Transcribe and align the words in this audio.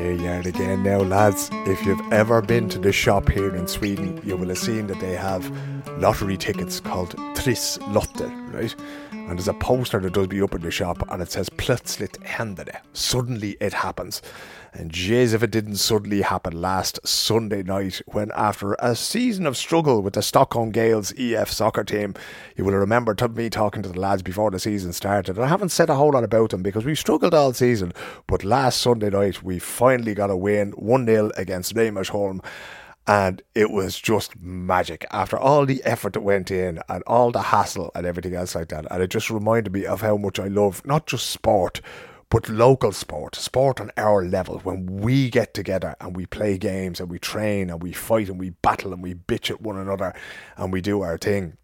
Here 0.00 0.12
you 0.12 0.28
are 0.28 0.40
again 0.40 0.82
now, 0.82 1.00
lads. 1.00 1.50
If 1.66 1.84
you've 1.84 2.00
ever 2.10 2.40
been 2.40 2.70
to 2.70 2.78
the 2.78 2.90
shop 2.90 3.28
here 3.28 3.54
in 3.54 3.68
Sweden, 3.68 4.18
you 4.24 4.34
will 4.34 4.48
have 4.48 4.56
seen 4.56 4.86
that 4.86 4.98
they 4.98 5.14
have 5.14 5.52
lottery 5.98 6.38
tickets 6.38 6.79
called 7.00 7.34
Triss 7.34 7.78
Lotter, 7.94 8.28
right? 8.52 8.74
And 9.10 9.30
there's 9.30 9.48
a 9.48 9.54
poster 9.54 10.00
that 10.00 10.12
does 10.12 10.26
be 10.26 10.42
up 10.42 10.54
in 10.54 10.60
the 10.60 10.70
shop 10.70 11.02
and 11.10 11.22
it 11.22 11.32
says 11.32 11.48
Plötsligt 11.48 12.18
händer 12.22 12.66
det. 12.66 12.80
Suddenly 12.92 13.56
it 13.58 13.72
happens. 13.72 14.20
And 14.74 14.92
jeez, 14.92 15.32
if 15.32 15.42
it 15.42 15.50
didn't 15.50 15.76
suddenly 15.76 16.20
happen 16.20 16.60
last 16.60 17.00
Sunday 17.04 17.62
night, 17.62 18.02
when 18.06 18.30
after 18.36 18.74
a 18.78 18.94
season 18.94 19.46
of 19.46 19.56
struggle 19.56 20.02
with 20.02 20.12
the 20.12 20.22
Stockholm 20.22 20.72
Gaels 20.72 21.12
EF 21.18 21.50
soccer 21.50 21.84
team, 21.84 22.14
you 22.54 22.64
will 22.64 22.74
remember 22.74 23.16
me 23.34 23.48
talking 23.48 23.82
to 23.82 23.88
the 23.88 23.98
lads 23.98 24.22
before 24.22 24.50
the 24.50 24.60
season 24.60 24.92
started. 24.92 25.36
And 25.36 25.44
I 25.44 25.48
haven't 25.48 25.70
said 25.70 25.88
a 25.88 25.94
whole 25.94 26.12
lot 26.12 26.22
about 26.22 26.50
them 26.50 26.62
because 26.62 26.84
we 26.84 26.94
struggled 26.94 27.34
all 27.34 27.54
season, 27.54 27.92
but 28.26 28.44
last 28.44 28.80
Sunday 28.80 29.10
night 29.10 29.42
we 29.42 29.58
finally 29.58 30.14
got 30.14 30.30
a 30.30 30.36
win 30.36 30.72
1 30.72 31.06
0 31.06 31.30
against 31.36 31.74
Reimersholm 31.74 32.44
and 33.06 33.42
it 33.54 33.70
was 33.70 33.98
just 33.98 34.38
magic 34.40 35.04
after 35.10 35.36
all 35.38 35.66
the 35.66 35.82
effort 35.84 36.12
that 36.12 36.20
went 36.20 36.50
in 36.50 36.80
and 36.88 37.02
all 37.06 37.30
the 37.30 37.42
hassle 37.42 37.90
and 37.94 38.06
everything 38.06 38.34
else 38.34 38.54
like 38.54 38.68
that. 38.68 38.86
And 38.90 39.02
it 39.02 39.10
just 39.10 39.30
reminded 39.30 39.72
me 39.72 39.86
of 39.86 40.00
how 40.00 40.16
much 40.16 40.38
I 40.38 40.48
love 40.48 40.84
not 40.84 41.06
just 41.06 41.30
sport, 41.30 41.80
but 42.28 42.48
local 42.48 42.92
sport, 42.92 43.34
sport 43.34 43.80
on 43.80 43.90
our 43.96 44.24
level, 44.24 44.60
when 44.60 44.86
we 44.86 45.30
get 45.30 45.52
together 45.52 45.96
and 46.00 46.16
we 46.16 46.26
play 46.26 46.58
games 46.58 47.00
and 47.00 47.10
we 47.10 47.18
train 47.18 47.70
and 47.70 47.82
we 47.82 47.92
fight 47.92 48.28
and 48.28 48.38
we 48.38 48.50
battle 48.50 48.92
and 48.92 49.02
we 49.02 49.14
bitch 49.14 49.50
at 49.50 49.60
one 49.60 49.76
another 49.76 50.14
and 50.56 50.72
we 50.72 50.80
do 50.80 51.00
our 51.00 51.18
thing. 51.18 51.56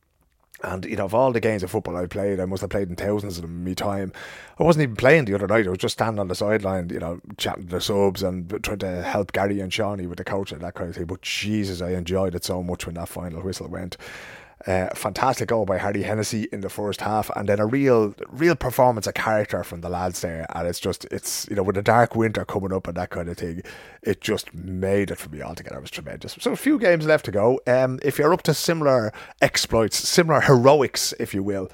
And 0.62 0.84
you 0.84 0.96
know, 0.96 1.04
of 1.04 1.14
all 1.14 1.32
the 1.32 1.40
games 1.40 1.62
of 1.62 1.70
football 1.70 1.96
I 1.96 2.06
played, 2.06 2.40
I 2.40 2.46
must 2.46 2.62
have 2.62 2.70
played 2.70 2.88
in 2.88 2.96
thousands 2.96 3.36
of 3.36 3.42
them 3.42 3.58
in 3.58 3.64
my 3.64 3.74
time. 3.74 4.12
I 4.58 4.62
wasn't 4.62 4.84
even 4.84 4.96
playing 4.96 5.26
the 5.26 5.34
other 5.34 5.46
night. 5.46 5.66
I 5.66 5.70
was 5.70 5.78
just 5.78 5.94
standing 5.94 6.18
on 6.18 6.28
the 6.28 6.34
sideline, 6.34 6.88
you 6.88 6.98
know, 6.98 7.20
chatting 7.36 7.64
to 7.64 7.76
the 7.76 7.80
subs 7.80 8.22
and 8.22 8.48
trying 8.62 8.78
to 8.78 9.02
help 9.02 9.32
Gary 9.32 9.60
and 9.60 9.72
Shawnee 9.72 10.06
with 10.06 10.18
the 10.18 10.24
coach 10.24 10.52
and 10.52 10.62
that 10.62 10.74
kind 10.74 10.88
of 10.88 10.96
thing. 10.96 11.06
But 11.06 11.22
Jesus, 11.22 11.82
I 11.82 11.90
enjoyed 11.90 12.34
it 12.34 12.44
so 12.44 12.62
much 12.62 12.86
when 12.86 12.94
that 12.94 13.08
final 13.08 13.42
whistle 13.42 13.68
went. 13.68 13.98
Uh, 14.66 14.88
fantastic 14.94 15.48
goal 15.48 15.64
by 15.64 15.78
Harry 15.78 16.02
Hennessy 16.02 16.48
in 16.52 16.60
the 16.60 16.68
first 16.68 17.00
half, 17.00 17.30
and 17.36 17.48
then 17.48 17.60
a 17.60 17.66
real, 17.66 18.14
real 18.28 18.56
performance, 18.56 19.06
a 19.06 19.12
character 19.12 19.62
from 19.62 19.80
the 19.80 19.88
lads 19.88 20.22
there. 20.22 20.44
And 20.54 20.66
it's 20.66 20.80
just, 20.80 21.04
it's 21.06 21.46
you 21.48 21.54
know, 21.54 21.62
with 21.62 21.76
a 21.76 21.82
dark 21.82 22.16
winter 22.16 22.44
coming 22.44 22.72
up 22.72 22.88
and 22.88 22.96
that 22.96 23.10
kind 23.10 23.28
of 23.28 23.36
thing, 23.36 23.62
it 24.02 24.20
just 24.20 24.52
made 24.52 25.12
it 25.12 25.18
for 25.18 25.28
me 25.28 25.40
altogether. 25.40 25.78
It 25.78 25.82
was 25.82 25.90
tremendous. 25.92 26.36
So 26.40 26.50
a 26.50 26.56
few 26.56 26.80
games 26.80 27.06
left 27.06 27.24
to 27.26 27.30
go. 27.30 27.60
Um, 27.66 28.00
if 28.02 28.18
you're 28.18 28.32
up 28.32 28.42
to 28.42 28.54
similar 28.54 29.12
exploits, 29.40 29.96
similar 29.96 30.40
heroics, 30.40 31.14
if 31.20 31.32
you 31.32 31.44
will, 31.44 31.70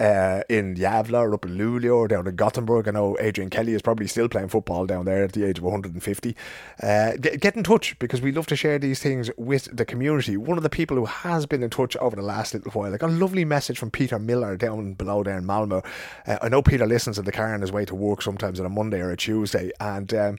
uh, 0.00 0.42
in 0.48 0.74
Gävle 0.74 1.20
or 1.20 1.34
up 1.34 1.44
in 1.44 1.58
Luleå 1.58 1.94
or 1.94 2.08
down 2.08 2.26
in 2.26 2.34
Gothenburg. 2.34 2.88
I 2.88 2.92
know 2.92 3.16
Adrian 3.20 3.50
Kelly 3.50 3.74
is 3.74 3.82
probably 3.82 4.06
still 4.06 4.28
playing 4.28 4.48
football 4.48 4.86
down 4.86 5.04
there 5.04 5.22
at 5.22 5.32
the 5.32 5.44
age 5.44 5.58
of 5.58 5.64
150. 5.64 6.36
Uh, 6.82 7.12
get, 7.20 7.40
get, 7.40 7.56
in 7.56 7.62
touch 7.62 7.98
because 7.98 8.22
we 8.22 8.32
love 8.32 8.46
to 8.46 8.56
share 8.56 8.78
these 8.78 9.00
things 9.00 9.30
with 9.36 9.68
the 9.76 9.84
community. 9.84 10.36
One 10.36 10.56
of 10.56 10.62
the 10.62 10.70
people 10.70 10.96
who 10.96 11.04
has 11.04 11.44
been 11.44 11.62
in 11.62 11.70
touch 11.70 11.96
over 11.98 12.16
the 12.16 12.22
last 12.22 12.54
little 12.54 12.72
while, 12.72 12.94
I 12.94 12.96
got 12.96 13.10
a 13.10 13.12
lovely 13.12 13.44
message 13.44 13.78
from 13.78 13.90
Peter 13.90 14.18
Miller 14.18 14.56
down 14.56 14.94
below 14.94 15.22
there 15.22 15.36
in 15.36 15.44
Malmo. 15.44 15.82
Uh, 16.26 16.38
I 16.40 16.48
know 16.48 16.62
Peter 16.62 16.86
listens 16.86 17.18
in 17.18 17.26
the 17.26 17.32
car 17.32 17.52
on 17.52 17.60
his 17.60 17.70
way 17.70 17.84
to 17.84 17.94
work 17.94 18.22
sometimes 18.22 18.58
on 18.58 18.66
a 18.66 18.70
Monday 18.70 19.00
or 19.00 19.10
a 19.10 19.16
Tuesday, 19.16 19.70
and 19.80 20.14
um, 20.14 20.38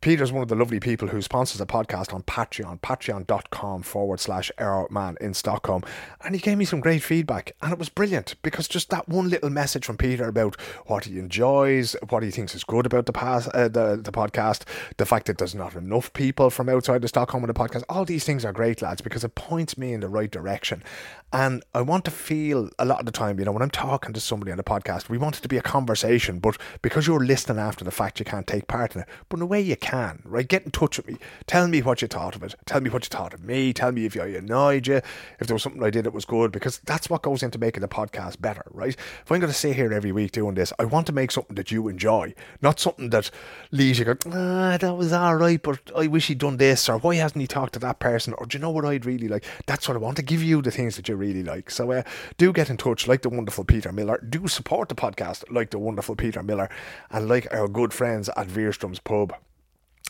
Peter's 0.00 0.30
one 0.30 0.42
of 0.42 0.48
the 0.48 0.54
lovely 0.54 0.78
people 0.78 1.08
who 1.08 1.20
sponsors 1.20 1.60
a 1.60 1.66
podcast 1.66 2.14
on 2.14 2.22
Patreon, 2.22 2.80
patreon.com 2.80 3.82
forward 3.82 4.20
slash 4.20 4.52
man 4.90 5.16
in 5.20 5.34
Stockholm. 5.34 5.82
And 6.24 6.36
he 6.36 6.40
gave 6.40 6.56
me 6.56 6.64
some 6.64 6.78
great 6.78 7.02
feedback. 7.02 7.52
And 7.60 7.72
it 7.72 7.80
was 7.80 7.88
brilliant 7.88 8.36
because 8.42 8.68
just 8.68 8.90
that 8.90 9.08
one 9.08 9.28
little 9.28 9.50
message 9.50 9.84
from 9.84 9.96
Peter 9.96 10.28
about 10.28 10.60
what 10.86 11.06
he 11.06 11.18
enjoys, 11.18 11.96
what 12.10 12.22
he 12.22 12.30
thinks 12.30 12.54
is 12.54 12.62
good 12.62 12.86
about 12.86 13.06
the, 13.06 13.12
pass, 13.12 13.48
uh, 13.52 13.66
the, 13.66 14.00
the 14.00 14.12
podcast, 14.12 14.62
the 14.98 15.06
fact 15.06 15.26
that 15.26 15.38
there's 15.38 15.54
not 15.54 15.74
enough 15.74 16.12
people 16.12 16.48
from 16.48 16.68
outside 16.68 17.02
of 17.02 17.08
Stockholm 17.08 17.42
on 17.42 17.48
the 17.48 17.54
podcast. 17.54 17.82
All 17.88 18.04
these 18.04 18.24
things 18.24 18.44
are 18.44 18.52
great, 18.52 18.80
lads, 18.80 19.00
because 19.00 19.24
it 19.24 19.34
points 19.34 19.76
me 19.76 19.92
in 19.92 20.00
the 20.00 20.08
right 20.08 20.30
direction. 20.30 20.84
And 21.32 21.62
I 21.74 21.82
want 21.82 22.04
to 22.06 22.10
feel 22.10 22.70
a 22.78 22.84
lot 22.84 23.00
of 23.00 23.06
the 23.06 23.12
time, 23.12 23.38
you 23.38 23.44
know, 23.44 23.52
when 23.52 23.62
I'm 23.62 23.70
talking 23.70 24.14
to 24.14 24.20
somebody 24.20 24.50
on 24.50 24.56
the 24.56 24.64
podcast, 24.64 25.08
we 25.08 25.18
want 25.18 25.38
it 25.38 25.42
to 25.42 25.48
be 25.48 25.58
a 25.58 25.62
conversation, 25.62 26.38
but 26.38 26.56
because 26.82 27.06
you're 27.06 27.24
listening 27.24 27.58
after 27.58 27.84
the 27.84 27.90
fact, 27.90 28.18
you 28.18 28.24
can't 28.24 28.46
take 28.46 28.66
part 28.68 28.94
in 28.94 29.02
it. 29.02 29.08
But 29.28 29.38
in 29.38 29.42
a 29.42 29.46
way, 29.46 29.60
you 29.60 29.76
can, 29.76 29.87
right? 29.92 30.46
Get 30.46 30.64
in 30.64 30.70
touch 30.70 30.96
with 30.96 31.06
me. 31.06 31.16
Tell 31.46 31.68
me 31.68 31.82
what 31.82 32.02
you 32.02 32.08
thought 32.08 32.36
of 32.36 32.42
it. 32.42 32.54
Tell 32.66 32.80
me 32.80 32.90
what 32.90 33.04
you 33.04 33.08
thought 33.08 33.34
of 33.34 33.44
me. 33.44 33.72
Tell 33.72 33.92
me 33.92 34.04
if 34.04 34.18
I 34.18 34.26
annoyed 34.26 34.86
you, 34.86 35.00
if 35.40 35.46
there 35.46 35.54
was 35.54 35.62
something 35.62 35.82
I 35.82 35.90
did 35.90 36.04
that 36.04 36.12
was 36.12 36.24
good, 36.24 36.52
because 36.52 36.78
that's 36.80 37.08
what 37.08 37.22
goes 37.22 37.42
into 37.42 37.58
making 37.58 37.80
the 37.80 37.88
podcast 37.88 38.40
better, 38.40 38.64
right? 38.70 38.94
If 38.94 39.32
I'm 39.32 39.40
going 39.40 39.52
to 39.52 39.58
sit 39.58 39.76
here 39.76 39.92
every 39.92 40.12
week 40.12 40.32
doing 40.32 40.54
this, 40.54 40.72
I 40.78 40.84
want 40.84 41.06
to 41.06 41.12
make 41.12 41.30
something 41.30 41.56
that 41.56 41.70
you 41.70 41.88
enjoy, 41.88 42.34
not 42.62 42.80
something 42.80 43.10
that 43.10 43.30
leaves 43.70 43.98
you 43.98 44.04
go, 44.04 44.16
ah, 44.26 44.76
that 44.78 44.94
was 44.94 45.12
all 45.12 45.36
right, 45.36 45.62
but 45.62 45.80
I 45.96 46.06
wish 46.06 46.28
he'd 46.28 46.38
done 46.38 46.56
this, 46.56 46.88
or 46.88 46.98
why 46.98 47.16
hasn't 47.16 47.40
he 47.40 47.46
talked 47.46 47.72
to 47.74 47.78
that 47.80 47.98
person, 47.98 48.34
or 48.34 48.46
do 48.46 48.56
you 48.56 48.62
know 48.62 48.70
what 48.70 48.84
I'd 48.84 49.06
really 49.06 49.28
like? 49.28 49.44
That's 49.66 49.88
what 49.88 49.96
I 49.96 50.00
want 50.00 50.16
to 50.16 50.22
give 50.22 50.42
you 50.42 50.62
the 50.62 50.70
things 50.70 50.96
that 50.96 51.08
you 51.08 51.16
really 51.16 51.42
like. 51.42 51.70
So 51.70 51.90
uh, 51.92 52.02
do 52.36 52.52
get 52.52 52.70
in 52.70 52.76
touch, 52.76 53.08
like 53.08 53.22
the 53.22 53.30
wonderful 53.30 53.64
Peter 53.64 53.92
Miller. 53.92 54.22
Do 54.28 54.48
support 54.48 54.88
the 54.88 54.94
podcast, 54.94 55.44
like 55.50 55.70
the 55.70 55.78
wonderful 55.78 56.16
Peter 56.16 56.42
Miller, 56.42 56.68
and 57.10 57.28
like 57.28 57.46
our 57.52 57.68
good 57.68 57.92
friends 57.92 58.28
at 58.36 58.48
Wirström's 58.48 59.00
Pub. 59.00 59.34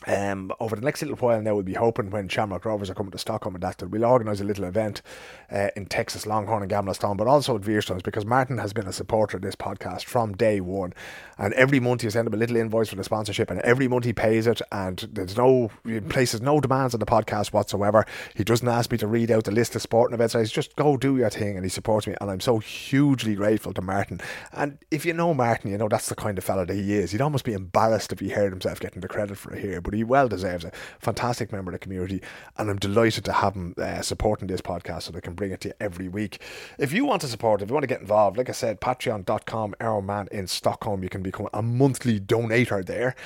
Um, 0.07 0.53
over 0.61 0.77
the 0.77 0.83
next 0.83 1.03
little 1.03 1.17
while 1.17 1.43
now, 1.43 1.55
we'll 1.55 1.65
be 1.65 1.75
hoping 1.75 2.11
when 2.11 2.29
Shamrock 2.29 2.65
Rovers 2.65 2.89
are 2.89 2.95
coming 2.95 3.11
to 3.11 3.19
Stockholm 3.19 3.57
and 3.57 3.63
that, 3.65 3.79
that 3.79 3.89
we'll 3.89 4.05
organise 4.05 4.41
a 4.41 4.45
little 4.45 4.65
event 4.65 5.03
uh, 5.51 5.69
in 5.75 5.87
Texas, 5.87 6.25
Longhorn 6.25 6.63
and 6.63 6.71
Gamla 6.71 6.95
Stan, 6.95 7.17
but 7.17 7.27
also 7.27 7.57
at 7.57 7.63
Wirströms 7.63 8.03
because 8.05 8.25
Martin 8.25 8.59
has 8.59 8.73
been 8.73 8.87
a 8.87 8.93
supporter 8.93 9.37
of 9.37 9.43
this 9.43 9.57
podcast 9.57 10.05
from 10.05 10.35
day 10.35 10.61
one. 10.61 10.95
And 11.37 11.53
every 11.55 11.81
month 11.81 12.03
he 12.03 12.11
sends 12.11 12.29
him 12.29 12.35
a 12.35 12.37
little 12.37 12.57
invoice 12.57 12.89
for 12.89 12.97
the 12.97 13.05
sponsorship, 13.05 13.51
and 13.51 13.61
every 13.61 13.89
month 13.89 14.05
he 14.05 14.13
pays 14.13 14.47
it. 14.47 14.63
And 14.71 14.99
there's 15.13 15.37
no, 15.37 15.71
places 16.09 16.41
no 16.41 16.61
demands 16.61 16.95
on 16.95 17.01
the 17.01 17.07
podcast 17.07 17.53
whatsoever. 17.53 18.07
He 18.35 18.45
doesn't 18.45 18.69
ask 18.69 18.93
me 18.93 18.99
to 18.99 19.07
read 19.07 19.31
out 19.33 19.45
the 19.45 19.51
list 19.51 19.75
of 19.75 19.83
sporting 19.83 20.15
events. 20.15 20.35
He's 20.35 20.53
just 20.53 20.77
go 20.77 20.97
do 20.97 21.17
your 21.17 21.31
thing, 21.31 21.57
and 21.57 21.65
he 21.65 21.71
supports 21.71 22.07
me. 22.07 22.15
And 22.21 22.31
I'm 22.31 22.41
so 22.41 22.59
hugely 22.59 23.35
grateful 23.35 23.75
to 23.75 23.83
Martin. 23.83 24.21
And 24.53 24.79
if 24.91 25.05
you 25.05 25.13
know 25.13 25.35
Martin, 25.35 25.71
you 25.73 25.79
know 25.79 25.89
that's 25.89 26.09
the 26.09 26.15
kind 26.15 26.39
of 26.39 26.45
fella 26.45 26.67
that 26.67 26.75
he 26.75 26.95
is. 26.95 27.11
He'd 27.11 27.21
almost 27.21 27.45
be 27.45 27.53
embarrassed 27.53 28.13
if 28.13 28.21
he 28.21 28.31
heard 28.31 28.53
himself 28.53 28.79
getting 28.79 29.01
the 29.01 29.09
credit 29.09 29.37
for 29.37 29.55
it 29.55 29.61
here 29.61 29.81
but 29.89 29.97
he 29.97 30.05
well 30.05 30.29
deserves 30.29 30.67
it. 30.67 30.75
Fantastic 30.99 31.51
member 31.51 31.71
of 31.71 31.73
the 31.73 31.79
community, 31.79 32.21
and 32.59 32.69
I'm 32.69 32.77
delighted 32.77 33.25
to 33.25 33.33
have 33.33 33.55
him 33.55 33.75
uh, 33.79 34.03
supporting 34.03 34.47
this 34.47 34.61
podcast 34.61 35.05
so 35.05 35.13
that 35.13 35.19
I 35.19 35.21
can 35.23 35.33
bring 35.33 35.51
it 35.51 35.63
to 35.63 35.69
you 35.69 35.75
every 35.81 36.09
week. 36.09 36.43
If 36.79 36.93
you 36.93 37.07
want 37.07 37.23
to 37.23 37.27
support, 37.27 37.63
if 37.63 37.71
you 37.71 37.73
want 37.73 37.85
to 37.85 37.89
get 37.89 38.03
involved, 38.03 38.37
like 38.37 38.51
I 38.51 38.53
said, 38.53 38.83
patreon.com, 38.83 39.77
Arrowman 39.81 40.29
in 40.29 40.47
Stockholm, 40.47 41.03
you 41.03 41.09
can 41.09 41.23
become 41.23 41.49
a 41.55 41.63
monthly 41.63 42.21
donator 42.21 42.85
there. 42.85 43.17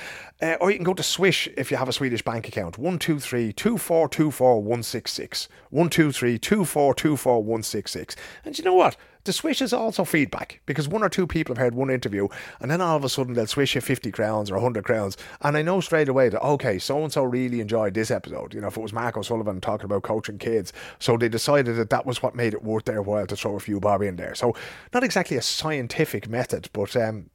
Uh, 0.41 0.55
or 0.61 0.71
you 0.71 0.77
can 0.77 0.85
go 0.85 0.93
to 0.93 1.03
Swish 1.03 1.49
if 1.57 1.69
you 1.69 1.75
have 1.75 1.89
a 1.89 1.93
Swedish 1.93 2.21
bank 2.21 2.47
account. 2.47 2.77
123 2.77 3.51
2424 3.51 4.61
166. 4.61 5.49
123 5.69 6.39
2424 6.39 7.43
166. 7.43 8.15
And 8.45 8.57
you 8.57 8.63
know 8.63 8.73
what? 8.73 8.95
The 9.25 9.31
swish 9.31 9.61
is 9.61 9.71
also 9.71 10.03
feedback 10.03 10.59
because 10.65 10.89
one 10.89 11.01
or 11.01 11.07
two 11.07 11.25
people 11.25 11.55
have 11.55 11.61
heard 11.61 11.75
one 11.75 11.89
interview 11.89 12.27
and 12.59 12.69
then 12.69 12.81
all 12.81 12.97
of 12.97 13.05
a 13.05 13.09
sudden 13.09 13.33
they'll 13.33 13.47
swish 13.47 13.73
you 13.73 13.79
50 13.79 14.11
crowns 14.11 14.51
or 14.51 14.55
100 14.55 14.83
crowns. 14.83 15.15
And 15.41 15.55
I 15.55 15.61
know 15.61 15.79
straight 15.79 16.09
away 16.09 16.27
that, 16.27 16.43
okay, 16.43 16.77
so 16.77 17.01
and 17.03 17.11
so 17.11 17.23
really 17.23 17.61
enjoyed 17.61 17.93
this 17.93 18.11
episode. 18.11 18.53
You 18.53 18.59
know, 18.59 18.67
if 18.67 18.75
it 18.75 18.83
was 18.83 18.91
Mark 18.91 19.15
O'Sullivan 19.15 19.61
talking 19.61 19.85
about 19.85 20.03
coaching 20.03 20.39
kids. 20.39 20.73
So 20.99 21.15
they 21.15 21.29
decided 21.29 21.77
that 21.77 21.89
that 21.89 22.05
was 22.05 22.21
what 22.21 22.35
made 22.35 22.53
it 22.53 22.63
worth 22.63 22.83
their 22.83 23.01
while 23.01 23.25
to 23.27 23.35
throw 23.35 23.55
a 23.55 23.61
few 23.61 23.79
bob 23.79 24.01
in 24.01 24.17
there. 24.17 24.35
So 24.35 24.55
not 24.93 25.03
exactly 25.03 25.37
a 25.37 25.41
scientific 25.41 26.27
method, 26.27 26.69
but 26.73 26.95
um, 26.97 27.29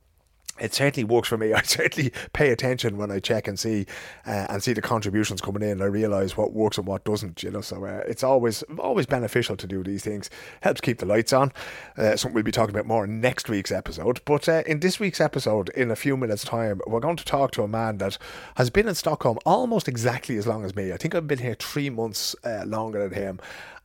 it 0.60 0.74
certainly 0.74 1.04
works 1.04 1.28
for 1.28 1.36
me. 1.36 1.52
I 1.54 1.62
certainly 1.62 2.12
pay 2.32 2.50
attention 2.50 2.96
when 2.96 3.10
I 3.10 3.18
check 3.20 3.48
and 3.48 3.58
see 3.58 3.86
uh, 4.26 4.46
and 4.48 4.62
see 4.62 4.72
the 4.72 4.82
contributions 4.82 5.40
coming 5.40 5.62
in. 5.62 5.82
I 5.82 5.86
realise 5.86 6.36
what 6.36 6.52
works 6.52 6.78
and 6.78 6.86
what 6.86 7.04
doesn't. 7.04 7.42
You 7.42 7.50
know, 7.50 7.60
so 7.60 7.84
uh, 7.84 8.02
it's 8.06 8.22
always 8.22 8.62
always 8.78 9.06
beneficial 9.06 9.56
to 9.56 9.66
do 9.66 9.82
these 9.82 10.04
things. 10.04 10.30
Helps 10.60 10.80
keep 10.80 10.98
the 10.98 11.06
lights 11.06 11.32
on. 11.32 11.52
Uh, 11.96 12.16
something 12.16 12.34
we'll 12.34 12.44
be 12.44 12.52
talking 12.52 12.74
about 12.74 12.86
more 12.86 13.04
in 13.04 13.20
next 13.20 13.48
week's 13.48 13.72
episode. 13.72 14.20
But 14.24 14.48
uh, 14.48 14.62
in 14.66 14.80
this 14.80 15.00
week's 15.00 15.20
episode, 15.20 15.68
in 15.70 15.90
a 15.90 15.96
few 15.96 16.16
minutes' 16.16 16.44
time, 16.44 16.80
we're 16.86 17.00
going 17.00 17.16
to 17.16 17.24
talk 17.24 17.52
to 17.52 17.62
a 17.62 17.68
man 17.68 17.98
that 17.98 18.18
has 18.56 18.70
been 18.70 18.88
in 18.88 18.94
Stockholm 18.94 19.38
almost 19.44 19.88
exactly 19.88 20.36
as 20.36 20.46
long 20.46 20.64
as 20.64 20.74
me. 20.74 20.92
I 20.92 20.96
think 20.96 21.14
I've 21.14 21.26
been 21.26 21.38
here 21.38 21.54
three 21.54 21.90
months 21.90 22.34
uh, 22.44 22.64
longer 22.66 23.08
than 23.08 23.20
him, 23.20 23.40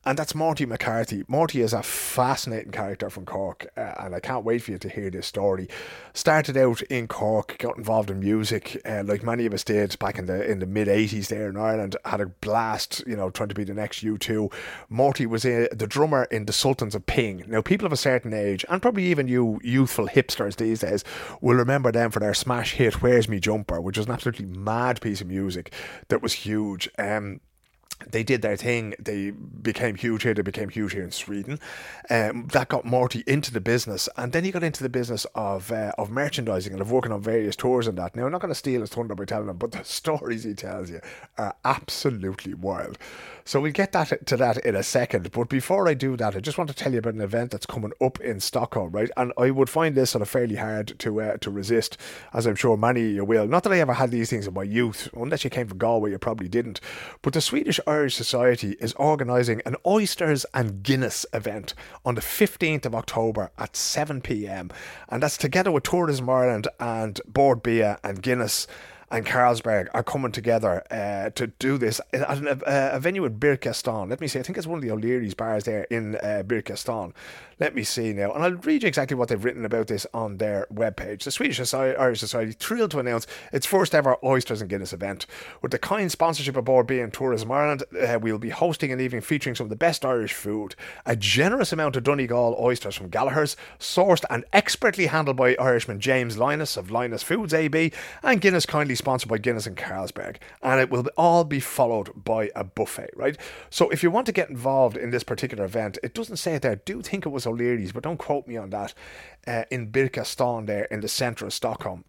and 0.06 0.18
that's 0.18 0.36
Morty 0.36 0.66
McCarthy. 0.66 1.24
Morty 1.28 1.62
is 1.62 1.72
a 1.72 1.82
fascinating 1.82 2.72
character 2.72 3.10
from 3.10 3.26
Cork, 3.26 3.68
uh, 3.78 3.94
and 4.00 4.14
I 4.14 4.20
can't 4.20 4.44
wait 4.44 4.64
for 4.64 4.72
you 4.72 4.78
to 4.80 4.90
hear 4.90 5.10
this 5.10 5.28
story. 5.28 5.70
Started 6.14 6.58
out 6.58 6.82
in 6.84 7.08
Cork, 7.08 7.58
got 7.58 7.78
involved 7.78 8.12
in 8.12 8.20
music, 8.20 8.82
uh, 8.86 9.04
like 9.06 9.24
many 9.24 9.46
of 9.46 9.54
us 9.54 9.64
did 9.64 9.98
back 10.00 10.20
in 10.20 10.26
the 10.26 10.50
in 10.50 10.60
the 10.60 10.66
mid 10.66 10.90
'80s 10.90 11.28
there 11.28 11.50
in 11.50 11.56
Ireland. 11.56 11.96
Had 12.04 12.20
a 12.20 12.26
blast, 12.26 13.02
you 13.08 13.16
know, 13.16 13.30
trying 13.30 13.50
to 13.50 13.56
be 13.56 13.64
the 13.64 13.74
next 13.74 14.04
U2. 14.04 14.52
Morty 14.90 15.26
was 15.26 15.46
a, 15.46 15.70
the 15.72 15.88
drummer 15.88 16.26
in 16.26 16.46
the 16.46 16.54
Sultans 16.54 16.96
of 16.96 17.06
Ping. 17.06 17.46
Now, 17.48 17.62
people 17.62 17.86
of 17.86 17.94
a 17.94 17.98
certain 17.98 18.34
age, 18.34 18.66
and 18.70 18.82
probably 18.82 19.06
even 19.06 19.30
you 19.30 19.60
youthful 19.64 20.08
hipsters 20.08 20.58
these 20.58 20.80
days, 20.80 21.06
will 21.40 21.56
remember 21.56 21.92
them 21.92 22.12
for 22.12 22.20
their 22.20 22.34
smash 22.34 22.74
hit 22.74 23.02
"Where's 23.02 23.30
Me 23.30 23.40
Jumper," 23.40 23.80
which 23.80 23.98
was 23.98 24.08
an 24.08 24.12
absolutely 24.12 24.46
mad 24.46 25.00
piece 25.00 25.22
of 25.22 25.28
music 25.28 25.72
that 26.10 26.22
was 26.22 26.34
huge. 26.34 26.90
Um, 26.98 27.40
they 28.10 28.24
did 28.24 28.42
their 28.42 28.56
thing. 28.56 28.94
They 29.00 29.32
became 29.32 29.96
huge 29.96 30.24
here. 30.24 30.34
They 30.34 30.42
became 30.42 30.70
huge 30.70 30.94
here 30.94 31.04
in 31.04 31.12
Sweden. 31.12 31.60
Um, 32.10 32.48
that 32.54 32.70
got 32.70 32.86
Morty 32.86 33.24
into 33.28 33.52
the 33.52 33.62
business, 33.62 34.10
and 34.18 34.32
then 34.32 34.44
he 34.44 34.52
got 34.52 34.64
into 34.64 34.84
the 34.84 34.90
business 34.90 35.26
of 35.36 35.72
uh, 35.72 35.92
of 35.98 36.10
merchandising 36.10 36.74
and 36.74 36.82
of 36.82 36.92
working 36.92 37.12
on 37.12 37.22
various 37.22 37.56
tours 37.56 37.88
and 37.88 37.98
that. 37.98 38.16
Now, 38.16 38.26
I'm 38.26 38.32
not 38.32 38.42
going 38.42 38.50
to 38.50 38.56
steal 38.56 38.82
his 38.82 38.90
thunder 38.90 39.16
by 39.16 39.26
telling 39.26 39.50
him, 39.50 39.58
but 39.58 39.72
the 39.72 39.84
stories 39.84 40.44
he 40.44 40.54
tells 40.54 40.90
you 40.90 41.02
are 41.38 41.56
absolutely 41.66 42.54
wild. 42.54 42.98
So 43.45 43.60
we'll 43.60 43.74
get 43.74 43.92
that 43.92 44.25
to 44.28 44.38
that 44.38 44.57
in 44.60 44.75
a 44.75 44.84
second. 44.84 45.31
But 45.31 45.50
before 45.50 45.88
I 45.88 45.94
do 45.94 46.16
that, 46.18 46.36
I 46.36 46.40
just 46.40 46.57
want 46.57 46.69
to 46.69 46.75
tell 46.75 46.94
you 46.94 47.00
about 47.00 47.13
an 47.13 47.22
event 47.22 47.51
that's 47.51 47.66
coming 47.66 47.92
up 48.00 48.19
in 48.22 48.40
Stockholm, 48.40 48.92
right? 48.92 49.10
And 49.18 49.34
I 49.38 49.51
would 49.51 49.69
find 49.69 49.95
this 49.95 50.12
sort 50.12 50.22
of 50.22 50.30
fairly 50.30 50.56
hard 50.56 50.98
to 51.00 51.22
uh, 51.22 51.38
to 51.38 51.51
resist, 51.51 51.98
as 52.34 52.45
I'm 52.45 52.56
sure 52.56 52.78
many 52.78 53.01
of 53.01 53.12
you 53.12 53.25
will. 53.25 53.48
Not 53.48 53.63
that 53.63 53.74
I 53.74 53.80
ever 53.80 53.94
had 53.94 54.12
these 54.12 54.30
things 54.30 54.48
in 54.48 54.54
my 54.54 54.63
youth, 54.63 55.10
unless 55.13 55.44
you 55.44 55.50
came 55.50 55.68
from 55.68 55.78
Galway, 55.78 56.12
you 56.12 56.19
probably 56.19 56.48
didn't. 56.48 56.80
But 57.22 57.34
the 57.34 57.42
Swedish 57.42 57.80
Irish 57.86 58.16
Society 58.16 58.78
is 58.80 58.94
organising 58.94 59.62
an 59.66 59.75
oysters 59.86 60.46
and 60.54 60.81
Guinness 60.81 61.25
event 61.34 61.74
on 62.06 62.16
the 62.16 62.22
15th 62.22 62.86
of 62.86 62.96
October 62.96 63.51
at 63.57 63.75
7 63.75 64.22
pm, 64.22 64.72
and 65.10 65.22
that's 65.22 65.38
together 65.38 65.72
with 65.72 65.84
Tourism 65.84 66.30
Ireland 66.30 66.68
and 66.80 67.19
Bord 67.28 67.62
Bia 67.62 68.00
and 68.04 68.22
Guinness 68.22 68.68
and 69.13 69.27
Carlsberg 69.27 69.89
are 69.94 70.01
coming 70.01 70.31
together 70.31 70.83
uh, 70.89 71.30
to 71.36 71.48
do 71.48 71.77
this 71.77 72.01
at 72.12 72.38
an, 72.39 72.48
uh, 72.48 72.89
a 72.94 73.00
venue 73.00 73.24
in 73.25 73.38
Birkastan. 73.38 74.10
Let 74.10 74.19
me 74.19 74.27
see, 74.27 74.39
I 74.39 74.42
think 74.42 74.57
it's 74.57 74.65
one 74.65 74.80
of 74.80 74.81
the 74.81 74.89
O'Leary's 74.89 75.36
bars 75.36 75.65
there 75.65 75.83
in 75.83 76.15
uh, 76.15 76.42
Birkastan. 76.44 77.13
Let 77.60 77.75
me 77.75 77.83
see 77.83 78.12
now, 78.12 78.33
and 78.33 78.44
I'll 78.44 78.54
read 78.54 78.81
you 78.81 78.88
exactly 78.88 79.15
what 79.15 79.30
they've 79.30 79.44
written 79.44 79.65
about 79.65 79.86
this 79.86 80.07
on 80.15 80.38
their 80.38 80.65
webpage. 80.74 81.24
The 81.24 81.31
Swedish 81.31 81.57
Society, 81.57 81.95
Irish 81.95 82.19
Society 82.19 82.54
thrilled 82.54 82.89
to 82.92 83.00
announce 83.00 83.27
its 83.51 83.68
first 83.68 83.94
ever 83.94 84.18
Oysters 84.24 84.62
and 84.62 84.69
Guinness 84.69 84.94
event. 84.94 85.27
With 85.62 85.71
the 85.71 85.77
kind 85.77 86.12
sponsorship 86.12 86.57
of 86.57 86.65
Bord 86.65 86.88
Bia 86.88 87.07
Tourism 87.10 87.51
Ireland, 87.51 87.83
uh, 88.01 88.18
we'll 88.19 88.39
be 88.39 88.50
hosting 88.50 88.92
an 88.92 89.00
evening 89.00 89.21
featuring 89.21 89.56
some 89.56 89.65
of 89.65 89.69
the 89.69 89.75
best 89.75 90.04
Irish 90.04 90.33
food, 90.33 90.75
a 91.06 91.15
generous 91.15 91.71
amount 91.71 91.95
of 91.95 92.04
Donegal 92.04 92.57
oysters 92.60 92.95
from 92.95 93.10
Gallagher's, 93.10 93.56
sourced 93.80 94.25
and 94.31 94.44
expertly 94.51 95.06
handled 95.06 95.38
by 95.38 95.56
Irishman 95.56 96.00
James 96.00 96.38
Linus 96.38 96.75
of 96.75 96.89
Linus 96.89 97.21
Foods 97.21 97.54
AB, 97.54 97.92
and 98.24 98.42
Guinness 98.42 98.65
kindly 98.65 98.95
sponsored 99.04 99.30
by 99.30 99.38
Guinness 99.38 99.68
and 99.68 99.76
Carlsberg. 99.76 100.38
And 100.62 100.80
it 100.80 100.90
will 100.90 101.06
all 101.18 101.44
be 101.44 101.60
followed 101.60 102.24
by 102.24 102.52
a 102.56 102.64
buffet, 102.64 103.10
right? 103.18 103.38
So 103.70 103.90
if 103.90 104.02
you 104.02 104.10
want 104.10 104.28
to 104.28 104.32
get 104.32 104.50
involved 104.50 104.96
in 104.96 105.10
this 105.10 105.24
particular 105.24 105.66
event, 105.66 105.98
it 106.02 106.14
doesn't 106.14 106.38
say 106.38 106.56
it 106.56 106.62
there. 106.62 106.78
Do 106.78 107.02
think 107.02 107.26
it 107.26 107.30
was 107.30 107.46
O'Leary's, 107.46 107.92
but 107.92 108.04
don't 108.04 108.18
quote 108.18 108.48
me 108.48 108.56
on 108.56 108.70
that. 108.70 108.94
Uh, 109.46 109.66
in 109.70 109.92
Birkastan, 109.92 110.68
there 110.68 110.86
in 110.86 111.02
the 111.02 111.10
centre 111.10 111.46
of 111.46 111.54
Stockholm. 111.54 112.06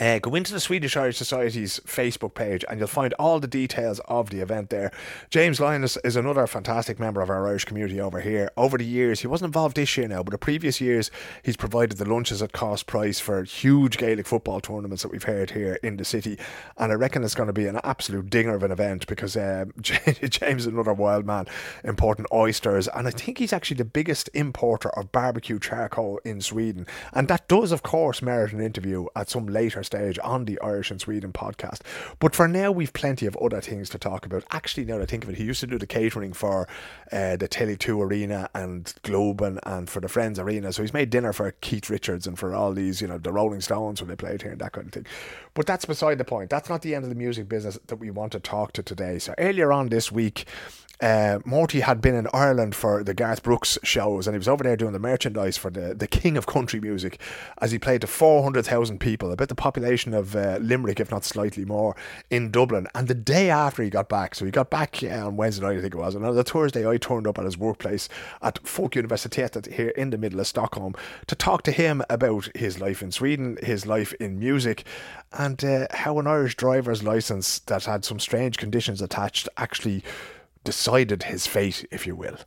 Uh, 0.00 0.18
go 0.18 0.34
into 0.34 0.54
the 0.54 0.60
Swedish 0.60 0.96
Irish 0.96 1.18
Society's 1.18 1.78
Facebook 1.80 2.32
page 2.32 2.64
and 2.68 2.78
you'll 2.78 2.88
find 2.88 3.12
all 3.14 3.40
the 3.40 3.46
details 3.46 4.00
of 4.08 4.30
the 4.30 4.40
event 4.40 4.70
there. 4.70 4.90
James 5.28 5.60
Linus 5.60 5.98
is 5.98 6.16
another 6.16 6.46
fantastic 6.46 6.98
member 6.98 7.20
of 7.20 7.28
our 7.28 7.46
Irish 7.46 7.66
community 7.66 8.00
over 8.00 8.20
here. 8.20 8.50
Over 8.56 8.78
the 8.78 8.86
years, 8.86 9.20
he 9.20 9.26
wasn't 9.26 9.48
involved 9.50 9.76
this 9.76 9.94
year 9.98 10.08
now, 10.08 10.22
but 10.22 10.30
the 10.30 10.38
previous 10.38 10.80
years, 10.80 11.10
he's 11.42 11.58
provided 11.58 11.98
the 11.98 12.08
lunches 12.08 12.40
at 12.40 12.52
cost 12.52 12.86
price 12.86 13.20
for 13.20 13.44
huge 13.44 13.98
Gaelic 13.98 14.26
football 14.26 14.62
tournaments 14.62 15.02
that 15.02 15.12
we've 15.12 15.24
heard 15.24 15.50
here 15.50 15.78
in 15.82 15.98
the 15.98 16.06
city. 16.06 16.38
And 16.78 16.90
I 16.90 16.94
reckon 16.94 17.22
it's 17.22 17.34
going 17.34 17.48
to 17.48 17.52
be 17.52 17.66
an 17.66 17.78
absolute 17.84 18.30
dinger 18.30 18.54
of 18.54 18.62
an 18.62 18.72
event 18.72 19.06
because 19.06 19.36
um, 19.36 19.74
James 19.82 20.62
is 20.62 20.66
another 20.66 20.94
wild 20.94 21.26
man, 21.26 21.46
importing 21.84 22.24
oysters. 22.32 22.88
And 22.88 23.06
I 23.06 23.10
think 23.10 23.36
he's 23.36 23.52
actually 23.52 23.76
the 23.76 23.84
biggest 23.84 24.30
importer 24.32 24.88
of 24.98 25.12
barbecue 25.12 25.58
charcoal 25.58 26.18
in 26.24 26.40
Sweden. 26.40 26.86
And 27.12 27.28
that 27.28 27.46
does, 27.46 27.72
of 27.72 27.82
course, 27.82 28.22
merit 28.22 28.54
an 28.54 28.62
interview 28.62 29.06
at 29.14 29.28
some 29.28 29.46
later 29.46 29.71
stage 29.80 30.18
on 30.22 30.44
the 30.44 30.60
Irish 30.60 30.90
in 30.90 30.98
Sweden 30.98 31.32
podcast. 31.32 31.80
But 32.18 32.34
for 32.34 32.46
now, 32.46 32.70
we've 32.70 32.92
plenty 32.92 33.26
of 33.26 33.36
other 33.36 33.60
things 33.60 33.88
to 33.90 33.98
talk 33.98 34.26
about. 34.26 34.44
Actually, 34.50 34.84
now 34.84 34.98
that 34.98 35.04
I 35.04 35.06
think 35.06 35.24
of 35.24 35.30
it, 35.30 35.36
he 35.36 35.44
used 35.44 35.60
to 35.60 35.66
do 35.66 35.78
the 35.78 35.86
catering 35.86 36.32
for 36.32 36.68
uh, 37.10 37.36
the 37.36 37.48
Tele2 37.48 38.00
Arena 38.00 38.50
and 38.54 38.84
Globen 39.02 39.58
and 39.64 39.88
for 39.88 40.00
the 40.00 40.08
Friends 40.08 40.38
Arena. 40.38 40.72
So 40.72 40.82
he's 40.82 40.92
made 40.92 41.10
dinner 41.10 41.32
for 41.32 41.52
Keith 41.60 41.88
Richards 41.88 42.26
and 42.26 42.38
for 42.38 42.54
all 42.54 42.72
these, 42.72 43.00
you 43.00 43.08
know, 43.08 43.18
the 43.18 43.32
Rolling 43.32 43.60
Stones 43.60 44.00
when 44.00 44.08
they 44.08 44.16
played 44.16 44.42
here 44.42 44.52
and 44.52 44.60
that 44.60 44.72
kind 44.72 44.86
of 44.86 44.92
thing. 44.92 45.06
But 45.54 45.66
that's 45.66 45.84
beside 45.84 46.18
the 46.18 46.24
point. 46.24 46.50
That's 46.50 46.68
not 46.68 46.82
the 46.82 46.94
end 46.94 47.04
of 47.04 47.10
the 47.10 47.16
music 47.16 47.48
business 47.48 47.78
that 47.86 47.96
we 47.96 48.10
want 48.10 48.32
to 48.32 48.40
talk 48.40 48.72
to 48.74 48.82
today. 48.82 49.18
So 49.18 49.34
earlier 49.38 49.72
on 49.72 49.88
this 49.88 50.10
week, 50.10 50.46
uh, 51.02 51.40
Morty 51.44 51.80
had 51.80 52.00
been 52.00 52.14
in 52.14 52.28
Ireland 52.32 52.76
for 52.76 53.02
the 53.02 53.12
Garth 53.12 53.42
Brooks 53.42 53.76
shows, 53.82 54.28
and 54.28 54.34
he 54.34 54.38
was 54.38 54.46
over 54.46 54.62
there 54.62 54.76
doing 54.76 54.92
the 54.92 55.00
merchandise 55.00 55.56
for 55.56 55.68
the, 55.68 55.94
the 55.94 56.06
king 56.06 56.36
of 56.36 56.46
country 56.46 56.80
music 56.80 57.20
as 57.58 57.72
he 57.72 57.78
played 57.78 58.02
to 58.02 58.06
400,000 58.06 59.00
people, 59.00 59.32
about 59.32 59.48
the 59.48 59.56
population 59.56 60.14
of 60.14 60.36
uh, 60.36 60.58
Limerick, 60.60 61.00
if 61.00 61.10
not 61.10 61.24
slightly 61.24 61.64
more, 61.64 61.96
in 62.30 62.52
Dublin. 62.52 62.86
And 62.94 63.08
the 63.08 63.14
day 63.14 63.50
after 63.50 63.82
he 63.82 63.90
got 63.90 64.08
back, 64.08 64.36
so 64.36 64.44
he 64.44 64.52
got 64.52 64.70
back 64.70 65.02
uh, 65.02 65.26
on 65.26 65.36
Wednesday 65.36 65.66
night, 65.66 65.78
I 65.78 65.80
think 65.80 65.94
it 65.94 65.98
was, 65.98 66.14
and 66.14 66.24
on 66.24 66.36
the 66.36 66.44
Thursday, 66.44 66.88
I 66.88 66.98
turned 66.98 67.26
up 67.26 67.36
at 67.36 67.44
his 67.44 67.58
workplace 67.58 68.08
at 68.40 68.62
Folkuniversitetet 68.62 69.72
here 69.72 69.88
in 69.90 70.10
the 70.10 70.18
middle 70.18 70.38
of 70.38 70.46
Stockholm 70.46 70.94
to 71.26 71.34
talk 71.34 71.64
to 71.64 71.72
him 71.72 72.04
about 72.08 72.48
his 72.54 72.80
life 72.80 73.02
in 73.02 73.10
Sweden, 73.10 73.58
his 73.60 73.86
life 73.86 74.12
in 74.20 74.38
music, 74.38 74.84
and 75.32 75.64
uh, 75.64 75.88
how 75.90 76.20
an 76.20 76.28
Irish 76.28 76.56
driver's 76.56 77.02
license 77.02 77.58
that 77.60 77.86
had 77.86 78.04
some 78.04 78.20
strange 78.20 78.56
conditions 78.56 79.02
attached 79.02 79.48
actually 79.56 80.04
decided 80.64 81.24
his 81.24 81.46
fate, 81.46 81.86
if 81.90 82.06
you 82.06 82.14
will. 82.14 82.38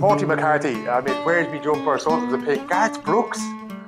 Morty 0.00 0.24
McCarthy, 0.24 0.88
I 0.88 1.00
mean, 1.02 1.14
where's 1.24 1.52
me 1.52 1.60
jumper? 1.62 1.98
Someone's 1.98 2.32
a 2.32 2.38
pick. 2.38 2.66
Garth 2.68 3.04
Brooks. 3.04 3.40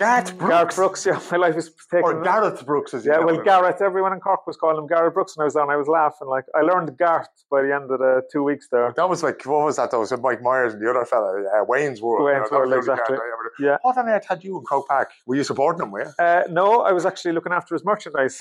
Gareth 0.03 0.39
Brooks. 0.39 0.75
Brooks, 0.75 1.07
yeah. 1.07 1.21
My 1.31 1.37
life 1.37 1.57
is 1.57 1.71
taken. 1.91 2.03
Or 2.05 2.23
Gareth 2.23 2.67
Brooks, 2.67 2.93
as 2.95 3.07
Yeah, 3.07 3.19
well, 3.21 3.41
Gareth. 3.43 3.81
Everyone 3.81 4.13
in 4.13 4.21
Cork 4.21 4.47
was 4.47 4.57
calling 4.57 4.79
him 4.79 4.87
Gareth 4.89 5.15
Brooks 5.15 5.37
when 5.37 5.45
I 5.45 5.47
was 5.47 5.57
on. 5.57 5.71
I 5.71 5.77
was 5.77 5.87
laughing. 5.87 6.29
Like, 6.29 6.45
I 6.57 6.63
learned 6.63 6.97
Gareth 6.99 7.29
by 7.51 7.63
the 7.63 7.73
end 7.73 7.91
of 7.91 7.99
the 8.01 8.23
two 8.33 8.43
weeks 8.43 8.67
there. 8.73 8.93
That 8.97 9.09
was 9.09 9.23
like, 9.23 9.45
what 9.47 9.65
was 9.65 9.77
that 9.77 9.91
though? 9.93 10.05
So 10.05 10.17
Mike 10.17 10.43
Myers 10.43 10.75
and 10.75 10.83
the 10.83 10.91
other 10.91 11.05
fella, 11.05 11.43
uh, 11.43 11.65
Wayne's 11.69 12.03
World. 12.03 12.27
Wayne's 12.27 12.49
you 12.51 12.59
know, 12.59 12.65
World, 12.67 12.75
exactly. 12.75 13.17
Yeah. 13.61 13.77
What 13.83 13.97
on 13.97 14.09
earth 14.09 14.27
had 14.29 14.43
you 14.43 14.59
in 14.59 14.65
Croke 14.65 14.89
Park? 14.89 15.11
Were 15.27 15.37
you 15.37 15.45
supporting 15.45 15.83
him, 15.83 15.93
were 15.93 16.05
you? 16.05 16.25
Uh, 16.25 16.43
no, 16.51 16.81
I 16.81 16.93
was 16.93 17.07
actually 17.07 17.33
looking 17.33 17.53
after 17.53 17.75
his 17.75 17.85
merchandise. 17.85 18.41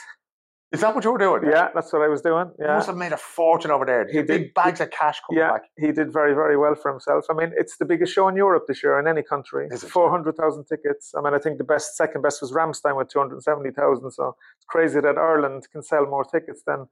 Is 0.72 0.80
that 0.80 0.96
what 0.96 1.04
you 1.04 1.12
were 1.12 1.18
doing? 1.18 1.44
Yeah, 1.52 1.68
that's 1.74 1.92
what 1.92 2.02
I 2.02 2.08
was 2.08 2.22
doing. 2.22 2.50
Yeah. 2.58 2.68
He 2.68 2.74
must 2.76 2.88
have 2.88 2.96
made 2.96 3.12
a 3.12 3.18
fortune 3.18 3.72
over 3.72 3.86
there. 3.86 4.08
He, 4.08 4.18
he 4.18 4.24
big 4.24 4.54
bags 4.54 4.80
of 4.80 4.90
cash 4.90 5.20
coming 5.28 5.42
yeah, 5.42 5.52
back. 5.52 5.64
he 5.78 5.92
did 5.92 6.14
very, 6.14 6.34
very 6.34 6.58
well 6.58 6.76
for 6.76 6.90
himself. 6.90 7.26
I 7.30 7.34
mean, 7.34 7.52
it's 7.58 7.76
the 7.76 7.84
biggest 7.84 8.14
show 8.14 8.30
in 8.30 8.38
Europe 8.38 8.66
this 8.68 8.82
year 8.82 8.98
in 8.98 9.06
any 9.06 9.22
country. 9.22 9.68
Is 9.70 9.84
it? 9.84 9.90
400,000 9.90 10.64
tickets. 10.64 11.14
I 11.18 11.22
mean, 11.22 11.34
I 11.34 11.40
think 11.40 11.58
the 11.58 11.66
best, 11.66 11.98
second 11.98 12.22
best 12.22 12.42
was 12.42 12.54
Rammstein 12.54 12.96
with 12.96 13.10
270,000. 13.10 14.12
So 14.12 14.36
it's 14.58 14.66
crazy 14.66 15.02
that 15.02 15.18
Ireland 15.18 15.68
can 15.74 15.84
sell 15.84 16.06
more 16.06 16.24
tickets 16.24 16.62
than 16.66 16.88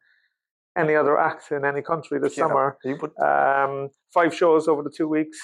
any 0.77 0.95
other 0.95 1.17
act 1.17 1.51
in 1.51 1.63
any 1.63 1.81
country 1.81 2.19
this 2.19 2.37
know, 2.37 2.47
summer. 2.47 2.77
Um, 3.23 3.89
five 4.13 4.35
shows 4.35 4.67
over 4.67 4.83
the 4.83 4.93
two 4.95 5.07
weeks. 5.07 5.39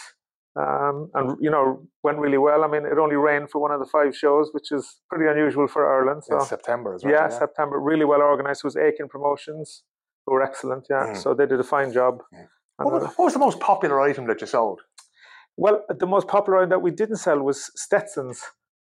Um, 0.57 1.09
and 1.13 1.37
you 1.41 1.51
know 1.51 1.85
went 2.03 2.17
really 2.19 2.37
well. 2.37 2.63
I 2.63 2.67
mean, 2.67 2.85
it 2.85 2.97
only 2.97 3.17
rained 3.17 3.49
for 3.51 3.59
one 3.61 3.71
of 3.71 3.79
the 3.79 3.85
five 3.85 4.15
shows, 4.15 4.49
which 4.53 4.71
is 4.71 5.01
pretty 5.09 5.29
unusual 5.29 5.67
for 5.67 5.81
Ireland. 5.97 6.23
So 6.23 6.35
in 6.39 6.45
September 6.45 6.93
as 6.95 7.03
well. 7.03 7.13
yeah, 7.13 7.27
September, 7.27 7.77
really 7.79 8.05
well 8.05 8.21
organised. 8.21 8.61
It 8.63 8.67
was 8.67 8.77
Aiken 8.77 9.09
Promotions, 9.09 9.83
who 10.25 10.33
were 10.33 10.43
excellent. 10.43 10.87
Yeah, 10.89 11.07
Mm. 11.07 11.17
so 11.17 11.33
they 11.33 11.45
did 11.45 11.59
a 11.59 11.63
fine 11.63 11.91
job. 11.91 12.23
Mm. 12.33 12.47
What, 12.77 12.93
uh, 12.93 12.97
was, 12.99 13.03
what 13.17 13.25
was 13.25 13.33
the 13.33 13.39
most 13.39 13.59
popular 13.59 13.99
item 14.01 14.27
that 14.27 14.39
you 14.41 14.47
sold? 14.47 14.81
well, 15.57 15.83
the 15.89 16.07
most 16.07 16.27
popular 16.27 16.59
item 16.59 16.69
that 16.69 16.81
we 16.81 16.91
didn't 16.91 17.15
sell 17.17 17.39
was 17.39 17.71
Stetsons, 17.75 18.41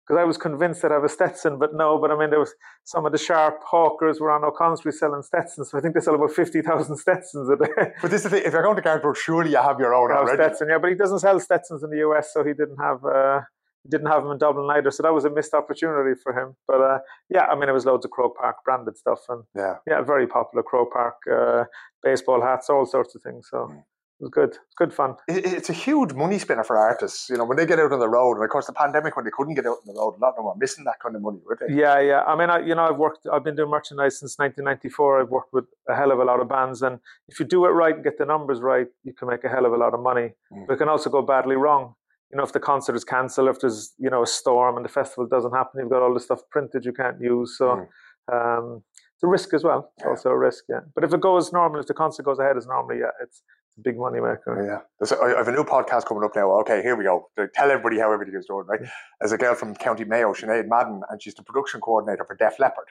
because 0.07 0.21
I 0.21 0.25
was 0.25 0.37
convinced 0.37 0.83
that 0.83 0.91
I 0.93 1.05
a 1.05 1.09
Stetson, 1.09 1.59
but 1.59 1.71
no. 1.75 1.99
But 1.99 2.11
I 2.11 2.19
mean, 2.19 2.31
there 2.31 2.41
was 2.41 2.55
some 2.85 3.07
of 3.07 3.13
the 3.13 3.19
sharp 3.19 3.61
hawkers 3.65 4.21
were 4.21 4.31
on 4.31 4.45
O'Connell 4.45 4.77
Street 4.77 4.95
selling 4.95 5.23
Stetsons. 5.23 5.71
So 5.71 5.79
I 5.79 5.81
think 5.81 5.95
they 5.95 6.01
sell 6.01 6.15
about 6.15 6.33
fifty 6.33 6.63
thousand 6.63 6.97
Stetsons 6.97 7.49
a 7.49 7.57
day. 7.57 7.93
But 8.03 8.11
this 8.11 8.25
is 8.25 8.31
the 8.31 8.31
thing, 8.31 8.43
if 8.47 8.53
you're 8.53 8.63
going 8.63 8.77
to 8.77 8.83
Garth 8.83 9.17
surely 9.19 9.51
you 9.51 9.57
have 9.59 9.79
your 9.79 9.95
own 9.95 10.11
already. 10.11 10.37
Stetson, 10.43 10.69
yeah, 10.71 10.79
but 10.79 10.91
he 10.91 10.97
doesn't 10.97 11.21
sell 11.21 11.39
Stetsons 11.39 11.83
in 11.83 11.91
the 11.91 11.99
US, 12.09 12.33
so 12.33 12.43
he 12.43 12.53
didn't 12.55 12.79
have 12.79 13.05
uh, 13.05 13.41
didn't 13.89 14.09
have 14.09 14.23
them 14.23 14.33
in 14.33 14.39
Dublin 14.39 14.69
either. 14.77 14.91
So 14.91 15.03
that 15.03 15.15
was 15.15 15.25
a 15.25 15.31
missed 15.31 15.55
opportunity 15.55 16.19
for 16.23 16.33
him. 16.39 16.57
But 16.67 16.81
uh, 16.81 16.99
yeah, 17.29 17.47
I 17.47 17.55
mean, 17.55 17.69
it 17.69 17.73
was 17.73 17.87
loads 17.87 18.05
of 18.05 18.11
Croke 18.11 18.37
Park 18.37 18.57
branded 18.65 18.97
stuff, 18.97 19.21
and 19.29 19.45
Yeah. 19.55 19.77
yeah, 19.87 20.03
very 20.03 20.27
popular 20.27 20.63
Croke 20.63 20.93
Park 20.93 21.15
uh, 21.33 21.65
baseball 22.03 22.43
hats, 22.43 22.69
all 22.69 22.85
sorts 22.87 23.15
of 23.15 23.23
things. 23.23 23.49
So 23.51 23.59
Mm. 23.71 23.83
It 24.21 24.25
was 24.25 24.31
good. 24.31 24.51
It's 24.51 24.75
good 24.77 24.93
fun. 24.93 25.15
It, 25.29 25.47
it's 25.47 25.71
a 25.71 25.73
huge 25.73 26.13
money 26.13 26.39
spinner 26.39 26.63
for 26.63 26.77
artists. 26.77 27.31
You 27.31 27.39
know, 27.39 27.45
when 27.47 27.57
they 27.57 27.65
get 27.65 27.79
out 27.81 27.91
on 27.93 28.01
the 28.01 28.09
road, 28.09 28.35
and 28.35 28.45
of 28.45 28.51
course 28.51 28.67
the 28.67 28.75
pandemic, 28.75 29.17
when 29.17 29.25
they 29.25 29.31
couldn't 29.35 29.55
get 29.55 29.65
out 29.67 29.79
on 29.79 29.87
the 29.87 29.99
road, 29.99 30.15
a 30.17 30.21
lot 30.21 30.31
of 30.31 30.37
them 30.37 30.45
were 30.45 30.55
missing 30.59 30.85
that 30.85 31.01
kind 31.03 31.17
of 31.17 31.23
money, 31.23 31.39
were 31.47 31.57
they? 31.59 31.75
Yeah, 31.75 31.99
yeah. 32.01 32.23
I 32.25 32.37
mean, 32.37 32.51
I, 32.51 32.59
you 32.61 32.75
know, 32.75 32.85
I've 32.85 32.99
worked. 32.99 33.27
I've 33.33 33.43
been 33.45 33.57
doing 33.57 33.71
merchandise 33.71 34.19
since 34.21 34.39
1994. 34.39 35.23
I've 35.23 35.31
worked 35.31 35.53
with 35.55 35.65
a 35.89 35.97
hell 35.97 36.13
of 36.13 36.19
a 36.19 36.25
lot 36.25 36.41
of 36.41 36.49
bands, 36.51 36.83
and 36.83 36.99
if 37.29 37.41
you 37.41 37.47
do 37.47 37.65
it 37.65 37.71
right 37.71 37.95
and 37.95 38.05
get 38.05 38.19
the 38.19 38.27
numbers 38.27 38.61
right, 38.61 38.89
you 39.05 39.15
can 39.15 39.29
make 39.29 39.43
a 39.45 39.49
hell 39.49 39.65
of 39.65 39.73
a 39.73 39.79
lot 39.79 39.95
of 39.95 40.01
money. 40.01 40.33
Mm. 40.53 40.67
But 40.67 40.75
it 40.75 40.77
can 40.77 40.91
also 40.91 41.09
go 41.09 41.23
badly 41.23 41.57
wrong. 41.57 41.95
You 42.31 42.37
know, 42.37 42.45
if 42.45 42.53
the 42.53 42.61
concert 42.61 42.95
is 42.97 43.05
cancelled, 43.05 43.49
if 43.49 43.61
there's 43.61 43.95
you 43.99 44.11
know 44.11 44.23
a 44.23 44.27
storm 44.27 44.77
and 44.77 44.85
the 44.85 44.91
festival 44.91 45.27
doesn't 45.27 45.53
happen, 45.53 45.81
you've 45.81 45.91
got 45.91 46.03
all 46.03 46.13
the 46.13 46.21
stuff 46.21 46.41
printed 46.51 46.85
you 46.85 46.93
can't 46.93 47.21
use. 47.21 47.57
So, 47.57 47.87
Mm. 48.31 48.59
um, 48.59 48.83
it's 49.15 49.25
a 49.25 49.27
risk 49.27 49.53
as 49.53 49.65
well. 49.65 49.93
It's 49.99 50.07
also 50.07 50.31
a 50.31 50.39
risk, 50.39 50.65
yeah. 50.69 50.81
But 50.95 51.05
if 51.05 51.13
it 51.13 51.21
goes 51.21 51.53
normal, 51.53 51.81
if 51.81 51.87
the 51.87 51.93
concert 51.95 52.23
goes 52.25 52.39
ahead 52.39 52.57
as 52.57 52.67
normally, 52.67 53.01
yeah, 53.01 53.11
it's, 53.23 53.43
big 53.83 53.97
money 53.97 54.21
maker. 54.21 54.65
Yeah. 54.67 54.81
There's 54.99 55.13
a, 55.13 55.23
I 55.23 55.39
have 55.39 55.49
a 55.49 55.53
new 55.53 55.65
podcast 55.65 56.07
coming 56.07 56.25
up 56.25 56.37
now. 56.37 56.51
Okay, 56.61 56.83
here 56.83 56.97
we 56.97 57.05
go. 57.05 57.29
Tell 57.55 57.71
everybody 57.71 57.99
how 57.99 58.13
everything 58.13 58.35
is 58.37 58.47
going, 58.47 58.67
right? 58.67 58.81
There's 59.21 59.33
a 59.33 59.39
girl 59.39 59.55
from 59.55 59.75
County 59.75 60.05
Mayo, 60.05 60.33
Sinead 60.33 60.69
Madden, 60.69 61.03
and 61.09 61.23
she's 61.23 61.35
the 61.35 61.43
production 61.43 61.81
coordinator 61.81 62.25
for 62.25 62.37
Def 62.37 62.59
Leppard. 62.59 62.87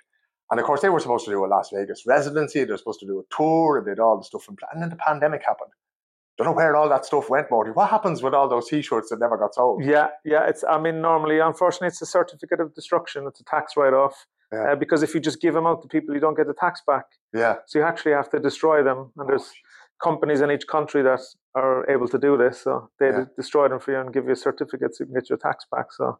And 0.51 0.59
of 0.59 0.65
course, 0.65 0.81
they 0.81 0.89
were 0.89 0.99
supposed 0.99 1.25
to 1.25 1.31
do 1.31 1.45
a 1.45 1.47
Las 1.47 1.69
Vegas 1.73 2.03
residency. 2.07 2.63
They're 2.63 2.77
supposed 2.77 2.99
to 3.01 3.05
do 3.05 3.19
a 3.19 3.35
tour 3.35 3.77
and 3.77 3.85
did 3.85 3.99
all 3.99 4.17
the 4.17 4.23
stuff. 4.23 4.47
And 4.47 4.81
then 4.81 4.89
the 4.89 4.95
pandemic 4.95 5.43
happened. 5.45 5.71
Don't 6.37 6.47
know 6.47 6.53
where 6.53 6.75
all 6.75 6.87
that 6.89 7.05
stuff 7.05 7.29
went, 7.29 7.51
Morty. 7.51 7.71
What 7.71 7.89
happens 7.89 8.23
with 8.23 8.33
all 8.33 8.47
those 8.47 8.69
T-shirts 8.69 9.09
that 9.09 9.19
never 9.19 9.37
got 9.37 9.53
sold? 9.53 9.83
Yeah, 9.83 10.07
yeah. 10.23 10.47
It's. 10.47 10.63
I 10.63 10.79
mean, 10.79 11.01
normally, 11.01 11.39
unfortunately, 11.39 11.89
it's 11.89 12.01
a 12.01 12.05
certificate 12.05 12.61
of 12.61 12.73
destruction. 12.73 13.25
It's 13.27 13.41
a 13.41 13.43
tax 13.43 13.73
write-off. 13.75 14.25
Yeah. 14.51 14.71
Uh, 14.71 14.75
because 14.75 15.03
if 15.03 15.13
you 15.13 15.19
just 15.19 15.41
give 15.41 15.53
them 15.53 15.67
out 15.67 15.81
to 15.83 15.87
people, 15.87 16.15
you 16.15 16.21
don't 16.21 16.35
get 16.35 16.47
the 16.47 16.53
tax 16.53 16.81
back. 16.87 17.05
Yeah. 17.33 17.57
So 17.67 17.79
you 17.79 17.85
actually 17.85 18.13
have 18.13 18.29
to 18.31 18.39
destroy 18.39 18.81
them, 18.81 19.11
and 19.17 19.29
there's 19.29 19.43
oh, 19.43 19.68
companies 20.01 20.41
in 20.41 20.51
each 20.51 20.67
country 20.67 21.01
that 21.03 21.19
are 21.55 21.89
able 21.89 22.07
to 22.07 22.17
do 22.17 22.37
this. 22.37 22.61
So 22.61 22.89
they 22.99 23.07
yeah. 23.07 23.25
destroy 23.35 23.67
them 23.67 23.79
for 23.79 23.91
you 23.91 23.99
and 23.99 24.13
give 24.13 24.25
you 24.25 24.31
a 24.31 24.35
certificate 24.35 24.95
so 24.95 25.03
you 25.03 25.05
can 25.07 25.15
get 25.15 25.29
your 25.29 25.37
tax 25.37 25.65
back. 25.71 25.91
So 25.91 26.19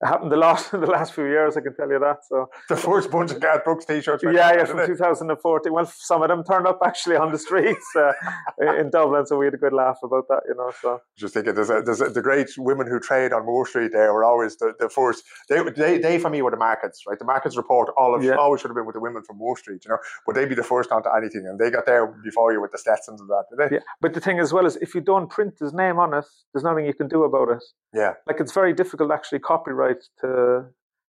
it 0.00 0.06
happened 0.06 0.30
the 0.30 0.36
last 0.36 0.72
in 0.72 0.80
the 0.86 0.86
last 0.86 1.12
few 1.12 1.24
years. 1.24 1.56
I 1.56 1.60
can 1.60 1.74
tell 1.74 1.88
you 1.88 1.98
that. 1.98 2.18
So 2.28 2.48
the 2.68 2.76
first 2.76 3.10
bunch 3.10 3.32
of 3.32 3.40
Garth 3.40 3.64
Brooks 3.64 3.84
t-shirts. 3.84 4.22
Yeah, 4.22 4.52
yeah, 4.54 4.64
from 4.64 4.86
2014. 4.86 5.72
Well, 5.72 5.86
some 5.86 6.22
of 6.22 6.28
them 6.28 6.44
turned 6.44 6.66
up 6.66 6.78
actually 6.84 7.16
on 7.16 7.32
the 7.32 7.38
streets 7.38 7.86
uh, 7.96 8.12
in 8.78 8.90
Dublin, 8.90 9.26
so 9.26 9.36
we 9.36 9.46
had 9.46 9.54
a 9.54 9.58
good 9.58 9.72
laugh 9.72 9.98
about 10.04 10.28
that. 10.28 10.42
You 10.48 10.54
know, 10.54 10.72
so 10.80 11.00
just 11.16 11.34
thinking, 11.34 11.54
there's 11.54 11.70
a, 11.70 11.82
there's 11.84 12.00
a, 12.00 12.10
the 12.10 12.22
great 12.22 12.48
women 12.58 12.86
who 12.86 13.00
trade 13.00 13.32
on 13.32 13.44
Moore 13.44 13.66
Street. 13.66 13.90
They 13.92 13.98
were 13.98 14.24
always 14.24 14.56
the, 14.56 14.72
the 14.78 14.88
first. 14.88 15.24
They, 15.48 15.62
they 15.76 15.98
they 15.98 16.18
for 16.18 16.30
me 16.30 16.42
were 16.42 16.50
the 16.50 16.56
markets, 16.56 17.02
right? 17.06 17.18
The 17.18 17.24
markets 17.24 17.56
report 17.56 17.90
all 17.98 18.14
of 18.14 18.22
yeah. 18.22 18.34
always 18.34 18.60
should 18.60 18.68
have 18.68 18.76
been 18.76 18.86
with 18.86 18.94
the 18.94 19.00
women 19.00 19.22
from 19.24 19.38
Moore 19.38 19.56
Street, 19.56 19.82
you 19.84 19.90
know. 19.90 19.98
But 20.26 20.36
they'd 20.36 20.48
be 20.48 20.54
the 20.54 20.62
first 20.62 20.92
onto 20.92 21.08
anything, 21.16 21.44
and 21.46 21.58
they 21.58 21.70
got 21.70 21.86
there 21.86 22.06
before 22.22 22.52
you 22.52 22.60
with 22.60 22.70
the 22.70 22.78
Stetsons 22.78 23.20
and 23.20 23.28
that. 23.28 23.72
Yeah, 23.72 23.78
but 24.00 24.14
the 24.14 24.20
thing 24.20 24.38
as 24.38 24.52
well 24.52 24.66
is, 24.66 24.76
if 24.76 24.94
you 24.94 25.00
don't 25.00 25.28
print 25.28 25.54
his 25.58 25.72
name 25.72 25.98
on 25.98 26.14
it, 26.14 26.24
there's 26.52 26.64
nothing 26.64 26.86
you 26.86 26.94
can 26.94 27.08
do 27.08 27.24
about 27.24 27.48
it. 27.48 27.64
Yeah, 27.92 28.14
like 28.26 28.38
it's 28.38 28.52
very 28.52 28.72
difficult 28.72 29.10
actually 29.10 29.40
copyright 29.40 29.87
to 30.20 30.64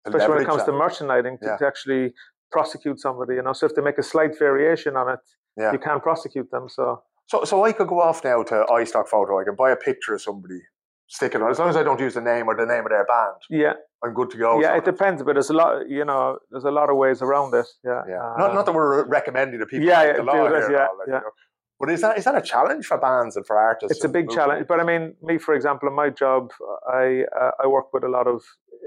especially 0.06 0.30
when 0.36 0.42
it 0.42 0.46
comes 0.46 0.66
that. 0.66 0.72
to 0.72 0.78
merchandising, 0.78 1.38
to, 1.42 1.46
yeah. 1.46 1.58
to, 1.58 1.68
actually 1.68 2.14
prosecute 2.52 3.00
somebody. 3.00 3.36
You 3.36 3.44
know, 3.44 3.54
so 3.54 3.66
if 3.66 3.76
they 3.76 3.82
make 3.82 3.98
a 3.98 4.04
slight 4.04 4.38
variation 4.38 4.96
on 4.96 5.14
it, 5.14 5.20
yeah. 5.58 5.72
you 5.72 5.80
can't 5.80 6.02
prosecute 6.02 6.50
them. 6.52 6.68
So, 6.70 7.04
so, 7.28 7.44
so 7.44 7.64
I 7.64 7.72
could 7.72 7.88
go 7.88 8.02
off 8.02 8.24
now 8.24 8.44
to 8.44 8.66
iStock 8.70 9.08
Photo. 9.08 9.40
I 9.40 9.44
can 9.44 9.56
buy 9.56 9.72
a 9.72 9.76
picture 9.76 10.16
of 10.16 10.22
somebody, 10.22 10.60
stick 11.08 11.36
it 11.36 11.42
on. 11.42 11.52
As 11.52 11.60
long 11.60 11.70
as 11.70 11.76
I 11.76 11.84
don't 11.84 12.00
use 12.00 12.16
the 12.16 12.22
name 12.22 12.48
or 12.48 12.56
the 12.56 12.66
name 12.66 12.86
of 12.86 12.90
their 12.90 13.06
band, 13.06 13.36
yeah, 13.50 13.74
I'm 14.04 14.14
good 14.14 14.30
to 14.32 14.38
go. 14.38 14.60
Yeah, 14.62 14.78
it 14.78 14.86
depends, 14.86 15.22
but 15.24 15.34
there's 15.34 15.50
a 15.50 15.54
lot. 15.54 15.90
You 15.90 16.06
know, 16.06 16.40
there's 16.50 16.66
a 16.66 16.72
lot 16.72 16.90
of 16.90 16.98
ways 16.98 17.22
around 17.22 17.54
it. 17.54 17.68
Yeah, 17.84 18.02
yeah. 18.08 18.16
Uh, 18.16 18.38
not, 18.38 18.54
not 18.56 18.66
that 18.66 18.74
we're 18.74 19.06
recommending 19.06 19.60
to 19.60 19.66
people. 19.66 19.88
Yeah, 19.88 20.04
yeah, 20.04 20.14
do 20.14 20.50
this, 20.50 20.70
yeah, 20.72 20.78
yeah. 20.78 20.88
You 21.06 21.12
know. 21.12 21.32
But 21.80 21.90
is 21.90 22.02
that 22.02 22.18
is 22.18 22.26
that 22.26 22.36
a 22.36 22.42
challenge 22.42 22.86
for 22.86 22.98
bands 22.98 23.38
and 23.38 23.46
for 23.46 23.58
artists? 23.58 23.98
It's 23.98 24.06
a 24.06 24.10
big 24.10 24.30
challenge. 24.30 24.68
But 24.68 24.80
I 24.80 24.84
mean, 24.84 25.16
me, 25.22 25.38
for 25.38 25.54
example, 25.54 25.88
in 25.88 25.96
my 25.96 26.10
job, 26.10 26.52
I 26.88 27.24
uh, 27.40 27.52
I 27.64 27.68
work 27.68 27.94
with 27.94 28.04
a 28.04 28.10
lot 28.10 28.28
of 28.28 28.44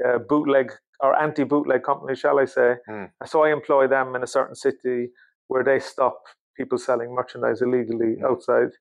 uh, 0.06 0.18
bootleg 0.18 0.72
or 1.00 1.18
anti-bootleg 1.18 1.82
companies, 1.82 2.18
shall 2.18 2.38
I 2.38 2.44
say. 2.44 2.76
Mm. 2.88 3.10
So 3.26 3.44
I 3.44 3.52
employ 3.52 3.88
them 3.88 4.14
in 4.14 4.22
a 4.22 4.26
certain 4.26 4.54
city 4.54 5.10
where 5.48 5.64
they 5.64 5.80
stop 5.80 6.22
people 6.56 6.78
selling 6.78 7.14
merchandise 7.14 7.60
illegally 7.60 8.16
mm. 8.16 8.24
outside. 8.24 8.72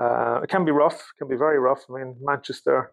Uh, 0.00 0.40
it 0.42 0.50
can 0.50 0.64
be 0.64 0.72
rough, 0.72 1.00
It 1.14 1.18
can 1.18 1.28
be 1.28 1.36
very 1.36 1.58
rough. 1.58 1.84
I 1.88 1.98
mean, 1.98 2.16
Manchester 2.20 2.92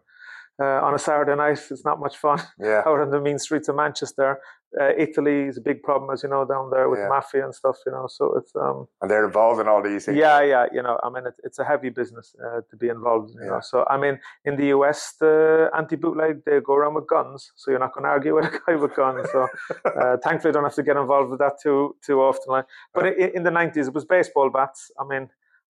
uh, 0.60 0.80
on 0.86 0.94
a 0.94 0.98
Saturday 0.98 1.34
night, 1.36 1.60
it's 1.70 1.84
not 1.84 2.00
much 2.00 2.16
fun 2.16 2.40
yeah. 2.58 2.82
out 2.86 3.00
on 3.00 3.10
the 3.10 3.20
mean 3.20 3.38
streets 3.38 3.68
of 3.68 3.76
Manchester 3.76 4.38
uh, 4.80 4.92
Italy 4.96 5.42
is 5.42 5.56
a 5.58 5.60
big 5.60 5.82
problem, 5.82 6.10
as 6.12 6.22
you 6.22 6.28
know, 6.28 6.44
down 6.44 6.70
there 6.70 6.88
with 6.88 7.00
yeah. 7.00 7.08
mafia 7.08 7.44
and 7.44 7.54
stuff. 7.54 7.76
You 7.86 7.92
know, 7.92 8.06
so 8.08 8.34
it's 8.36 8.52
um, 8.56 8.86
and 9.00 9.10
they're 9.10 9.26
involved 9.26 9.60
in 9.60 9.68
all 9.68 9.82
these 9.82 10.06
things. 10.06 10.16
Yeah, 10.16 10.40
yeah. 10.42 10.66
You 10.72 10.82
know, 10.82 10.98
I 11.02 11.10
mean, 11.10 11.26
it, 11.26 11.34
it's 11.44 11.58
a 11.58 11.64
heavy 11.64 11.90
business 11.90 12.34
uh, 12.44 12.60
to 12.70 12.76
be 12.76 12.88
involved. 12.88 13.30
In, 13.30 13.36
you 13.36 13.44
yeah. 13.44 13.50
know, 13.52 13.60
so 13.60 13.84
I 13.88 13.98
mean, 13.98 14.18
in 14.44 14.56
the 14.56 14.66
US, 14.68 15.14
the 15.20 15.70
anti-bootleg 15.76 16.44
they 16.44 16.60
go 16.60 16.74
around 16.74 16.94
with 16.94 17.06
guns, 17.06 17.52
so 17.56 17.70
you're 17.70 17.80
not 17.80 17.92
going 17.92 18.04
to 18.04 18.10
argue 18.10 18.34
with 18.34 18.46
a 18.46 18.60
guy 18.66 18.76
with 18.76 18.94
guns. 18.96 19.28
So 19.30 19.48
uh, 19.84 20.16
thankfully, 20.22 20.50
I 20.50 20.52
don't 20.52 20.64
have 20.64 20.74
to 20.74 20.82
get 20.82 20.96
involved 20.96 21.30
with 21.30 21.40
that 21.40 21.60
too 21.62 21.96
too 22.04 22.20
often. 22.20 22.64
But 22.94 23.06
in, 23.06 23.30
in 23.36 23.42
the 23.42 23.50
'90s, 23.50 23.88
it 23.88 23.94
was 23.94 24.04
baseball 24.04 24.50
bats. 24.50 24.90
I 24.98 25.04
mean. 25.04 25.28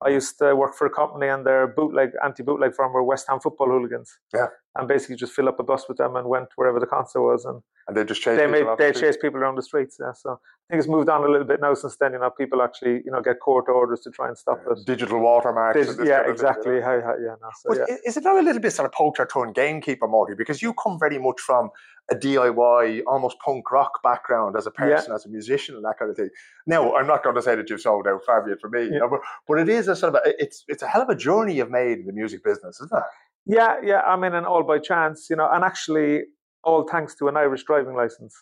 I 0.05 0.11
used 0.11 0.39
to 0.39 0.55
work 0.55 0.75
for 0.77 0.87
a 0.87 0.91
company 0.91 1.27
and 1.27 1.45
their 1.45 1.67
bootleg, 1.67 2.11
anti-bootleg 2.25 2.75
firm 2.75 2.93
were 2.93 3.03
West 3.03 3.27
Ham 3.29 3.41
football 3.41 3.67
hooligans. 3.67 4.19
Yeah. 4.33 4.47
And 4.77 4.87
basically 4.87 5.17
just 5.17 5.33
fill 5.33 5.49
up 5.49 5.59
a 5.59 5.65
bus 5.65 5.89
with 5.89 5.99
them 5.99 6.15
and 6.15 6.29
went 6.29 6.49
wherever 6.55 6.79
the 6.79 6.87
concert 6.87 7.23
was. 7.23 7.45
And 7.45 7.63
and 7.89 7.97
they 7.97 8.05
just 8.05 8.23
chase 8.23 8.39
they 8.39 8.47
made 8.47 8.67
they 8.79 8.93
chase 8.93 9.17
people 9.17 9.41
around 9.41 9.57
the 9.57 9.63
streets. 9.63 9.97
Yeah, 9.99 10.13
so 10.13 10.33
I 10.33 10.75
think 10.75 10.81
it's 10.81 10.89
moved 10.89 11.09
on 11.09 11.25
a 11.25 11.29
little 11.29 11.47
bit 11.47 11.61
now 11.61 11.73
since 11.75 11.97
then. 11.97 12.13
You 12.13 12.19
know, 12.21 12.31
people 12.31 12.63
actually 12.63 13.01
you 13.05 13.11
know 13.11 13.23
get 13.23 13.41
court 13.41 13.65
orders 13.69 14.01
to 14.03 14.11
try 14.11 14.29
and 14.29 14.37
stop 14.37 14.61
yeah, 14.67 14.75
it. 14.75 14.87
Digital 14.87 15.19
watermarks. 15.19 15.97
Dig- 15.97 16.07
yeah, 16.07 16.29
exactly. 16.29 16.65
Thing, 16.65 16.75
you 16.75 16.81
know? 16.81 16.87
how, 16.87 17.07
how, 17.07 17.15
yeah, 17.19 17.35
no, 17.41 17.49
so, 17.57 17.85
yeah. 17.89 17.97
Is 18.05 18.19
it 18.19 18.25
not 18.25 18.37
a 18.37 18.43
little 18.43 18.61
bit 18.61 18.75
sort 18.75 18.87
of 18.87 18.93
poacher 18.93 19.27
turned 19.27 19.55
gamekeeper, 19.55 20.07
Morty? 20.07 20.35
Because 20.37 20.61
you 20.61 20.75
come 20.75 20.99
very 21.01 21.19
much 21.19 21.41
from 21.41 21.71
a 22.11 22.15
DIY, 22.15 23.03
almost 23.07 23.37
punk 23.45 23.71
rock 23.71 24.03
background 24.03 24.57
as 24.57 24.67
a 24.67 24.71
person, 24.71 25.11
yeah. 25.11 25.15
as 25.15 25.27
a 25.27 25.29
musician, 25.29 25.75
and 25.75 25.85
that 25.85 25.99
kind 25.99 26.11
of 26.11 26.17
thing. 26.17 26.31
Now, 26.67 26.95
I'm 26.95 27.07
not 27.07 27.23
going 27.23 27.37
to 27.37 27.43
say 27.43 27.55
that 27.55 27.69
you've 27.69 27.81
sold 27.81 28.07
out 28.07 28.21
be 28.47 28.53
for 28.61 28.71
me, 28.71 28.85
yeah. 28.85 28.93
you 28.93 28.99
know, 28.99 29.09
but, 29.09 29.21
but 29.47 29.59
it 29.59 29.69
is 29.69 29.89
a 29.89 29.97
sort 29.97 30.15
of 30.15 30.21
a, 30.25 30.43
it's 30.43 30.65
it's 30.69 30.83
a 30.83 30.87
hell 30.87 31.03
of 31.03 31.09
a 31.09 31.15
journey 31.15 31.55
you've 31.55 31.71
made 31.71 31.99
in 31.99 32.07
the 32.07 32.13
music 32.13 32.43
business, 32.43 32.81
isn't 32.81 32.97
it? 32.97 33.03
Yeah, 33.47 33.77
yeah. 33.83 34.01
I 34.01 34.17
mean, 34.17 34.35
and 34.35 34.47
all 34.47 34.63
by 34.63 34.79
chance, 34.79 35.29
you 35.29 35.37
know, 35.37 35.49
and 35.51 35.65
actually 35.65 36.23
all 36.65 36.87
thanks 36.89 37.15
to 37.17 37.29
an 37.29 37.37
Irish 37.37 37.65
driving 37.65 37.95
license. 37.95 38.35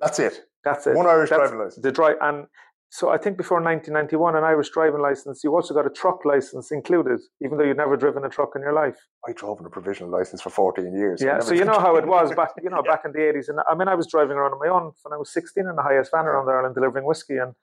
That's 0.00 0.18
it. 0.18 0.40
That's 0.64 0.86
it. 0.86 0.96
One 0.96 1.06
Irish 1.06 1.30
That's 1.30 1.40
driving 1.40 1.58
license. 1.58 1.82
The 1.82 1.92
drive 1.92 2.16
and 2.20 2.46
so 2.94 3.10
I 3.10 3.18
think 3.18 3.36
before 3.36 3.60
1991, 3.60 4.36
an 4.36 4.44
Irish 4.44 4.70
driving 4.70 5.00
license, 5.00 5.42
you 5.42 5.52
also 5.52 5.74
got 5.74 5.84
a 5.84 5.90
truck 5.90 6.24
license 6.24 6.70
included, 6.70 7.18
even 7.44 7.58
though 7.58 7.64
you'd 7.64 7.76
never 7.76 7.96
driven 7.96 8.24
a 8.24 8.28
truck 8.28 8.50
in 8.54 8.62
your 8.62 8.72
life. 8.72 8.94
I 9.28 9.32
drove 9.32 9.58
in 9.58 9.66
a 9.66 9.68
provisional 9.68 10.12
license 10.12 10.40
for 10.40 10.50
14 10.50 10.94
years. 10.94 11.20
Yeah, 11.20 11.40
so 11.40 11.54
you 11.54 11.64
know 11.64 11.80
how 11.80 11.96
it 11.96 12.06
was 12.06 12.32
back, 12.36 12.50
you 12.62 12.70
know, 12.74 12.82
yeah. 12.84 12.92
back 12.92 13.02
in 13.04 13.10
the 13.10 13.18
80s. 13.18 13.48
And 13.48 13.58
I 13.68 13.74
mean, 13.74 13.88
I 13.88 13.96
was 13.96 14.06
driving 14.06 14.36
around 14.36 14.52
on 14.52 14.60
my 14.60 14.68
own 14.68 14.92
when 15.02 15.12
I 15.12 15.16
was 15.16 15.32
16 15.32 15.66
in 15.68 15.74
the 15.74 15.82
highest 15.82 16.12
van 16.14 16.26
around 16.26 16.48
Ireland 16.48 16.76
delivering 16.76 17.04
whiskey, 17.04 17.36
and 17.36 17.54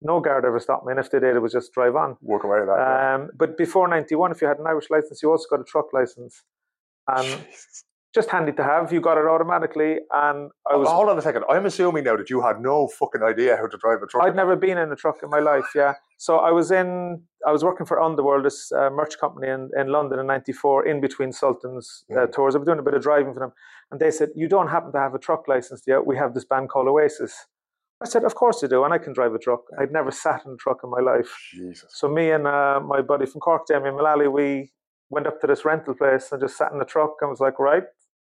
no 0.00 0.18
guard 0.18 0.44
ever 0.44 0.58
stopped 0.58 0.84
me. 0.84 0.90
And 0.90 0.98
if 0.98 1.12
they 1.12 1.20
did, 1.20 1.36
it 1.36 1.42
was 1.42 1.52
just 1.52 1.72
drive 1.72 1.94
on. 1.94 2.16
Work 2.20 2.42
away 2.42 2.58
with 2.58 2.68
that. 2.70 3.14
Um, 3.14 3.30
But 3.36 3.56
before 3.56 3.86
91, 3.86 4.32
if 4.32 4.42
you 4.42 4.48
had 4.48 4.58
an 4.58 4.66
Irish 4.66 4.90
license, 4.90 5.22
you 5.22 5.30
also 5.30 5.46
got 5.48 5.60
a 5.60 5.64
truck 5.64 5.92
license. 5.92 6.42
And 7.06 7.24
Jesus 7.46 7.84
just 8.14 8.30
handy 8.30 8.52
to 8.52 8.62
have. 8.62 8.92
You 8.92 9.00
got 9.00 9.16
it 9.16 9.26
automatically, 9.26 9.96
and 10.12 10.50
I 10.70 10.76
was. 10.76 10.88
hold 10.88 11.08
on 11.08 11.18
a 11.18 11.22
second. 11.22 11.44
I'm 11.48 11.64
assuming 11.66 12.04
now 12.04 12.16
that 12.16 12.28
you 12.28 12.42
had 12.42 12.60
no 12.60 12.88
fucking 12.88 13.22
idea 13.22 13.56
how 13.56 13.66
to 13.66 13.78
drive 13.78 14.02
a 14.02 14.06
truck. 14.06 14.24
I'd 14.24 14.36
never 14.36 14.54
been 14.54 14.78
in 14.78 14.92
a 14.92 14.96
truck 14.96 15.16
in 15.22 15.30
my 15.30 15.38
life. 15.38 15.64
Yeah, 15.74 15.94
so 16.18 16.36
I 16.36 16.50
was 16.50 16.70
in. 16.70 17.22
I 17.46 17.52
was 17.52 17.64
working 17.64 17.86
for 17.86 18.00
Underworld, 18.00 18.44
this 18.44 18.70
uh, 18.72 18.90
merch 18.90 19.18
company 19.18 19.48
in, 19.48 19.70
in 19.78 19.88
London 19.88 20.18
in 20.18 20.26
'94, 20.26 20.86
in 20.86 21.00
between 21.00 21.32
Sultan's 21.32 22.04
uh, 22.12 22.14
mm. 22.14 22.32
tours. 22.32 22.54
I 22.54 22.58
was 22.58 22.66
doing 22.66 22.78
a 22.78 22.82
bit 22.82 22.94
of 22.94 23.02
driving 23.02 23.32
for 23.32 23.40
them, 23.40 23.52
and 23.90 24.00
they 24.00 24.10
said, 24.10 24.28
"You 24.36 24.48
don't 24.48 24.68
happen 24.68 24.92
to 24.92 24.98
have 24.98 25.14
a 25.14 25.18
truck 25.18 25.48
license 25.48 25.82
yet? 25.86 26.06
We 26.06 26.16
have 26.18 26.34
this 26.34 26.44
band 26.44 26.68
called 26.68 26.88
Oasis." 26.88 27.46
I 28.02 28.06
said, 28.06 28.24
"Of 28.24 28.34
course 28.34 28.60
you 28.60 28.68
do, 28.68 28.84
and 28.84 28.92
I 28.92 28.98
can 28.98 29.14
drive 29.14 29.32
a 29.32 29.38
truck." 29.38 29.62
I'd 29.78 29.92
never 29.92 30.10
sat 30.10 30.44
in 30.44 30.52
a 30.52 30.56
truck 30.56 30.80
in 30.84 30.90
my 30.90 31.00
life. 31.00 31.34
Jesus. 31.52 31.90
So 31.94 32.08
me 32.08 32.30
and 32.30 32.46
uh, 32.46 32.80
my 32.86 33.00
buddy 33.00 33.24
from 33.24 33.40
Cork, 33.40 33.62
Damien 33.66 33.96
Mullally, 33.96 34.28
we 34.28 34.70
went 35.12 35.26
up 35.26 35.40
to 35.40 35.46
this 35.46 35.64
rental 35.64 35.94
place 35.94 36.32
and 36.32 36.40
just 36.40 36.56
sat 36.56 36.72
in 36.72 36.78
the 36.78 36.84
truck 36.84 37.16
and 37.20 37.30
was 37.30 37.38
like, 37.38 37.58
right, 37.58 37.84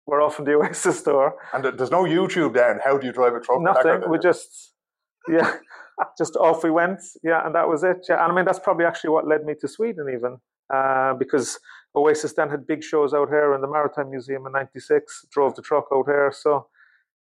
we're 0.06 0.23
off 0.23 0.38
in 0.38 0.44
the 0.44 0.52
Oasis 0.59 0.99
store. 0.99 1.35
And 1.52 1.64
there's 1.64 1.90
no 1.90 2.04
YouTube 2.04 2.54
then. 2.54 2.80
How 2.85 2.99
do 2.99 3.06
you 3.06 3.12
drive 3.12 3.35
a 3.35 3.40
truck? 3.40 3.61
Nothing. 3.61 4.09
we 4.11 4.18
just, 4.18 4.75
yeah, 5.28 5.54
just 6.18 6.37
off 6.37 6.64
we 6.64 6.71
went. 6.71 7.00
Yeah, 7.23 7.44
and 7.44 7.54
that 7.54 7.68
was 7.68 7.85
it. 7.85 8.06
Yeah, 8.09 8.23
and 8.23 8.32
I 8.32 8.35
mean 8.35 8.44
that's 8.44 8.59
probably 8.59 8.85
actually 8.85 9.11
what 9.11 9.26
led 9.26 9.44
me 9.44 9.54
to 9.61 9.68
Sweden 9.68 10.06
even, 10.09 10.38
uh, 10.73 11.14
because 11.14 11.59
Oasis 11.94 12.32
then 12.32 12.50
had 12.50 12.66
big 12.66 12.82
shows 12.82 13.14
out 13.14 13.28
here 13.28 13.54
in 13.54 13.61
the 13.61 13.68
Maritime 13.68 14.11
Museum 14.11 14.47
in 14.47 14.52
'96. 14.52 15.26
Drove 15.30 15.54
the 15.54 15.62
truck 15.62 15.87
out 15.92 16.06
here, 16.06 16.32
so 16.35 16.66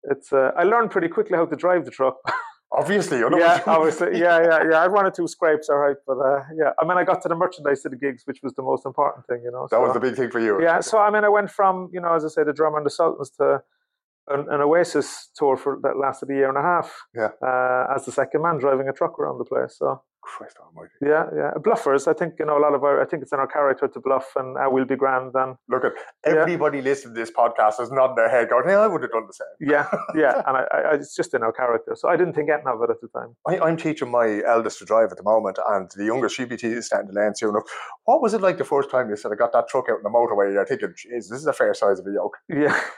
it's. 0.03 0.31
Uh, 0.31 0.51
I 0.57 0.63
learned 0.63 0.91
pretty 0.91 1.09
quickly 1.09 1.37
how 1.37 1.45
to 1.45 1.55
drive 1.55 1.85
the 1.85 1.91
truck. 1.91 2.17
Obviously, 2.75 3.19
you 3.19 3.29
know. 3.29 3.37
Yeah, 3.37 3.61
obviously, 3.67 4.19
yeah, 4.19 4.41
yeah, 4.41 4.63
yeah. 4.71 4.83
I 4.83 4.87
one 4.87 5.05
or 5.05 5.11
two 5.11 5.27
scrapes, 5.27 5.69
all 5.69 5.77
right, 5.77 5.95
but 6.07 6.17
uh, 6.17 6.43
yeah. 6.55 6.71
I 6.79 6.85
mean, 6.85 6.97
I 6.97 7.03
got 7.03 7.21
to 7.21 7.29
the 7.29 7.35
merchandise 7.35 7.85
of 7.85 7.91
the 7.91 7.97
gigs, 7.97 8.23
which 8.25 8.41
was 8.41 8.53
the 8.53 8.63
most 8.63 8.85
important 8.85 9.27
thing, 9.27 9.41
you 9.43 9.51
know. 9.51 9.67
That 9.69 9.77
so, 9.77 9.81
was 9.81 9.93
the 9.93 9.99
big 9.99 10.15
thing 10.15 10.31
for 10.31 10.39
you. 10.39 10.61
Yeah, 10.61 10.79
so 10.79 10.97
I 10.97 11.11
mean, 11.11 11.23
I 11.23 11.29
went 11.29 11.51
from 11.51 11.89
you 11.93 12.01
know, 12.01 12.13
as 12.15 12.25
I 12.25 12.29
say, 12.29 12.43
the 12.43 12.53
drummer 12.53 12.77
and 12.77 12.85
the 12.85 12.89
Sultans 12.89 13.29
to 13.37 13.61
an, 14.27 14.47
an, 14.49 14.61
Oasis 14.61 15.29
tour 15.35 15.57
for 15.57 15.79
that 15.83 15.97
lasted 15.97 16.29
a 16.29 16.33
year 16.33 16.49
and 16.49 16.57
a 16.57 16.61
half. 16.61 16.93
Yeah. 17.15 17.29
Uh, 17.45 17.93
as 17.95 18.05
the 18.05 18.11
second 18.11 18.41
man 18.41 18.57
driving 18.57 18.87
a 18.87 18.93
truck 18.93 19.19
around 19.19 19.37
the 19.37 19.45
place, 19.45 19.77
so 19.77 20.01
Christ 20.23 20.57
Almighty. 20.59 20.93
Yeah, 21.01 21.25
yeah. 21.35 21.51
Bluffers. 21.59 22.07
I 22.07 22.13
think 22.13 22.35
you 22.39 22.45
know 22.45 22.57
a 22.57 22.63
lot 22.63 22.73
of 22.73 22.83
our. 22.83 23.01
I 23.01 23.05
think 23.05 23.21
it's 23.23 23.33
in 23.33 23.39
our 23.39 23.47
character 23.47 23.87
to 23.87 23.99
bluff, 23.99 24.31
and 24.35 24.57
I 24.57 24.67
will 24.67 24.85
be 24.85 24.95
grand. 24.95 25.31
Then 25.33 25.55
look 25.69 25.83
at 25.83 25.91
everybody 26.25 26.77
yeah. 26.77 26.85
listening 26.85 27.13
to 27.13 27.19
this 27.19 27.29
podcast 27.29 27.81
is 27.81 27.91
nodding 27.91 28.15
their 28.15 28.29
head, 28.29 28.49
going, 28.49 28.67
"Yeah, 28.67 28.79
I 28.79 28.87
would 28.87 29.01
have 29.01 29.11
done 29.11 29.27
the 29.27 29.33
same." 29.33 29.69
Yeah, 29.69 29.87
yeah. 30.15 30.41
and 30.47 30.57
I, 30.57 30.63
I, 30.71 30.93
it's 30.95 31.15
just 31.15 31.33
in 31.33 31.43
our 31.43 31.51
character, 31.51 31.95
so 31.95 32.07
I 32.07 32.15
didn't 32.15 32.33
think 32.33 32.49
anything 32.49 32.67
of 32.67 32.81
it 32.81 32.89
at 32.89 33.01
the 33.01 33.09
time. 33.09 33.35
I, 33.45 33.69
am 33.69 33.77
teaching 33.77 34.09
my 34.09 34.41
eldest 34.47 34.79
to 34.79 34.85
drive 34.85 35.11
at 35.11 35.17
the 35.17 35.23
moment, 35.23 35.59
and 35.69 35.91
the 35.95 36.05
youngest 36.05 36.35
she'll 36.35 36.47
be 36.47 36.57
starting 36.57 37.09
to 37.09 37.13
learn 37.13 37.35
soon 37.35 37.49
enough. 37.49 37.63
What 38.05 38.21
was 38.21 38.33
it 38.33 38.41
like 38.41 38.57
the 38.57 38.63
first 38.63 38.89
time 38.89 39.09
you 39.09 39.17
said 39.17 39.31
I 39.31 39.35
got 39.35 39.51
that 39.53 39.67
truck 39.67 39.85
out 39.89 39.97
in 39.97 40.03
the 40.03 40.09
motorway? 40.09 40.53
You're 40.53 40.65
thinking, 40.65 40.89
"Jeez, 40.89 41.27
this 41.29 41.39
is 41.39 41.47
a 41.47 41.53
fair 41.53 41.73
size 41.73 41.99
of 41.99 42.07
a 42.07 42.11
yoke." 42.11 42.37
Yeah. 42.47 42.79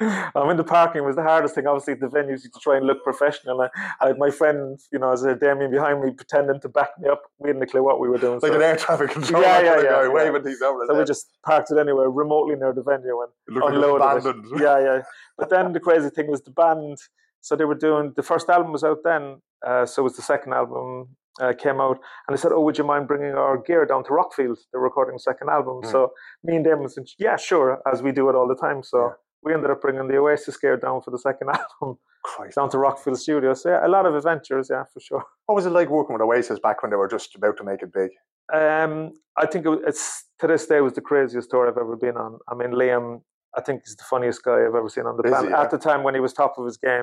I'm 0.34 0.48
in 0.50 0.56
the 0.56 0.64
parking 0.64 1.04
was 1.04 1.16
the 1.16 1.22
hardest 1.22 1.54
thing. 1.54 1.66
Obviously, 1.66 1.94
the 1.94 2.06
venues, 2.06 2.42
you 2.44 2.50
to 2.54 2.60
try 2.60 2.76
and 2.76 2.86
look 2.86 3.02
professional. 3.04 3.60
I, 3.60 3.68
I 4.00 4.08
had 4.08 4.18
my 4.18 4.30
friend, 4.30 4.78
you 4.92 4.98
know, 4.98 5.12
as 5.12 5.22
a 5.24 5.34
Damien 5.34 5.70
behind 5.70 6.02
me, 6.02 6.10
pretending 6.12 6.60
to 6.62 6.68
back 6.68 6.90
me 6.98 7.08
up. 7.08 7.22
We 7.38 7.50
hadn't 7.50 7.62
a 7.62 7.66
clue 7.66 7.82
what 7.84 8.00
we 8.00 8.08
were 8.08 8.18
doing. 8.18 8.40
Like 8.40 8.52
so, 8.52 8.56
an 8.56 8.62
air 8.62 8.76
traffic 8.76 9.10
controller, 9.10 9.44
Yeah, 9.44 9.60
yeah, 9.60 9.76
yeah, 9.76 9.82
guy, 9.82 10.02
yeah. 10.02 10.08
waving 10.08 10.42
things 10.42 10.62
over. 10.62 10.84
so 10.86 10.98
we 10.98 11.04
just 11.04 11.28
parked 11.44 11.70
it 11.70 11.78
anywhere 11.78 12.10
remotely 12.10 12.56
near 12.56 12.72
the 12.72 12.82
venue 12.82 13.20
and 13.20 13.30
it 13.48 13.52
was 13.62 13.72
unloaded 13.72 14.26
it. 14.26 14.60
Yeah, 14.62 14.78
yeah. 14.80 15.02
But 15.36 15.50
then 15.50 15.72
the 15.72 15.80
crazy 15.80 16.08
thing 16.10 16.28
was 16.30 16.42
the 16.42 16.50
band. 16.50 16.98
So 17.42 17.56
they 17.56 17.64
were 17.64 17.74
doing 17.74 18.12
the 18.16 18.22
first 18.22 18.48
album 18.48 18.72
was 18.72 18.84
out 18.84 18.98
then. 19.04 19.40
Uh, 19.66 19.84
so 19.86 20.02
was 20.02 20.16
the 20.16 20.22
second 20.22 20.52
album 20.54 21.08
uh, 21.40 21.52
came 21.54 21.80
out, 21.80 21.98
and 22.26 22.36
they 22.36 22.40
said, 22.40 22.52
"Oh, 22.52 22.60
would 22.60 22.76
you 22.76 22.84
mind 22.84 23.08
bringing 23.08 23.32
our 23.34 23.56
gear 23.58 23.86
down 23.86 24.04
to 24.04 24.10
Rockfield? 24.10 24.58
They're 24.72 24.80
recording 24.80 25.14
the 25.14 25.20
second 25.20 25.48
album." 25.48 25.80
Mm. 25.82 25.90
So 25.90 26.12
me 26.44 26.56
and 26.56 26.64
Damon 26.64 26.88
said, 26.88 27.04
"Yeah, 27.18 27.36
sure," 27.36 27.80
as 27.90 28.02
we 28.02 28.12
do 28.12 28.28
it 28.28 28.34
all 28.34 28.46
the 28.48 28.54
time. 28.56 28.82
So 28.82 28.98
Yeah. 28.98 29.12
We 29.42 29.54
ended 29.54 29.70
up 29.70 29.80
bringing 29.80 30.06
the 30.08 30.16
Oasis 30.18 30.56
gear 30.56 30.76
down 30.76 31.00
for 31.02 31.10
the 31.10 31.18
second 31.18 31.48
album 31.80 31.98
Christ. 32.24 32.56
down 32.56 32.70
to 32.70 32.76
Rockfield 32.76 33.16
Studio. 33.16 33.54
So 33.54 33.70
yeah, 33.70 33.86
a 33.86 33.88
lot 33.88 34.06
of 34.06 34.14
adventures, 34.14 34.68
yeah, 34.70 34.84
for 34.92 35.00
sure. 35.00 35.24
What 35.46 35.54
was 35.56 35.66
it 35.66 35.70
like 35.70 35.88
working 35.90 36.12
with 36.12 36.22
Oasis 36.22 36.58
back 36.60 36.82
when 36.82 36.90
they 36.90 36.96
were 36.96 37.08
just 37.08 37.34
about 37.34 37.56
to 37.56 37.64
make 37.64 37.82
it 37.82 37.92
big? 37.92 38.10
Um, 38.52 39.12
I 39.36 39.46
think 39.46 39.64
it, 39.66 39.68
was- 39.68 39.80
it's 39.86 40.24
to 40.40 40.46
this 40.46 40.66
day 40.66 40.80
was 40.80 40.92
the 40.94 41.00
craziest 41.00 41.50
tour 41.50 41.68
I've 41.68 41.76
ever 41.78 41.96
been 41.96 42.16
on. 42.16 42.38
I 42.48 42.54
mean, 42.54 42.70
Liam, 42.72 43.22
I 43.56 43.60
think 43.60 43.82
he's 43.84 43.96
the 43.96 44.04
funniest 44.04 44.44
guy 44.44 44.58
I've 44.64 44.74
ever 44.74 44.88
seen 44.88 45.06
on 45.06 45.16
the 45.16 45.22
Is 45.24 45.30
he, 45.30 45.34
planet. 45.34 45.50
yeah? 45.50 45.62
At 45.62 45.70
the 45.70 45.78
time 45.78 46.02
when 46.04 46.14
he 46.14 46.20
was 46.20 46.32
top 46.32 46.56
of 46.58 46.64
his 46.66 46.76
game, 46.76 47.02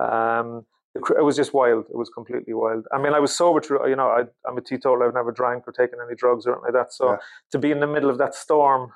um, 0.00 0.66
it 0.94 1.22
was 1.24 1.36
just 1.36 1.52
wild. 1.54 1.84
It 1.90 1.96
was 1.96 2.08
completely 2.10 2.54
wild. 2.54 2.86
I 2.92 2.98
mean, 2.98 3.12
I 3.12 3.20
was 3.20 3.34
sober 3.34 3.60
through. 3.60 3.88
You 3.88 3.96
know, 3.96 4.08
I, 4.08 4.22
I'm 4.48 4.56
a 4.56 4.62
teetotaler. 4.62 5.06
I've 5.08 5.14
never 5.14 5.30
drank 5.32 5.64
or 5.68 5.72
taken 5.72 5.98
any 6.04 6.14
drugs 6.14 6.46
or 6.46 6.52
anything 6.52 6.72
like 6.74 6.84
that. 6.86 6.92
So 6.94 7.12
Yeah. 7.12 7.16
to 7.52 7.58
be 7.58 7.70
in 7.70 7.80
the 7.80 7.86
middle 7.86 8.08
of 8.10 8.18
that 8.18 8.34
storm. 8.34 8.92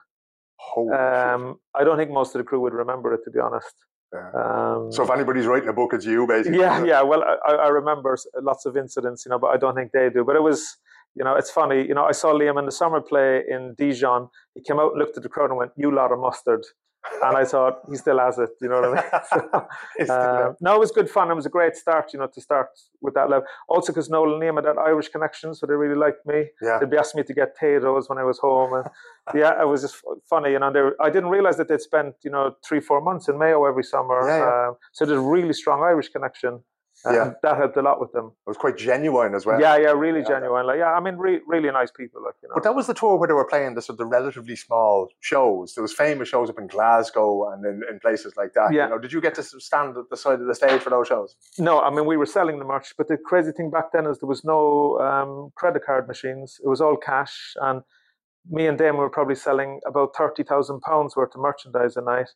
Um, 0.78 1.58
I 1.74 1.84
don't 1.84 1.96
think 1.96 2.10
most 2.10 2.34
of 2.34 2.38
the 2.40 2.44
crew 2.44 2.60
would 2.60 2.72
remember 2.74 3.12
it. 3.14 3.20
To 3.24 3.30
be 3.30 3.38
honest. 3.38 3.74
Yeah. 4.12 4.30
Um, 4.34 4.90
So 4.90 5.04
if 5.04 5.10
anybody's 5.10 5.46
writing 5.46 5.68
a 5.68 5.72
book, 5.72 5.92
it's 5.94 6.04
you, 6.04 6.26
basically. 6.26 6.58
yeah, 6.58 6.84
yeah. 6.84 7.02
Well, 7.02 7.22
I, 7.46 7.52
I 7.52 7.68
remember 7.68 8.16
lots 8.42 8.66
of 8.66 8.76
incidents, 8.76 9.24
you 9.24 9.30
know, 9.30 9.38
but 9.38 9.48
I 9.54 9.56
don't 9.56 9.76
think 9.76 9.92
they 9.92 10.10
do. 10.10 10.24
But 10.24 10.34
it 10.34 10.42
was, 10.42 10.60
you 11.14 11.24
know, 11.24 11.34
it's 11.36 11.50
funny. 11.50 11.86
You 11.86 11.94
know, 11.94 12.04
I 12.04 12.12
saw 12.12 12.32
Liam 12.32 12.58
in 12.58 12.66
the 12.66 12.72
summer 12.72 13.00
play 13.00 13.42
in 13.48 13.74
Dijon. 13.78 14.28
He 14.54 14.62
came 14.62 14.80
out 14.80 14.90
and 14.92 14.98
looked 14.98 15.16
at 15.16 15.22
the 15.22 15.28
crowd 15.28 15.50
and 15.50 15.58
went, 15.58 15.72
"You 15.76 15.94
lot 15.94 16.10
of 16.10 16.18
mustard," 16.18 16.64
and 17.22 17.36
I 17.36 17.44
thought 17.44 17.80
he 17.88 17.96
still 17.96 18.18
has 18.18 18.38
it. 18.38 18.50
You 18.60 18.68
know 18.68 18.80
what 18.80 18.98
I 18.98 19.02
mean? 19.02 19.66
So, 20.06 20.14
um, 20.48 20.56
no, 20.60 20.74
it 20.76 20.80
was 20.80 20.90
good 20.90 21.10
fun. 21.10 21.30
It 21.30 21.34
was 21.34 21.46
a 21.46 21.50
great 21.50 21.76
start, 21.76 22.12
you 22.12 22.18
know, 22.18 22.26
to 22.26 22.40
start 22.40 22.68
with 23.00 23.14
that 23.14 23.28
level. 23.28 23.46
Also, 23.68 23.92
because 23.92 24.08
Noel 24.08 24.34
and 24.34 24.42
Liam 24.42 24.56
had 24.56 24.64
that 24.64 24.78
Irish 24.78 25.08
connection, 25.08 25.54
so 25.54 25.66
they 25.66 25.74
really 25.74 25.94
liked 25.94 26.24
me. 26.26 26.46
yeah. 26.62 26.78
They'd 26.78 26.90
be 26.90 26.96
asking 26.96 27.20
me 27.20 27.24
to 27.24 27.34
get 27.34 27.54
potatoes 27.54 28.08
when 28.08 28.18
I 28.18 28.24
was 28.24 28.38
home, 28.38 28.72
and 28.74 28.86
yeah, 29.34 29.60
it 29.60 29.66
was 29.68 29.82
just 29.82 29.96
f- 29.96 30.18
funny. 30.28 30.52
You 30.52 30.58
know, 30.58 30.72
they 30.72 30.80
were, 30.80 30.96
I 31.00 31.10
didn't 31.10 31.30
realize 31.30 31.56
that 31.58 31.68
they'd 31.68 31.80
spent 31.80 32.14
you 32.22 32.30
know 32.30 32.54
three, 32.66 32.80
four 32.80 33.00
months 33.00 33.28
in 33.28 33.38
Mayo 33.38 33.64
every 33.66 33.84
summer. 33.84 34.20
Yeah, 34.26 34.38
yeah. 34.38 34.68
Um, 34.68 34.74
so 34.92 35.04
there's 35.04 35.18
a 35.18 35.22
really 35.22 35.52
strong 35.52 35.82
Irish 35.82 36.08
connection. 36.08 36.62
Uh, 37.06 37.12
Yeah. 37.12 37.32
that 37.42 37.56
helped 37.56 37.76
a 37.76 37.82
lot 37.82 38.00
with 38.00 38.12
them. 38.12 38.26
It 38.46 38.48
was 38.48 38.56
quite 38.56 38.76
genuine 38.76 39.34
as 39.34 39.46
well. 39.46 39.60
yeah, 39.60 39.76
yeah, 39.76 39.92
really 39.92 40.20
Yeah. 40.20 40.28
genuine. 40.34 40.66
Like, 40.66 40.78
yeah, 40.78 40.92
I 40.92 41.00
mean, 41.00 41.16
re- 41.16 41.40
really 41.46 41.70
nice 41.70 41.90
people. 41.90 42.22
Like, 42.22 42.34
you 42.42 42.48
know. 42.48 42.54
But 42.54 42.64
that 42.64 42.74
was 42.74 42.86
the 42.86 42.94
tour 42.94 43.16
where 43.16 43.28
they 43.28 43.34
were 43.34 43.46
playing 43.46 43.74
the 43.74 43.82
sort 43.82 43.94
of 43.94 43.98
the 43.98 44.06
relatively 44.06 44.56
small 44.56 45.08
shows. 45.20 45.74
There 45.74 45.82
was 45.82 45.92
famous 45.92 46.28
shows 46.28 46.50
up 46.50 46.58
in 46.58 46.66
Glasgow 46.66 47.50
and 47.50 47.64
in, 47.64 47.82
in 47.90 48.00
places 48.00 48.34
like 48.36 48.52
that. 48.54 48.72
Yeah. 48.72 48.84
You 48.84 48.90
know, 48.90 48.98
did 48.98 49.12
you 49.12 49.20
get 49.20 49.34
to 49.36 49.42
stand 49.42 49.96
at 49.96 50.10
the 50.10 50.16
side 50.16 50.40
of 50.40 50.46
the 50.46 50.54
stage 50.54 50.80
for 50.82 50.90
those 50.90 51.08
shows? 51.08 51.36
No, 51.58 51.80
I 51.80 51.90
mean 51.90 52.06
we 52.06 52.16
were 52.16 52.26
selling 52.26 52.58
the 52.58 52.64
merch, 52.64 52.94
but 52.98 53.08
the 53.08 53.16
crazy 53.16 53.52
thing 53.52 53.70
back 53.70 53.92
then 53.92 54.06
is 54.06 54.18
there 54.18 54.28
was 54.28 54.44
no 54.44 54.98
um, 55.00 55.50
credit 55.56 55.84
card 55.84 56.06
machines. 56.08 56.58
It 56.64 56.68
was 56.68 56.80
all 56.80 56.96
cash, 56.96 57.54
and 57.60 57.82
me 58.48 58.66
and 58.66 58.78
Damon 58.78 58.96
were 59.00 59.10
probably 59.10 59.34
selling 59.34 59.80
about 59.86 60.16
thirty 60.16 60.42
thousand 60.42 60.80
pounds 60.80 61.14
worth 61.16 61.34
of 61.34 61.40
merchandise 61.40 61.96
a 61.96 62.00
night. 62.02 62.28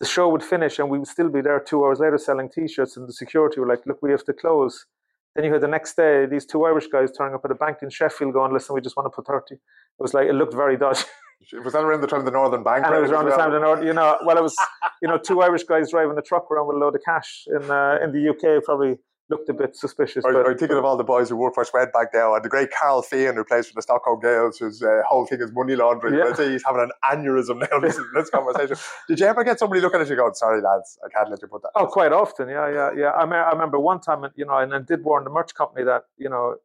The 0.00 0.06
show 0.06 0.28
would 0.28 0.42
finish, 0.42 0.78
and 0.78 0.90
we 0.90 0.98
would 0.98 1.08
still 1.08 1.28
be 1.28 1.40
there 1.40 1.58
two 1.60 1.84
hours 1.84 1.98
later 1.98 2.18
selling 2.18 2.48
T-shirts, 2.48 2.96
and 2.96 3.08
the 3.08 3.12
security 3.12 3.60
were 3.60 3.66
like, 3.66 3.84
"Look, 3.86 4.00
we 4.02 4.10
have 4.10 4.24
to 4.24 4.32
close." 4.32 4.86
Then 5.34 5.44
you 5.44 5.52
had 5.52 5.60
the 5.60 5.68
next 5.68 5.96
day 5.96 6.26
these 6.26 6.46
two 6.46 6.64
Irish 6.64 6.86
guys 6.88 7.10
turning 7.12 7.34
up 7.34 7.44
at 7.44 7.50
a 7.50 7.54
bank 7.54 7.78
in 7.82 7.90
Sheffield, 7.90 8.32
going, 8.32 8.52
"Listen, 8.52 8.74
we 8.74 8.80
just 8.80 8.96
want 8.96 9.06
to 9.06 9.10
put 9.10 9.26
30. 9.26 9.54
It 9.54 9.60
was 9.98 10.14
like 10.14 10.28
it 10.28 10.34
looked 10.34 10.54
very 10.54 10.76
dodgy. 10.76 11.04
It 11.52 11.64
was 11.64 11.72
that 11.72 11.84
around 11.84 12.00
the 12.00 12.08
time 12.08 12.18
of 12.18 12.24
the 12.24 12.32
Northern 12.32 12.64
Bank? 12.64 12.84
And 12.84 12.92
it 12.94 13.00
was 13.00 13.12
around 13.12 13.26
the 13.26 13.30
time 13.30 13.46
of 13.46 13.52
the 13.52 13.60
North, 13.60 13.84
you 13.84 13.92
know, 13.92 14.18
well, 14.26 14.36
it 14.36 14.42
was, 14.42 14.56
you 15.02 15.08
know, 15.08 15.18
two 15.18 15.40
Irish 15.40 15.62
guys 15.62 15.92
driving 15.92 16.18
a 16.18 16.20
truck 16.20 16.50
around 16.50 16.66
with 16.66 16.76
a 16.76 16.80
load 16.80 16.96
of 16.96 17.00
cash 17.04 17.44
in 17.46 17.70
uh, 17.70 17.96
in 18.02 18.10
the 18.10 18.28
UK 18.28 18.64
probably 18.64 18.98
looked 19.30 19.48
a 19.48 19.54
bit 19.54 19.76
suspicious. 19.76 20.24
I, 20.24 20.32
but, 20.32 20.46
I'm 20.46 20.58
thinking 20.58 20.76
of 20.76 20.84
all 20.84 20.96
the 20.96 21.04
boys 21.04 21.28
who 21.28 21.36
work 21.36 21.54
for 21.54 21.64
Swedbank 21.64 22.08
now, 22.14 22.34
and 22.34 22.44
the 22.44 22.48
great 22.48 22.70
Carl 22.70 23.02
Fian 23.02 23.34
who 23.34 23.44
plays 23.44 23.66
for 23.66 23.74
the 23.74 23.82
Stockholm 23.82 24.20
Gaels, 24.20 24.58
whose 24.58 24.82
uh, 24.82 25.02
whole 25.08 25.26
thing 25.26 25.40
is 25.40 25.50
money 25.52 25.76
laundering. 25.76 26.14
Yeah. 26.14 26.32
I 26.32 26.32
say 26.32 26.50
he's 26.50 26.64
having 26.64 26.82
an 26.82 26.90
aneurysm 27.04 27.60
now. 27.60 27.78
Listen 27.82 28.04
to 28.04 28.10
this 28.14 28.30
conversation. 28.30 28.76
Did 29.08 29.20
you 29.20 29.26
ever 29.26 29.44
get 29.44 29.58
somebody 29.58 29.80
looking 29.80 30.00
at 30.00 30.08
you 30.08 30.16
going, 30.16 30.34
"Sorry, 30.34 30.60
lads, 30.60 30.98
I 31.04 31.08
can't 31.08 31.30
let 31.30 31.42
you 31.42 31.48
put 31.48 31.62
that"? 31.62 31.70
Oh, 31.74 31.86
quite 31.86 32.12
often, 32.12 32.48
yeah, 32.48 32.68
yeah, 32.68 32.90
yeah. 32.96 33.10
I, 33.12 33.26
me- 33.26 33.36
I 33.36 33.50
remember 33.50 33.78
one 33.78 34.00
time, 34.00 34.24
you 34.36 34.46
know, 34.46 34.56
and 34.56 34.74
I 34.74 34.80
did 34.80 35.04
warn 35.04 35.24
the 35.24 35.30
merch 35.30 35.54
company 35.54 35.84
that, 35.84 36.04
you 36.16 36.28
know, 36.28 36.56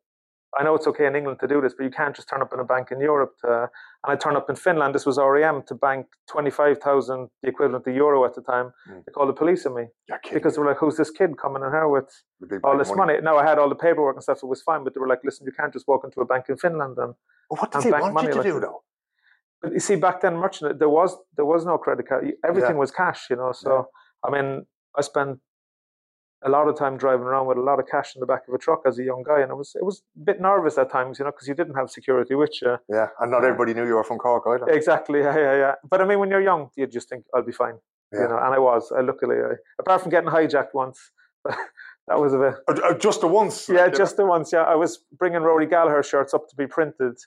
I 0.59 0.63
know 0.63 0.75
it's 0.75 0.87
okay 0.87 1.07
in 1.07 1.15
England 1.15 1.39
to 1.39 1.47
do 1.47 1.61
this, 1.61 1.73
but 1.75 1.83
you 1.83 1.89
can't 1.89 2.15
just 2.15 2.29
turn 2.29 2.41
up 2.41 2.53
in 2.53 2.59
a 2.59 2.63
bank 2.63 2.89
in 2.91 2.99
Europe. 2.99 3.33
To, 3.41 3.47
and 4.03 4.09
I 4.13 4.15
turned 4.15 4.37
up 4.37 4.49
in 4.49 4.55
Finland. 4.55 4.93
This 4.93 5.05
was 5.05 5.17
REM 5.17 5.63
to 5.67 5.75
bank 5.75 6.05
twenty 6.29 6.51
five 6.51 6.79
thousand, 6.79 7.29
the 7.41 7.49
equivalent 7.49 7.81
of 7.81 7.83
the 7.85 7.93
euro 7.93 8.23
at 8.25 8.35
the 8.35 8.41
time. 8.41 8.71
Mm. 8.89 9.03
They 9.05 9.11
called 9.11 9.29
the 9.29 9.33
police 9.33 9.65
on 9.65 9.75
me 9.75 9.85
because 10.31 10.55
they 10.55 10.61
were 10.61 10.67
like, 10.67 10.77
"Who's 10.77 10.97
this 10.97 11.11
kid 11.11 11.37
coming 11.37 11.63
in 11.63 11.71
here 11.71 11.87
with 11.87 12.09
all 12.63 12.77
this 12.77 12.93
money?" 12.95 13.15
Now 13.21 13.37
I 13.37 13.45
had 13.45 13.57
all 13.57 13.69
the 13.69 13.75
paperwork 13.75 14.15
and 14.15 14.23
stuff; 14.23 14.39
it 14.43 14.47
was 14.47 14.61
fine. 14.61 14.83
But 14.83 14.93
they 14.93 14.99
were 14.99 15.07
like, 15.07 15.23
"Listen, 15.23 15.45
you 15.45 15.53
can't 15.59 15.73
just 15.73 15.87
walk 15.87 16.03
into 16.03 16.21
a 16.21 16.25
bank 16.25 16.45
in 16.49 16.57
Finland 16.57 16.97
and 16.97 17.13
What 17.47 17.71
did 17.71 17.77
and 17.77 17.83
they 17.85 17.91
bank 17.91 18.03
want 18.03 18.13
money 18.13 18.27
you 18.27 18.33
to 18.33 18.39
like 18.39 18.47
do, 18.47 18.53
that. 18.53 18.61
though? 18.61 18.83
But 19.61 19.71
you 19.73 19.79
see, 19.79 19.95
back 19.95 20.21
then, 20.21 20.35
merchant 20.35 20.77
there 20.77 20.89
was 20.89 21.17
there 21.37 21.45
was 21.45 21.65
no 21.65 21.77
credit 21.77 22.07
card. 22.07 22.31
Everything 22.45 22.77
was 22.77 22.91
cash, 22.91 23.29
you 23.29 23.37
know. 23.37 23.53
So 23.53 23.87
I 24.25 24.29
mean, 24.29 24.65
I 24.97 25.01
spent 25.01 25.39
a 26.45 26.49
lot 26.49 26.67
of 26.67 26.77
time 26.77 26.97
driving 26.97 27.25
around 27.25 27.47
with 27.47 27.58
a 27.58 27.62
lot 27.62 27.79
of 27.79 27.88
cash 27.88 28.15
in 28.15 28.19
the 28.19 28.25
back 28.25 28.43
of 28.47 28.53
a 28.53 28.58
truck 28.58 28.82
as 28.86 28.99
a 28.99 29.03
young 29.03 29.23
guy, 29.23 29.41
and 29.41 29.51
it 29.51 29.56
was 29.56 29.75
it 29.75 29.86
was 29.86 30.03
a 30.21 30.23
bit 30.25 30.41
nervous 30.41 30.77
at 30.77 30.91
times, 30.91 31.19
you 31.19 31.25
know, 31.25 31.32
because 31.32 31.47
you 31.47 31.53
didn't 31.56 31.75
have 31.75 31.89
security 31.89 32.36
with 32.36 32.51
you. 32.62 32.77
Yeah, 32.89 33.08
and 33.19 33.32
not 33.32 33.43
everybody 33.45 33.73
knew 33.73 33.86
you 33.86 33.95
were 33.95 34.03
from 34.03 34.17
Cork 34.17 34.43
either. 34.47 34.67
Exactly, 34.71 35.19
yeah, 35.27 35.38
yeah, 35.38 35.56
yeah. 35.56 35.75
But 35.89 36.01
I 36.01 36.06
mean, 36.06 36.19
when 36.19 36.29
you're 36.29 36.41
young, 36.41 36.69
you 36.75 36.88
just 36.88 37.10
think 37.10 37.25
I'll 37.34 37.43
be 37.43 37.51
fine, 37.51 37.77
Yeah. 38.12 38.21
you 38.23 38.27
know. 38.29 38.38
And 38.38 38.53
I 38.53 38.60
was. 38.60 38.91
I 38.91 39.01
luckily, 39.01 39.38
I, 39.38 39.53
apart 39.79 40.01
from 40.01 40.12
getting 40.12 40.29
hijacked 40.29 40.73
once, 40.73 41.12
that 41.45 42.19
was 42.19 42.34
a 42.34 42.38
bit. 42.38 42.56
Uh, 42.67 42.88
uh, 42.89 42.97
just 42.97 43.21
the 43.21 43.27
once. 43.27 43.69
Yeah, 43.69 43.88
just 43.89 44.17
the 44.17 44.25
once. 44.25 44.51
Yeah, 44.51 44.63
I 44.63 44.75
was 44.75 44.99
bringing 45.17 45.41
Rory 45.41 45.65
Gallagher 45.67 46.03
shirts 46.03 46.34
up 46.34 46.47
to 46.49 46.56
be 46.56 46.67
printed, 46.67 47.17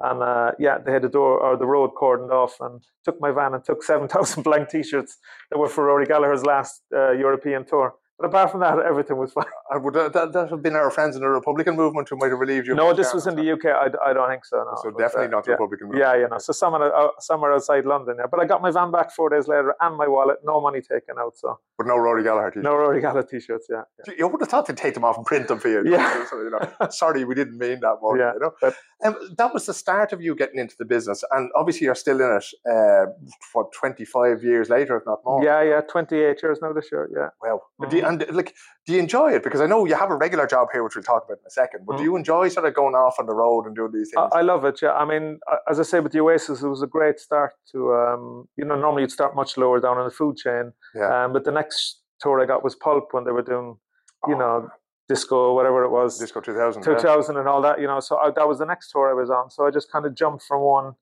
and 0.00 0.22
uh, 0.22 0.52
yeah, 0.58 0.78
they 0.78 0.92
had 0.92 1.02
the 1.02 1.08
door 1.08 1.38
or 1.40 1.56
the 1.56 1.66
road 1.66 1.90
cordoned 2.00 2.30
off, 2.32 2.56
and 2.60 2.82
took 3.04 3.20
my 3.20 3.30
van 3.30 3.54
and 3.54 3.64
took 3.64 3.82
seven 3.82 4.08
thousand 4.14 4.42
blank 4.42 4.68
T-shirts 4.68 5.18
that 5.50 5.58
were 5.58 5.68
for 5.68 5.84
Rory 5.84 6.06
Gallagher's 6.06 6.44
last 6.44 6.82
uh, 6.94 7.12
European 7.12 7.64
tour. 7.64 7.94
But 8.18 8.26
apart 8.28 8.52
from 8.52 8.60
that, 8.60 8.78
everything 8.78 9.16
was 9.16 9.32
fine. 9.32 9.44
Uh, 9.74 9.80
would 9.80 9.94
that, 9.94 10.12
that, 10.12 10.32
that 10.32 10.50
have 10.50 10.62
been 10.62 10.76
our 10.76 10.90
friends 10.90 11.16
in 11.16 11.22
the 11.22 11.28
Republican 11.28 11.74
movement 11.74 12.08
who 12.08 12.16
might 12.16 12.30
have 12.30 12.38
relieved 12.38 12.66
you. 12.68 12.74
No, 12.74 12.92
this 12.92 13.12
was 13.12 13.26
in 13.26 13.34
the 13.34 13.50
UK. 13.52 13.64
I 13.66 14.12
don't 14.12 14.28
think 14.30 14.44
so. 14.44 14.58
No, 14.58 14.70
So 14.82 14.90
was, 14.90 14.96
definitely 14.98 15.26
uh, 15.28 15.30
not 15.30 15.44
the 15.44 15.50
yeah. 15.50 15.54
Republican 15.54 15.88
movement. 15.88 16.04
Yeah, 16.04 16.14
you 16.20 16.28
know, 16.28 16.38
so 16.38 16.52
somewhere, 16.52 16.94
uh, 16.94 17.08
somewhere 17.18 17.52
outside 17.52 17.84
London. 17.84 18.16
Yeah, 18.20 18.26
but 18.30 18.38
I 18.40 18.44
got 18.44 18.62
my 18.62 18.70
van 18.70 18.92
back 18.92 19.10
four 19.12 19.30
days 19.30 19.48
later 19.48 19.74
and 19.80 19.96
my 19.96 20.06
wallet, 20.06 20.36
no 20.44 20.60
money 20.60 20.80
taken 20.80 21.16
out. 21.18 21.36
So 21.36 21.58
But 21.76 21.88
no 21.88 21.96
Rory 21.96 22.22
Gallagher 22.22 22.50
t-shirt. 22.52 22.62
no 22.62 22.76
Rory 22.76 23.00
Gallagher 23.00 23.26
t-shirts. 23.28 23.66
Yeah, 23.68 23.82
yeah. 24.06 24.14
You 24.16 24.28
would 24.28 24.40
have 24.42 24.48
thought 24.48 24.66
they'd 24.66 24.76
take 24.76 24.94
them 24.94 25.04
off 25.04 25.16
and 25.16 25.26
print 25.26 25.48
them 25.48 25.58
for 25.58 25.68
you. 25.68 25.82
Yeah. 25.90 26.24
So, 26.30 26.36
you 26.40 26.50
know, 26.50 26.88
sorry, 26.90 27.24
we 27.24 27.34
didn't 27.34 27.58
mean 27.58 27.80
that. 27.80 27.96
Yeah, 28.16 28.32
You 28.34 28.40
know? 28.40 28.52
but- 28.60 28.76
um, 29.04 29.16
that 29.36 29.52
was 29.52 29.66
the 29.66 29.74
start 29.74 30.12
of 30.14 30.22
you 30.22 30.34
getting 30.34 30.58
into 30.58 30.76
the 30.78 30.84
business. 30.86 31.22
And 31.32 31.50
obviously 31.54 31.84
you're 31.86 31.94
still 31.94 32.20
in 32.22 32.30
it, 32.40 32.46
uh, 32.70 33.06
what, 33.52 33.70
25 33.72 34.42
years 34.42 34.70
later, 34.70 34.96
if 34.96 35.02
not 35.04 35.18
more. 35.24 35.44
yeah, 35.44 35.62
yeah. 35.62 35.80
Twenty-eight 35.82 36.42
years 36.42 36.58
now 36.62 36.72
this 36.72 36.88
year. 36.90 37.10
Yeah. 37.14 37.28
Well, 37.42 37.60
you, 37.92 38.03
and 38.08 38.24
like, 38.32 38.54
do 38.86 38.92
you 38.94 38.98
enjoy 39.00 39.32
it? 39.32 39.42
Because 39.42 39.60
I 39.60 39.66
know 39.66 39.84
you 39.84 39.94
have 39.94 40.10
a 40.10 40.16
regular 40.16 40.46
job 40.46 40.68
here, 40.72 40.82
which 40.84 40.94
we'll 40.96 41.02
talk 41.02 41.24
about 41.24 41.38
in 41.38 41.46
a 41.46 41.50
second. 41.50 41.84
But 41.86 41.96
do 41.96 42.02
Mhm. 42.02 42.06
you 42.06 42.16
enjoy 42.16 42.48
sort 42.48 42.66
of 42.66 42.74
going 42.74 42.94
off 42.94 43.16
on 43.18 43.26
the 43.26 43.34
road 43.34 43.66
and 43.66 43.74
doing 43.74 43.92
these 43.92 44.10
things? 44.14 44.30
I, 44.32 44.38
I 44.38 44.42
love 44.42 44.64
it. 44.64 44.80
Yeah, 44.82 44.92
I 44.92 45.04
mean, 45.04 45.40
as 45.68 45.78
I 45.80 45.82
say 45.82 46.00
with 46.00 46.12
the 46.12 46.20
Oasis, 46.20 46.62
it 46.62 46.68
was 46.68 46.82
a 46.82 46.86
great 46.86 47.18
start 47.20 47.52
to. 47.72 47.94
Um, 47.94 48.48
you 48.56 48.64
know, 48.64 48.76
normally 48.76 49.02
you'd 49.02 49.12
start 49.12 49.34
much 49.34 49.56
lower 49.56 49.80
down 49.80 49.98
in 49.98 50.04
the 50.04 50.10
food 50.10 50.36
chain. 50.36 50.72
Yeah. 50.94 51.24
Um, 51.24 51.32
but 51.32 51.44
the 51.44 51.52
next 51.52 52.02
tour 52.20 52.40
I 52.40 52.46
got 52.46 52.62
was 52.62 52.74
Pulp 52.74 53.08
when 53.12 53.24
they 53.24 53.32
were 53.32 53.42
doing, 53.42 53.76
you 54.28 54.34
Oh, 54.34 54.38
know, 54.38 54.68
disco, 55.08 55.52
whatever 55.54 55.84
it 55.84 55.90
was, 55.90 56.18
Disco 56.18 56.40
2000. 56.40 56.82
yeah. 56.86 57.38
and 57.40 57.48
all 57.48 57.60
that. 57.60 57.78
You 57.80 57.86
know, 57.86 58.00
so 58.00 58.16
I, 58.18 58.30
that 58.30 58.48
was 58.48 58.58
the 58.58 58.64
next 58.66 58.90
tour 58.90 59.10
I 59.10 59.12
was 59.14 59.30
on. 59.30 59.50
So 59.50 59.66
I 59.66 59.70
just 59.70 59.90
kind 59.92 60.06
of 60.06 60.14
jumped 60.14 60.44
from 60.44 60.60
one. 60.62 60.94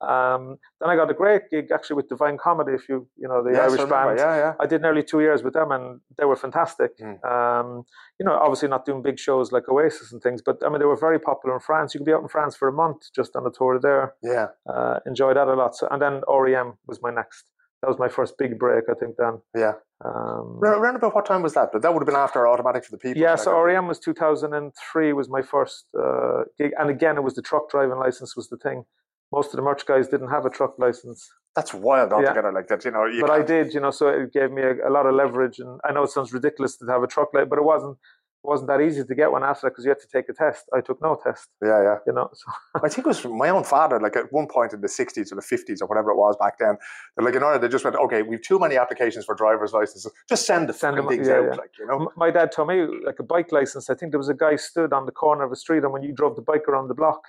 Um, 0.00 0.58
then 0.80 0.90
I 0.90 0.96
got 0.96 1.10
a 1.10 1.14
great 1.14 1.50
gig 1.50 1.70
actually 1.72 1.96
with 1.96 2.08
Divine 2.08 2.38
Comedy. 2.38 2.72
If 2.72 2.88
you, 2.88 3.08
you 3.16 3.26
know, 3.26 3.42
the 3.42 3.50
Yes, 3.50 3.72
Irish 3.72 3.90
band. 3.90 4.18
Yeah, 4.18 4.36
yeah. 4.36 4.54
I 4.60 4.66
did 4.66 4.80
nearly 4.82 5.02
two 5.02 5.20
years 5.20 5.42
with 5.42 5.54
them, 5.54 5.72
and 5.72 6.00
they 6.16 6.24
were 6.24 6.36
fantastic. 6.36 6.96
Mm. 6.98 7.24
Um, 7.24 7.84
you 8.18 8.24
know, 8.26 8.32
obviously 8.32 8.68
not 8.68 8.84
doing 8.84 9.02
big 9.02 9.18
shows 9.18 9.50
like 9.50 9.68
Oasis 9.68 10.12
and 10.12 10.22
things, 10.22 10.40
but 10.40 10.58
I 10.64 10.68
mean 10.68 10.78
they 10.78 10.84
were 10.84 10.96
very 10.96 11.18
popular 11.18 11.54
in 11.56 11.60
France. 11.60 11.94
You 11.94 12.00
could 12.00 12.06
be 12.06 12.12
out 12.12 12.22
in 12.22 12.28
France 12.28 12.54
for 12.56 12.68
a 12.68 12.72
month 12.72 13.12
just 13.14 13.34
on 13.34 13.46
a 13.46 13.50
tour 13.50 13.78
there. 13.80 14.14
Yeah, 14.22 14.48
Uh, 14.72 15.00
enjoyed 15.06 15.36
that 15.36 15.48
a 15.48 15.54
lot. 15.54 15.74
So, 15.74 15.88
and 15.90 16.00
then 16.00 16.22
REM 16.28 16.74
was 16.86 17.00
my 17.02 17.10
next. 17.10 17.44
That 17.82 17.88
was 17.88 17.98
my 17.98 18.08
first 18.08 18.36
big 18.38 18.58
break, 18.58 18.84
I 18.90 18.94
think. 18.94 19.14
Then, 19.18 19.40
yeah. 19.54 19.74
um, 20.04 20.58
Round 20.60 20.82
round 20.82 20.96
about 20.96 21.14
what 21.14 21.26
time 21.26 21.42
was 21.42 21.54
that? 21.54 21.70
But 21.72 21.82
that 21.82 21.92
would 21.94 22.00
have 22.02 22.06
been 22.06 22.16
after 22.16 22.46
Automatic 22.48 22.84
for 22.84 22.90
the 22.90 22.98
People. 22.98 23.22
yeah. 23.22 23.36
So 23.36 23.56
REM 23.60 23.86
was 23.86 24.00
2003 24.00 25.12
was 25.12 25.28
my 25.28 25.42
first 25.42 25.86
uh, 25.96 26.42
gig, 26.58 26.72
and 26.78 26.90
again 26.90 27.16
it 27.16 27.22
was 27.22 27.34
the 27.34 27.42
truck 27.42 27.70
driving 27.70 27.98
license 27.98 28.34
was 28.36 28.48
the 28.48 28.56
thing. 28.56 28.84
Most 29.32 29.52
of 29.52 29.56
the 29.56 29.62
merch 29.62 29.84
guys 29.86 30.08
didn't 30.08 30.30
have 30.30 30.44
a 30.46 30.50
truck 30.50 30.78
license. 30.78 31.28
That's 31.54 31.74
wild 31.74 32.12
altogether. 32.12 32.48
Yeah. 32.48 32.50
Like 32.50 32.68
that, 32.68 32.84
you 32.84 32.90
know. 32.90 33.04
You 33.06 33.20
but 33.20 33.30
I 33.30 33.42
did, 33.42 33.74
you 33.74 33.80
know, 33.80 33.90
so 33.90 34.08
it 34.08 34.32
gave 34.32 34.50
me 34.52 34.62
a, 34.62 34.88
a, 34.88 34.90
lot 34.90 35.06
of 35.06 35.14
leverage. 35.14 35.58
And 35.58 35.80
I 35.84 35.92
know 35.92 36.04
it 36.04 36.10
sounds 36.10 36.32
ridiculous 36.32 36.76
to 36.76 36.86
have 36.86 37.02
a 37.02 37.06
truck 37.06 37.34
license, 37.34 37.50
but 37.50 37.58
it 37.58 37.64
wasn't 37.64 37.98
wasn't 38.44 38.68
that 38.68 38.80
easy 38.80 39.04
to 39.04 39.14
get 39.14 39.32
one 39.32 39.42
after 39.42 39.66
that 39.66 39.70
because 39.70 39.84
you 39.84 39.90
had 39.90 39.98
to 39.98 40.06
take 40.06 40.28
a 40.28 40.32
test. 40.32 40.64
I 40.72 40.80
took 40.80 41.02
no 41.02 41.18
test. 41.22 41.48
Yeah, 41.62 41.82
yeah. 41.82 41.96
You 42.06 42.12
know, 42.12 42.30
so. 42.32 42.44
I 42.82 42.88
think 42.88 43.06
it 43.06 43.06
was 43.06 43.24
my 43.24 43.48
own 43.48 43.64
father. 43.64 44.00
Like 44.00 44.16
at 44.16 44.32
one 44.32 44.46
point 44.46 44.72
in 44.72 44.80
the 44.80 44.86
'60s 44.86 45.32
or 45.32 45.34
the 45.34 45.42
'50s 45.42 45.82
or 45.82 45.86
whatever 45.86 46.10
it 46.10 46.16
was 46.16 46.36
back 46.38 46.58
then, 46.58 46.76
they're 47.16 47.24
like 47.24 47.34
in 47.34 47.42
order 47.42 47.58
they 47.58 47.68
just 47.68 47.84
went, 47.84 47.96
okay, 47.96 48.22
we've 48.22 48.42
too 48.42 48.58
many 48.58 48.76
applications 48.76 49.24
for 49.24 49.34
driver's 49.34 49.72
licenses. 49.72 50.10
Just 50.28 50.46
send 50.46 50.68
the 50.68 50.72
send 50.72 50.96
them, 50.96 51.08
things 51.08 51.28
yeah, 51.28 51.34
out, 51.34 51.44
yeah. 51.44 51.54
like 51.54 51.70
you 51.78 51.86
know. 51.86 52.10
My 52.16 52.30
dad 52.30 52.52
told 52.52 52.68
me 52.68 52.86
like 53.04 53.18
a 53.18 53.24
bike 53.24 53.52
license. 53.52 53.90
I 53.90 53.94
think 53.94 54.12
there 54.12 54.18
was 54.18 54.28
a 54.28 54.34
guy 54.34 54.56
stood 54.56 54.92
on 54.92 55.06
the 55.06 55.12
corner 55.12 55.44
of 55.44 55.52
a 55.52 55.56
street, 55.56 55.82
and 55.82 55.92
when 55.92 56.02
you 56.02 56.12
drove 56.12 56.36
the 56.36 56.42
bike 56.42 56.68
around 56.68 56.88
the 56.88 56.94
block, 56.94 57.22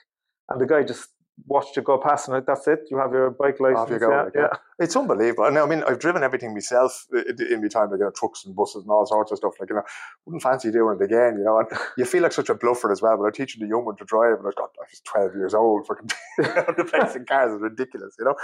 and 0.49 0.61
the 0.61 0.67
guy 0.67 0.83
just 0.83 1.09
watched 1.47 1.75
you 1.75 1.81
go 1.81 1.97
past 1.97 2.27
and 2.27 2.45
that's 2.45 2.67
it. 2.67 2.87
You 2.89 2.97
have 2.97 3.11
your 3.11 3.31
bike 3.31 3.59
license. 3.59 3.79
Off 3.79 3.89
you 3.89 3.99
go. 3.99 4.09
Yeah, 4.09 4.29
yeah. 4.35 4.57
It's 4.79 4.95
unbelievable. 4.95 5.45
And 5.45 5.57
I 5.57 5.65
mean, 5.65 5.83
I've 5.87 5.99
driven 5.99 6.23
everything 6.23 6.53
myself 6.53 7.05
in 7.13 7.61
my 7.61 7.67
time, 7.67 7.91
like 7.91 7.99
you 7.99 8.05
know, 8.05 8.11
trucks 8.11 8.45
and 8.45 8.55
buses 8.55 8.83
and 8.83 8.91
all 8.91 9.05
sorts 9.05 9.31
of 9.31 9.37
stuff. 9.37 9.53
Like 9.59 9.69
you 9.69 9.75
know, 9.75 9.83
wouldn't 10.25 10.43
fancy 10.43 10.71
doing 10.71 10.97
it 10.99 11.03
again. 11.03 11.35
You 11.37 11.43
know, 11.43 11.59
and 11.59 11.67
you 11.97 12.05
feel 12.05 12.23
like 12.23 12.31
such 12.31 12.49
a 12.49 12.55
bluffer 12.55 12.91
as 12.91 13.01
well. 13.01 13.17
But 13.17 13.25
I'm 13.25 13.31
teaching 13.33 13.61
the 13.61 13.67
young 13.67 13.85
one 13.85 13.97
to 13.97 14.05
drive, 14.05 14.39
and 14.39 14.47
I 14.47 14.51
got 14.55 14.71
I 14.79 14.85
was 14.89 15.01
12 15.03 15.35
years 15.35 15.53
old 15.53 15.85
for 15.85 16.01
the 16.37 16.87
place 16.89 17.15
in 17.15 17.25
cars 17.25 17.53
is 17.53 17.61
ridiculous. 17.61 18.15
You 18.17 18.25
know, 18.25 18.35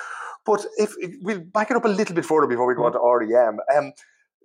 but 0.45 0.65
if, 0.77 0.93
if 0.99 1.15
we'll 1.21 1.39
back 1.39 1.71
it 1.71 1.77
up 1.77 1.85
a 1.85 1.89
little 1.89 2.15
bit 2.15 2.25
further 2.25 2.47
before 2.47 2.67
we 2.67 2.75
go 2.75 2.83
mm. 2.83 2.93
on 2.93 2.93
to 2.93 3.33
REM. 3.33 3.59
Um, 3.75 3.93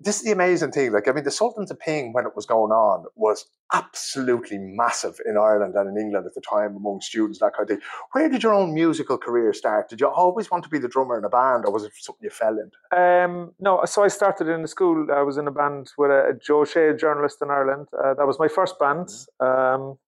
this 0.01 0.17
is 0.17 0.23
the 0.23 0.33
amazing 0.33 0.73
thing. 0.73 0.93
Like, 0.93 1.09
I 1.09 1.13
mean, 1.13 1.25
the 1.25 1.31
Sultans 1.31 1.71
of 1.71 1.79
Ping, 1.79 2.13
when 2.13 2.25
it 2.25 2.35
was 2.35 2.47
going 2.47 2.73
on, 2.73 3.05
was 3.15 3.47
absolutely 3.73 4.59
massive 4.59 5.21
in 5.27 5.37
Ireland 5.37 5.75
and 5.77 5.89
in 5.91 6.03
England 6.03 6.27
at 6.27 6.35
the 6.35 6.41
time 6.41 6.75
among 6.75 7.03
students, 7.03 7.39
that 7.41 7.53
kind 7.55 7.71
of 7.71 7.77
thing. 7.77 7.87
Where 8.13 8.29
did 8.29 8.43
your 8.43 8.55
own 8.55 8.73
musical 8.75 9.19
career 9.19 9.53
start? 9.53 9.91
Did 9.91 10.01
you 10.01 10.09
always 10.09 10.51
want 10.51 10.65
to 10.65 10.71
be 10.71 10.79
the 10.79 10.89
drummer 10.89 11.19
in 11.19 11.25
a 11.25 11.29
band, 11.29 11.67
or 11.67 11.73
was 11.73 11.85
it 11.85 11.93
something 11.99 12.25
you 12.25 12.31
fell 12.31 12.57
into? 12.59 12.77
Um, 12.99 13.53
no, 13.61 13.85
so 13.85 14.03
I 14.03 14.09
started 14.09 14.49
in 14.49 14.63
the 14.63 14.69
school. 14.69 15.07
I 15.15 15.23
was 15.23 15.37
in 15.37 15.47
a 15.47 15.53
band 15.53 15.93
with 15.99 16.11
a, 16.11 16.39
Joe 16.43 16.65
Shea, 16.65 16.89
a 16.89 16.97
journalist 16.97 17.39
in 17.43 17.51
Ireland. 17.51 17.89
Uh, 17.93 18.15
that 18.15 18.27
was 18.27 18.39
my 18.39 18.49
first 18.49 18.79
band. 18.79 19.07
Mm-hmm. 19.07 19.47
Um, 19.47 19.99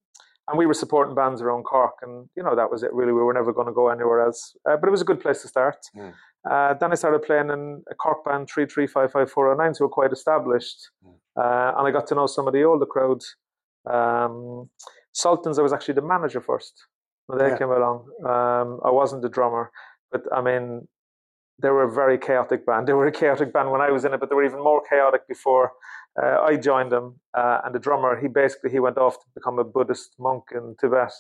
and 0.49 0.59
we 0.59 0.67
were 0.67 0.75
supporting 0.75 1.15
bands 1.15 1.41
around 1.41 1.63
Cork, 1.63 1.95
and 2.03 2.29
you 2.37 2.43
know 2.43 2.57
that 2.57 2.71
was 2.71 2.83
it. 2.83 2.93
Really, 2.93 3.13
we 3.13 3.23
were 3.23 3.33
never 3.33 3.53
going 3.53 3.69
to 3.69 3.73
go 3.73 3.89
anywhere 3.89 4.21
else. 4.21 4.57
Uh, 4.69 4.77
but 4.77 4.89
it 4.89 4.91
was 4.91 5.01
a 5.01 5.05
good 5.05 5.21
place 5.21 5.43
to 5.43 5.49
start. 5.49 5.79
Mm. 5.97 6.15
Uh, 6.49 6.75
then 6.75 6.93
I 6.93 6.97
started 6.97 7.23
playing 7.23 7.51
in 7.51 7.83
a 7.91 7.95
Cork 7.95 8.25
band, 8.25 8.51
3355409, 8.51 9.77
so 9.77 9.85
we're 9.85 9.91
quite 9.91 10.13
established. 10.13 10.91
Mm. 11.05 11.15
Uh, 11.37 11.79
and 11.79 11.87
I 11.87 11.91
got 11.91 12.07
to 12.09 12.15
know 12.15 12.27
some 12.27 12.47
of 12.47 12.53
the 12.53 12.65
older 12.65 12.87
crowds. 12.87 13.37
Um, 13.89 14.69
Sultans, 15.13 15.59
I 15.59 15.63
was 15.63 15.73
actually 15.73 15.95
the 15.95 16.03
manager 16.03 16.41
first 16.41 16.87
when 17.27 17.39
they 17.39 17.49
yeah. 17.49 17.59
came 17.59 17.71
along. 17.71 18.07
Um, 18.25 18.81
I 18.85 18.91
wasn't 18.91 19.23
the 19.23 19.29
drummer, 19.29 19.71
but 20.11 20.23
I 20.35 20.41
mean, 20.41 20.89
they 21.61 21.71
were 21.71 21.85
a 21.85 21.93
very 21.93 22.19
chaotic 22.19 22.67
band. 22.67 22.87
They 22.89 22.93
were 22.93 23.07
a 23.07 23.13
chaotic 23.13 23.53
band 23.53 23.71
when 23.71 23.81
I 23.81 23.91
was 23.91 24.05
in 24.05 24.13
it, 24.15 24.21
but 24.21 24.29
they 24.29 24.35
were 24.35 24.45
even 24.45 24.63
more 24.63 24.83
chaotic 24.89 25.29
before 25.29 25.73
uh, 26.21 26.41
I 26.43 26.57
joined 26.57 26.93
them. 26.93 27.21
Uh, 27.35 27.61
and 27.65 27.75
the 27.75 27.79
drummer, 27.79 28.21
he 28.21 28.29
basically 28.29 28.71
he 28.71 28.81
went 28.81 28.99
off 28.99 29.15
to 29.15 29.27
become 29.35 29.59
a 29.59 29.65
Buddhist 29.65 30.15
monk 30.19 30.45
in 30.53 30.75
Tibet. 30.81 31.13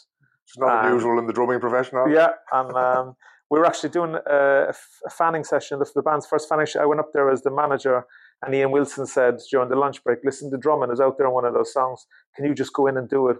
It's 0.44 0.58
not 0.58 0.84
um, 0.84 0.86
unusual 0.86 1.18
in 1.18 1.26
the 1.26 1.32
drumming 1.32 1.60
profession. 1.60 1.98
Yeah, 2.10 2.30
and 2.52 2.74
um, 2.76 3.16
we 3.52 3.58
were 3.58 3.66
actually 3.66 3.90
doing 3.90 4.14
uh, 4.14 4.72
a, 4.72 4.74
a 5.06 5.10
fanning 5.10 5.44
session, 5.44 5.78
the, 5.78 5.84
the 5.94 6.00
band's 6.00 6.26
first 6.26 6.48
fanning. 6.48 6.66
I 6.80 6.86
went 6.86 7.00
up 7.00 7.10
there 7.12 7.28
as 7.30 7.42
the 7.42 7.50
manager, 7.50 8.06
and 8.40 8.54
Ian 8.54 8.70
Wilson 8.70 9.04
said 9.04 9.34
during 9.50 9.68
the 9.68 9.76
lunch 9.76 10.02
break, 10.02 10.20
"Listen, 10.24 10.48
the 10.48 10.56
drumming 10.56 10.90
is 10.90 11.00
out 11.00 11.18
there 11.18 11.26
on 11.26 11.34
one 11.34 11.44
of 11.44 11.52
those 11.52 11.70
songs. 11.70 12.06
Can 12.34 12.46
you 12.46 12.54
just 12.54 12.72
go 12.72 12.86
in 12.86 12.96
and 12.96 13.10
do 13.10 13.28
it 13.28 13.36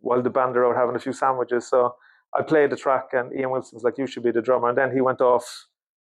while 0.00 0.22
the 0.22 0.28
band 0.28 0.58
are 0.58 0.66
out 0.66 0.76
having 0.76 0.94
a 0.94 0.98
few 0.98 1.14
sandwiches?" 1.14 1.70
So 1.70 1.94
I 2.38 2.42
played 2.42 2.68
the 2.68 2.76
track, 2.76 3.06
and 3.14 3.32
Ian 3.32 3.50
Wilson 3.50 3.76
was 3.76 3.82
like, 3.82 3.96
"You 3.96 4.06
should 4.06 4.24
be 4.24 4.30
the 4.30 4.42
drummer." 4.42 4.68
And 4.68 4.76
then 4.76 4.92
he 4.92 5.00
went 5.00 5.22
off 5.22 5.46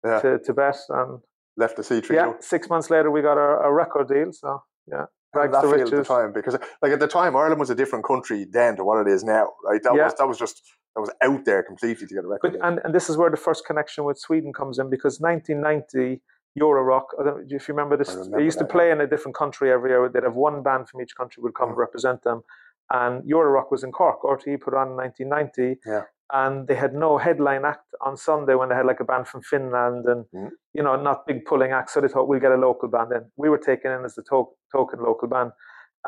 yeah. 0.05 0.19
to 0.19 0.39
Tibet 0.45 0.75
and 0.89 1.19
left 1.55 1.77
the 1.77 1.85
C 1.85 2.01
trio. 2.01 2.21
Yeah, 2.21 2.33
six 2.41 2.69
months 2.69 2.89
later, 2.89 3.09
we 3.11 3.21
got 3.21 3.37
a, 3.37 3.49
a 3.67 3.73
record 3.73 4.09
deal. 4.09 4.33
So 4.33 4.61
yeah. 4.91 5.05
That 5.33 5.61
feel 5.61 5.73
at 5.73 5.91
the 5.91 6.03
time? 6.03 6.33
Because 6.33 6.57
like 6.81 6.91
at 6.91 6.99
the 6.99 7.07
time, 7.07 7.35
Ireland 7.35 7.59
was 7.59 7.69
a 7.69 7.75
different 7.75 8.05
country 8.05 8.47
then 8.51 8.75
to 8.77 8.83
what 8.83 9.05
it 9.05 9.11
is 9.11 9.23
now, 9.23 9.51
right? 9.63 9.81
That 9.83 9.93
yeah. 9.95 10.05
was 10.05 10.15
that 10.15 10.27
was 10.27 10.39
just 10.39 10.61
that 10.97 11.01
was 11.01 11.11
out 11.21 11.45
there 11.45 11.61
completely 11.61 12.07
to 12.07 12.15
get 12.15 12.23
a 12.23 12.27
record. 12.27 12.53
But, 12.53 12.67
and, 12.67 12.79
and 12.83 12.95
this 12.95 13.07
is 13.07 13.17
where 13.17 13.29
the 13.29 13.37
first 13.37 13.65
connection 13.65 14.03
with 14.03 14.17
Sweden 14.17 14.51
comes 14.51 14.79
in 14.79 14.89
because 14.89 15.19
1990 15.19 16.21
Euro 16.55 16.81
Rock. 16.81 17.09
I 17.19 17.23
don't 17.23 17.51
if 17.51 17.67
you 17.67 17.75
remember 17.75 17.95
this. 17.95 18.09
Remember 18.09 18.37
they 18.37 18.43
used 18.43 18.57
that, 18.57 18.63
to 18.67 18.71
play 18.71 18.87
yeah. 18.87 18.93
in 18.93 19.01
a 19.01 19.07
different 19.07 19.35
country 19.37 19.71
every 19.71 19.91
year. 19.91 20.09
They'd 20.11 20.23
have 20.23 20.33
one 20.33 20.63
band 20.63 20.89
from 20.89 21.01
each 21.01 21.15
country 21.15 21.43
would 21.43 21.53
come 21.53 21.69
mm. 21.69 21.77
represent 21.77 22.23
them. 22.23 22.41
And 22.89 23.23
Euro 23.27 23.51
Rock 23.51 23.69
was 23.69 23.83
in 23.83 23.91
Cork. 23.91 24.23
RTE 24.23 24.59
put 24.59 24.73
on 24.73 24.89
in 24.89 24.95
1990. 24.95 25.81
Yeah. 25.85 26.01
And 26.33 26.67
they 26.67 26.75
had 26.75 26.93
no 26.93 27.19
headline 27.19 27.63
act 27.63 27.93
on 28.01 28.17
Sunday 28.17 28.55
when 28.55 28.69
they 28.69 28.75
had 28.75 28.87
like 28.87 28.99
a 28.99 29.05
band 29.05 29.27
from 29.27 29.41
Finland 29.41 30.05
and, 30.07 30.25
mm. 30.33 30.49
you 30.73 30.81
know, 30.81 30.95
not 30.95 31.27
big 31.27 31.45
pulling 31.45 31.73
acts. 31.73 31.93
So 31.93 32.01
they 32.01 32.07
thought, 32.07 32.27
we'll 32.27 32.39
get 32.39 32.51
a 32.51 32.55
local 32.55 32.89
band 32.89 33.11
in. 33.11 33.25
We 33.37 33.49
were 33.49 33.59
taken 33.59 33.91
in 33.91 34.03
as 34.03 34.15
the 34.15 34.23
to- 34.23 34.49
token 34.71 34.99
local 35.03 35.27
band. 35.27 35.51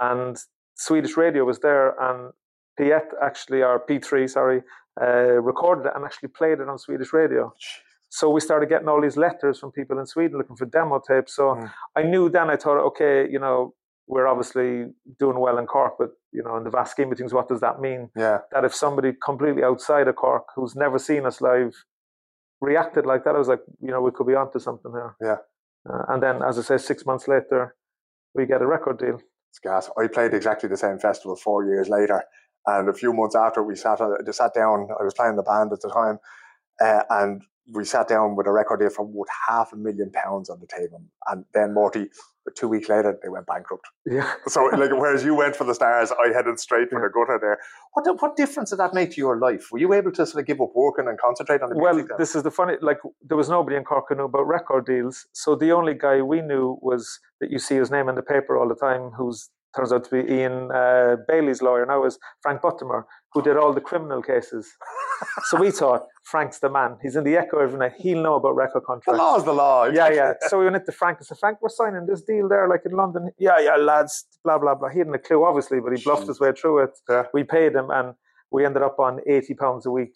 And 0.01 0.35
Swedish 0.75 1.15
radio 1.15 1.45
was 1.45 1.59
there. 1.59 1.95
And 2.01 2.33
P8 2.79 3.09
actually, 3.21 3.61
or 3.61 3.83
P3, 3.87 4.29
sorry, 4.29 4.61
uh, 5.01 5.41
recorded 5.41 5.87
it 5.87 5.93
and 5.95 6.05
actually 6.05 6.29
played 6.29 6.59
it 6.59 6.69
on 6.69 6.77
Swedish 6.77 7.13
radio. 7.13 7.53
So 8.09 8.29
we 8.29 8.39
started 8.41 8.69
getting 8.69 8.87
all 8.87 9.01
these 9.01 9.17
letters 9.17 9.59
from 9.59 9.71
people 9.71 9.99
in 9.99 10.05
Sweden 10.05 10.37
looking 10.37 10.55
for 10.55 10.65
demo 10.65 10.99
tapes. 11.05 11.35
So 11.35 11.55
mm. 11.55 11.71
I 11.95 12.03
knew 12.03 12.29
then 12.29 12.49
I 12.49 12.55
thought, 12.55 12.83
okay, 12.87 13.27
you 13.29 13.39
know, 13.39 13.75
we're 14.07 14.27
obviously 14.27 14.85
doing 15.19 15.39
well 15.39 15.59
in 15.59 15.67
Cork, 15.67 15.93
but 15.99 16.09
you 16.31 16.41
know, 16.43 16.57
in 16.57 16.63
the 16.63 16.71
vast 16.71 16.91
scheme 16.91 17.11
of 17.11 17.17
things, 17.17 17.33
what 17.33 17.47
does 17.47 17.61
that 17.61 17.79
mean? 17.79 18.09
Yeah. 18.17 18.39
That 18.51 18.65
if 18.65 18.73
somebody 18.73 19.13
completely 19.23 19.63
outside 19.63 20.07
of 20.07 20.15
Cork 20.15 20.45
who's 20.55 20.75
never 20.75 20.97
seen 20.97 21.27
us 21.27 21.41
live 21.41 21.73
reacted 22.59 23.05
like 23.05 23.23
that, 23.23 23.35
I 23.35 23.37
was 23.37 23.47
like, 23.47 23.61
you 23.79 23.91
know, 23.91 24.01
we 24.01 24.11
could 24.11 24.25
be 24.25 24.33
onto 24.33 24.59
something 24.59 24.91
here. 24.91 25.15
Yeah. 25.21 25.37
Uh, 25.87 26.03
and 26.09 26.23
then, 26.23 26.41
as 26.41 26.57
I 26.57 26.63
say, 26.63 26.77
six 26.77 27.05
months 27.05 27.27
later, 27.27 27.75
we 28.33 28.47
get 28.47 28.61
a 28.61 28.67
record 28.67 28.97
deal. 28.97 29.19
It's 29.51 29.59
gas. 29.59 29.89
I 29.97 30.07
played 30.07 30.33
exactly 30.33 30.69
the 30.69 30.77
same 30.77 30.99
festival 30.99 31.35
four 31.35 31.65
years 31.65 31.87
later, 31.87 32.23
and 32.69 32.89
a 32.89 32.93
few 32.93 33.13
months 33.13 33.35
after 33.35 33.63
we 33.63 33.75
sat, 33.75 34.01
uh, 34.01 34.31
sat 34.31 34.53
down, 34.53 34.87
I 34.99 35.03
was 35.03 35.13
playing 35.13 35.35
the 35.35 35.43
band 35.43 35.71
at 35.73 35.81
the 35.81 35.89
time, 35.89 36.19
uh, 36.81 37.03
and 37.09 37.41
we 37.73 37.85
sat 37.85 38.07
down 38.07 38.35
with 38.35 38.47
a 38.47 38.51
record 38.51 38.79
deal 38.79 38.89
for 38.89 39.05
worth 39.05 39.29
half 39.47 39.71
a 39.73 39.75
million 39.75 40.11
pounds 40.11 40.49
on 40.49 40.59
the 40.59 40.67
table. 40.67 41.03
And 41.27 41.45
then 41.53 41.73
Morty, 41.73 42.09
two 42.55 42.67
weeks 42.67 42.89
later, 42.89 43.17
they 43.21 43.29
went 43.29 43.45
bankrupt. 43.45 43.85
Yeah. 44.05 44.31
so 44.47 44.65
like, 44.65 44.91
whereas 44.91 45.23
you 45.23 45.35
went 45.35 45.55
for 45.55 45.65
the 45.65 45.75
stars, 45.75 46.11
I 46.11 46.33
headed 46.33 46.59
straight 46.59 46.89
for 46.89 47.01
the 47.01 47.09
gutter 47.09 47.37
there. 47.39 47.59
What 47.93 48.21
what 48.21 48.35
difference 48.35 48.71
did 48.71 48.79
that 48.79 48.93
make 48.93 49.11
to 49.11 49.17
your 49.17 49.39
life? 49.39 49.67
Were 49.71 49.79
you 49.79 49.93
able 49.93 50.11
to 50.13 50.25
sort 50.25 50.41
of 50.41 50.47
give 50.47 50.61
up 50.61 50.71
working 50.75 51.07
and 51.07 51.17
concentrate 51.19 51.61
on 51.61 51.69
the 51.69 51.77
well, 51.77 51.93
music? 51.93 52.11
Well, 52.11 52.19
this 52.19 52.35
is 52.35 52.43
the 52.43 52.51
funny. 52.51 52.75
Like, 52.81 52.97
there 53.21 53.37
was 53.37 53.49
nobody 53.49 53.77
in 53.77 53.83
Cork 53.83 54.05
who 54.09 54.15
knew 54.15 54.25
about 54.25 54.47
record 54.47 54.85
deals. 54.85 55.27
So 55.33 55.55
the 55.55 55.71
only 55.71 55.93
guy 55.93 56.21
we 56.21 56.41
knew 56.41 56.77
was 56.81 57.19
that 57.39 57.51
you 57.51 57.59
see 57.59 57.75
his 57.75 57.91
name 57.91 58.09
in 58.09 58.15
the 58.15 58.23
paper 58.23 58.57
all 58.57 58.67
the 58.67 58.75
time, 58.75 59.11
who's 59.17 59.49
turns 59.75 59.91
out 59.93 60.03
to 60.05 60.09
be 60.09 60.33
Ian 60.33 60.71
uh, 60.71 61.17
Bailey's 61.27 61.61
lawyer 61.61 61.85
now 61.85 62.03
is 62.05 62.17
Frank 62.41 62.61
Buttimer, 62.61 63.03
who 63.33 63.41
did 63.41 63.57
all 63.57 63.73
the 63.73 63.81
criminal 63.81 64.21
cases. 64.21 64.67
so 65.45 65.59
we 65.59 65.71
thought 65.71 66.05
Frank's 66.23 66.59
the 66.59 66.69
man. 66.69 66.97
He's 67.01 67.15
in 67.15 67.23
the 67.23 67.35
Echo 67.37 67.59
every 67.59 67.77
night. 67.77 67.93
He'll 67.97 68.21
know 68.21 68.35
about 68.35 68.55
record 68.55 68.83
contracts. 68.85 69.17
The 69.17 69.23
law's 69.23 69.45
the 69.45 69.53
law. 69.53 69.85
Yeah, 69.85 70.09
yeah. 70.09 70.33
So 70.47 70.59
we 70.59 70.69
went 70.69 70.85
to 70.85 70.91
Frank 70.91 71.19
and 71.19 71.27
said, 71.27 71.37
Frank, 71.39 71.61
we're 71.61 71.69
signing 71.69 72.05
this 72.07 72.23
deal 72.23 72.49
there, 72.49 72.67
like 72.67 72.81
in 72.85 72.91
London. 72.91 73.29
Yeah, 73.37 73.59
yeah, 73.59 73.75
lads. 73.75 74.25
Blah 74.43 74.57
blah 74.57 74.75
blah. 74.75 74.89
He 74.89 74.99
hadn't 74.99 75.15
a 75.15 75.19
clue, 75.19 75.45
obviously, 75.45 75.79
but 75.79 75.95
he 75.95 76.03
bluffed 76.03 76.23
Jeez. 76.23 76.27
his 76.29 76.39
way 76.39 76.51
through 76.51 76.83
it. 76.83 76.91
Yeah. 77.09 77.23
We 77.33 77.43
paid 77.43 77.73
him, 77.73 77.89
and 77.91 78.13
we 78.51 78.65
ended 78.65 78.83
up 78.83 78.99
on 78.99 79.19
eighty 79.27 79.53
pounds 79.53 79.85
a 79.85 79.91
week 79.91 80.13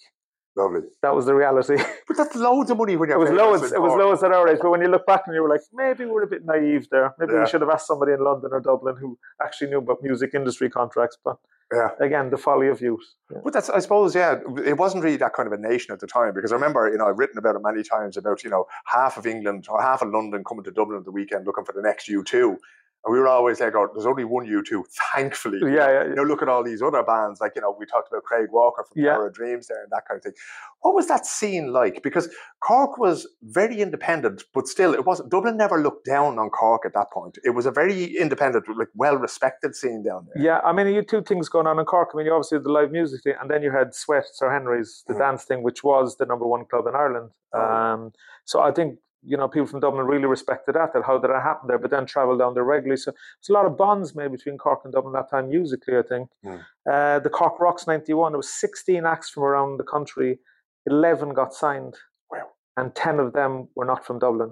Lovely. 0.55 0.81
That 1.01 1.15
was 1.15 1.25
the 1.25 1.33
reality. 1.33 1.77
But 2.07 2.17
that's 2.17 2.35
loads 2.35 2.69
of 2.69 2.77
money 2.77 2.95
when 2.95 3.09
you're. 3.09 3.17
It 3.17 3.31
was 3.31 3.31
loads. 3.31 3.71
It 3.71 3.81
was 3.81 3.97
loads 3.97 4.23
at 4.23 4.31
our 4.31 4.47
age. 4.47 4.59
But 4.61 4.69
when 4.69 4.81
you 4.81 4.87
look 4.87 5.05
back 5.07 5.23
and 5.25 5.33
you 5.33 5.41
were 5.41 5.49
like, 5.49 5.61
maybe 5.73 6.05
we're 6.05 6.23
a 6.23 6.27
bit 6.27 6.45
naive 6.45 6.87
there. 6.91 7.15
Maybe 7.17 7.33
yeah. 7.33 7.39
we 7.39 7.49
should 7.49 7.61
have 7.61 7.69
asked 7.69 7.87
somebody 7.87 8.11
in 8.11 8.23
London 8.23 8.51
or 8.51 8.59
Dublin 8.59 8.97
who 8.99 9.17
actually 9.41 9.69
knew 9.69 9.79
about 9.79 10.03
music 10.03 10.31
industry 10.35 10.69
contracts. 10.69 11.17
But 11.23 11.37
yeah. 11.73 11.89
again, 11.99 12.29
the 12.29 12.37
folly 12.37 12.67
of 12.67 12.81
youth. 12.81 13.15
Yeah. 13.31 13.39
But 13.43 13.53
that's, 13.53 13.69
I 13.69 13.79
suppose, 13.79 14.13
yeah, 14.13 14.39
it 14.63 14.77
wasn't 14.77 15.03
really 15.03 15.17
that 15.17 15.33
kind 15.33 15.47
of 15.47 15.53
a 15.53 15.57
nation 15.57 15.93
at 15.93 15.99
the 15.99 16.07
time 16.07 16.33
because 16.35 16.51
I 16.51 16.55
remember, 16.55 16.89
you 16.89 16.97
know, 16.97 17.07
I've 17.07 17.17
written 17.17 17.37
about 17.37 17.55
it 17.55 17.61
many 17.63 17.81
times 17.81 18.17
about, 18.17 18.43
you 18.43 18.49
know, 18.49 18.65
half 18.85 19.17
of 19.17 19.25
England 19.25 19.65
or 19.69 19.81
half 19.81 20.01
of 20.01 20.09
London 20.09 20.43
coming 20.43 20.63
to 20.65 20.71
Dublin 20.71 20.99
at 20.99 21.05
the 21.05 21.11
weekend 21.11 21.45
looking 21.47 21.65
for 21.65 21.73
the 21.73 21.81
next 21.81 22.09
U2. 22.09 22.57
And 23.05 23.13
we 23.13 23.19
were 23.19 23.27
always 23.27 23.59
like, 23.59 23.75
oh, 23.75 23.89
there's 23.93 24.05
only 24.05 24.23
one 24.23 24.45
U2, 24.45 24.83
thankfully. 25.13 25.59
Yeah, 25.61 25.69
yeah, 25.69 25.91
yeah. 25.91 26.03
You 26.09 26.15
know, 26.15 26.23
look 26.23 26.41
at 26.41 26.47
all 26.47 26.63
these 26.63 26.81
other 26.81 27.03
bands, 27.03 27.41
like, 27.41 27.51
you 27.55 27.61
know, 27.61 27.75
we 27.77 27.85
talked 27.85 28.07
about 28.07 28.23
Craig 28.23 28.47
Walker 28.51 28.85
from 28.85 29.03
yeah. 29.03 29.13
Power 29.13 29.27
of 29.27 29.33
Dreams 29.33 29.67
there 29.67 29.83
and 29.83 29.91
that 29.91 30.03
kind 30.07 30.17
of 30.17 30.23
thing. 30.23 30.33
What 30.81 30.95
was 30.95 31.07
that 31.07 31.25
scene 31.25 31.73
like? 31.73 32.01
Because 32.01 32.29
Cork 32.61 32.97
was 32.97 33.27
very 33.41 33.81
independent, 33.81 34.43
but 34.53 34.67
still, 34.67 34.93
it 34.93 35.05
wasn't, 35.05 35.29
Dublin 35.31 35.57
never 35.57 35.81
looked 35.81 36.05
down 36.05 36.39
on 36.39 36.49
Cork 36.49 36.83
at 36.85 36.93
that 36.93 37.11
point. 37.11 37.37
It 37.43 37.49
was 37.49 37.65
a 37.65 37.71
very 37.71 38.15
independent, 38.15 38.65
like, 38.77 38.89
well 38.95 39.17
respected 39.17 39.75
scene 39.75 40.01
down 40.03 40.27
there. 40.33 40.41
Yeah, 40.41 40.59
I 40.59 40.71
mean, 40.71 40.87
you 40.87 40.95
had 40.95 41.09
two 41.09 41.23
things 41.23 41.49
going 41.49 41.67
on 41.67 41.79
in 41.79 41.85
Cork. 41.85 42.11
I 42.13 42.17
mean, 42.17 42.25
you 42.25 42.31
obviously 42.31 42.57
had 42.57 42.63
the 42.63 42.71
live 42.71 42.91
music 42.91 43.23
thing, 43.23 43.35
and 43.41 43.51
then 43.51 43.63
you 43.63 43.71
had 43.71 43.93
Sweat, 43.93 44.23
Sir 44.31 44.49
Henry's, 44.49 45.03
the 45.07 45.13
mm. 45.13 45.19
dance 45.19 45.43
thing, 45.43 45.61
which 45.61 45.83
was 45.83 46.15
the 46.17 46.25
number 46.25 46.47
one 46.47 46.63
club 46.65 46.87
in 46.87 46.95
Ireland. 46.95 47.31
Oh. 47.53 47.59
Um, 47.61 48.11
so 48.45 48.61
I 48.61 48.71
think 48.71 48.99
you 49.25 49.37
know, 49.37 49.47
people 49.47 49.67
from 49.67 49.79
Dublin 49.79 50.05
really 50.05 50.25
respected 50.25 50.75
that, 50.75 50.93
that 50.93 51.03
how 51.05 51.17
did 51.17 51.29
that 51.31 51.41
happen 51.41 51.67
there, 51.67 51.77
but 51.77 51.91
then 51.91 52.05
travel 52.05 52.37
down 52.37 52.53
there 52.53 52.63
regularly. 52.63 52.97
So 52.97 53.13
it's 53.39 53.49
a 53.49 53.53
lot 53.53 53.65
of 53.65 53.77
bonds 53.77 54.15
made 54.15 54.31
between 54.31 54.57
Cork 54.57 54.81
and 54.83 54.93
Dublin 54.93 55.13
that 55.13 55.29
time 55.29 55.49
musically, 55.49 55.97
I 55.97 56.01
think. 56.01 56.29
Mm. 56.45 56.59
Uh, 56.91 57.19
the 57.19 57.29
Cork 57.29 57.59
Rocks 57.59 57.87
91, 57.87 58.33
there 58.33 58.37
was 58.37 58.49
16 58.49 59.05
acts 59.05 59.29
from 59.29 59.43
around 59.43 59.77
the 59.77 59.83
country 59.83 60.39
11 60.85 61.33
got 61.33 61.53
signed. 61.53 61.95
Wow. 62.31 62.47
And 62.75 62.93
10 62.93 63.19
of 63.19 63.33
them 63.33 63.69
were 63.75 63.85
not 63.85 64.05
from 64.05 64.19
Dublin. 64.19 64.51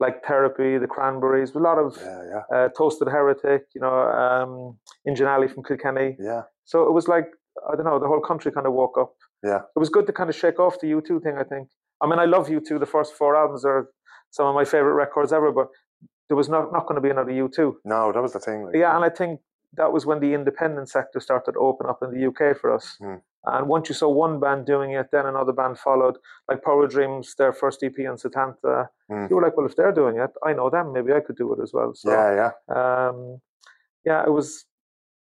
Like 0.00 0.24
Therapy, 0.24 0.78
the 0.78 0.86
Cranberries, 0.86 1.54
a 1.54 1.58
lot 1.58 1.76
of 1.78 1.96
Yeah, 2.00 2.22
yeah, 2.32 2.56
uh, 2.56 2.68
Toasted 2.76 3.08
Heretic, 3.08 3.64
you 3.74 3.80
know, 3.80 3.92
um, 3.92 4.78
Engine 5.06 5.26
Alley 5.26 5.48
from 5.48 5.64
Kilkenny. 5.64 6.16
yeah. 6.20 6.42
So 6.64 6.86
it 6.86 6.92
was 6.92 7.08
like, 7.08 7.26
I 7.68 7.74
don't 7.74 7.84
know, 7.84 7.98
the 7.98 8.06
whole 8.06 8.20
country 8.20 8.52
kind 8.52 8.66
of 8.66 8.72
woke 8.74 8.96
up. 8.98 9.14
Yeah. 9.42 9.62
It 9.74 9.78
was 9.78 9.88
good 9.88 10.06
to 10.06 10.12
kind 10.12 10.30
of 10.30 10.36
shake 10.36 10.60
off 10.60 10.78
the 10.80 10.86
U2 10.88 11.22
thing, 11.22 11.36
I 11.38 11.44
think. 11.44 11.68
I 12.00 12.06
mean, 12.06 12.20
I 12.20 12.26
love 12.26 12.46
U2. 12.48 12.78
The 12.78 12.86
first 12.86 13.14
four 13.14 13.34
albums 13.34 13.64
are 13.64 13.88
some 14.30 14.46
of 14.46 14.54
my 14.54 14.64
favorite 14.64 14.94
records 14.94 15.32
ever, 15.32 15.52
but 15.52 15.68
there 16.28 16.36
was 16.36 16.48
not, 16.48 16.72
not 16.72 16.86
going 16.86 16.96
to 16.96 17.00
be 17.00 17.10
another 17.10 17.32
U2. 17.32 17.74
No, 17.84 18.12
that 18.12 18.22
was 18.22 18.32
the 18.32 18.40
thing. 18.40 18.64
Like, 18.64 18.74
Yeah, 18.74 18.94
and 18.94 19.04
I 19.04 19.08
think 19.08 19.40
that 19.74 19.92
was 19.92 20.06
when 20.06 20.20
the 20.20 20.34
independent 20.34 20.88
sector 20.88 21.20
started 21.20 21.52
to 21.52 21.58
open 21.58 21.88
up 21.88 22.00
in 22.02 22.10
the 22.10 22.26
UK 22.26 22.58
for 22.58 22.74
us. 22.74 22.96
Mm. 23.00 23.20
And 23.44 23.68
once 23.68 23.88
you 23.88 23.94
saw 23.94 24.08
one 24.08 24.40
band 24.40 24.66
doing 24.66 24.92
it, 24.92 25.06
then 25.12 25.26
another 25.26 25.52
band 25.52 25.78
followed. 25.78 26.16
Like 26.48 26.62
Power 26.62 26.86
Dreams, 26.86 27.34
their 27.38 27.52
first 27.52 27.82
EP 27.82 27.94
on 28.00 28.16
Setanta. 28.16 28.88
Mm. 29.10 29.30
You 29.30 29.36
were 29.36 29.42
like, 29.42 29.56
well, 29.56 29.66
if 29.66 29.76
they're 29.76 29.92
doing 29.92 30.18
it, 30.18 30.30
I 30.44 30.52
know 30.52 30.70
them. 30.70 30.92
Maybe 30.92 31.12
I 31.12 31.20
could 31.20 31.36
do 31.36 31.52
it 31.54 31.62
as 31.62 31.72
well. 31.72 31.92
So, 31.94 32.10
yeah, 32.10 32.50
yeah. 32.68 33.08
um, 33.08 33.40
yeah, 34.04 34.22
it 34.24 34.30
was 34.30 34.66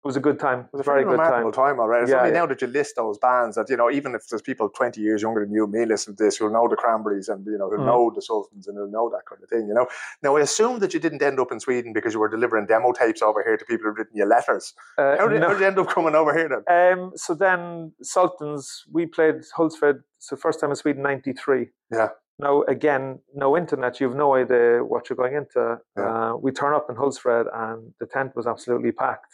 it 0.04 0.08
was 0.08 0.18
a 0.18 0.20
good 0.20 0.38
time. 0.38 0.60
It 0.62 0.74
was 0.74 0.82
a 0.82 0.84
very 0.84 1.04
good 1.06 1.16
time. 1.16 1.28
remarkable 1.28 1.52
time, 1.54 1.80
already. 1.80 2.04
It's 2.04 2.12
Yeah, 2.12 2.20
only 2.20 2.32
yeah. 2.32 2.40
now 2.40 2.46
that 2.48 2.62
you 2.62 2.68
list 2.68 2.98
those 2.98 3.18
bands 3.18 3.56
that 3.56 3.70
you 3.70 3.78
know, 3.78 3.90
even 3.90 4.16
if 4.16 4.28
there's 4.28 4.42
people 4.42 4.68
twenty 4.68 5.00
years 5.00 5.22
younger 5.22 5.46
than 5.46 5.54
you, 5.54 5.66
may 5.66 5.86
listen 5.86 6.16
to 6.18 6.24
this, 6.24 6.36
who'll 6.38 6.52
know 6.52 6.68
the 6.68 6.76
Cranberries 6.76 7.30
and 7.30 7.46
you 7.46 7.58
know 7.58 7.70
who'll 7.70 7.80
Mm. 7.80 7.86
know 7.86 8.12
the 8.14 8.22
Sultans 8.22 8.68
and 8.68 8.78
who'll 8.78 8.92
know 8.92 9.10
that 9.10 9.26
kind 9.30 9.42
of 9.42 9.50
thing. 9.50 9.66
You 9.70 9.74
know. 9.74 9.88
Now 10.22 10.36
I 10.36 10.42
assume 10.42 10.80
that 10.80 10.94
you 10.94 11.00
didn't 11.00 11.24
end 11.24 11.40
up 11.40 11.52
in 11.54 11.60
Sweden 11.62 11.94
because 11.94 12.14
you 12.14 12.20
were 12.20 12.28
delivering 12.28 12.66
demo 12.66 12.92
tapes 12.92 13.22
over 13.22 13.42
here 13.44 13.56
to 13.56 13.64
people 13.66 13.86
who'd 13.88 13.98
written 13.98 14.18
you 14.18 14.26
letters. 14.26 14.74
Uh, 14.98 15.16
How 15.18 15.28
did, 15.30 15.40
no. 15.40 15.48
how 15.48 15.54
did 15.54 15.62
you 15.62 15.68
end 15.68 15.80
up 15.80 15.88
coming 15.88 16.16
over 16.16 16.38
here 16.38 16.50
then? 16.50 16.64
Um, 17.00 17.12
so 17.16 17.34
then 17.34 17.94
Sultans, 18.02 18.84
we 18.92 19.06
played 19.06 19.36
Hultsfred. 19.58 20.02
So 20.20 20.36
first 20.36 20.60
time 20.60 20.70
in 20.72 20.76
Sweden, 20.76 21.02
'93. 21.02 21.70
Yeah. 21.92 22.10
Now 22.40 22.64
again, 22.64 23.20
no 23.34 23.56
internet. 23.56 24.02
You've 24.02 24.16
no 24.16 24.36
idea 24.36 24.84
what 24.84 25.10
you're 25.10 25.16
going 25.24 25.36
into. 25.36 25.78
Yeah. 25.98 26.04
Uh, 26.04 26.36
we 26.36 26.52
turn 26.52 26.74
up 26.74 26.88
in 26.90 26.96
Hultsfred, 26.98 27.46
and 27.54 27.94
the 28.02 28.06
tent 28.08 28.36
was 28.36 28.48
absolutely 28.48 28.92
packed. 28.92 29.32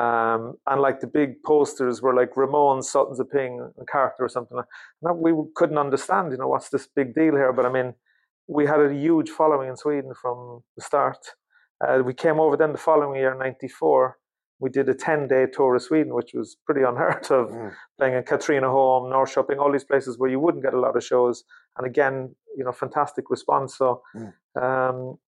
Um, 0.00 0.56
and 0.66 0.80
like 0.86 1.00
the 1.00 1.06
big 1.20 1.42
posters 1.42 2.02
were 2.02 2.14
like 2.14 2.36
Ramon, 2.36 2.82
Sultans 2.82 3.20
of 3.20 3.30
Ping, 3.30 3.54
and 3.78 3.86
Carter 3.88 4.24
or 4.26 4.28
something. 4.28 4.56
like 4.56 4.66
Now 5.02 5.14
we 5.14 5.32
couldn't 5.54 5.78
understand, 5.86 6.32
you 6.32 6.38
know, 6.38 6.48
what's 6.48 6.68
this 6.70 6.86
big 6.98 7.14
deal 7.14 7.34
here? 7.34 7.52
But 7.52 7.66
I 7.66 7.72
mean, 7.72 7.94
we 8.46 8.66
had 8.66 8.80
a 8.80 8.92
huge 8.92 9.30
following 9.30 9.68
in 9.68 9.76
Sweden 9.76 10.12
from 10.20 10.62
the 10.76 10.82
start. 10.82 11.22
Uh, 11.82 12.02
we 12.04 12.14
came 12.14 12.38
over 12.40 12.56
then 12.56 12.72
the 12.72 12.78
following 12.78 13.16
year, 13.20 13.34
'94. 13.34 14.18
We 14.58 14.70
did 14.70 14.88
a 14.88 14.94
10 14.94 15.28
day 15.28 15.44
tour 15.52 15.74
of 15.76 15.82
Sweden, 15.82 16.14
which 16.14 16.32
was 16.34 16.56
pretty 16.64 16.82
unheard 16.90 17.24
of, 17.30 17.50
Mm. 17.50 17.72
playing 17.98 18.14
in 18.14 18.22
Katrineholm, 18.24 19.02
Norrköping, 19.12 19.58
all 19.58 19.70
these 19.72 19.84
places 19.92 20.18
where 20.18 20.30
you 20.30 20.40
wouldn't 20.40 20.64
get 20.64 20.72
a 20.74 20.80
lot 20.80 20.96
of 20.96 21.04
shows. 21.04 21.44
And 21.76 21.86
again, 21.86 22.34
you 22.56 22.64
know, 22.64 22.72
fantastic 22.72 23.24
response. 23.30 23.76
So, 23.76 24.02
Mm. 24.14 24.32
um, 24.64 25.18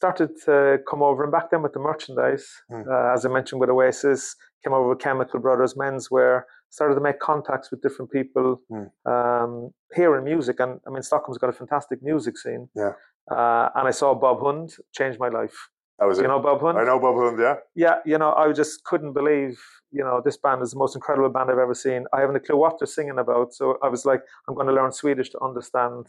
started 0.00 0.30
to 0.46 0.56
come 0.90 1.02
over, 1.08 1.20
and 1.24 1.32
back 1.36 1.46
then 1.50 1.62
with 1.64 1.72
the 1.76 1.84
merchandise, 1.90 2.46
Mm. 2.70 2.84
uh, 2.92 3.14
as 3.14 3.20
I 3.26 3.28
mentioned 3.38 3.60
with 3.62 3.70
Oasis, 3.76 4.22
came 4.62 4.74
over 4.78 4.88
with 4.90 4.98
Chemical 5.06 5.38
Brothers 5.46 5.74
Menswear, 5.82 6.34
started 6.78 6.94
to 6.98 7.04
make 7.08 7.18
contacts 7.30 7.68
with 7.70 7.80
different 7.84 8.10
people 8.18 8.48
Mm. 8.74 8.88
um, 9.14 9.52
here 9.98 10.12
in 10.18 10.22
music. 10.32 10.56
And 10.64 10.72
I 10.86 10.90
mean, 10.92 11.02
Stockholm's 11.10 11.38
got 11.42 11.50
a 11.54 11.58
fantastic 11.62 11.98
music 12.10 12.34
scene. 12.42 12.64
Yeah. 12.82 12.92
Uh, 13.38 13.66
and 13.76 13.84
I 13.90 13.92
saw 14.00 14.08
Bob 14.14 14.38
Hund, 14.46 14.68
change 14.98 15.16
my 15.18 15.30
life. 15.40 15.56
That 15.98 16.06
was 16.08 16.16
Do 16.18 16.22
it. 16.22 16.24
you 16.24 16.32
know 16.32 16.40
Bob 16.48 16.60
Hund? 16.64 16.76
I 16.78 16.84
know 16.90 16.98
Bob 17.06 17.16
Hund, 17.22 17.38
yeah. 17.46 17.56
yeah, 17.84 17.96
you 18.10 18.18
know, 18.22 18.32
I 18.42 18.52
just 18.62 18.74
couldn't 18.88 19.14
believe, 19.20 19.54
you 19.98 20.04
know, 20.06 20.16
this 20.26 20.36
band 20.44 20.60
is 20.66 20.70
the 20.74 20.78
most 20.84 20.94
incredible 20.98 21.30
band 21.36 21.50
I've 21.50 21.64
ever 21.66 21.74
seen. 21.86 22.00
I 22.12 22.20
haven't 22.20 22.36
a 22.36 22.40
clue 22.46 22.58
what 22.64 22.74
they're 22.78 22.94
singing 22.98 23.18
about, 23.26 23.48
so 23.58 23.64
I 23.86 23.88
was 23.94 24.02
like, 24.10 24.22
I'm 24.46 24.54
going 24.58 24.66
to 24.72 24.76
learn 24.78 24.92
Swedish 24.92 25.30
to 25.30 25.38
understand 25.48 26.02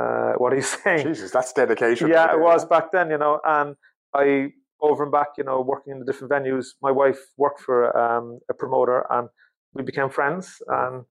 uh, 0.00 0.32
what 0.38 0.52
he's 0.52 0.68
saying. 0.82 1.06
Jesus, 1.06 1.30
that's 1.30 1.52
dedication. 1.52 2.08
yeah, 2.08 2.26
right 2.26 2.34
it 2.36 2.40
was 2.40 2.64
back 2.64 2.92
then, 2.92 3.10
you 3.10 3.18
know, 3.18 3.40
and 3.44 3.76
I 4.14 4.52
over 4.80 5.02
and 5.04 5.12
back, 5.12 5.28
you 5.38 5.44
know, 5.44 5.60
working 5.60 5.92
in 5.92 5.98
the 5.98 6.04
different 6.04 6.30
venues. 6.32 6.66
My 6.82 6.90
wife 6.90 7.18
worked 7.38 7.60
for 7.60 7.96
um, 7.96 8.40
a 8.50 8.54
promoter, 8.54 9.06
and 9.10 9.28
we 9.72 9.82
became 9.82 10.10
friends. 10.10 10.60
And 10.68 11.04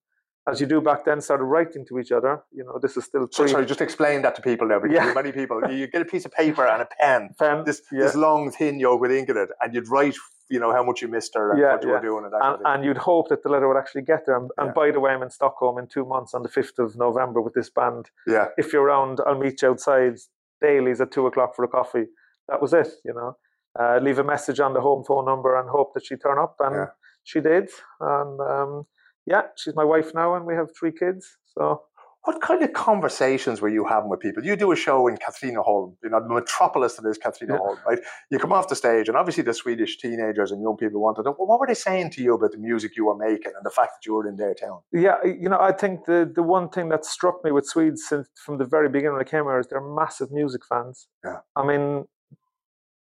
as 0.48 0.60
you 0.62 0.68
do 0.68 0.80
back 0.82 1.06
then, 1.06 1.22
started 1.22 1.46
writing 1.46 1.86
to 1.88 1.98
each 2.00 2.12
other. 2.12 2.44
You 2.52 2.66
know, 2.66 2.78
this 2.82 2.98
is 2.98 3.06
still 3.06 3.28
true. 3.28 3.48
So, 3.48 3.54
sorry, 3.54 3.66
just 3.66 3.82
explain 3.82 4.22
that 4.24 4.36
to 4.36 4.42
people 4.42 4.68
now. 4.68 4.80
Because 4.80 4.96
Yeah. 4.96 5.14
many 5.14 5.32
people, 5.32 5.62
you 5.72 5.88
get 5.88 6.02
a 6.02 6.06
piece 6.06 6.26
of 6.26 6.32
paper 6.34 6.68
and 6.68 6.82
a 6.82 6.88
pen, 7.00 7.30
pen. 7.40 7.64
this 7.66 7.82
yeah. 7.92 8.02
this 8.04 8.16
long 8.16 8.52
thin 8.52 8.80
yoke 8.80 9.00
with 9.02 9.12
ink 9.12 9.30
in 9.30 9.38
it, 9.38 9.50
and 9.62 9.74
you'd 9.74 9.88
write, 9.90 10.16
you 10.50 10.60
know, 10.60 10.72
how 10.72 10.84
much 10.84 11.02
you 11.02 11.08
missed 11.08 11.34
her 11.36 11.52
and 11.52 11.60
Yeah, 11.60 11.74
what 11.74 11.84
you 11.84 11.90
yeah. 11.90 11.96
were 11.96 12.02
doing 12.02 12.24
and 12.26 12.34
that 12.34 12.42
kind 12.42 12.56
and, 12.58 12.66
of 12.68 12.74
and 12.76 12.86
you'd 12.86 12.98
hope 12.98 13.30
that 13.30 13.44
the 13.44 13.50
letter 13.50 13.68
would 13.68 13.78
actually 13.78 14.02
get 14.04 14.26
there. 14.26 14.38
And, 14.38 14.52
and 14.58 14.68
Yeah. 14.68 14.74
by 14.74 14.92
the 14.92 15.00
way, 15.00 15.12
I'm 15.12 15.24
in 15.24 15.30
Stockholm 15.30 15.78
in 15.78 15.88
two 15.88 16.06
months 16.06 16.34
on 16.34 16.44
the 16.44 16.50
5th 16.50 16.80
of 16.80 16.96
November 16.98 17.42
with 17.42 17.54
this 17.54 17.70
band. 17.70 18.10
Yeah, 18.28 18.48
If 18.58 18.74
you're 18.74 18.84
around, 18.84 19.20
I'll 19.26 19.38
meet 19.40 19.62
you 19.62 19.70
outside 19.70 20.18
dailies 20.62 21.02
at 21.02 21.12
two 21.12 21.28
o'clock 21.28 21.56
for 21.56 21.64
a 21.64 21.68
coffee. 21.68 22.06
That 22.50 22.62
was 22.62 22.74
it, 22.74 22.90
you 23.06 23.14
know. 23.14 23.38
Uh, 23.80 24.00
leave 24.02 24.20
a 24.20 24.24
message 24.24 24.60
on 24.60 24.74
the 24.74 24.82
home 24.82 25.04
phone 25.04 25.26
number 25.26 25.58
and 25.60 25.68
hope 25.70 25.94
that 25.94 26.06
she'd 26.06 26.22
turn 26.22 26.38
up. 26.38 26.56
And 26.60 26.76
Yeah. 26.76 26.86
she 27.24 27.40
did. 27.40 27.70
And 28.00 28.40
um, 28.40 28.86
yeah, 29.26 29.44
she's 29.56 29.76
my 29.76 29.86
wife 29.86 30.14
now, 30.14 30.36
and 30.36 30.46
we 30.46 30.54
have 30.56 30.70
three 30.78 30.92
kids. 30.92 31.38
So 31.46 31.84
what 32.24 32.42
kind 32.42 32.64
of 32.64 32.72
conversations 32.72 33.60
were 33.60 33.70
you 33.70 33.86
having 33.86 34.10
with 34.10 34.22
people? 34.22 34.46
You 34.46 34.56
do 34.56 34.72
a 34.72 34.76
show 34.76 35.08
in 35.08 35.18
Katrineholm, 35.18 35.96
you 36.02 36.10
know, 36.10 36.22
the 36.22 36.34
metropolis 36.34 36.96
that 36.96 37.08
is 37.10 37.18
Katrineholm, 37.18 37.84
right? 37.86 38.00
You 38.30 38.40
come 38.40 38.54
off 38.54 38.70
the 38.70 38.78
stage, 38.78 39.10
and 39.10 39.18
obviously 39.18 39.44
the 39.44 39.54
Swedish 39.54 39.98
teenagers 39.98 40.52
and 40.52 40.62
young 40.62 40.78
people 40.78 41.02
wanted 41.02 41.24
to 41.24 41.30
know, 41.30 41.36
well, 41.38 41.48
what 41.48 41.60
were 41.60 41.68
they 41.68 41.74
saying 41.74 42.12
to 42.12 42.24
you 42.24 42.36
about 42.36 42.52
the 42.54 42.58
music 42.58 42.96
you 42.96 43.06
were 43.06 43.18
making 43.18 43.52
and 43.56 43.66
the 43.66 43.70
fact 43.70 43.92
that 43.96 44.06
you 44.06 44.14
were 44.14 44.28
in 44.28 44.38
their 44.38 44.54
town? 44.54 44.80
Yeah, 44.94 45.16
you 45.26 45.50
know, 45.50 45.60
I 45.60 45.74
think 45.74 46.06
the 46.06 46.32
the 46.34 46.44
one 46.44 46.70
thing 46.70 46.90
that 46.90 47.04
struck 47.04 47.44
me 47.44 47.52
with 47.52 47.66
Swedes 47.66 48.08
since 48.08 48.30
from 48.46 48.58
the 48.58 48.66
very 48.66 48.88
beginning 48.88 49.14
when 49.14 49.22
I 49.22 49.30
came 49.30 49.44
here 49.44 49.60
is 49.60 49.68
they're 49.68 49.82
massive 49.82 50.32
music 50.32 50.62
fans. 50.66 51.08
Yeah. 51.26 51.40
I 51.58 51.66
mean, 51.66 52.06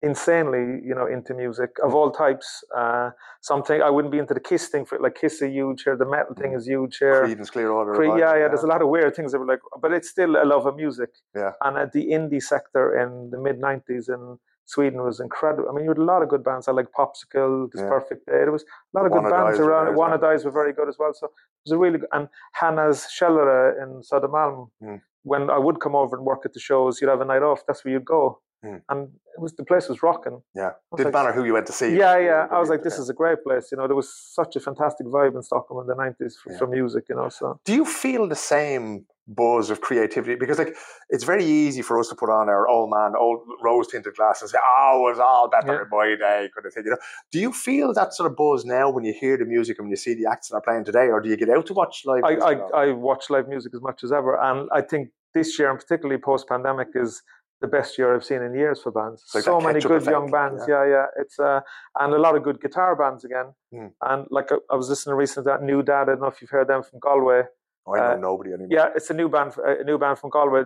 insanely, 0.03 0.81
you 0.85 0.95
know, 0.95 1.07
into 1.07 1.33
music 1.35 1.71
of 1.83 1.95
all 1.95 2.11
types. 2.11 2.65
Uh, 2.77 3.11
something 3.41 3.81
I 3.81 3.91
wouldn't 3.91 4.13
be 4.13 4.19
into 4.19 4.35
the 4.35 4.41
Kiss 4.41 4.69
thing 4.69 4.85
for 4.85 4.99
like 4.99 5.15
Kiss 5.15 5.41
are 5.43 5.49
huge 5.49 5.83
here. 5.85 5.97
The 5.97 6.05
metal 6.07 6.35
thing 6.35 6.53
is 6.55 6.67
huge 6.67 6.99
here. 6.99 7.25
Creedence 7.25 7.51
Clearwater. 7.53 7.95
Cre- 7.95 8.03
Revival, 8.03 8.19
yeah, 8.21 8.35
yeah. 8.41 8.49
There's 8.49 8.65
a 8.65 8.67
lot 8.75 8.83
of 8.83 8.89
weird 8.89 9.15
things 9.15 9.33
that 9.33 9.39
were 9.39 9.47
like, 9.47 9.61
but 9.81 9.93
it's 9.93 10.09
still 10.09 10.37
a 10.37 10.45
love 10.45 10.67
of 10.67 10.77
music. 10.77 11.11
Yeah. 11.35 11.53
And 11.63 11.79
at 11.79 11.93
the 11.93 12.07
indie 12.09 12.43
sector 12.43 12.85
in 13.01 13.31
the 13.31 13.39
mid 13.39 13.61
'90s 13.61 14.09
in 14.09 14.39
Sweden 14.65 15.03
was 15.03 15.21
incredible. 15.21 15.69
I 15.69 15.73
mean, 15.75 15.85
you 15.85 15.91
had 15.91 15.99
a 15.99 16.05
lot 16.05 16.23
of 16.23 16.29
good 16.29 16.45
bands. 16.45 16.69
I 16.69 16.73
like 16.73 16.87
Popsicle, 16.99 17.71
This 17.73 17.83
Yeah. 17.83 17.89
Perfect 17.89 18.27
Day. 18.27 18.39
There 18.47 18.53
was 18.53 18.65
a 18.65 18.99
lot 18.99 19.07
of 19.07 19.13
good 19.13 19.29
bands 19.31 19.59
around. 19.59 19.89
as 19.89 19.95
Wannadies 19.97 20.45
were 20.45 20.51
very 20.51 20.73
good 20.73 20.89
as 20.89 20.97
well. 20.99 21.13
So 21.15 21.27
it 21.27 21.33
was 21.67 21.73
a 21.73 21.79
really 21.79 21.99
good. 21.99 22.09
And 22.13 22.29
Hannah's 22.53 23.07
Schellere 23.15 23.81
in 23.83 24.03
Södermalm. 24.03 24.71
Mm. 24.83 25.01
When 25.25 25.51
I 25.51 25.59
would 25.59 25.79
come 25.81 25.95
over 25.95 26.17
and 26.17 26.25
work 26.27 26.43
at 26.45 26.53
the 26.53 26.61
shows, 26.61 27.01
you'd 27.01 27.09
have 27.11 27.21
a 27.21 27.25
night 27.25 27.43
off. 27.43 27.65
That's 27.67 27.85
where 27.85 27.93
you'd 27.95 28.05
go. 28.05 28.41
Mm. 28.65 28.81
And 28.91 29.09
it 29.37 29.41
was 29.41 29.55
the 29.55 29.65
place 29.65 29.89
was 29.89 30.03
rocking. 30.03 30.41
Yeah, 30.55 30.73
didn't 30.97 31.13
like- 31.13 31.25
matter 31.25 31.33
who 31.33 31.45
you 31.45 31.55
went 31.55 31.67
to 31.67 31.73
see. 31.73 31.97
Yeah, 31.97 32.17
yeah. 32.19 32.47
I 32.51 32.59
was 32.61 32.69
like, 32.69 32.83
this 32.83 32.99
is 32.99 33.09
a 33.09 33.15
great 33.15 33.43
place. 33.43 33.71
You 33.73 33.79
know, 33.79 33.87
there 33.89 33.97
was 33.97 34.13
such 34.15 34.55
a 34.57 34.61
fantastic 34.61 35.07
vibe 35.07 35.35
in 35.35 35.43
Stockholm 35.43 35.81
in 35.81 35.87
the 35.89 35.95
'90s 35.97 36.35
for, 36.41 36.53
Yeah. 36.53 36.59
for 36.59 36.67
music. 36.69 37.05
You 37.09 37.17
know, 37.17 37.29
so. 37.29 37.59
do 37.65 37.75
you 37.75 37.85
feel 37.85 38.29
the 38.29 38.37
same 38.37 39.07
buzz 39.27 39.71
of 39.71 39.81
creativity? 39.81 40.35
Because 40.37 40.59
like 40.59 40.77
it's 41.09 41.25
very 41.25 41.45
easy 41.45 41.83
for 41.83 41.99
us 41.99 42.09
to 42.11 42.15
put 42.15 42.29
on 42.31 42.49
our 42.49 42.69
old 42.69 42.91
man, 42.91 43.15
old 43.19 43.41
rose 43.65 43.89
tinted 43.89 44.15
glasses 44.15 44.43
and 44.43 44.51
say, 44.51 44.59
"Oh, 44.79 45.07
it 45.09 45.11
was 45.11 45.19
all 45.19 45.49
better 45.49 45.75
Yeah. 45.75 45.83
in 45.83 45.89
my 45.91 46.15
day," 46.17 46.49
kind 46.55 46.65
of 46.67 46.73
thing. 46.73 46.85
You 46.85 46.91
know, 46.93 46.99
do 47.33 47.41
you 47.41 47.53
feel 47.53 47.93
that 47.95 48.15
sort 48.15 48.31
of 48.31 48.37
buzz 48.37 48.65
now 48.65 48.91
when 48.91 49.05
you 49.05 49.13
hear 49.19 49.37
the 49.37 49.45
music 49.45 49.79
and 49.79 49.87
when 49.87 49.91
you 49.91 49.97
see 49.97 50.15
the 50.15 50.27
acts 50.31 50.49
that 50.51 50.57
are 50.57 50.63
playing 50.63 50.85
today, 50.85 51.09
or 51.09 51.21
do 51.21 51.29
you 51.29 51.37
get 51.37 51.51
out 51.51 51.67
to 51.67 51.75
watch 51.75 52.03
live? 52.05 52.23
I? 52.23 52.35
I, 52.35 52.53
I 52.85 52.93
watch 52.93 53.29
live 53.29 53.49
music 53.49 53.73
as 53.75 53.81
much 53.81 54.05
as 54.05 54.13
ever, 54.13 54.39
and 54.41 54.69
I 54.73 54.83
think 54.83 55.09
this 55.35 55.59
year, 55.59 55.71
and 55.71 55.79
particularly 55.81 56.21
post 56.21 56.47
pandemic, 56.49 56.89
is 56.95 57.23
the 57.63 57.69
best 57.69 57.97
year 57.97 58.15
I've 58.15 58.25
seen 58.25 58.43
in 58.43 58.55
years 58.55 58.83
for 58.83 58.93
bands. 58.93 59.25
Like 59.35 59.45
so 59.45 59.61
many 59.61 59.81
good 59.81 60.03
effect, 60.03 60.11
young 60.11 60.31
bands, 60.31 60.65
yeah, 60.69 60.85
yeah. 60.85 61.07
It's 61.17 61.39
uh, 61.39 61.61
and 61.99 62.13
a 62.13 62.19
lot 62.19 62.37
of 62.37 62.43
good 62.43 62.61
guitar 62.61 62.95
bands 62.95 63.25
again. 63.25 63.55
Mm. 63.73 63.93
And 64.03 64.27
like 64.31 64.53
I, 64.53 64.57
I 64.71 64.77
was 64.77 64.91
listening 64.91 65.17
recently 65.17 65.51
to 65.51 65.59
that 65.59 65.67
NewDad. 65.67 66.03
I 66.03 66.05
don't 66.07 66.21
know 66.21 66.27
if 66.27 66.43
you've 66.43 66.51
heard 66.51 66.69
them 66.69 66.83
from 66.83 66.99
Galway. 66.99 67.43
I 67.87 67.97
know 67.97 68.13
uh, 68.13 68.17
nobody 68.17 68.51
anymore. 68.53 68.69
Yeah, 68.71 68.89
it's 68.95 69.09
a 69.11 69.15
new 69.15 69.29
band, 69.29 69.53
a 69.65 69.85
new 69.85 69.97
band 69.97 70.19
from 70.19 70.31
Galway, 70.31 70.65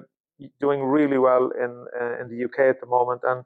doing 0.59 0.83
really 0.83 1.19
well 1.19 1.51
in 1.51 1.87
uh, 2.01 2.21
in 2.21 2.29
the 2.29 2.45
UK 2.47 2.59
at 2.75 2.81
the 2.81 2.87
moment, 2.87 3.21
and 3.25 3.45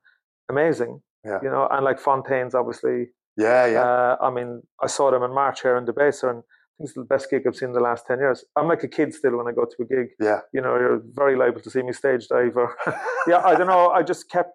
amazing. 0.49 1.03
Yeah. 1.25 1.41
You 1.43 1.51
know, 1.51 1.69
and 1.71 1.85
like 1.85 1.99
Fontaines, 2.01 2.55
obviously. 2.55 3.09
yeah, 3.37 3.67
yeah. 3.67 3.83
Uh, 3.83 4.17
I 4.23 4.31
mean, 4.31 4.63
I 4.83 4.87
saw 4.87 5.11
them 5.11 5.23
in 5.23 5.35
March 5.35 5.61
here 5.63 5.77
in 5.77 5.85
Debaser, 5.85 6.31
and 6.31 6.43
I 6.81 6.83
think 6.83 6.89
it's 6.89 6.95
the 6.97 7.05
best 7.05 7.29
gig 7.31 7.43
I've 7.47 7.57
seen 7.57 7.69
in 7.71 7.75
the 7.75 7.81
last 7.81 8.07
10 8.07 8.19
years. 8.21 8.43
I'm 8.57 8.67
like 8.67 8.83
a 8.83 8.89
kid 8.89 9.13
still 9.13 9.37
when 9.37 9.47
I 9.47 9.53
go 9.53 9.65
to 9.67 9.83
a 9.83 9.85
gig. 9.85 10.09
Yeah. 10.19 10.41
You 10.53 10.63
know, 10.63 10.77
you're 10.79 11.03
very 11.13 11.37
liable 11.37 11.61
to 11.61 11.71
see 11.71 11.83
me 11.83 11.93
stage 11.93 12.27
dive. 12.29 12.57
Or 12.57 12.75
yeah, 13.27 13.43
I 13.45 13.55
don't 13.55 13.67
know. 13.67 13.91
I 13.91 14.03
just 14.03 14.31
kept 14.31 14.53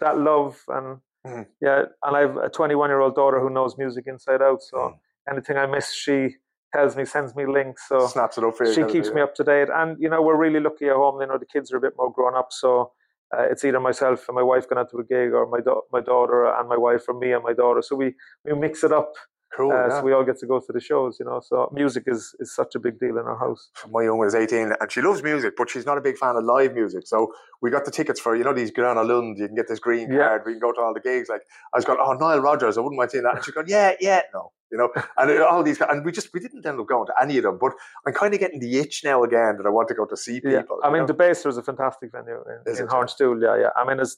that 0.00 0.18
love. 0.18 0.62
And 0.68 0.98
Mhm. 1.26 1.46
yeah, 1.60 1.84
and 2.02 2.16
I 2.16 2.20
have 2.20 2.36
a 2.36 2.48
21 2.48 2.88
year 2.90 3.00
old 3.00 3.14
daughter 3.14 3.38
who 3.38 3.50
knows 3.50 3.76
music 3.78 4.04
inside 4.06 4.40
out. 4.42 4.62
So 4.62 4.76
Mm. 4.78 4.98
anything 5.30 5.56
I 5.58 5.66
miss, 5.66 5.92
she 5.92 6.36
tells 6.72 6.96
me, 6.96 7.04
sends 7.04 7.36
me 7.36 7.44
links. 7.46 7.86
So 7.88 8.06
Snaps 8.06 8.38
it 8.38 8.44
up 8.44 8.56
for 8.56 8.64
you. 8.64 8.72
she 8.72 8.84
keeps 8.84 9.10
me 9.12 9.20
up 9.20 9.34
to 9.34 9.44
date. 9.44 9.68
And, 9.72 10.00
you 10.00 10.08
know, 10.08 10.22
we're 10.22 10.36
really 10.46 10.58
lucky 10.60 10.88
at 10.88 10.96
home. 10.96 11.20
You 11.20 11.26
know, 11.26 11.36
the 11.38 11.46
kids 11.54 11.70
are 11.72 11.76
a 11.76 11.80
bit 11.80 11.92
more 11.98 12.10
grown 12.10 12.34
up. 12.34 12.48
So 12.50 12.92
uh, 13.36 13.42
it's 13.50 13.62
either 13.64 13.78
myself 13.78 14.26
and 14.28 14.34
my 14.34 14.42
wife 14.42 14.68
going 14.68 14.78
out 14.80 14.90
to 14.90 14.98
a 14.98 15.04
gig 15.04 15.32
or 15.34 15.46
my, 15.46 15.60
da- 15.60 15.86
my 15.92 16.00
daughter 16.00 16.46
and 16.46 16.66
my 16.68 16.76
wife 16.78 17.04
or 17.08 17.14
me 17.14 17.32
and 17.32 17.44
my 17.44 17.52
daughter. 17.52 17.82
So 17.82 17.94
we, 17.94 18.14
we 18.44 18.54
mix 18.54 18.82
it 18.84 18.92
up. 18.92 19.12
Cool. 19.56 19.70
Uh, 19.72 19.88
yeah. 19.88 19.98
So 19.98 20.02
we 20.04 20.12
all 20.12 20.24
get 20.24 20.38
to 20.38 20.46
go 20.46 20.60
to 20.60 20.72
the 20.72 20.80
shows, 20.80 21.18
you 21.20 21.26
know. 21.26 21.40
So 21.44 21.68
music 21.72 22.04
is, 22.06 22.34
is 22.40 22.54
such 22.54 22.74
a 22.74 22.78
big 22.80 22.98
deal 22.98 23.18
in 23.18 23.24
our 23.26 23.36
house. 23.38 23.70
my 23.90 24.02
young 24.02 24.18
one 24.18 24.26
is 24.26 24.34
18 24.34 24.72
and 24.80 24.90
she 24.92 25.02
loves 25.02 25.22
music, 25.22 25.54
but 25.56 25.68
she's 25.68 25.84
not 25.86 25.98
a 25.98 26.00
big 26.00 26.16
fan 26.16 26.36
of 26.36 26.44
live 26.44 26.74
music. 26.74 27.06
So 27.06 27.32
we 27.60 27.70
got 27.70 27.84
the 27.84 27.90
tickets 27.90 28.18
for, 28.18 28.34
you 28.34 28.44
know, 28.44 28.52
these 28.54 28.70
Gröna 28.70 29.06
Lund, 29.06 29.38
you 29.38 29.46
can 29.46 29.54
get 29.56 29.68
this 29.68 29.78
green 29.78 30.10
Yeah. 30.10 30.28
card, 30.28 30.42
we 30.46 30.52
can 30.52 30.60
go 30.60 30.72
to 30.72 30.80
all 30.80 30.94
the 30.94 31.00
gigs. 31.00 31.28
Like, 31.28 31.42
I 31.72 31.76
was 31.78 31.84
going, 31.84 31.98
oh, 32.02 32.12
Nile 32.14 32.40
Rodgers, 32.40 32.78
I 32.78 32.80
wouldn't 32.80 32.98
mind 32.98 33.10
seeing 33.10 33.24
that. 33.24 33.36
And 33.36 33.44
she's 33.44 33.54
going, 33.54 33.66
yeah, 33.68 33.92
yeah, 34.00 34.22
no, 34.32 34.52
you 34.70 34.78
know, 34.78 34.88
and 35.18 35.30
it- 35.30 35.40
all 35.42 35.62
these, 35.62 35.80
and 35.82 36.04
we 36.04 36.12
just, 36.12 36.32
we 36.32 36.40
didn't 36.40 36.64
end 36.66 36.80
up 36.80 36.86
going 36.86 37.06
to 37.06 37.12
any 37.20 37.36
of 37.36 37.44
them, 37.44 37.58
but 37.60 37.72
I'm 38.06 38.14
kind 38.14 38.32
of 38.32 38.40
getting 38.40 38.58
the 38.60 38.78
itch 38.78 39.02
now 39.04 39.22
again 39.22 39.56
that 39.58 39.66
I 39.66 39.70
want 39.70 39.88
to 39.88 39.94
go 39.94 40.06
to 40.06 40.16
see 40.16 40.40
people. 40.40 40.52
Yeah. 40.52 40.88
I 40.88 40.90
mean, 40.90 41.06
know? 41.06 41.12
Debaser 41.12 41.48
is 41.48 41.58
a 41.58 41.62
fantastic 41.62 42.10
venue 42.10 42.42
in, 42.48 42.72
Is 42.72 42.80
in 42.80 42.86
it? 42.86 42.90
Hornstull. 42.90 43.40
Yeah, 43.42 43.56
yeah. 43.60 43.68
I 43.76 43.86
mean, 43.86 44.00
it's, 44.00 44.16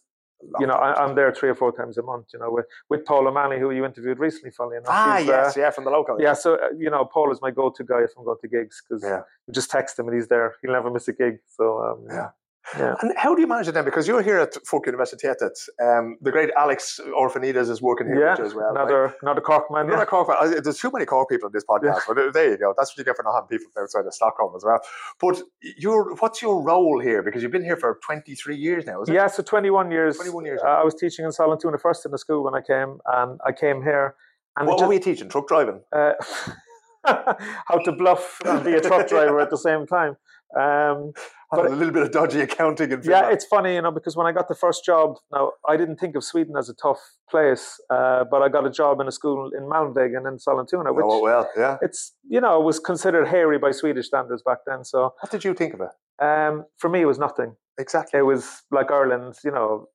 you 0.61 0.67
know, 0.67 0.75
I, 0.75 1.03
I'm 1.03 1.15
there 1.15 1.33
three 1.33 1.49
or 1.49 1.55
four 1.55 1.73
times 1.73 1.97
a 1.99 2.03
month, 2.03 2.27
you 2.33 2.39
know, 2.39 2.51
with, 2.51 2.67
with 2.91 3.05
Paul 3.05 3.27
O'Malley, 3.29 3.59
who 3.59 3.71
you 3.71 3.85
interviewed 3.85 4.19
recently, 4.19 4.51
funny 4.51 4.77
enough. 4.77 4.89
ah, 4.91 5.19
yes, 5.19 5.57
uh, 5.57 5.61
yeah, 5.61 5.71
from 5.71 5.85
the 5.85 5.91
local. 5.91 6.21
yeah, 6.21 6.35
so, 6.35 6.55
uh, 6.55 6.69
you 6.77 6.91
know, 6.91 7.05
Paul 7.05 7.33
is 7.33 7.41
my 7.41 7.51
go 7.51 7.71
to 7.71 7.83
guy 7.85 8.03
if 8.03 8.11
I'm 8.19 8.25
going 8.25 8.39
to 8.41 8.49
gigs 8.49 8.83
because 8.87 9.03
Yeah. 9.03 9.23
you 9.47 9.55
just 9.55 9.71
text 9.71 9.99
him 9.99 10.07
and 10.09 10.15
he's 10.15 10.29
there. 10.29 10.55
He'll 10.63 10.73
never 10.73 10.91
miss 10.91 11.09
a 11.09 11.13
gig. 11.13 11.39
So, 11.57 11.79
um, 11.83 12.07
Yeah. 12.11 12.31
Yeah. 12.79 12.95
And 13.03 13.13
how 13.17 13.35
do 13.35 13.41
you 13.43 13.47
manage 13.47 13.69
it 13.69 13.73
then? 13.73 13.85
Because 13.85 14.09
you're 14.09 14.23
here 14.23 14.39
at 14.39 14.55
Folkuniversitetet. 14.71 15.53
Um, 15.83 16.17
the 16.23 16.33
great 16.33 16.51
Alex 16.57 16.99
Orfanides 17.15 17.69
is 17.69 17.83
working 17.83 18.07
here 18.07 18.21
Yeah, 18.21 18.43
as 18.45 18.55
well. 18.55 18.67
right? 18.73 18.77
another, 18.81 19.15
another 19.23 19.41
Cork 19.43 19.71
man. 19.71 19.83
Another 19.87 20.03
Yeah. 20.03 20.05
Cork 20.07 20.29
fan. 20.29 20.37
Uh, 20.41 20.61
There's 20.63 20.79
too 20.79 20.91
many 20.91 21.05
Cork 21.05 21.29
people 21.29 21.49
in 21.49 21.53
this 21.53 21.65
podcast, 21.65 22.01
but 22.09 22.19
uh, 22.19 22.31
there 22.33 22.51
you 22.53 22.57
go. 22.59 22.73
That's 22.77 22.91
what 22.93 22.99
you 22.99 23.05
get 23.05 23.17
for 23.17 23.23
not 23.23 23.35
having 23.35 23.49
people 23.49 23.71
outside 23.81 24.07
of 24.07 24.15
Stockholm 24.15 24.55
as 24.57 24.65
well. 24.65 24.81
But 25.21 25.43
your, 25.79 26.15
what's 26.17 26.41
your 26.41 26.63
role 26.63 26.99
here? 27.01 27.23
Because 27.23 27.43
you've 27.43 27.53
been 27.53 27.65
here 27.65 27.77
for 27.77 27.99
23 28.05 28.57
years 28.57 28.87
now? 28.87 29.03
Yeah, 29.07 29.27
so 29.27 29.43
21 29.43 29.91
years. 29.91 30.17
21 30.17 30.45
years, 30.47 30.61
Uh, 30.65 30.69
I 30.69 30.85
was 30.85 30.95
teaching 30.95 31.25
in 31.27 31.33
Sollentuna 31.33 31.79
first 31.81 32.05
in 32.07 32.13
the 32.13 32.19
school 32.19 32.43
when 32.45 32.55
I 32.55 32.63
came, 32.63 32.99
and 33.07 33.39
I 33.47 33.53
came 33.53 33.83
here. 33.83 34.15
And 34.57 34.67
what 34.69 34.79
just- 34.79 34.89
were 34.89 34.95
you 34.95 35.01
teaching? 35.01 35.29
Truck 35.29 35.49
driving? 35.49 35.81
uh, 35.93 36.13
how 37.05 37.79
to 37.85 37.93
bluff 37.93 38.41
and 38.47 38.65
be 38.65 38.73
a 38.75 38.81
truck 38.81 39.07
driver 39.15 39.39
at 39.41 39.51
the 39.51 39.59
same 39.59 39.87
time. 39.87 40.17
Um, 40.59 41.13
Having 41.53 41.73
a 41.73 41.77
little 41.77 41.93
bit 41.95 42.03
of 42.03 42.11
dodgy 42.11 42.41
accounting 42.41 42.93
and 42.93 43.05
yeah, 43.05 43.31
it's 43.31 43.45
funny, 43.45 43.75
you 43.75 43.83
know, 43.83 43.93
because 43.93 44.17
when 44.17 44.27
I 44.27 44.33
got 44.33 44.49
the 44.49 44.55
first 44.57 44.85
job, 44.85 45.17
now 45.33 45.53
I 45.69 45.77
didn't 45.77 45.97
think 45.97 46.17
of 46.17 46.25
Sweden 46.25 46.57
as 46.57 46.69
a 46.69 46.75
tough 46.75 46.99
place, 47.31 47.81
uh, 47.91 48.25
but 48.29 48.43
I 48.43 48.49
got 48.49 48.67
a 48.67 48.71
job 48.71 49.01
in 49.01 49.07
a 49.07 49.13
school 49.13 49.51
in 49.57 49.65
Malmvägen 49.65 50.27
in 50.27 50.39
Sollentuna, 50.39 50.93
which 50.95 51.05
Oh, 51.09 51.21
well, 51.23 51.49
yeah. 51.57 51.77
it's 51.81 52.13
you 52.29 52.41
know 52.41 52.61
it 52.61 52.65
was 52.65 52.81
considered 52.81 53.29
hairy 53.29 53.59
by 53.59 53.71
Swedish 53.71 54.07
standards 54.07 54.43
back 54.43 54.59
then. 54.67 54.85
So 54.85 55.15
What 55.21 55.31
did 55.31 55.45
you 55.45 55.55
think 55.55 55.75
of 55.75 55.81
it? 55.81 56.25
um, 56.25 56.65
for 56.79 56.89
me, 56.89 57.03
it 57.03 57.07
was 57.07 57.19
nothing. 57.19 57.55
Exactly. 57.79 58.19
It 58.19 58.25
was 58.25 58.63
like 58.71 58.91
Ireland, 58.91 59.35
you 59.45 59.51
know, 59.53 59.89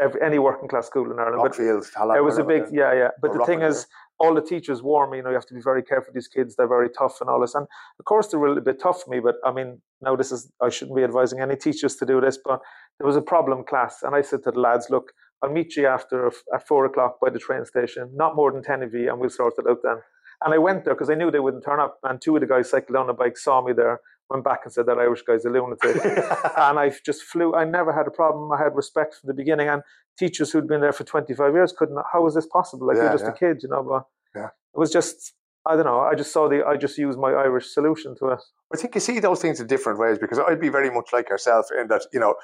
every, 0.00 0.20
any 0.22 0.38
working 0.38 0.68
class 0.68 0.86
school 0.86 1.10
in 1.10 1.18
Ireland. 1.18 1.40
But 1.42 1.52
Tallaght, 1.52 2.16
it 2.16 2.22
was 2.22 2.38
a 2.38 2.44
big, 2.44 2.64
yeah, 2.72 2.92
yeah. 2.92 3.08
But 3.20 3.32
the 3.32 3.44
thing 3.44 3.62
is, 3.62 3.86
all 4.20 4.34
the 4.34 4.42
teachers 4.42 4.82
warn 4.82 5.10
me, 5.10 5.16
you 5.16 5.22
know, 5.22 5.30
you 5.30 5.34
have 5.34 5.46
to 5.46 5.54
be 5.54 5.62
very 5.62 5.82
careful 5.82 6.08
with 6.08 6.14
these 6.14 6.28
kids. 6.28 6.54
They're 6.54 6.68
very 6.68 6.90
tough 6.90 7.20
and 7.22 7.30
all 7.30 7.40
this. 7.40 7.54
And 7.54 7.66
of 7.98 8.04
course, 8.04 8.28
they 8.28 8.36
were 8.36 8.46
a 8.46 8.50
little 8.50 8.62
bit 8.62 8.78
tough 8.78 9.02
for 9.02 9.10
me. 9.10 9.18
But 9.18 9.36
I 9.44 9.50
mean, 9.50 9.80
now 10.02 10.14
this 10.14 10.30
is, 10.30 10.52
I 10.60 10.68
shouldn't 10.68 10.96
be 10.96 11.02
advising 11.02 11.40
any 11.40 11.56
teachers 11.56 11.96
to 11.96 12.06
do 12.06 12.20
this, 12.20 12.38
but 12.44 12.60
there 12.98 13.06
was 13.06 13.16
a 13.16 13.22
problem 13.22 13.64
class. 13.64 14.02
And 14.02 14.14
I 14.14 14.20
said 14.20 14.44
to 14.44 14.50
the 14.50 14.60
lads, 14.60 14.88
look, 14.90 15.12
I'll 15.42 15.50
meet 15.50 15.74
you 15.74 15.86
after 15.86 16.30
at 16.54 16.68
four 16.68 16.84
o'clock 16.84 17.18
by 17.18 17.30
the 17.30 17.38
train 17.38 17.64
station, 17.64 18.10
not 18.14 18.36
more 18.36 18.52
than 18.52 18.62
10 18.62 18.82
of 18.82 18.92
you, 18.92 19.08
and 19.10 19.18
we'll 19.18 19.30
sort 19.30 19.54
it 19.58 19.64
out 19.66 19.78
then. 19.82 19.96
And 20.44 20.52
I 20.52 20.58
went 20.58 20.84
there 20.84 20.94
because 20.94 21.08
I 21.08 21.14
knew 21.14 21.30
they 21.30 21.40
wouldn't 21.40 21.64
turn 21.64 21.80
up. 21.80 21.98
And 22.02 22.20
two 22.20 22.36
of 22.36 22.40
the 22.42 22.46
guys 22.46 22.70
cycled 22.70 22.96
on 22.96 23.08
a 23.08 23.14
bike, 23.14 23.38
saw 23.38 23.64
me 23.64 23.72
there, 23.72 24.00
went 24.30 24.44
back 24.44 24.60
and 24.64 24.72
said 24.72 24.86
that 24.86 24.98
Irish 24.98 25.22
guy's 25.22 25.44
a 25.44 25.50
lunatic. 25.50 25.96
and 26.04 26.78
I 26.78 26.92
just 27.04 27.22
flew. 27.24 27.54
I 27.54 27.64
never 27.64 27.92
had 27.92 28.06
a 28.06 28.10
problem. 28.10 28.50
I 28.52 28.58
had 28.62 28.74
respect 28.74 29.16
from 29.16 29.28
the 29.28 29.34
beginning. 29.34 29.68
And 29.68 29.82
teachers 30.18 30.52
who'd 30.52 30.68
been 30.68 30.80
there 30.80 30.92
for 30.92 31.04
25 31.04 31.52
years 31.54 31.74
couldn't. 31.76 31.98
How 32.12 32.22
was 32.22 32.34
this 32.34 32.46
possible? 32.46 32.86
Like 32.86 32.96
Yeah, 32.96 33.04
you're 33.04 33.12
just 33.12 33.24
yeah. 33.24 33.30
a 33.30 33.34
kid, 33.34 33.62
you 33.62 33.68
know. 33.68 33.82
But 33.82 34.04
Yeah. 34.40 34.46
it 34.46 34.78
was 34.78 34.90
just. 34.90 35.34
I 35.66 35.76
don't 35.76 35.84
know. 35.84 36.00
I 36.00 36.14
just 36.14 36.32
saw 36.32 36.48
the. 36.48 36.64
I 36.66 36.76
just 36.78 36.96
used 36.96 37.18
my 37.18 37.32
Irish 37.32 37.74
solution 37.74 38.16
to 38.20 38.28
it. 38.28 38.38
I 38.72 38.78
think 38.78 38.94
you 38.94 39.00
see 39.00 39.18
those 39.20 39.42
things 39.42 39.60
in 39.60 39.66
different 39.66 39.98
ways 39.98 40.18
because 40.18 40.38
I'd 40.38 40.60
be 40.60 40.70
very 40.70 40.90
much 40.90 41.10
like 41.12 41.28
yourself 41.28 41.66
in 41.78 41.88
that, 41.88 42.06
you 42.14 42.20
know, 42.20 42.34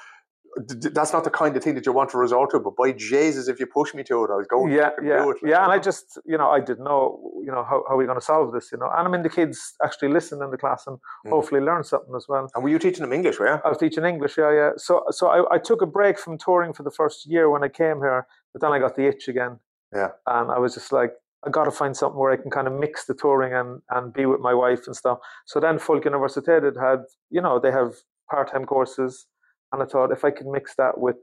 that's 0.91 1.13
not 1.13 1.23
the 1.23 1.29
kind 1.29 1.55
of 1.55 1.63
thing 1.63 1.75
that 1.75 1.85
you 1.85 1.91
want 1.93 2.09
to 2.11 2.17
resort 2.17 2.51
to, 2.51 2.59
but 2.59 2.75
by 2.75 2.91
Jesus, 2.91 3.47
if 3.47 3.59
you 3.59 3.65
push 3.67 3.93
me 3.93 4.03
to 4.03 4.23
it, 4.23 4.29
I 4.31 4.35
was 4.35 4.47
going 4.47 4.71
yeah, 4.73 4.89
to 4.89 4.95
yeah, 5.03 5.17
do 5.23 5.29
it. 5.31 5.37
like, 5.43 5.51
yeah. 5.51 5.63
And 5.63 5.71
I 5.71 5.79
just, 5.79 6.19
you 6.25 6.37
know, 6.37 6.49
I 6.49 6.59
didn't 6.59 6.83
know, 6.83 7.19
you 7.43 7.51
know, 7.51 7.63
how, 7.63 7.83
how 7.87 7.93
are 7.95 7.97
we 7.97 8.05
going 8.05 8.17
to 8.19 8.25
solve 8.25 8.51
this, 8.53 8.71
you 8.71 8.77
know. 8.77 8.89
And 8.95 9.07
I 9.07 9.11
mean, 9.11 9.23
the 9.23 9.29
kids 9.29 9.73
actually 9.83 10.09
listen 10.09 10.41
in 10.41 10.49
the 10.51 10.57
class 10.57 10.85
and 10.87 10.97
Mhm. 11.25 11.29
hopefully 11.31 11.61
learn 11.61 11.83
something 11.83 12.13
as 12.15 12.25
well. 12.27 12.49
And 12.55 12.63
were 12.63 12.69
you 12.69 12.79
teaching 12.79 13.01
them 13.01 13.13
English, 13.13 13.39
were 13.39 13.47
you? 13.47 13.59
I 13.63 13.69
was 13.69 13.77
teaching 13.77 14.05
English, 14.05 14.37
yeah, 14.37 14.51
yeah. 14.51 14.71
So, 14.77 15.03
so 15.11 15.27
I, 15.27 15.55
I 15.55 15.57
took 15.59 15.81
a 15.81 15.85
break 15.87 16.17
from 16.19 16.37
touring 16.37 16.73
for 16.73 16.83
the 16.83 16.91
first 16.91 17.25
year 17.25 17.49
when 17.49 17.63
I 17.63 17.69
came 17.69 17.99
here, 17.99 18.27
but 18.53 18.61
then 18.61 18.71
I 18.71 18.79
got 18.79 18.95
the 18.95 19.07
itch 19.07 19.27
again. 19.27 19.59
Yeah. 19.93 20.09
And 20.25 20.51
I 20.51 20.59
was 20.59 20.73
just 20.73 20.91
like, 20.91 21.13
I 21.45 21.49
got 21.49 21.65
to 21.65 21.71
find 21.71 21.95
something 21.95 22.19
where 22.19 22.31
I 22.31 22.37
can 22.37 22.49
kind 22.51 22.67
of 22.67 22.73
mix 22.73 23.05
the 23.05 23.13
touring 23.13 23.53
and, 23.53 23.81
and 23.91 24.11
be 24.11 24.25
with 24.25 24.39
my 24.41 24.53
wife 24.53 24.87
and 24.87 24.95
stuff. 24.95 25.19
So 25.45 25.59
then 25.59 25.77
Folkuniversitetet 25.77 26.75
had, 26.81 27.03
you 27.29 27.41
know, 27.41 27.59
they 27.59 27.71
have 27.71 27.93
part 28.29 28.51
time 28.51 28.65
courses. 28.65 29.27
And 29.71 29.83
I 29.83 29.85
thought 29.85 30.11
if 30.11 30.23
I 30.23 30.31
could 30.31 30.47
mix 30.47 30.75
that 30.75 30.97
with 30.99 31.17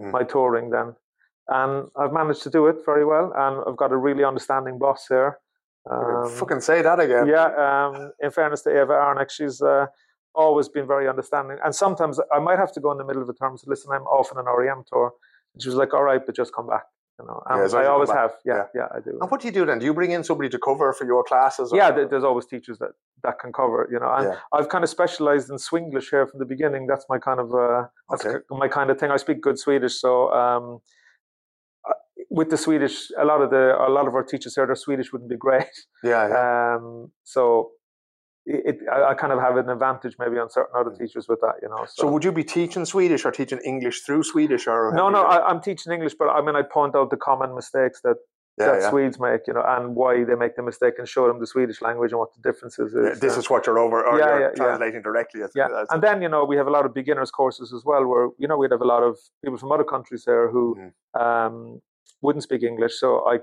Mm. 0.00 0.10
my 0.10 0.22
touring, 0.24 0.70
then. 0.70 0.96
And 1.48 1.90
I've 1.96 2.12
managed 2.12 2.42
to 2.44 2.50
do 2.50 2.66
it 2.66 2.76
very 2.86 3.04
well. 3.04 3.30
And 3.36 3.62
I've 3.68 3.76
got 3.76 3.92
a 3.92 3.96
really 3.96 4.24
understanding 4.24 4.78
boss 4.78 5.06
here. 5.08 5.38
Um, 5.90 6.30
fucking 6.30 6.60
say 6.60 6.80
that 6.82 6.98
again. 7.00 7.26
yeah, 7.26 7.48
um, 7.66 8.12
in 8.20 8.30
fairness 8.30 8.62
to 8.62 8.70
Eva 8.70 8.92
Arnick, 8.92 9.30
she's 9.30 9.60
uh, 9.60 9.86
always 10.34 10.68
been 10.68 10.86
very 10.86 11.08
understanding. 11.08 11.58
And 11.64 11.74
sometimes 11.74 12.18
I 12.32 12.38
might 12.38 12.58
have 12.58 12.72
to 12.72 12.80
go 12.80 12.90
in 12.92 12.98
the 12.98 13.04
middle 13.04 13.20
of 13.22 13.28
a 13.28 13.34
term 13.34 13.56
say, 13.58 13.64
listen, 13.66 13.90
I'm 13.92 14.06
off 14.06 14.32
on 14.34 14.38
an 14.38 14.46
REM 14.46 14.84
tour. 14.90 15.12
And 15.54 15.62
she 15.62 15.68
was 15.68 15.76
like, 15.76 15.92
all 15.92 16.04
right, 16.04 16.24
but 16.24 16.34
just 16.34 16.54
come 16.54 16.68
back. 16.68 16.84
You 17.22 17.28
know, 17.28 17.42
and 17.46 17.58
Yeah, 17.58 17.64
as 17.64 17.72
long 17.72 17.82
as 17.82 17.86
I 17.88 17.90
always 17.92 18.10
have. 18.10 18.32
Yeah, 18.44 18.54
Yeah. 18.54 18.66
yeah, 18.74 18.88
I 18.96 19.00
do. 19.00 19.16
And 19.20 19.30
what 19.30 19.40
do 19.40 19.46
you 19.46 19.52
do 19.52 19.64
then? 19.64 19.78
Do 19.78 19.86
you 19.86 19.94
bring 19.94 20.10
in 20.10 20.24
somebody 20.24 20.48
to 20.50 20.58
cover 20.58 20.92
for 20.92 21.04
your 21.06 21.22
classes? 21.22 21.72
or- 21.72 21.76
Yeah, 21.76 21.90
there's 21.92 22.24
always 22.24 22.46
teachers 22.46 22.78
that, 22.78 22.92
that 23.22 23.38
can 23.38 23.52
cover, 23.52 23.88
you 23.92 23.98
know. 24.00 24.10
And 24.12 24.24
Yeah. 24.28 24.38
I've 24.52 24.68
kind 24.68 24.82
of 24.82 24.90
specialized 24.90 25.48
in 25.50 25.56
Swinglish 25.56 26.10
here 26.10 26.26
from 26.26 26.38
the 26.40 26.44
beginning. 26.54 26.86
That's 26.88 27.06
my 27.08 27.18
kind 27.18 27.38
of 27.40 27.54
uh, 27.54 27.84
that's 28.10 28.26
Okay. 28.26 28.38
my 28.50 28.68
kind 28.68 28.90
of 28.90 28.98
thing. 28.98 29.10
I 29.12 29.18
speak 29.18 29.40
good 29.40 29.58
Swedish, 29.58 29.94
so 30.00 30.10
um, 30.32 30.64
uh, 31.88 31.92
with 32.30 32.50
the 32.50 32.56
Swedish, 32.56 32.96
a 33.16 33.24
lot 33.24 33.40
of 33.40 33.50
the 33.50 33.64
a 33.88 33.90
lot 33.96 34.08
of 34.08 34.14
our 34.14 34.24
teachers 34.24 34.54
here, 34.56 34.66
their 34.66 34.74
Swedish 34.86 35.12
wouldn't 35.12 35.30
be 35.30 35.36
great. 35.46 35.70
Yeah, 36.02 36.28
yeah. 36.28 36.74
Um, 36.76 37.12
so 37.22 37.42
it, 38.46 38.62
it, 38.66 38.88
I, 38.90 39.10
I 39.10 39.14
kind 39.14 39.32
of 39.32 39.38
have 39.40 39.56
an 39.56 39.68
advantage 39.70 40.16
maybe 40.18 40.38
on 40.38 40.50
certain 40.50 40.74
other 40.76 40.90
teachers 40.96 41.28
with 41.28 41.40
that, 41.40 41.54
you 41.62 41.68
know. 41.68 41.76
Mm. 41.76 41.88
so 41.88 42.10
would 42.10 42.24
you 42.24 42.32
be 42.32 42.44
teaching 42.44 42.84
Swedish 42.84 43.24
or 43.24 43.30
teaching 43.30 43.60
English 43.64 44.00
through 44.02 44.22
Swedish? 44.24 44.66
or 44.66 44.92
no, 44.94 45.08
no, 45.10 45.22
I, 45.22 45.46
I'm 45.48 45.60
teaching 45.60 45.92
English, 45.92 46.14
but 46.18 46.28
I 46.28 46.40
mean, 46.42 46.56
I 46.56 46.62
point 46.62 46.94
out 46.96 47.10
the 47.10 47.16
common 47.16 47.54
mistakes 47.54 48.00
that, 48.02 48.16
yeah, 48.58 48.66
that 48.66 48.80
yeah. 48.82 48.90
Swedes 48.90 49.18
make, 49.20 49.42
you 49.46 49.54
know, 49.54 49.62
and 49.66 49.94
why 49.94 50.24
they 50.24 50.34
make 50.34 50.56
the 50.56 50.62
mistake, 50.62 50.94
and 50.98 51.08
show 51.08 51.26
them 51.28 51.38
the 51.40 51.46
Swedish 51.46 51.80
language 51.80 52.10
and 52.12 52.18
what 52.18 52.30
the 52.34 52.42
differences 52.48 52.92
is. 52.92 53.04
Yeah, 53.08 53.14
this 53.20 53.36
uh, 53.36 53.40
is 53.40 53.48
what 53.48 53.66
you're 53.66 53.78
over, 53.78 54.04
or 54.04 54.18
Yeah, 54.18 54.26
you're 54.26 54.40
yeah, 54.40 54.46
yeah. 54.48 54.64
translating 54.64 55.02
directly. 55.02 55.42
As, 55.42 55.52
yeah, 55.54 55.68
as- 55.80 55.86
and 55.90 56.02
then 56.02 56.20
you 56.20 56.28
know 56.28 56.44
we 56.44 56.56
have 56.56 56.66
a 56.66 56.70
lot 56.70 56.84
of 56.84 56.92
beginners 56.92 57.30
courses 57.30 57.72
as 57.72 57.82
well, 57.84 58.04
where 58.06 58.28
you 58.38 58.46
know 58.48 58.56
we'd 58.58 58.70
have 58.72 58.82
a 58.82 58.86
lot 58.96 59.02
of 59.02 59.16
people 59.42 59.56
from 59.56 59.72
other 59.72 59.84
countries 59.84 60.24
there 60.26 60.50
who 60.50 60.76
Mm. 60.78 61.20
um, 61.24 61.80
wouldn't 62.20 62.42
speak 62.42 62.62
English, 62.62 62.98
so 62.98 63.26
I 63.26 63.38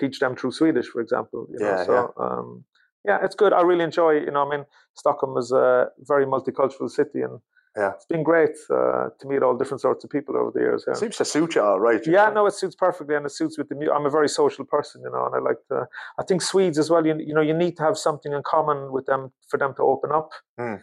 teach 0.00 0.18
them 0.20 0.34
through 0.36 0.52
Swedish, 0.52 0.86
for 0.88 1.00
example. 1.00 1.46
You 1.52 1.58
know? 1.60 1.66
Yeah, 1.70 1.84
so, 1.84 2.12
Um, 2.16 2.64
yeah, 3.08 3.18
it's 3.24 3.34
good. 3.42 3.52
I 3.52 3.62
really 3.70 3.84
enjoy. 3.90 4.12
You 4.26 4.32
know, 4.34 4.42
I 4.46 4.50
mean, 4.56 4.64
Stockholm 5.02 5.36
is 5.42 5.48
a 5.52 5.66
very 6.12 6.26
multicultural 6.34 6.90
city, 7.00 7.20
and 7.28 7.36
Yeah. 7.82 7.92
it's 7.96 8.08
been 8.14 8.24
great 8.32 8.56
uh, 8.78 9.04
to 9.18 9.24
meet 9.30 9.42
all 9.44 9.56
different 9.60 9.80
sorts 9.86 10.02
of 10.04 10.08
people 10.16 10.34
over 10.40 10.50
the 10.56 10.62
years. 10.66 10.80
Yeah. 10.86 10.92
It 10.94 10.98
seems 11.04 11.16
to 11.22 11.24
suit 11.34 11.50
you 11.56 11.62
all 11.68 11.80
right. 11.88 12.00
you 12.06 12.12
Yeah, 12.18 12.26
know? 12.28 12.36
no, 12.38 12.46
it 12.50 12.54
suits 12.62 12.76
perfectly, 12.86 13.14
and 13.18 13.24
it 13.28 13.32
suits 13.40 13.54
with 13.58 13.68
the 13.70 13.76
music. 13.78 13.94
I'm 13.96 14.06
a 14.12 14.14
very 14.18 14.30
social 14.40 14.64
person, 14.74 14.96
you 15.06 15.10
know, 15.14 15.22
and 15.26 15.34
I 15.38 15.40
like 15.50 15.60
to. 15.70 15.76
I 16.20 16.22
think 16.28 16.38
Swedes 16.42 16.78
as 16.82 16.88
well. 16.92 17.04
You, 17.08 17.14
you 17.28 17.34
know, 17.36 17.44
you 17.50 17.56
need 17.64 17.74
to 17.78 17.82
have 17.88 17.96
something 18.06 18.32
in 18.38 18.42
common 18.54 18.78
with 18.96 19.06
them 19.10 19.22
for 19.50 19.58
them 19.62 19.72
to 19.78 19.82
open 19.92 20.10
up. 20.20 20.30
Mm. 20.60 20.78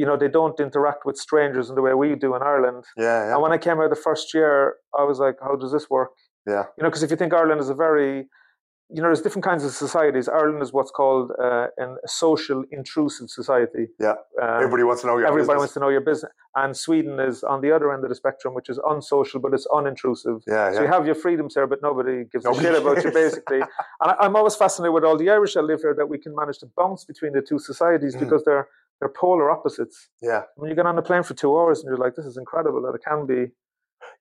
You 0.00 0.06
know, 0.08 0.16
they 0.22 0.28
don't 0.38 0.58
interact 0.66 1.02
with 1.06 1.16
strangers 1.26 1.66
in 1.70 1.74
the 1.78 1.82
way 1.86 1.94
we 2.02 2.08
do 2.26 2.30
in 2.36 2.42
Ireland. 2.52 2.82
Yeah, 2.96 3.04
yeah, 3.26 3.32
And 3.32 3.40
when 3.44 3.52
I 3.56 3.58
came 3.66 3.76
here 3.80 3.88
the 3.96 4.04
first 4.08 4.26
year, 4.38 4.54
I 5.00 5.02
was 5.10 5.18
like, 5.26 5.36
"How 5.46 5.54
does 5.62 5.72
this 5.76 5.86
work?" 5.96 6.10
yeah. 6.52 6.64
You 6.76 6.82
know, 6.82 6.90
because 6.90 7.04
if 7.06 7.10
you 7.12 7.18
think 7.20 7.32
Ireland 7.40 7.60
is 7.66 7.70
a 7.76 7.78
very, 7.86 8.12
you 8.94 9.00
know, 9.02 9.08
there's 9.08 9.22
different 9.22 9.44
kinds 9.44 9.64
of 9.64 9.72
societies. 9.72 10.28
Ireland 10.28 10.62
is 10.62 10.72
what's 10.72 10.90
called 10.90 11.30
uh, 11.42 11.68
an, 11.78 11.96
a 12.04 12.08
social 12.08 12.62
intrusive 12.70 13.30
society. 13.30 13.88
Yeah. 13.98 14.10
Um, 14.40 14.56
Everybody 14.56 14.82
wants 14.84 15.00
to 15.02 15.06
know 15.08 15.16
your 15.18 15.26
Everybody 15.26 15.44
business. 15.46 15.58
wants 15.58 15.74
to 15.74 15.80
know 15.80 15.88
your 15.88 16.00
business. 16.02 16.30
And 16.54 16.76
Sweden 16.76 17.18
is 17.18 17.42
on 17.42 17.62
the 17.62 17.72
other 17.74 17.92
end 17.94 18.02
of 18.04 18.10
the 18.10 18.14
spectrum, 18.14 18.52
which 18.54 18.68
is 18.68 18.78
unsocial, 18.86 19.40
but 19.40 19.54
it's 19.54 19.66
unintrusive. 19.68 20.42
Yeah, 20.46 20.54
yeah. 20.70 20.74
So 20.76 20.82
you 20.82 20.88
have 20.88 21.06
your 21.06 21.14
freedoms 21.14 21.54
there, 21.54 21.66
but 21.66 21.80
nobody 21.82 22.24
gives 22.30 22.44
Nobody 22.44 22.68
a 22.68 22.72
shit 22.72 22.82
about 22.82 23.02
you, 23.04 23.10
basically. 23.10 23.60
and 24.00 24.08
I, 24.12 24.14
I'm 24.20 24.36
always 24.36 24.54
fascinated 24.56 24.92
with 24.92 25.04
all 25.04 25.16
the 25.16 25.30
Irish 25.30 25.54
that 25.54 25.62
live 25.62 25.80
here 25.80 25.94
that 25.96 26.08
we 26.08 26.18
can 26.18 26.34
manage 26.36 26.58
to 26.58 26.66
bounce 26.76 27.04
between 27.04 27.32
the 27.32 27.40
two 27.42 27.58
societies 27.58 28.14
Mm. 28.16 28.20
because 28.20 28.44
they're 28.44 28.68
they're 29.00 29.08
polar 29.08 29.50
opposites. 29.50 30.08
yeah. 30.20 30.42
When 30.56 30.68
you 30.70 30.76
get 30.76 30.86
on 30.86 30.96
a 30.96 31.02
plane 31.02 31.24
for 31.24 31.34
two 31.34 31.58
hours 31.58 31.80
and 31.80 31.88
you're 31.88 31.96
like, 31.96 32.14
this 32.14 32.24
is 32.26 32.36
incredible 32.36 32.80
that 32.82 32.94
it 32.94 33.02
can 33.02 33.26
be. 33.26 33.50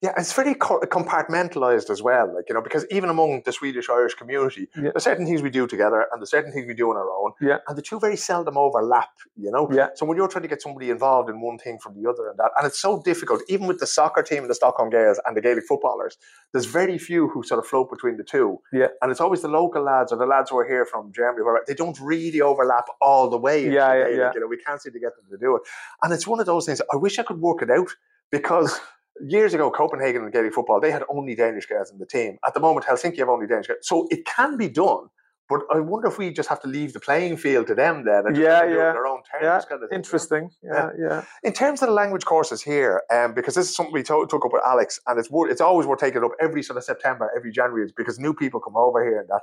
Yeah, 0.02 0.14
it's 0.18 0.34
very 0.34 0.56
co- 0.56 0.80
compartmentalized 0.82 1.91
as 1.91 2.02
well. 2.02 2.34
Like 2.34 2.45
you 2.49 2.56
know, 2.56 2.62
because 2.62 2.86
even 2.89 3.10
among 3.10 3.43
the 3.45 3.52
Swedish 3.52 3.88
Irish 3.88 4.16
community, 4.16 4.68
Yeah. 4.76 4.89
there's 4.93 5.04
certain 5.04 5.26
things 5.28 5.41
we 5.43 5.52
do 5.52 5.68
together, 5.68 6.08
and 6.12 6.20
there's 6.20 6.32
certain 6.32 6.52
things 6.52 6.66
we 6.68 6.74
do 6.74 6.89
on 6.89 6.97
our 6.97 7.10
own. 7.12 7.32
Yeah. 7.39 7.58
and 7.68 7.78
the 7.78 7.82
two 7.84 7.99
very 7.99 8.16
seldom 8.18 8.58
overlap. 8.58 9.10
You 9.38 9.52
know. 9.52 9.70
Yeah. 9.72 9.89
So 9.95 10.06
when 10.08 10.18
you're 10.18 10.28
trying 10.28 10.41
to 10.41 10.47
get 10.47 10.62
somebody 10.62 10.89
involved 10.89 11.30
in 11.30 11.39
one 11.39 11.58
thing 11.60 11.78
from 11.78 11.93
the 12.02 12.10
other, 12.10 12.30
and 12.30 12.38
that, 12.39 12.52
and 12.58 12.66
it's 12.66 12.80
so 12.80 13.02
difficult, 13.04 13.41
even 13.47 13.68
with 13.68 13.80
the 13.80 13.86
soccer 13.88 14.24
team, 14.24 14.47
the 14.47 14.56
Stockholm 14.56 14.89
Gaels, 14.89 15.20
and 15.26 15.38
the 15.38 15.41
Gaelic 15.41 15.66
footballers, 15.68 16.18
there's 16.52 16.66
very 16.66 16.97
few 16.97 17.28
who 17.30 17.43
sort 17.43 17.60
of 17.60 17.68
float 17.68 17.89
between 17.91 18.18
the 18.18 18.24
two. 18.24 18.60
Yeah. 18.74 18.88
And 19.02 19.12
it's 19.12 19.22
always 19.22 19.41
the 19.43 19.47
local 19.49 19.84
lads 19.84 20.12
or 20.12 20.18
the 20.18 20.26
lads 20.26 20.49
who 20.49 20.58
are 20.58 20.68
here 20.68 20.86
from 20.86 21.12
Germany, 21.14 21.43
where 21.43 21.62
they 21.68 21.76
don't 21.76 21.99
really 22.02 22.41
overlap 22.41 22.86
all 23.02 23.30
the 23.30 23.38
way. 23.38 23.64
Yeah, 23.70 23.93
yeah, 23.93 24.08
yeah. 24.08 24.32
You 24.34 24.39
know, 24.41 24.47
we 24.47 24.58
can't 24.58 24.82
seem 24.82 24.93
to 24.93 24.99
get 24.99 25.16
them 25.16 25.26
to 25.30 25.38
do 25.38 25.56
it, 25.58 25.62
and 26.02 26.12
it's 26.12 26.26
one 26.26 26.39
of 26.39 26.47
those 26.47 26.66
things. 26.66 26.82
I 26.91 26.95
wish 26.95 27.20
I 27.20 27.24
could 27.24 27.39
work 27.39 27.62
it 27.62 27.70
out 27.70 27.89
because. 28.32 28.80
Years 29.20 29.53
ago, 29.53 29.70
Copenhagen 29.70 30.24
and 30.24 30.32
Gaelic 30.32 30.53
football, 30.53 30.80
they 30.80 30.91
had 30.91 31.03
only 31.09 31.36
Danish 31.36 31.66
guys 31.66 31.91
in 31.91 31.97
the 31.99 32.05
team. 32.05 32.38
At 32.45 32.53
the 32.53 32.59
moment, 32.59 32.86
Helsinki 32.86 33.18
have 33.20 33.30
only 33.30 33.45
Danish 33.47 33.68
guys. 33.68 33.78
So 33.82 34.07
it 34.09 34.26
can 34.26 34.57
be 34.57 34.70
done, 34.70 35.07
but 35.49 35.62
I 35.72 35.80
wonder 35.82 36.07
if 36.07 36.18
we 36.18 36.32
just 36.32 36.47
have 36.49 36.62
to 36.62 36.68
leave 36.68 36.93
the 36.93 36.99
playing 37.01 37.36
field 37.38 37.68
to 37.68 37.76
them 37.76 38.05
then 38.05 38.24
and 38.26 38.34
just 38.36 38.41
Yeah, 38.43 38.53
let 38.53 38.62
them 38.62 38.70
do 38.70 38.74
it 38.74 38.78
yeah. 38.84 38.93
their 38.93 39.05
own 39.05 39.18
terms. 39.30 39.43
Yeah, 39.43 39.59
kind 39.59 39.64
of 39.64 39.68
thing, 39.68 39.80
you 39.82 39.88
know? 39.89 39.95
Interesting. 39.97 40.49
Yeah, 40.64 40.89
yeah. 40.97 41.24
In 41.43 41.51
terms 41.53 41.82
of 41.82 41.89
the 41.89 41.93
language 41.93 42.24
courses 42.26 42.62
here, 42.62 43.01
um, 43.12 43.34
because 43.34 43.55
this 43.55 43.70
is 43.70 43.76
something 43.76 43.93
we 43.93 44.01
to- 44.03 44.26
took 44.30 44.45
up 44.45 44.53
with 44.53 44.64
Alex, 44.66 44.99
and 45.07 45.20
it's 45.20 45.30
it's 45.32 45.62
always 45.62 45.86
worth 45.88 45.99
taking 45.99 46.24
up 46.24 46.32
every 46.39 46.64
sort 46.64 46.78
of 46.78 46.84
September, 46.86 47.30
every 47.36 47.51
January, 47.51 47.91
because 47.97 48.18
new 48.18 48.34
people 48.34 48.59
come 48.62 48.78
over 48.78 49.03
here 49.03 49.20
and 49.20 49.30
that. 49.30 49.41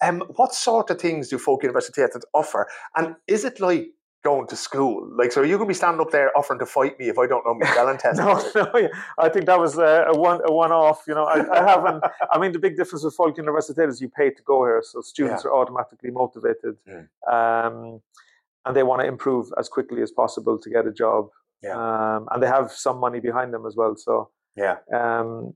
Um, 0.00 0.22
what 0.36 0.54
sort 0.54 0.90
of 0.90 1.00
things 1.00 1.28
do 1.28 1.38
Folkuniversitetet 1.38 2.22
offer, 2.32 2.68
and 2.96 3.16
is 3.26 3.44
it 3.44 3.58
like 3.58 3.88
going 4.24 4.46
to 4.48 4.56
school? 4.56 5.08
Like, 5.16 5.32
so 5.32 5.42
going 5.42 5.58
to 5.58 5.64
be 5.66 5.74
standing 5.74 6.00
up 6.00 6.10
there 6.10 6.36
offering 6.36 6.58
to 6.60 6.66
fight 6.66 6.98
me 6.98 7.08
if 7.08 7.18
I 7.18 7.26
don't 7.26 7.44
know 7.46 7.54
my 7.54 7.66
spelling 7.70 7.98
test? 8.04 8.18
No, 8.18 8.34
no, 8.54 8.78
yeah. 8.78 8.88
I 9.18 9.28
think 9.28 9.46
that 9.46 9.58
was 9.58 9.78
uh, 9.78 10.04
a 10.08 10.18
one 10.18 10.40
a 10.44 10.52
one 10.52 10.72
off. 10.72 11.04
You 11.06 11.14
know, 11.14 11.24
I, 11.24 11.38
I 11.60 11.62
haven't. 11.68 12.04
I 12.32 12.38
mean, 12.38 12.52
the 12.52 12.58
big 12.58 12.76
difference 12.76 13.04
with 13.04 13.14
Folk 13.14 13.36
University 13.36 13.80
is 13.82 14.00
you 14.00 14.08
pay 14.08 14.30
to 14.30 14.42
go 14.42 14.64
here, 14.64 14.82
so 14.84 15.00
students 15.00 15.44
are 15.44 15.54
automatically 15.54 16.10
motivated, 16.10 16.76
Mm. 16.88 17.06
um, 17.32 18.00
and 18.64 18.76
they 18.76 18.82
want 18.82 19.00
to 19.02 19.06
improve 19.06 19.52
as 19.58 19.68
quickly 19.68 20.02
as 20.02 20.10
possible 20.10 20.58
to 20.58 20.68
get 20.70 20.86
a 20.86 20.92
job. 20.92 21.28
Yeah. 21.62 21.74
Um, 21.76 22.28
and 22.30 22.42
they 22.42 22.46
have 22.46 22.70
some 22.70 22.98
money 22.98 23.20
behind 23.20 23.52
them 23.52 23.66
as 23.66 23.74
well. 23.76 23.96
So 23.96 24.30
Yeah, 24.56 24.76
um, 24.94 25.54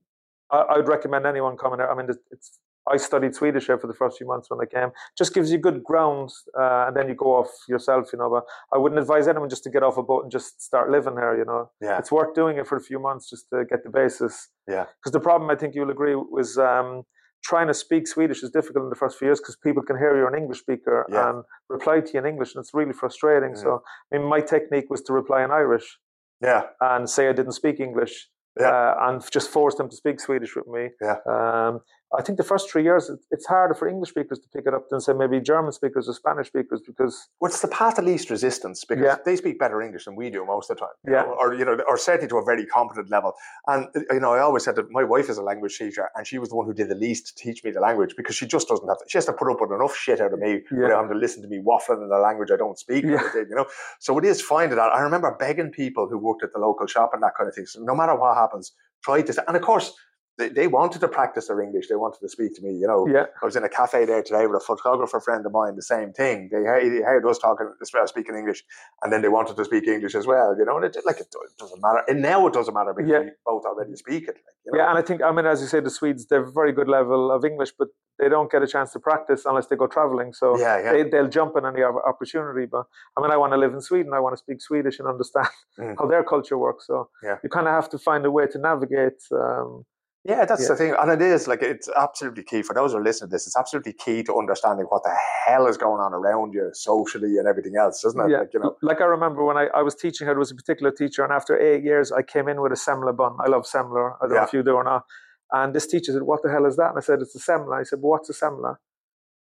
I, 0.50 0.58
I 0.58 0.76
would 0.78 0.88
recommend 0.88 1.26
anyone 1.26 1.56
coming 1.56 1.78
here. 1.78 1.88
I 1.88 1.94
mean, 1.94 2.08
it's 2.30 2.58
I 2.90 2.96
studied 2.96 3.34
Swedish 3.34 3.66
here 3.66 3.78
for 3.78 3.86
the 3.86 3.94
first 3.94 4.18
few 4.18 4.26
months 4.26 4.50
when 4.50 4.60
I 4.60 4.66
came. 4.66 4.90
Just 5.16 5.34
gives 5.34 5.52
you 5.52 5.58
good 5.58 5.82
ground, 5.84 6.30
uh, 6.58 6.86
and 6.88 6.96
then 6.96 7.08
you 7.08 7.14
go 7.14 7.36
off 7.36 7.50
yourself. 7.68 8.12
You 8.12 8.18
know, 8.18 8.30
but 8.30 8.44
I 8.74 8.78
wouldn't 8.78 9.00
advise 9.00 9.28
anyone 9.28 9.48
just 9.48 9.64
to 9.64 9.70
get 9.70 9.82
off 9.82 9.96
a 9.98 10.02
boat 10.02 10.22
and 10.24 10.32
just 10.32 10.60
start 10.62 10.90
living 10.90 11.14
here. 11.14 11.36
You 11.36 11.44
know, 11.44 11.70
yeah, 11.80 11.98
it's 11.98 12.10
worth 12.12 12.34
doing 12.34 12.58
it 12.58 12.66
for 12.66 12.76
a 12.76 12.80
few 12.82 12.98
months 12.98 13.30
just 13.30 13.48
to 13.50 13.64
get 13.68 13.84
the 13.84 13.90
basis. 13.90 14.48
Yeah. 14.68 14.86
Because 14.98 15.12
the 15.12 15.20
problem, 15.20 15.50
I 15.50 15.56
think 15.56 15.74
you'll 15.74 15.90
agree, 15.90 16.14
was 16.14 16.58
um, 16.58 17.02
trying 17.44 17.66
to 17.66 17.74
speak 17.74 18.06
Swedish 18.06 18.42
is 18.42 18.50
difficult 18.50 18.84
in 18.84 18.90
the 18.90 18.96
first 18.96 19.18
few 19.18 19.28
years 19.28 19.40
because 19.40 19.56
people 19.56 19.82
can 19.82 19.96
hear 19.98 20.16
you're 20.16 20.28
an 20.32 20.40
English 20.40 20.60
speaker 20.60 21.06
Yeah. 21.10 21.30
and 21.30 21.44
reply 21.68 22.00
to 22.00 22.12
you 22.12 22.20
in 22.20 22.26
English, 22.26 22.54
and 22.54 22.62
it's 22.62 22.74
really 22.74 22.92
frustrating. 22.92 23.56
So, 23.56 23.82
I 24.12 24.18
mean, 24.18 24.26
my 24.28 24.40
technique 24.40 24.88
was 24.90 25.02
to 25.02 25.12
reply 25.12 25.44
in 25.44 25.50
Irish 25.50 25.98
yeah, 26.40 26.62
and 26.80 27.08
say 27.08 27.28
I 27.28 27.32
didn't 27.32 27.52
speak 27.52 27.80
English. 27.80 28.28
Yeah. 28.60 28.68
Uh, 28.68 28.94
and 29.08 29.22
just 29.32 29.48
force 29.48 29.76
them 29.76 29.88
to 29.88 29.96
speak 29.96 30.20
Swedish 30.20 30.54
with 30.54 30.66
me. 30.66 30.90
Yeah. 31.00 31.16
Um, 31.26 31.80
I 32.18 32.22
think 32.22 32.36
the 32.36 32.44
first 32.44 32.70
three 32.70 32.82
years, 32.82 33.10
it's 33.30 33.46
harder 33.46 33.74
for 33.74 33.88
English 33.88 34.10
speakers 34.10 34.38
to 34.40 34.48
pick 34.54 34.66
it 34.66 34.74
up 34.74 34.88
than, 34.90 35.00
say, 35.00 35.14
maybe 35.14 35.40
German 35.40 35.72
speakers 35.72 36.08
or 36.08 36.12
Spanish 36.12 36.48
speakers 36.48 36.80
because, 36.86 37.28
Well, 37.40 37.48
it's 37.50 37.62
the 37.62 37.68
path 37.68 37.98
of 37.98 38.04
least 38.04 38.28
resistance 38.28 38.84
because 38.84 39.04
Yeah. 39.04 39.16
they 39.24 39.36
speak 39.36 39.58
better 39.58 39.80
English 39.80 40.04
than 40.04 40.14
we 40.16 40.28
do 40.28 40.44
most 40.44 40.70
of 40.70 40.76
the 40.76 40.80
time. 40.84 40.94
Yeah. 41.08 41.22
know, 41.22 41.36
or 41.40 41.54
you 41.54 41.64
know, 41.64 41.78
or 41.88 41.96
certainly 41.96 42.28
to 42.28 42.36
a 42.36 42.44
very 42.44 42.66
competent 42.66 43.08
level. 43.10 43.32
And 43.66 43.88
you 44.10 44.20
know, 44.20 44.32
I 44.34 44.40
always 44.40 44.62
said 44.64 44.76
that 44.76 44.90
my 44.90 45.04
wife 45.04 45.30
is 45.30 45.38
a 45.38 45.42
language 45.42 45.78
teacher, 45.78 46.10
and 46.14 46.26
she 46.26 46.38
was 46.38 46.50
the 46.50 46.56
one 46.56 46.66
who 46.66 46.74
did 46.74 46.88
the 46.90 46.94
least 46.94 47.28
to 47.28 47.34
teach 47.34 47.64
me 47.64 47.70
the 47.70 47.80
language 47.80 48.14
because 48.16 48.34
she 48.36 48.46
just 48.46 48.68
doesn't 48.68 48.86
have. 48.86 48.98
To, 48.98 49.04
she 49.08 49.16
has 49.18 49.24
to 49.26 49.32
put 49.32 49.50
up 49.50 49.60
with 49.62 49.70
enough 49.72 49.96
shit 49.96 50.20
out 50.20 50.32
of 50.34 50.38
me 50.38 50.62
Yeah. 50.70 50.82
without 50.82 50.96
having 51.02 51.12
to 51.12 51.18
listen 51.18 51.42
to 51.42 51.48
me 51.48 51.62
waffling 51.66 52.04
in 52.04 52.10
a 52.12 52.18
language 52.18 52.50
I 52.50 52.56
don't 52.56 52.78
speak. 52.78 53.04
Yeah. 53.04 53.22
you 53.34 53.54
know, 53.56 53.66
so 54.00 54.18
it 54.18 54.24
is 54.26 54.42
finding 54.42 54.76
that. 54.76 54.92
I 54.92 55.00
remember 55.00 55.34
begging 55.38 55.70
people 55.70 56.08
who 56.08 56.18
worked 56.18 56.42
at 56.42 56.52
the 56.52 56.58
local 56.58 56.86
shop 56.86 57.10
and 57.14 57.22
that 57.22 57.34
kind 57.36 57.48
of 57.48 57.54
thing. 57.54 57.64
So 57.66 57.80
no 57.82 57.94
matter 57.94 58.14
what 58.14 58.36
happens, 58.36 58.72
try 59.02 59.22
to. 59.22 59.44
And 59.48 59.56
of 59.56 59.62
course. 59.62 59.94
They, 60.38 60.48
they 60.48 60.66
wanted 60.66 61.00
to 61.02 61.08
practice 61.08 61.48
their 61.48 61.60
English. 61.60 61.88
They 61.88 61.94
wanted 61.94 62.20
to 62.20 62.28
speak 62.28 62.54
to 62.56 62.62
me. 62.62 62.70
You 62.74 62.86
know, 62.86 63.06
yeah, 63.06 63.26
I 63.42 63.44
was 63.44 63.54
in 63.54 63.64
a 63.64 63.68
cafe 63.68 64.06
there 64.06 64.22
today 64.22 64.46
with 64.46 64.56
a 64.62 64.64
photographer 64.64 65.20
friend 65.20 65.44
of 65.44 65.52
mine. 65.52 65.76
The 65.76 65.82
same 65.82 66.12
thing. 66.12 66.48
They 66.50 66.58
heard, 66.58 67.26
us 67.26 67.38
talking, 67.38 67.70
speaking 68.06 68.34
English, 68.34 68.64
and 69.02 69.12
then 69.12 69.20
they 69.22 69.28
wanted 69.28 69.56
to 69.56 69.64
speak 69.64 69.86
English 69.86 70.14
as 70.14 70.26
well. 70.26 70.56
You 70.58 70.64
know, 70.64 70.76
and 70.76 70.86
it 70.86 70.96
like 71.04 71.16
it, 71.20 71.26
it 71.32 71.58
doesn't 71.58 71.82
matter. 71.82 72.02
And 72.08 72.22
now 72.22 72.46
it 72.46 72.54
doesn't 72.54 72.72
matter 72.72 72.94
because 72.94 73.10
Yeah. 73.10 73.18
we 73.20 73.30
both 73.44 73.64
already 73.66 73.94
speak 73.96 74.24
it. 74.24 74.36
Like, 74.36 74.56
you 74.64 74.72
know? 74.72 74.78
yeah. 74.78 74.88
And 74.90 74.98
I 74.98 75.02
think, 75.02 75.22
I 75.22 75.30
mean, 75.32 75.44
as 75.46 75.60
you 75.60 75.66
say, 75.66 75.80
the 75.80 75.90
Swedes, 75.90 76.26
they're 76.28 76.50
very 76.50 76.72
good 76.72 76.88
level 76.88 77.30
of 77.30 77.44
English, 77.44 77.72
but 77.78 77.88
they 78.18 78.28
don't 78.30 78.50
get 78.50 78.62
a 78.62 78.66
chance 78.66 78.92
to 78.92 79.00
practice 79.00 79.44
unless 79.44 79.66
they 79.66 79.76
go 79.76 79.86
traveling. 79.86 80.32
So 80.32 80.58
yeah, 80.58 80.78
yeah. 80.82 80.92
they, 80.92 81.02
they'll 81.10 81.28
jump 81.28 81.56
in 81.58 81.66
any 81.66 81.82
opportunity. 81.82 82.66
But 82.66 82.84
I 83.16 83.20
mean, 83.20 83.30
I 83.30 83.36
want 83.36 83.52
to 83.52 83.58
live 83.58 83.74
in 83.74 83.80
Sweden. 83.80 84.12
I 84.14 84.20
want 84.20 84.32
to 84.34 84.38
speak 84.38 84.62
Swedish 84.62 84.98
and 84.98 85.06
understand 85.08 85.48
Mm. 85.78 85.94
how 85.98 86.06
their 86.06 86.22
culture 86.22 86.58
works. 86.58 86.86
So 86.86 87.08
Yeah. 87.22 87.36
you 87.42 87.48
kind 87.48 87.66
of 87.66 87.72
have 87.74 87.88
to 87.90 87.98
find 87.98 88.24
a 88.26 88.30
way 88.30 88.46
to 88.46 88.58
navigate. 88.58 89.20
Um, 89.32 89.84
Yeah, 90.24 90.44
that's 90.44 90.62
Yeah. 90.62 90.68
the 90.68 90.76
thing, 90.76 90.94
and 90.96 91.10
it 91.10 91.20
is 91.20 91.48
like 91.48 91.62
it's 91.62 91.88
absolutely 91.96 92.44
key 92.44 92.62
for 92.62 92.74
those 92.74 92.92
who 92.92 92.98
are 92.98 93.02
listening 93.02 93.28
to 93.30 93.34
this. 93.34 93.46
It's 93.48 93.56
absolutely 93.56 93.94
key 93.94 94.22
to 94.22 94.38
understanding 94.38 94.86
what 94.88 95.02
the 95.02 95.12
hell 95.44 95.66
is 95.66 95.76
going 95.76 96.00
on 96.00 96.14
around 96.14 96.54
you 96.54 96.70
socially 96.74 97.38
and 97.38 97.48
everything 97.48 97.74
else, 97.76 98.04
isn't 98.04 98.20
it? 98.20 98.30
yeah, 98.30 98.38
Like 98.38 98.54
you 98.54 98.60
know, 98.60 98.76
like 98.82 99.00
I 99.00 99.04
remember 99.06 99.44
when 99.44 99.56
I, 99.56 99.66
I 99.74 99.82
was 99.82 99.96
teaching 99.96 100.28
her, 100.28 100.32
there 100.32 100.38
was 100.38 100.52
a 100.52 100.54
particular 100.54 100.92
teacher, 100.92 101.24
and 101.24 101.32
after 101.32 101.58
eight 101.58 101.82
years, 101.82 102.12
I 102.12 102.22
came 102.22 102.46
in 102.48 102.60
with 102.62 102.70
a 102.70 102.76
semla 102.76 103.16
bun. 103.16 103.36
I 103.44 103.48
love 103.48 103.64
semla. 103.64 104.14
I 104.22 104.26
don't 104.28 104.36
know 104.36 104.42
if 104.44 104.52
you 104.52 104.62
do 104.62 104.74
or 104.74 104.84
not. 104.84 105.02
And 105.50 105.74
this 105.74 105.88
teacher 105.88 106.12
said, 106.12 106.22
"What 106.22 106.42
the 106.44 106.50
hell 106.50 106.66
is 106.66 106.76
that?" 106.76 106.90
And 106.90 106.98
I 106.98 107.00
said, 107.00 107.20
"It's 107.20 107.34
a 107.34 107.40
semla." 107.40 107.80
I 107.80 107.82
said, 107.82 107.98
well, 108.00 108.10
"What's 108.12 108.30
a 108.30 108.32
semla?" 108.32 108.76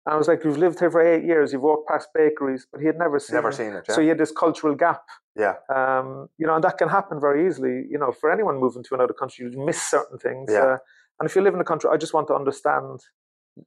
And 0.05 0.13
I 0.13 0.17
was 0.17 0.27
like, 0.27 0.43
"You've 0.43 0.57
lived 0.57 0.79
here 0.79 0.91
for 0.91 1.01
eight 1.01 1.23
years. 1.23 1.51
You've 1.51 1.63
walked 1.63 1.87
past 1.87 2.09
bakeries, 2.13 2.67
but 2.71 2.79
he 2.81 2.87
had 2.87 2.97
never 2.97 3.17
seen. 3.19 3.35
never 3.35 3.49
it. 3.49 3.53
seen 3.55 3.73
it. 3.73 3.85
Yeah, 3.89 3.95
So 3.95 4.01
he 4.01 4.07
had 4.09 4.17
this 4.17 4.31
cultural 4.31 4.75
gap. 4.75 5.03
yeah, 5.35 5.55
Um, 5.69 6.29
you 6.37 6.45
know, 6.47 6.55
and 6.55 6.63
that 6.63 6.77
can 6.77 6.89
happen 6.89 7.19
very 7.19 7.47
easily. 7.47 7.85
You 7.89 7.97
know, 7.97 8.11
for 8.11 8.31
anyone 8.31 8.59
moving 8.59 8.83
to 8.83 8.93
another 8.95 9.13
country, 9.13 9.49
you 9.49 9.65
miss 9.65 9.81
certain 9.81 10.17
things. 10.19 10.51
Yeah. 10.51 10.65
Uh, 10.65 10.77
and 11.19 11.29
if 11.29 11.35
you 11.35 11.41
live 11.41 11.53
in 11.55 11.61
a 11.61 11.65
country, 11.71 11.89
I 11.91 11.97
just 11.97 12.13
want 12.13 12.27
to 12.27 12.35
understand 12.35 12.99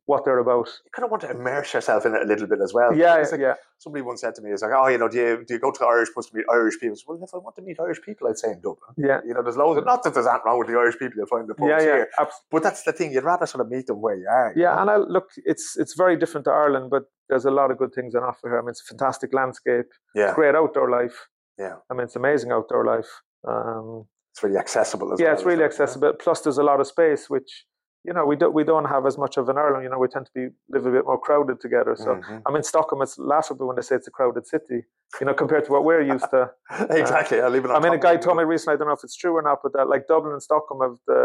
what 0.05 0.25
they're 0.25 0.39
about. 0.39 0.69
you 0.85 0.91
kind 0.95 1.05
of 1.05 1.11
want 1.11 1.23
to 1.23 1.31
immerse 1.31 1.73
yourself 1.73 2.05
in 2.05 2.15
it 2.15 2.23
a 2.23 2.27
little 2.27 2.47
bit 2.47 2.61
as 2.63 2.75
well. 2.75 2.95
Yeah, 2.95 3.15
like, 3.31 3.41
yeah, 3.41 3.55
somebody 3.79 4.03
once 4.03 4.21
said 4.21 4.35
to 4.35 4.43
me, 4.43 4.51
"It's 4.51 4.63
like, 4.63 4.73
oh, 4.75 4.87
you 4.89 4.99
know, 4.99 5.09
do 5.09 5.17
you 5.17 5.45
do 5.47 5.55
you 5.55 5.61
go 5.61 5.71
to 5.71 5.79
the 5.79 5.87
Irish 5.87 6.09
pubs 6.15 6.29
to 6.29 6.37
meet 6.37 6.45
Irish 6.53 6.79
people?" 6.79 6.97
Said, 6.97 7.05
well, 7.09 7.19
if 7.23 7.35
I 7.35 7.39
want 7.39 7.57
to 7.57 7.63
meet 7.63 7.79
Irish 7.81 8.01
people, 8.03 8.29
I'd 8.29 8.39
say 8.39 8.49
in 8.53 8.61
Dublin. 8.61 8.93
yeah, 8.97 9.21
You 9.27 9.35
know, 9.35 9.43
there's 9.43 9.57
loads. 9.57 9.79
Of, 9.79 9.87
not 9.87 10.03
that 10.05 10.15
there's 10.15 10.27
anything 10.27 10.43
wrong 10.45 10.59
with 10.59 10.69
the 10.69 10.75
Irish 10.75 10.99
people 10.99 11.15
you'll 11.17 11.27
find 11.27 11.43
in 11.43 11.49
the 11.49 11.55
pubs 11.55 11.71
yeah, 11.71 11.79
yeah. 11.79 11.85
here, 11.85 12.09
abs- 12.19 12.41
but 12.51 12.63
that's 12.63 12.83
the 12.83 12.93
thing. 12.93 13.13
You'd 13.13 13.25
rather 13.25 13.47
sort 13.47 13.63
of 13.65 13.71
meet 13.71 13.87
them 13.87 14.01
where 14.03 14.17
you 14.17 14.27
are. 14.29 14.53
you 14.55 14.63
Yeah, 14.63 14.75
know? 14.75 14.81
and 14.83 14.91
I 14.91 14.97
look, 14.99 15.29
it's 15.45 15.77
it's 15.79 15.95
very 15.95 16.17
different 16.17 16.45
to 16.45 16.51
Ireland, 16.51 16.91
but 16.91 17.05
there's 17.29 17.45
a 17.47 17.51
lot 17.51 17.71
of 17.71 17.79
good 17.79 17.93
things 17.95 18.15
on 18.15 18.23
offer 18.25 18.49
here. 18.49 18.59
I 18.59 18.63
mean, 18.63 18.71
it's 18.71 18.83
a 18.83 18.87
fantastic 18.95 19.33
landscape, 19.33 19.87
yeah, 20.15 20.35
great 20.35 20.55
outdoor 20.55 20.91
life. 20.91 21.29
Yeah. 21.59 21.77
I 21.91 21.95
mean, 21.95 22.05
it's 22.05 22.15
amazing 22.17 22.53
outdoor 22.53 22.85
life. 22.85 23.09
Um, 23.47 24.07
it's 24.33 24.43
really 24.43 24.57
accessible 24.59 25.13
as 25.13 25.19
well. 25.19 25.21
yeah, 25.21 25.33
well. 25.33 25.35
it's 25.39 25.45
really 25.47 25.63
it? 25.65 25.67
accessible. 25.67 26.13
Plus, 26.21 26.41
there's 26.43 26.59
a 26.59 26.63
lot 26.63 26.79
of 26.81 26.87
space, 26.87 27.29
which 27.29 27.65
you 28.09 28.15
know 28.17 28.25
we 28.33 28.37
don't 28.43 28.55
we 28.59 28.65
don't 28.71 28.89
have 28.95 29.05
as 29.11 29.17
much 29.25 29.35
of 29.41 29.45
in 29.53 29.57
Ireland. 29.65 29.83
You 29.85 29.91
know, 29.93 30.01
we 30.05 30.09
tend 30.15 30.27
to 30.31 30.35
be 30.41 30.45
live 30.75 30.87
a 30.91 30.93
bit 30.97 31.05
more 31.11 31.21
crowded 31.27 31.57
together. 31.67 31.95
So. 32.05 32.11
Mhm. 32.17 32.43
I 32.47 32.49
mean, 32.53 32.65
Stockholm, 32.73 33.01
it's 33.07 33.17
laughable 33.35 33.67
when 33.69 33.77
they 33.79 33.87
say 33.89 33.95
it's 34.01 34.09
a 34.13 34.15
crowded 34.19 34.45
city, 34.55 34.79
you 35.21 35.25
know, 35.27 35.35
compared 35.43 35.65
to 35.67 35.71
what 35.75 35.83
we're 35.89 36.05
used 36.15 36.29
to. 36.37 36.43
exactly. 37.03 37.39
I'll 37.43 37.55
leave 37.57 37.65
it. 37.67 37.71
On 37.71 37.77
I 37.79 37.81
mean, 37.85 37.95
a 38.01 38.03
guy 38.09 38.15
told 38.27 38.37
me 38.41 38.45
recently, 38.55 38.75
I 38.75 38.79
don't 38.79 38.89
know 38.91 38.99
if 39.01 39.05
it's 39.09 39.19
true 39.23 39.35
or 39.41 39.43
not, 39.49 39.59
but 39.65 39.73
that 39.77 39.87
like 39.95 40.03
Dublin 40.13 40.33
and 40.37 40.43
Stockholm 40.51 40.81
have 40.87 40.97
the 41.13 41.23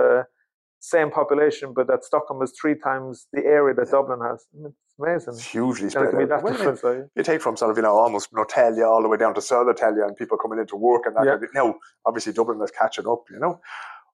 same 0.96 1.10
population, 1.20 1.68
but 1.78 1.86
that 1.92 2.02
Stockholm 2.10 2.40
is 2.46 2.52
three 2.62 2.76
times 2.88 3.14
the 3.36 3.44
area 3.58 3.74
that 3.80 3.90
Dublin 3.98 4.20
has. 4.30 4.40
I 4.54 4.68
it's 4.68 5.00
amazing. 5.00 5.34
It's 5.36 5.48
hugely 5.58 5.86
And 5.86 5.92
it 5.92 5.92
spread 5.98 6.10
can 6.10 6.18
be 6.20 6.24
out. 6.26 6.30
that 6.34 6.44
Well, 6.44 6.54
I 6.54 6.58
mean, 6.58 6.66
difference. 6.74 6.84
like- 6.84 7.10
you 7.18 7.24
take 7.32 7.42
from 7.46 7.56
sort 7.62 7.72
of, 7.72 7.78
you 7.80 7.84
know, 7.88 7.96
almost 8.06 8.26
Norrtälje 8.38 8.84
all 8.92 9.02
the 9.06 9.08
way 9.12 9.18
down 9.24 9.34
to 9.36 9.42
Södertälje 9.42 10.02
and 10.08 10.14
people 10.22 10.38
coming 10.44 10.60
into 10.64 10.76
work 10.90 11.04
and 11.08 11.16
that. 11.16 11.26
Yeah. 11.26 11.32
kind 11.38 11.44
of. 11.46 11.54
Now, 11.62 11.68
obviously, 12.08 12.34
Dublin 12.34 12.62
is 12.68 12.72
catching 12.82 13.08
up, 13.14 13.22
you 13.34 13.40
know. 13.44 13.54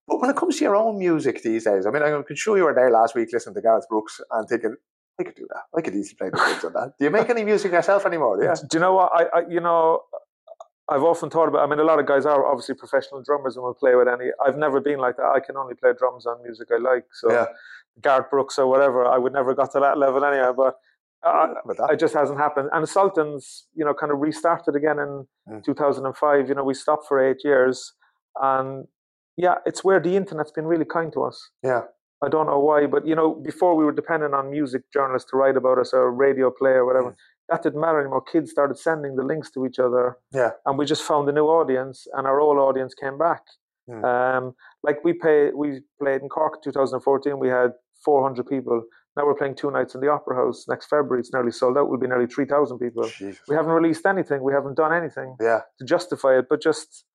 But 0.09 0.19
when 0.21 0.29
it 0.29 0.35
comes 0.35 0.57
to 0.57 0.63
your 0.65 0.75
own 0.75 0.97
music 0.97 1.43
these 1.43 1.63
days, 1.65 1.85
I 1.85 1.91
mean, 1.91 2.03
I 2.03 2.09
can 2.23 2.35
show 2.35 2.55
you 2.55 2.63
were 2.63 2.73
there 2.73 2.89
last 2.91 3.15
week 3.15 3.29
listening 3.31 3.55
to 3.55 3.61
Garth 3.61 3.87
Brooks 3.87 4.19
and 4.31 4.47
thinking, 4.49 4.75
I 5.19 5.23
could 5.23 5.35
do 5.35 5.47
that. 5.53 5.63
I 5.77 5.81
could 5.81 5.93
easily 5.95 6.15
play 6.17 6.29
the 6.31 6.37
things 6.37 6.63
on 6.65 6.73
that. 6.73 6.93
Do 6.97 7.05
you 7.05 7.11
make 7.11 7.29
any 7.29 7.43
music 7.43 7.71
yourself 7.71 8.05
anymore? 8.05 8.41
Yeah. 8.43 8.55
Do 8.55 8.77
you 8.77 8.79
know 8.79 8.93
what? 8.95 9.11
I, 9.13 9.39
I, 9.39 9.41
you 9.49 9.59
know, 9.59 10.01
I've 10.89 11.03
often 11.03 11.29
thought 11.29 11.47
about. 11.49 11.61
I 11.61 11.67
mean, 11.69 11.79
a 11.79 11.83
lot 11.83 11.99
of 11.99 12.05
guys 12.07 12.25
are 12.25 12.45
obviously 12.45 12.75
professional 12.75 13.21
drummers 13.23 13.55
and 13.55 13.63
will 13.63 13.73
play 13.75 13.95
with 13.95 14.07
any. 14.07 14.27
I've 14.45 14.57
never 14.57 14.79
been 14.81 14.97
like 14.99 15.17
that. 15.17 15.31
I 15.35 15.39
can 15.39 15.55
only 15.57 15.75
play 15.75 15.91
drums 15.97 16.25
on 16.25 16.41
music 16.43 16.69
I 16.73 16.77
like. 16.77 17.05
So, 17.13 17.31
Yeah. 17.31 17.45
Garth 18.01 18.29
Brooks 18.31 18.57
or 18.57 18.65
whatever, 18.67 19.05
I 19.05 19.17
would 19.17 19.33
never 19.33 19.53
got 19.53 19.71
to 19.73 19.79
that 19.81 19.97
level 19.97 20.23
anyway. 20.23 20.51
But 20.55 20.75
uh, 21.21 21.53
it 21.91 21.99
just 21.99 22.13
hasn't 22.15 22.39
happened. 22.39 22.69
And 22.71 22.87
Sultans, 22.87 23.67
you 23.75 23.83
know, 23.83 23.93
kind 23.93 24.11
of 24.11 24.19
restarted 24.19 24.75
again 24.75 24.99
in 24.99 25.27
Mm. 25.49 25.63
2005. 25.65 26.47
You 26.47 26.55
know, 26.55 26.63
we 26.63 26.73
stopped 26.73 27.07
for 27.07 27.19
eight 27.19 27.41
years, 27.43 27.93
and 28.41 28.87
yeah, 29.45 29.55
it's 29.65 29.83
where 29.83 29.99
the 30.01 30.15
internet's 30.17 30.51
been 30.51 30.65
really 30.67 30.85
kind 30.85 31.11
to 31.13 31.23
us. 31.23 31.37
Yeah. 31.63 31.83
I 32.21 32.27
don't 32.27 32.47
know 32.47 32.59
why, 32.59 32.85
but 32.85 33.07
you 33.07 33.15
know, 33.15 33.29
before 33.33 33.73
we 33.77 33.85
were 33.85 33.93
dependent 33.93 34.33
on 34.33 34.51
music 34.51 34.81
journalists 34.91 35.31
to 35.31 35.37
write 35.37 35.55
about 35.55 35.77
us 35.79 35.93
or 35.93 36.11
radio 36.11 36.51
play 36.51 36.71
or 36.71 36.85
whatever. 36.85 37.11
Mm. 37.11 37.15
That 37.49 37.63
didn't 37.63 37.79
matter 37.81 37.99
anymore. 38.01 38.21
Kids 38.21 38.51
started 38.51 38.77
sending 38.77 39.15
the 39.15 39.23
links 39.23 39.49
to 39.51 39.65
each 39.65 39.79
other, 39.79 40.17
Yeah. 40.33 40.51
and 40.65 40.77
we 40.77 40.85
just 40.85 41.03
found 41.03 41.29
a 41.29 41.31
new 41.31 41.47
audience, 41.47 42.05
and 42.13 42.27
our 42.27 42.39
old 42.41 42.57
audience 42.57 42.93
came 42.93 43.17
back. 43.17 43.41
Mm. 43.89 44.03
Um, 44.03 44.53
like 44.83 44.97
we 45.05 45.13
pay, 45.13 45.51
we 45.55 45.81
played 46.01 46.21
in 46.21 46.29
Cork 46.29 46.55
in 46.57 46.61
2014. 46.73 47.39
We 47.39 47.47
had 47.47 47.71
400 48.05 48.45
people. 48.45 48.83
Now 49.15 49.25
we're 49.25 49.33
playing 49.41 49.55
two 49.55 49.71
nights 49.71 49.95
in 49.95 50.01
the 50.01 50.09
Opera 50.09 50.35
House 50.35 50.65
next 50.67 50.87
February. 50.87 51.21
It's 51.21 51.33
nearly 51.33 51.51
sold 51.51 51.77
out. 51.77 51.89
We'll 51.89 51.99
be 51.99 52.07
nearly 52.07 52.27
3,000 52.27 52.77
people. 52.77 53.03
Jesus. 53.07 53.41
We 53.47 53.55
haven't 53.55 53.71
released 53.71 54.05
anything. 54.05 54.43
We 54.43 54.53
haven't 54.53 54.75
done 54.75 54.93
anything 54.93 55.35
Yeah, 55.41 55.61
to 55.79 55.85
justify 55.85 56.37
it, 56.39 56.45
but 56.49 56.61
just 56.61 57.05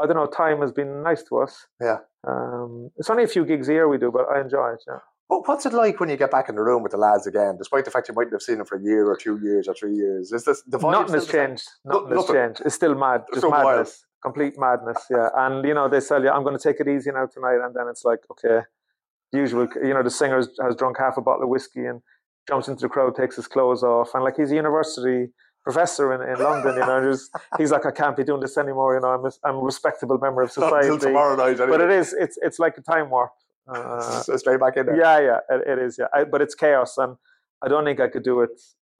I 0.00 0.06
don't 0.06 0.16
know. 0.16 0.26
Time 0.26 0.60
has 0.60 0.72
been 0.72 1.02
nice 1.02 1.22
to 1.24 1.38
us. 1.38 1.66
yeah. 1.80 1.98
Um, 2.26 2.90
it's 2.96 3.10
only 3.10 3.24
a 3.24 3.28
few 3.28 3.44
gigs 3.44 3.68
a 3.68 3.72
year 3.74 3.86
we 3.88 3.98
do, 3.98 4.10
but 4.10 4.26
I 4.34 4.40
enjoy 4.40 4.70
it. 4.70 4.82
Yeah. 4.88 4.98
What, 5.28 5.46
what's 5.46 5.66
it 5.66 5.72
like 5.74 6.00
when 6.00 6.08
you 6.08 6.16
get 6.16 6.30
back 6.30 6.48
in 6.48 6.54
the 6.54 6.62
room 6.62 6.82
with 6.82 6.92
the 6.92 6.98
lads 6.98 7.26
again, 7.26 7.56
despite 7.58 7.84
the 7.84 7.90
fact 7.90 8.08
you 8.08 8.14
mightn't 8.14 8.32
have 8.32 8.42
seen 8.42 8.58
them 8.58 8.66
for 8.66 8.76
a 8.76 8.82
year 8.82 9.06
or 9.06 9.16
two 9.16 9.38
years 9.42 9.68
or 9.68 9.74
three 9.74 9.94
years? 9.94 10.32
Is 10.32 10.44
this 10.44 10.62
the 10.66 10.78
Nothing 10.78 11.14
has 11.14 11.26
changed. 11.26 11.64
Nothing 11.84 12.16
has 12.16 12.26
changed. 12.26 12.62
It's 12.64 12.74
still 12.74 12.94
mad. 12.94 13.22
Just 13.32 13.42
so 13.42 13.50
wild. 13.50 13.66
madness. 13.66 14.04
Complete 14.22 14.54
madness. 14.58 15.04
Yeah. 15.10 15.28
And 15.36 15.64
you 15.66 15.74
know 15.74 15.88
they 15.88 16.00
tell 16.00 16.22
you 16.22 16.30
I'm 16.30 16.44
going 16.44 16.56
to 16.56 16.62
take 16.62 16.80
it 16.80 16.88
easy 16.88 17.10
now 17.10 17.26
tonight, 17.26 17.60
and 17.64 17.74
then 17.74 17.86
it's 17.90 18.04
like 18.04 18.20
okay, 18.32 18.60
usual. 19.32 19.68
You 19.82 19.94
know 19.94 20.02
the 20.02 20.10
singer 20.10 20.36
has- 20.36 20.50
has 20.62 20.76
drunk 20.76 20.96
half 20.98 21.16
a 21.16 21.22
bottle 21.22 21.42
of 21.44 21.48
whiskey 21.50 21.84
and 21.84 22.00
jumps 22.48 22.68
into 22.68 22.82
the 22.82 22.88
crowd, 22.88 23.14
takes 23.16 23.36
his 23.36 23.46
clothes 23.46 23.82
off, 23.82 24.10
and 24.14 24.24
like 24.24 24.36
he's 24.36 24.50
a 24.52 24.54
university 24.54 25.28
professor 25.64 26.12
in, 26.14 26.20
in 26.22 26.38
London. 26.42 26.74
You 26.76 26.86
know, 26.86 27.10
just, 27.10 27.30
he's 27.58 27.72
like 27.72 27.86
I 27.86 27.90
can't 27.90 28.16
be 28.16 28.22
doing 28.22 28.40
this 28.40 28.56
anymore. 28.56 28.94
You 28.94 29.00
know, 29.00 29.08
I'm 29.08 29.24
a, 29.24 29.32
I'm 29.44 29.56
a 29.56 29.60
respectable 29.60 30.18
member 30.18 30.42
of 30.42 30.56
Not 30.58 30.72
until 30.74 30.82
society. 30.94 31.06
tomorrow 31.06 31.34
night. 31.36 31.56
But 31.58 31.80
it 31.80 31.90
is. 31.90 32.14
It's 32.18 32.38
it's 32.42 32.58
like 32.58 32.76
a 32.78 32.82
time 32.82 33.10
warp. 33.10 33.32
Uh, 33.66 33.96
S- 34.28 34.30
straight 34.40 34.60
back 34.60 34.76
in 34.76 34.86
there. 34.86 34.96
yeah, 34.96 35.18
yeah, 35.20 35.38
it, 35.56 35.66
it 35.66 35.78
is. 35.78 35.96
Yeah, 35.98 36.06
I, 36.14 36.24
but 36.24 36.42
it's 36.42 36.54
chaos, 36.54 36.96
and 36.98 37.16
I 37.62 37.68
don't 37.68 37.84
think 37.84 37.98
I 37.98 38.08
could 38.08 38.22
do 38.22 38.40
it 38.42 38.50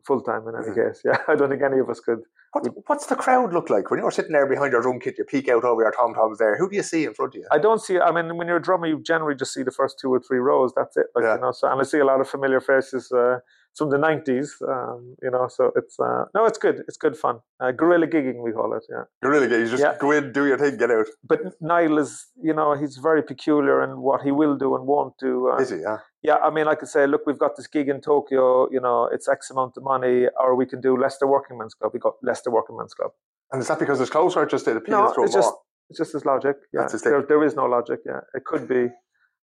full 0.06 0.22
time 0.22 0.48
in 0.48 0.54
any 0.56 0.68
Mhm. 0.72 0.88
case. 0.88 1.02
Yeah, 1.04 1.18
I 1.28 1.34
don't 1.36 1.50
think 1.50 1.62
any 1.62 1.78
of 1.78 1.88
us 1.90 2.00
could. 2.00 2.20
What, 2.52 2.68
what's 2.86 3.06
the 3.06 3.16
crowd 3.16 3.52
look 3.52 3.68
like 3.68 3.90
when 3.90 3.98
you're 3.98 4.12
sitting 4.12 4.30
there 4.32 4.46
behind 4.46 4.70
your 4.72 4.80
drum 4.80 5.00
kit? 5.00 5.16
You 5.18 5.24
peek 5.24 5.48
out 5.48 5.64
over 5.64 5.82
your 5.82 5.90
tom 5.90 6.14
toms 6.14 6.38
there. 6.38 6.56
Who 6.56 6.70
do 6.70 6.76
you 6.76 6.84
see 6.84 7.04
in 7.04 7.12
front 7.12 7.34
of 7.34 7.40
you? 7.40 7.46
I 7.50 7.58
don't 7.58 7.80
see. 7.80 7.98
I 7.98 8.12
mean, 8.12 8.36
when 8.38 8.46
you're 8.46 8.58
a 8.58 8.62
drummer, 8.62 8.86
you 8.86 9.02
generally 9.02 9.34
just 9.34 9.52
see 9.52 9.64
the 9.64 9.72
first 9.72 9.98
two 10.00 10.10
or 10.14 10.20
three 10.20 10.38
rows. 10.38 10.72
That's 10.76 10.96
it. 10.96 11.06
Like 11.16 11.24
Yeah. 11.24 11.34
you 11.34 11.40
know. 11.40 11.50
So 11.52 11.68
and 11.68 11.80
I 11.80 11.84
see 11.84 11.98
a 11.98 12.04
lot 12.04 12.20
of 12.20 12.28
familiar 12.28 12.60
faces 12.60 13.10
uh, 13.10 13.40
from 13.76 13.90
the 13.90 13.96
'90s. 13.96 14.48
Um, 14.68 15.16
you 15.22 15.30
know, 15.30 15.48
so 15.48 15.72
it's 15.76 15.98
uh, 15.98 16.24
no, 16.34 16.44
it's 16.46 16.58
good. 16.58 16.82
It's 16.88 16.96
good 16.96 17.16
fun. 17.16 17.40
Uh, 17.60 17.72
guerrilla 17.72 18.06
gigging, 18.06 18.42
we 18.42 18.52
call 18.52 18.74
it. 18.76 18.84
Yeah. 18.90 19.04
Really 19.28 19.48
get. 19.48 19.60
You 19.60 19.68
just 19.68 19.82
Yeah. 19.82 19.96
go 19.98 20.10
in, 20.12 20.32
do 20.32 20.46
your 20.46 20.58
thing, 20.58 20.76
get 20.76 20.90
out. 20.90 21.06
But 21.22 21.40
Niall 21.60 21.98
is, 21.98 22.26
you 22.42 22.54
know, 22.54 22.74
he's 22.74 22.96
very 22.98 23.22
peculiar 23.22 23.82
in 23.82 24.00
what 24.00 24.22
he 24.22 24.30
will 24.30 24.56
do 24.56 24.74
and 24.76 24.86
won't 24.86 25.14
do. 25.18 25.50
Uh, 25.50 25.56
Is 25.56 25.70
he? 25.70 25.78
Yeah. 25.80 25.98
yeah, 26.22 26.36
I 26.36 26.50
mean, 26.50 26.66
I 26.68 26.74
could 26.74 26.88
say, 26.88 27.06
look, 27.06 27.22
we've 27.26 27.38
got 27.38 27.56
this 27.56 27.66
gig 27.66 27.88
in 27.88 28.00
Tokyo. 28.00 28.68
You 28.70 28.80
know, 28.80 29.08
it's 29.12 29.28
X 29.28 29.50
amount 29.50 29.74
of 29.76 29.82
money, 29.82 30.26
or 30.38 30.54
we 30.56 30.66
can 30.66 30.80
do 30.80 30.96
Leicester 30.96 31.26
Working 31.26 31.58
Men's 31.58 31.74
Club. 31.74 31.90
We 31.94 32.00
got 32.00 32.14
Leicester 32.22 32.50
Working 32.50 32.76
Men's 32.76 32.94
Club. 32.94 33.10
And 33.52 33.60
is 33.62 33.68
that 33.68 33.78
because 33.78 34.00
it's 34.00 34.10
closer, 34.10 34.40
or 34.40 34.46
just 34.46 34.66
it 34.68 34.76
appeals 34.76 35.10
No, 35.10 35.14
to 35.14 35.22
it's 35.22 35.34
just 35.34 35.46
more? 35.50 35.58
it's 35.90 35.98
just 35.98 36.12
his 36.12 36.24
logic. 36.24 36.56
Yeah, 36.72 36.80
That's 36.80 36.92
his 36.94 37.02
there, 37.02 37.22
there 37.22 37.42
is 37.44 37.54
no 37.54 37.66
logic. 37.66 38.00
Yeah, 38.06 38.20
it 38.34 38.44
could 38.44 38.66
be. 38.68 38.88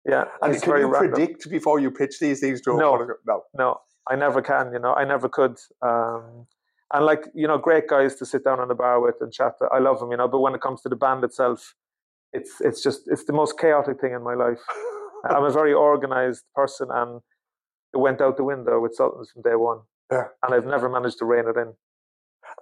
Yeah, 0.07 0.25
And 0.43 0.53
it's 0.53 0.63
can 0.63 0.73
very 0.73 0.83
you 0.83 0.93
random. 0.93 1.13
predict 1.13 1.49
before 1.49 1.79
you 1.81 1.91
pitch 1.91 2.19
these 2.21 2.41
things 2.41 2.61
to? 2.63 2.77
No. 2.77 2.97
No. 3.27 3.43
No, 3.55 3.79
I 4.09 4.17
never 4.17 4.43
can. 4.43 4.73
You 4.73 4.79
know, 4.79 4.95
I 4.95 5.05
never 5.05 5.29
could. 5.29 5.59
Um, 5.83 6.47
and 6.93 7.05
like 7.05 7.27
you 7.35 7.47
know, 7.47 7.59
great 7.59 7.89
guys 7.89 8.15
to 8.17 8.27
sit 8.27 8.45
down 8.45 8.61
on 8.61 8.69
the 8.69 8.75
bar 8.75 9.01
with 9.01 9.17
and 9.21 9.33
chat. 9.33 9.53
To. 9.59 9.69
I 9.73 9.79
love 9.79 10.01
them. 10.01 10.11
You 10.11 10.17
know, 10.17 10.29
but 10.29 10.41
when 10.41 10.55
it 10.55 10.61
comes 10.61 10.83
to 10.83 10.89
the 10.89 10.97
band 10.97 11.25
itself, 11.25 11.75
it's 12.33 12.61
it's 12.61 12.83
just 12.83 13.03
it's 13.07 13.25
the 13.25 13.33
most 13.33 13.59
chaotic 13.59 14.01
thing 14.01 14.13
in 14.13 14.23
my 14.23 14.35
life. 14.35 14.61
I'm 15.31 15.45
a 15.45 15.51
very 15.51 15.73
organized 15.73 16.45
person, 16.55 16.89
and 16.91 17.21
it 17.95 17.99
went 17.99 18.21
out 18.21 18.37
the 18.37 18.45
window 18.45 18.81
with 18.81 18.95
Sultans 18.95 19.31
from 19.33 19.43
day 19.43 19.57
one. 19.57 19.81
Yeah. 20.13 20.25
and 20.43 20.55
I've 20.55 20.67
never 20.67 20.89
managed 20.91 21.19
to 21.21 21.25
rein 21.25 21.49
it 21.49 21.57
in. 21.57 21.73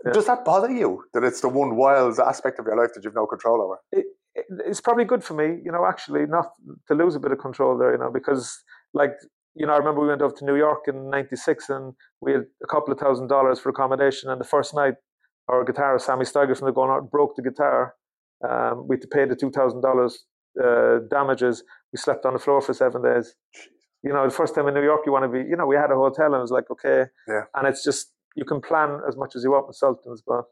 Yeah. 0.07 0.12
Does 0.12 0.26
that 0.26 0.45
bother 0.45 0.70
you 0.70 1.05
that 1.12 1.24
it's 1.24 1.40
the 1.40 1.49
one 1.49 1.74
wild 1.74 2.18
aspect 2.20 2.61
of 2.61 2.66
your 2.66 2.76
life 2.76 2.95
that 2.95 3.03
you've 3.03 3.16
no 3.16 3.26
control 3.26 3.61
over? 3.61 3.78
it, 3.90 4.07
it's 4.66 4.80
probably 4.80 5.05
good 5.05 5.22
for 5.22 5.34
me, 5.34 5.61
you 5.64 5.70
know, 5.70 5.86
actually 5.86 6.26
not 6.26 6.53
to 6.88 6.95
lose 6.95 7.14
a 7.14 7.20
bit 7.20 7.32
of 7.32 7.38
control 7.38 7.76
there, 7.76 7.93
you 7.93 7.99
know, 7.99 8.11
because 8.11 8.62
like, 8.95 9.14
you 9.55 9.66
know, 9.66 9.74
I 9.74 9.76
remember 9.76 10.00
we 10.00 10.09
went 10.09 10.22
over 10.22 10.34
to 10.34 10.44
New 10.44 10.57
York 10.57 10.84
in 10.88 11.11
96 11.11 11.68
and 11.68 11.94
we 12.20 12.32
had 12.32 12.44
a 12.62 12.66
couple 12.66 12.92
of 12.92 12.98
thousand 12.98 13.28
dollars 13.28 13.59
for 13.61 13.68
accommodation. 13.68 14.30
And 14.30 14.40
the 14.40 14.46
first 14.46 14.74
night, 14.74 14.94
our 15.48 15.64
guitarist, 15.64 16.03
Sammy 16.03 16.24
Steiger 16.24 16.57
from 16.57 16.66
the 16.66 16.72
Going 16.72 16.90
Out, 16.90 17.11
broke 17.11 17.36
the 17.36 17.42
guitar. 17.42 17.94
Um, 18.48 18.86
we 18.88 18.96
had 18.96 19.03
to 19.03 19.09
pay 19.09 19.24
the 19.26 19.36
$2,000 19.36 20.12
uh, 20.62 21.07
damages. 21.11 21.62
We 21.92 21.98
slept 21.98 22.24
on 22.24 22.32
the 22.32 22.38
floor 22.38 22.61
for 22.61 22.72
seven 22.72 23.03
days. 23.03 23.34
You 24.03 24.12
know, 24.12 24.26
the 24.26 24.34
first 24.34 24.55
time 24.55 24.68
in 24.68 24.74
New 24.74 24.82
York, 24.82 25.03
you 25.07 25.12
want 25.12 25.24
to 25.24 25.28
be, 25.28 25.48
you 25.48 25.57
know, 25.57 25.66
we 25.66 25.76
had 25.76 25.90
a 25.90 25.94
hotel 25.94 26.26
and 26.26 26.36
it 26.36 26.40
was 26.40 26.50
like, 26.50 26.70
okay. 26.70 27.05
Yeah. 27.28 27.42
And 27.55 27.68
it's 27.68 27.84
just, 27.84 28.11
you 28.34 28.44
can 28.44 28.61
plan 28.61 29.00
as 29.07 29.16
much 29.16 29.36
as 29.36 29.44
you 29.44 29.50
want 29.50 29.68
with 29.68 29.76
Sultans, 29.76 30.22
but 30.26 30.44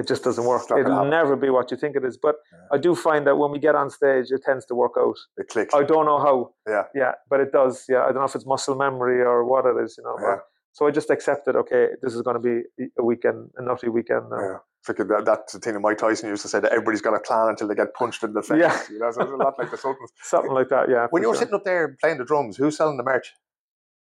it 0.00 0.06
just 0.12 0.22
doesn't 0.24 0.44
work. 0.52 0.62
It'll 0.70 1.04
never 1.20 1.34
be 1.36 1.50
what 1.56 1.70
you 1.70 1.76
think 1.82 1.94
it 2.00 2.04
is. 2.10 2.16
But 2.26 2.36
Yeah. 2.52 2.74
I 2.76 2.78
do 2.86 2.94
find 2.94 3.22
that 3.26 3.36
when 3.40 3.50
we 3.54 3.58
get 3.68 3.74
on 3.82 3.88
stage, 3.90 4.26
it 4.36 4.42
tends 4.48 4.64
to 4.70 4.74
work 4.82 4.94
out. 5.04 5.18
It 5.40 5.46
clicks. 5.52 5.74
I 5.74 5.82
don't 5.92 6.06
know 6.10 6.18
how. 6.26 6.36
Yeah. 6.74 6.84
Yeah, 7.02 7.12
but 7.30 7.38
it 7.44 7.50
does. 7.52 7.74
Yeah, 7.92 8.02
I 8.04 8.08
don't 8.12 8.22
know 8.24 8.30
if 8.32 8.34
it's 8.34 8.46
muscle 8.54 8.76
memory 8.86 9.20
or 9.30 9.44
what 9.52 9.64
it 9.70 9.76
is. 9.84 9.90
You 9.98 10.04
know. 10.04 10.16
but- 10.18 10.26
Yeah. 10.28 10.38
so 10.76 10.80
I 10.86 10.90
just 11.00 11.10
accepted. 11.16 11.52
Okay, 11.62 11.84
this 12.02 12.12
is 12.16 12.22
going 12.22 12.38
to 12.40 12.44
be 12.50 12.54
a 12.98 13.04
weekend, 13.10 13.38
a 13.58 13.62
nutty 13.62 13.88
weekend. 13.98 14.24
Now. 14.30 14.40
Yeah. 14.40 14.58
Like 14.88 14.96
that, 14.96 15.24
that's 15.26 15.52
the 15.52 15.58
thing 15.62 15.74
that 15.74 15.80
Mike 15.80 15.98
Tyson 15.98 16.30
used 16.30 16.40
to 16.42 16.48
say 16.48 16.58
that 16.60 16.72
everybody's 16.72 17.02
got 17.02 17.14
a 17.14 17.20
plan 17.20 17.48
until 17.52 17.68
they 17.68 17.74
get 17.74 17.92
punched 17.92 18.22
in 18.24 18.32
the 18.32 18.42
face. 18.42 18.60
Yeah. 18.66 18.80
You 18.90 18.98
know, 19.00 19.10
so 19.10 19.20
it's 19.22 19.30
a 19.30 19.36
lot 19.36 19.58
like 19.58 19.70
the 19.70 19.76
Sultans. 19.76 20.10
Something 20.22 20.52
like 20.52 20.70
that. 20.70 20.88
Yeah. 20.88 21.06
When 21.10 21.20
you 21.22 21.28
were 21.28 21.34
sure. 21.34 21.40
sitting 21.42 21.54
up 21.54 21.64
there 21.64 21.96
playing 22.00 22.16
the 22.16 22.24
drums, 22.24 22.56
who's 22.56 22.76
selling 22.78 22.96
the 22.96 23.02
merch? 23.02 23.34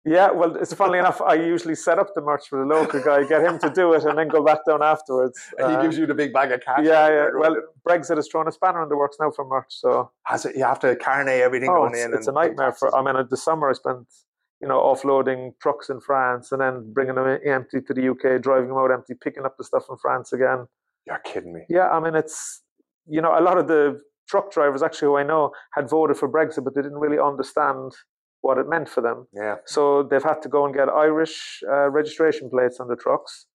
Yeah, 0.06 0.30
well, 0.32 0.54
it's 0.56 0.74
funnily 0.74 0.98
enough. 0.98 1.22
I 1.22 1.34
usually 1.34 1.74
set 1.74 1.98
up 1.98 2.08
the 2.14 2.20
merch 2.20 2.48
for 2.48 2.58
the 2.58 2.66
local 2.66 3.00
guy, 3.02 3.24
get 3.24 3.42
him 3.42 3.58
to 3.60 3.70
do 3.70 3.94
it, 3.94 4.04
and 4.04 4.18
then 4.18 4.28
go 4.28 4.44
back 4.44 4.58
down 4.68 4.82
afterwards. 4.82 5.38
And 5.58 5.70
he 5.70 5.76
Uh, 5.76 5.82
gives 5.82 5.96
you 5.96 6.04
the 6.06 6.14
big 6.14 6.32
bag 6.32 6.52
of 6.52 6.60
cash. 6.60 6.80
yeah, 6.82 7.08
yeah. 7.08 7.28
Well. 7.34 7.56
Brexit 7.88 8.16
has 8.16 8.28
thrown 8.28 8.46
a 8.46 8.52
spanner 8.52 8.82
in 8.82 8.88
the 8.90 8.96
works 8.96 9.16
now 9.18 9.30
for 9.30 9.44
merch. 9.46 9.66
So 9.70 10.10
has 10.24 10.44
it? 10.44 10.56
You 10.56 10.64
have 10.64 10.80
to 10.80 10.94
carnet 10.96 11.40
everything 11.40 11.70
oh, 11.70 11.74
going 11.80 11.94
it's, 11.94 12.04
in. 12.04 12.14
it's 12.14 12.26
a 12.28 12.32
nightmare 12.32 12.72
for. 12.72 12.94
I 12.94 13.00
mean, 13.02 13.26
the 13.30 13.36
summer 13.36 13.70
I 13.70 13.72
spent, 13.72 14.06
you 14.60 14.68
know, 14.68 14.80
offloading 14.80 15.52
trucks 15.62 15.88
in 15.88 16.00
France 16.00 16.52
and 16.52 16.60
then 16.60 16.92
bringing 16.92 17.14
them 17.14 17.38
empty 17.46 17.80
to 17.80 17.94
the 17.94 18.08
UK, 18.10 18.42
driving 18.42 18.68
them 18.68 18.78
out 18.78 18.90
empty, 18.90 19.14
picking 19.14 19.44
up 19.46 19.56
the 19.56 19.64
stuff 19.64 19.84
in 19.90 19.96
France 19.96 20.32
again. 20.34 20.66
You're 21.06 21.18
kidding 21.24 21.52
me. 21.54 21.62
Yeah, 21.70 21.88
I 21.88 21.98
mean, 22.00 22.14
it's 22.14 22.62
you 23.06 23.20
know, 23.22 23.38
a 23.38 23.40
lot 23.42 23.56
of 23.58 23.68
the 23.68 24.00
truck 24.28 24.50
drivers 24.52 24.82
actually 24.82 25.06
who 25.06 25.16
I 25.16 25.22
know 25.22 25.52
had 25.72 25.88
voted 25.88 26.16
for 26.18 26.28
Brexit, 26.28 26.64
but 26.64 26.74
they 26.74 26.80
didn't 26.82 26.98
really 26.98 27.18
understand 27.18 27.92
what 28.44 28.58
it 28.58 28.68
meant 28.68 28.88
for 28.94 29.00
them. 29.00 29.18
Yeah. 29.44 29.56
So 29.74 29.82
they've 30.08 30.28
had 30.32 30.40
to 30.42 30.50
go 30.56 30.60
and 30.66 30.72
get 30.80 30.88
Irish 30.90 31.36
uh, 31.74 31.88
registration 32.00 32.50
plates 32.50 32.76
on 32.78 32.88
the 32.88 32.96
trucks, 33.04 33.46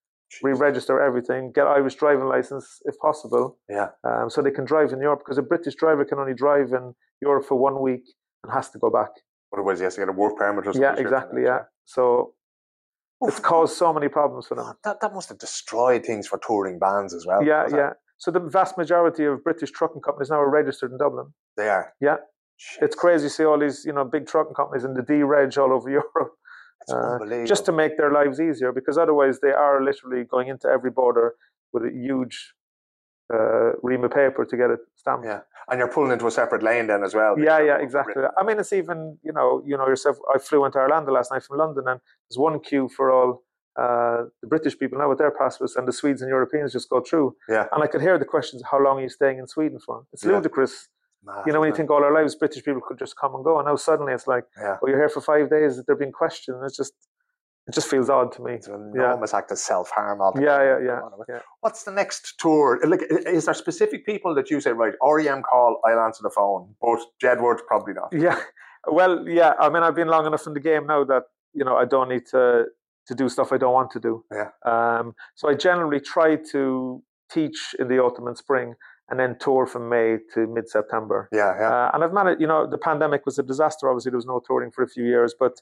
re-register 0.41 0.99
everything, 0.99 1.51
get 1.53 1.67
Irish 1.67 1.95
driving 2.03 2.27
license 2.35 2.65
if 2.89 2.95
possible, 3.07 3.45
Yeah. 3.77 3.89
um, 4.03 4.29
so 4.31 4.41
they 4.41 4.55
can 4.59 4.65
drive 4.65 4.91
in 4.91 4.99
Europe. 5.07 5.19
Because 5.23 5.37
a 5.37 5.47
British 5.53 5.75
driver 5.75 6.03
can 6.05 6.17
only 6.23 6.33
drive 6.33 6.69
in 6.79 6.85
Europe 7.21 7.45
for 7.49 7.55
one 7.69 7.77
week 7.87 8.05
and 8.43 8.51
has 8.51 8.71
to 8.71 8.79
go 8.79 8.89
back. 8.89 9.11
Otherwise, 9.53 9.77
he 9.79 9.83
has 9.83 9.93
to 9.95 10.01
get 10.01 10.09
a 10.09 10.17
work 10.23 10.35
permit 10.37 10.65
or 10.67 10.73
something. 10.73 10.81
Yeah, 10.81 10.95
exactly. 11.05 11.43
Yeah. 11.43 11.61
So 11.85 12.33
it's 13.21 13.39
caused 13.39 13.75
so 13.77 13.93
many 13.93 14.07
problems 14.07 14.47
for 14.47 14.55
them. 14.55 14.73
That, 14.83 15.01
that 15.01 15.13
must 15.13 15.29
have 15.29 15.37
destroyed 15.37 16.03
things 16.03 16.25
for 16.27 16.39
touring 16.39 16.79
bands 16.79 17.13
as 17.13 17.25
well. 17.27 17.43
Yeah, 17.43 17.67
yeah. 17.81 17.91
So 18.17 18.31
the 18.31 18.39
vast 18.39 18.77
majority 18.77 19.25
of 19.25 19.43
British 19.43 19.71
trucking 19.71 20.01
companies 20.01 20.29
now 20.29 20.39
are 20.41 20.49
registered 20.49 20.91
in 20.91 20.97
Dublin. 20.97 21.27
They 21.57 21.69
are. 21.69 21.93
Yeah. 22.01 22.17
It's 22.81 22.95
crazy 22.95 23.27
to 23.27 23.29
see 23.29 23.45
all 23.45 23.59
these, 23.59 23.83
you 23.85 23.93
know, 23.93 24.03
big 24.05 24.27
trucking 24.27 24.53
companies 24.53 24.83
in 24.83 24.93
the 24.93 25.01
D 25.01 25.23
reg 25.23 25.57
all 25.57 25.71
over 25.73 25.89
Europe, 25.99 26.33
uh, 26.91 27.45
just 27.45 27.65
to 27.65 27.71
make 27.71 27.97
their 27.97 28.11
lives 28.11 28.39
easier. 28.39 28.71
Because 28.71 28.97
otherwise, 28.97 29.39
they 29.39 29.51
are 29.51 29.83
literally 29.83 30.23
going 30.23 30.47
into 30.47 30.67
every 30.67 30.91
border 30.91 31.35
with 31.73 31.83
a 31.83 31.91
huge 31.91 32.53
uh, 33.33 33.73
ream 33.83 34.03
of 34.03 34.11
paper 34.11 34.43
to 34.45 34.57
get 34.57 34.69
it 34.71 34.79
stamped. 34.95 35.25
Yeah. 35.25 35.41
and 35.69 35.77
you're 35.79 35.87
pulling 35.91 36.11
into 36.11 36.25
a 36.27 36.31
separate 36.31 36.63
lane 36.63 36.87
then 36.87 37.03
as 37.03 37.13
well. 37.13 37.37
Yeah, 37.37 37.59
yeah, 37.59 37.77
exactly. 37.77 38.13
written- 38.15 38.31
I 38.37 38.43
mean, 38.43 38.59
it's 38.59 38.73
even 38.73 39.17
you 39.23 39.31
know, 39.31 39.61
you 39.65 39.77
know 39.77 39.87
yourself. 39.87 40.17
I 40.33 40.39
flew 40.39 40.65
into 40.65 40.79
Orlando 40.79 41.11
last 41.11 41.31
night 41.31 41.43
from 41.43 41.57
London, 41.57 41.83
and 41.87 41.99
there's 42.29 42.37
one 42.39 42.59
queue 42.59 42.89
for 42.89 43.11
all 43.11 43.43
uh, 43.79 44.23
the 44.41 44.47
British 44.47 44.77
people 44.77 44.97
now 44.97 45.07
with 45.07 45.19
their 45.19 45.31
passports, 45.31 45.75
and 45.75 45.87
the 45.87 45.93
Swedes 45.93 46.21
and 46.23 46.29
Europeans 46.29 46.73
just 46.73 46.89
go 46.89 47.01
through. 47.01 47.35
Yeah. 47.47 47.65
And 47.71 47.83
I 47.83 47.87
could 47.87 48.01
hear 48.01 48.17
the 48.17 48.25
questions: 48.25 48.63
How 48.71 48.79
long 48.83 48.97
are 48.97 49.03
you 49.03 49.09
staying 49.09 49.37
in 49.37 49.47
Sweden 49.47 49.79
for? 49.85 50.05
It's 50.11 50.25
Yeah. 50.25 50.31
ludicrous. 50.33 50.89
Mad, 51.23 51.43
You 51.45 51.53
know, 51.53 51.59
when 51.59 51.69
you 51.69 51.75
think 51.75 51.89
all 51.91 52.03
our 52.03 52.13
lives 52.13 52.35
British 52.35 52.63
people 52.63 52.81
could 52.87 52.97
just 52.99 53.15
come 53.17 53.35
and 53.35 53.43
go, 53.43 53.57
and 53.59 53.67
now 53.67 53.75
suddenly 53.75 54.13
it's 54.13 54.27
like? 54.27 54.45
Yeah. 54.57 54.77
well, 54.81 54.89
you're 54.91 54.99
here 54.99 55.09
for 55.09 55.21
five 55.21 55.49
days. 55.49 55.81
They're 55.85 55.95
being 55.95 56.11
questioned. 56.11 56.61
It's 56.63 56.77
just, 56.77 56.93
it 57.67 57.73
just 57.73 57.87
feels 57.89 58.09
odd 58.09 58.31
to 58.33 58.41
me. 58.41 58.53
It's 58.53 58.67
an 58.67 58.93
Yeah. 58.95 59.05
enormous 59.07 59.33
act 59.33 59.51
of 59.51 59.57
self 59.59 59.89
harm. 59.91 60.19
Yeah, 60.41 60.63
yeah, 60.63 60.79
yeah, 60.85 61.01
yeah. 61.27 61.39
What's 61.59 61.83
the 61.83 61.91
next 61.91 62.39
tour? 62.39 62.79
Like, 62.85 63.01
is 63.09 63.45
there 63.45 63.53
specific 63.53 64.05
people 64.05 64.33
that 64.35 64.49
you 64.49 64.61
say, 64.61 64.71
right, 64.71 64.93
REM 65.03 65.43
call, 65.43 65.81
I'll 65.85 65.99
answer 65.99 66.23
the 66.23 66.31
phone, 66.31 66.75
but 66.81 66.99
Jedward, 67.21 67.59
probably 67.67 67.93
not. 67.93 68.09
Yeah. 68.13 68.39
Well, 68.87 69.27
yeah. 69.27 69.53
I 69.59 69.69
mean, 69.69 69.83
I've 69.83 69.95
been 69.95 70.07
long 70.07 70.25
enough 70.25 70.47
in 70.47 70.53
the 70.53 70.61
game 70.61 70.87
now 70.87 71.03
that 71.03 71.23
you 71.53 71.65
know 71.65 71.75
I 71.75 71.83
don't 71.85 72.07
need 72.09 72.25
to 72.27 72.65
to 73.07 73.15
do 73.15 73.27
stuff 73.27 73.51
I 73.51 73.57
don't 73.57 73.73
want 73.73 73.91
to 73.91 73.99
do. 73.99 74.23
Yeah. 74.31 74.49
Um, 74.65 75.15
so 75.35 75.49
I 75.49 75.55
generally 75.55 75.99
try 75.99 76.37
to 76.53 77.03
teach 77.29 77.75
in 77.77 77.87
the 77.89 77.99
autumn 77.99 78.27
and 78.27 78.37
spring, 78.37 78.75
and 79.09 79.19
then 79.19 79.37
tour 79.39 79.65
from 79.65 79.89
May 79.89 80.17
to 80.33 80.47
mid 80.47 80.69
September. 80.69 81.29
Yeah, 81.31 81.53
yeah. 81.59 81.69
Uh, 81.69 81.91
and 81.93 82.03
I've 82.03 82.13
managed. 82.13 82.41
You 82.41 82.47
know, 82.47 82.67
the 82.69 82.77
pandemic 82.77 83.25
was 83.25 83.39
a 83.39 83.43
disaster. 83.43 83.89
Obviously, 83.89 84.11
there 84.11 84.17
was 84.17 84.25
no 84.25 84.41
touring 84.45 84.71
for 84.71 84.83
a 84.83 84.87
few 84.87 85.05
years, 85.05 85.33
but 85.39 85.53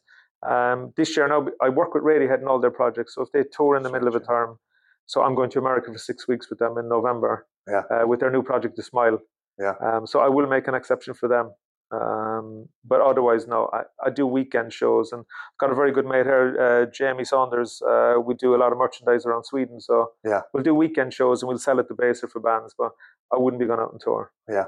um, 0.48 0.94
this 0.98 1.16
year 1.18 1.28
now 1.28 1.48
I 1.62 1.70
work 1.70 1.94
with 1.94 2.04
Radiohead 2.04 2.40
and 2.40 2.48
all 2.48 2.60
their 2.60 2.72
projects. 2.72 3.16
So 3.16 3.22
if 3.24 3.32
they 3.32 3.44
tour 3.52 3.76
in 3.76 3.84
the 3.84 3.92
middle 3.92 4.08
of 4.08 4.16
a 4.16 4.20
term, 4.20 4.60
so 5.06 5.22
I'm 5.24 5.36
going 5.36 5.50
to 5.52 5.60
America 5.60 5.92
for 5.92 5.98
six 5.98 6.28
weeks 6.28 6.50
with 6.50 6.60
them 6.60 6.78
in 6.78 6.88
November. 6.90 7.48
Yeah. 7.68 7.84
Uh, 7.92 8.08
with 8.08 8.20
their 8.20 8.32
new 8.32 8.44
project, 8.44 8.76
The 8.76 8.84
Smile. 8.84 9.20
Yeah. 9.60 9.74
Um, 9.82 10.06
so 10.08 10.20
I 10.20 10.30
will 10.30 10.48
make 10.48 10.68
an 10.68 10.76
exception 10.76 11.14
for 11.14 11.28
them. 11.28 11.52
Um, 11.90 12.68
but 12.84 13.00
otherwise, 13.02 13.48
no. 13.48 13.70
I, 13.74 13.84
I 14.06 14.10
do 14.10 14.28
weekend 14.28 14.74
shows, 14.74 15.12
and 15.14 15.22
I've 15.22 15.58
got 15.60 15.72
a 15.72 15.76
very 15.76 15.92
good 15.94 16.06
mate 16.06 16.26
here, 16.26 16.58
uh, 16.60 16.92
Jamie 16.92 17.24
Saunders. 17.24 17.82
Uh, 17.82 18.16
we 18.24 18.34
do 18.36 18.56
a 18.56 18.58
lot 18.58 18.72
of 18.72 18.78
merchandise 18.78 19.26
around 19.26 19.46
Sweden, 19.46 19.80
so 19.80 20.12
Yeah. 20.26 20.42
we'll 20.54 20.64
do 20.64 20.76
weekend 20.76 21.14
shows 21.14 21.42
and 21.42 21.48
we'll 21.48 21.58
sell 21.58 21.80
at 21.80 21.88
Debaser 21.88 22.30
for 22.30 22.42
bands. 22.42 22.76
But 22.78 22.92
I 23.34 23.38
wouldn't 23.38 23.60
be 23.60 23.68
going 23.68 23.80
out 23.80 23.92
on 23.94 24.00
tour. 24.00 24.32
Yeah. 24.50 24.66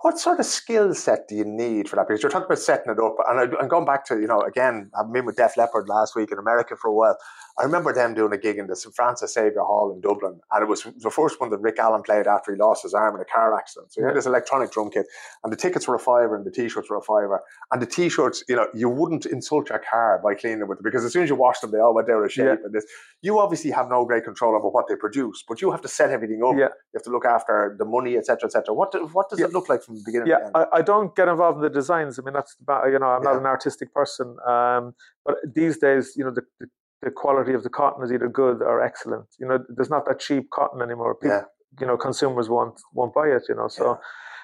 What 0.00 0.18
sort 0.18 0.40
of 0.40 0.46
skill 0.46 0.94
set 0.94 1.28
do 1.28 1.36
you 1.36 1.44
need 1.44 1.88
for 1.88 1.96
that? 1.96 2.08
Because 2.08 2.22
you're 2.22 2.30
talking 2.30 2.46
about 2.46 2.58
setting 2.58 2.90
it 2.90 2.98
up, 2.98 3.16
and 3.28 3.38
I, 3.38 3.60
I'm 3.60 3.68
going 3.68 3.84
back 3.84 4.06
to 4.06 4.18
you 4.18 4.26
know 4.26 4.40
again. 4.40 4.90
I've 4.98 5.12
been 5.12 5.26
with 5.26 5.36
Def 5.36 5.58
Leppard 5.58 5.88
last 5.88 6.16
week 6.16 6.32
in 6.32 6.38
America 6.38 6.74
for 6.74 6.88
a 6.88 6.94
while. 6.94 7.18
I 7.58 7.64
remember 7.64 7.92
them 7.92 8.14
doing 8.14 8.32
a 8.32 8.38
gig 8.38 8.56
in 8.56 8.66
the 8.66 8.74
St 8.74 8.94
Francis 8.94 9.34
Xavier 9.34 9.60
Hall 9.60 9.92
in 9.92 10.00
Dublin, 10.00 10.40
and 10.52 10.62
it 10.62 10.68
was 10.68 10.84
the 10.98 11.10
first 11.10 11.38
one 11.38 11.50
that 11.50 11.58
Rick 11.58 11.78
Allen 11.78 12.02
played 12.02 12.26
after 12.26 12.54
he 12.54 12.58
lost 12.58 12.82
his 12.82 12.94
arm 12.94 13.14
in 13.16 13.20
a 13.20 13.24
car 13.24 13.56
accident. 13.56 13.92
So 13.92 14.00
he 14.00 14.06
had 14.06 14.16
this 14.16 14.26
electronic 14.26 14.72
drum 14.72 14.90
kit, 14.90 15.06
and 15.44 15.52
the 15.52 15.56
tickets 15.56 15.86
were 15.86 15.96
a 15.96 16.00
fiver, 16.00 16.34
and 16.34 16.46
the 16.46 16.50
t-shirts 16.50 16.88
were 16.88 16.96
a 16.96 17.02
fiver. 17.02 17.42
And 17.70 17.82
the 17.82 17.86
t-shirts, 17.86 18.44
you 18.48 18.56
know, 18.56 18.68
you 18.74 18.88
wouldn't 18.88 19.26
insult 19.26 19.68
your 19.68 19.80
car 19.80 20.20
by 20.24 20.34
cleaning 20.34 20.60
it 20.60 20.68
with 20.68 20.78
them 20.78 20.84
because 20.84 21.04
as 21.04 21.12
soon 21.12 21.24
as 21.24 21.28
you 21.28 21.36
wash 21.36 21.60
them, 21.60 21.72
they 21.72 21.78
all 21.78 21.94
went 21.94 22.08
out 22.08 22.24
of 22.24 22.32
shape. 22.32 22.46
Yeah. 22.46 22.64
And 22.64 22.72
this, 22.72 22.86
you 23.22 23.38
obviously 23.38 23.70
have 23.72 23.88
no 23.88 24.04
great 24.06 24.24
control 24.24 24.56
over 24.56 24.68
what 24.68 24.86
they 24.88 24.96
produce, 24.96 25.44
but 25.46 25.60
you 25.60 25.70
have 25.72 25.82
to 25.82 25.88
set 25.88 26.10
everything 26.10 26.40
up. 26.42 26.54
Yeah. 26.54 26.68
You 26.68 26.94
have 26.94 27.02
to 27.02 27.10
look 27.10 27.26
after 27.26 27.76
the 27.78 27.84
money, 27.84 27.97
etc., 28.16 28.46
etc. 28.46 28.74
What 28.74 28.92
do, 28.92 29.06
what 29.12 29.28
does 29.28 29.38
Yeah. 29.40 29.46
it 29.46 29.52
look 29.52 29.68
like 29.68 29.82
from 29.82 29.96
the 29.96 30.02
beginning? 30.04 30.28
Yeah, 30.28 30.38
to 30.38 30.50
the 30.52 30.58
end? 30.58 30.66
I, 30.72 30.78
I 30.78 30.82
don't 30.82 31.14
get 31.16 31.28
involved 31.28 31.56
in 31.58 31.62
the 31.62 31.70
designs. 31.70 32.18
I 32.18 32.22
mean, 32.22 32.34
that's 32.34 32.56
about 32.60 32.86
you 32.92 32.98
know, 32.98 33.06
I'm 33.06 33.22
not 33.22 33.32
Yeah. 33.34 33.38
an 33.40 33.46
artistic 33.46 33.92
person. 33.92 34.36
Um, 34.46 34.94
but 35.24 35.36
these 35.54 35.78
days, 35.78 36.12
you 36.16 36.24
know, 36.24 36.30
the, 36.30 36.42
the 36.60 36.66
the 37.02 37.10
quality 37.12 37.52
of 37.54 37.62
the 37.62 37.70
cotton 37.70 38.02
is 38.02 38.10
either 38.12 38.28
good 38.28 38.60
or 38.60 38.80
excellent. 38.82 39.26
You 39.38 39.46
know, 39.48 39.58
there's 39.68 39.90
not 39.90 40.04
that 40.06 40.18
cheap 40.18 40.50
cotton 40.50 40.82
anymore. 40.82 41.14
People, 41.14 41.36
Yeah. 41.36 41.44
you 41.80 41.86
know, 41.86 41.96
consumers 41.96 42.48
won't 42.48 42.76
won't 42.92 43.14
buy 43.14 43.28
it. 43.28 43.42
You 43.48 43.54
know, 43.54 43.68
so. 43.68 43.84
Yeah. 43.84 43.96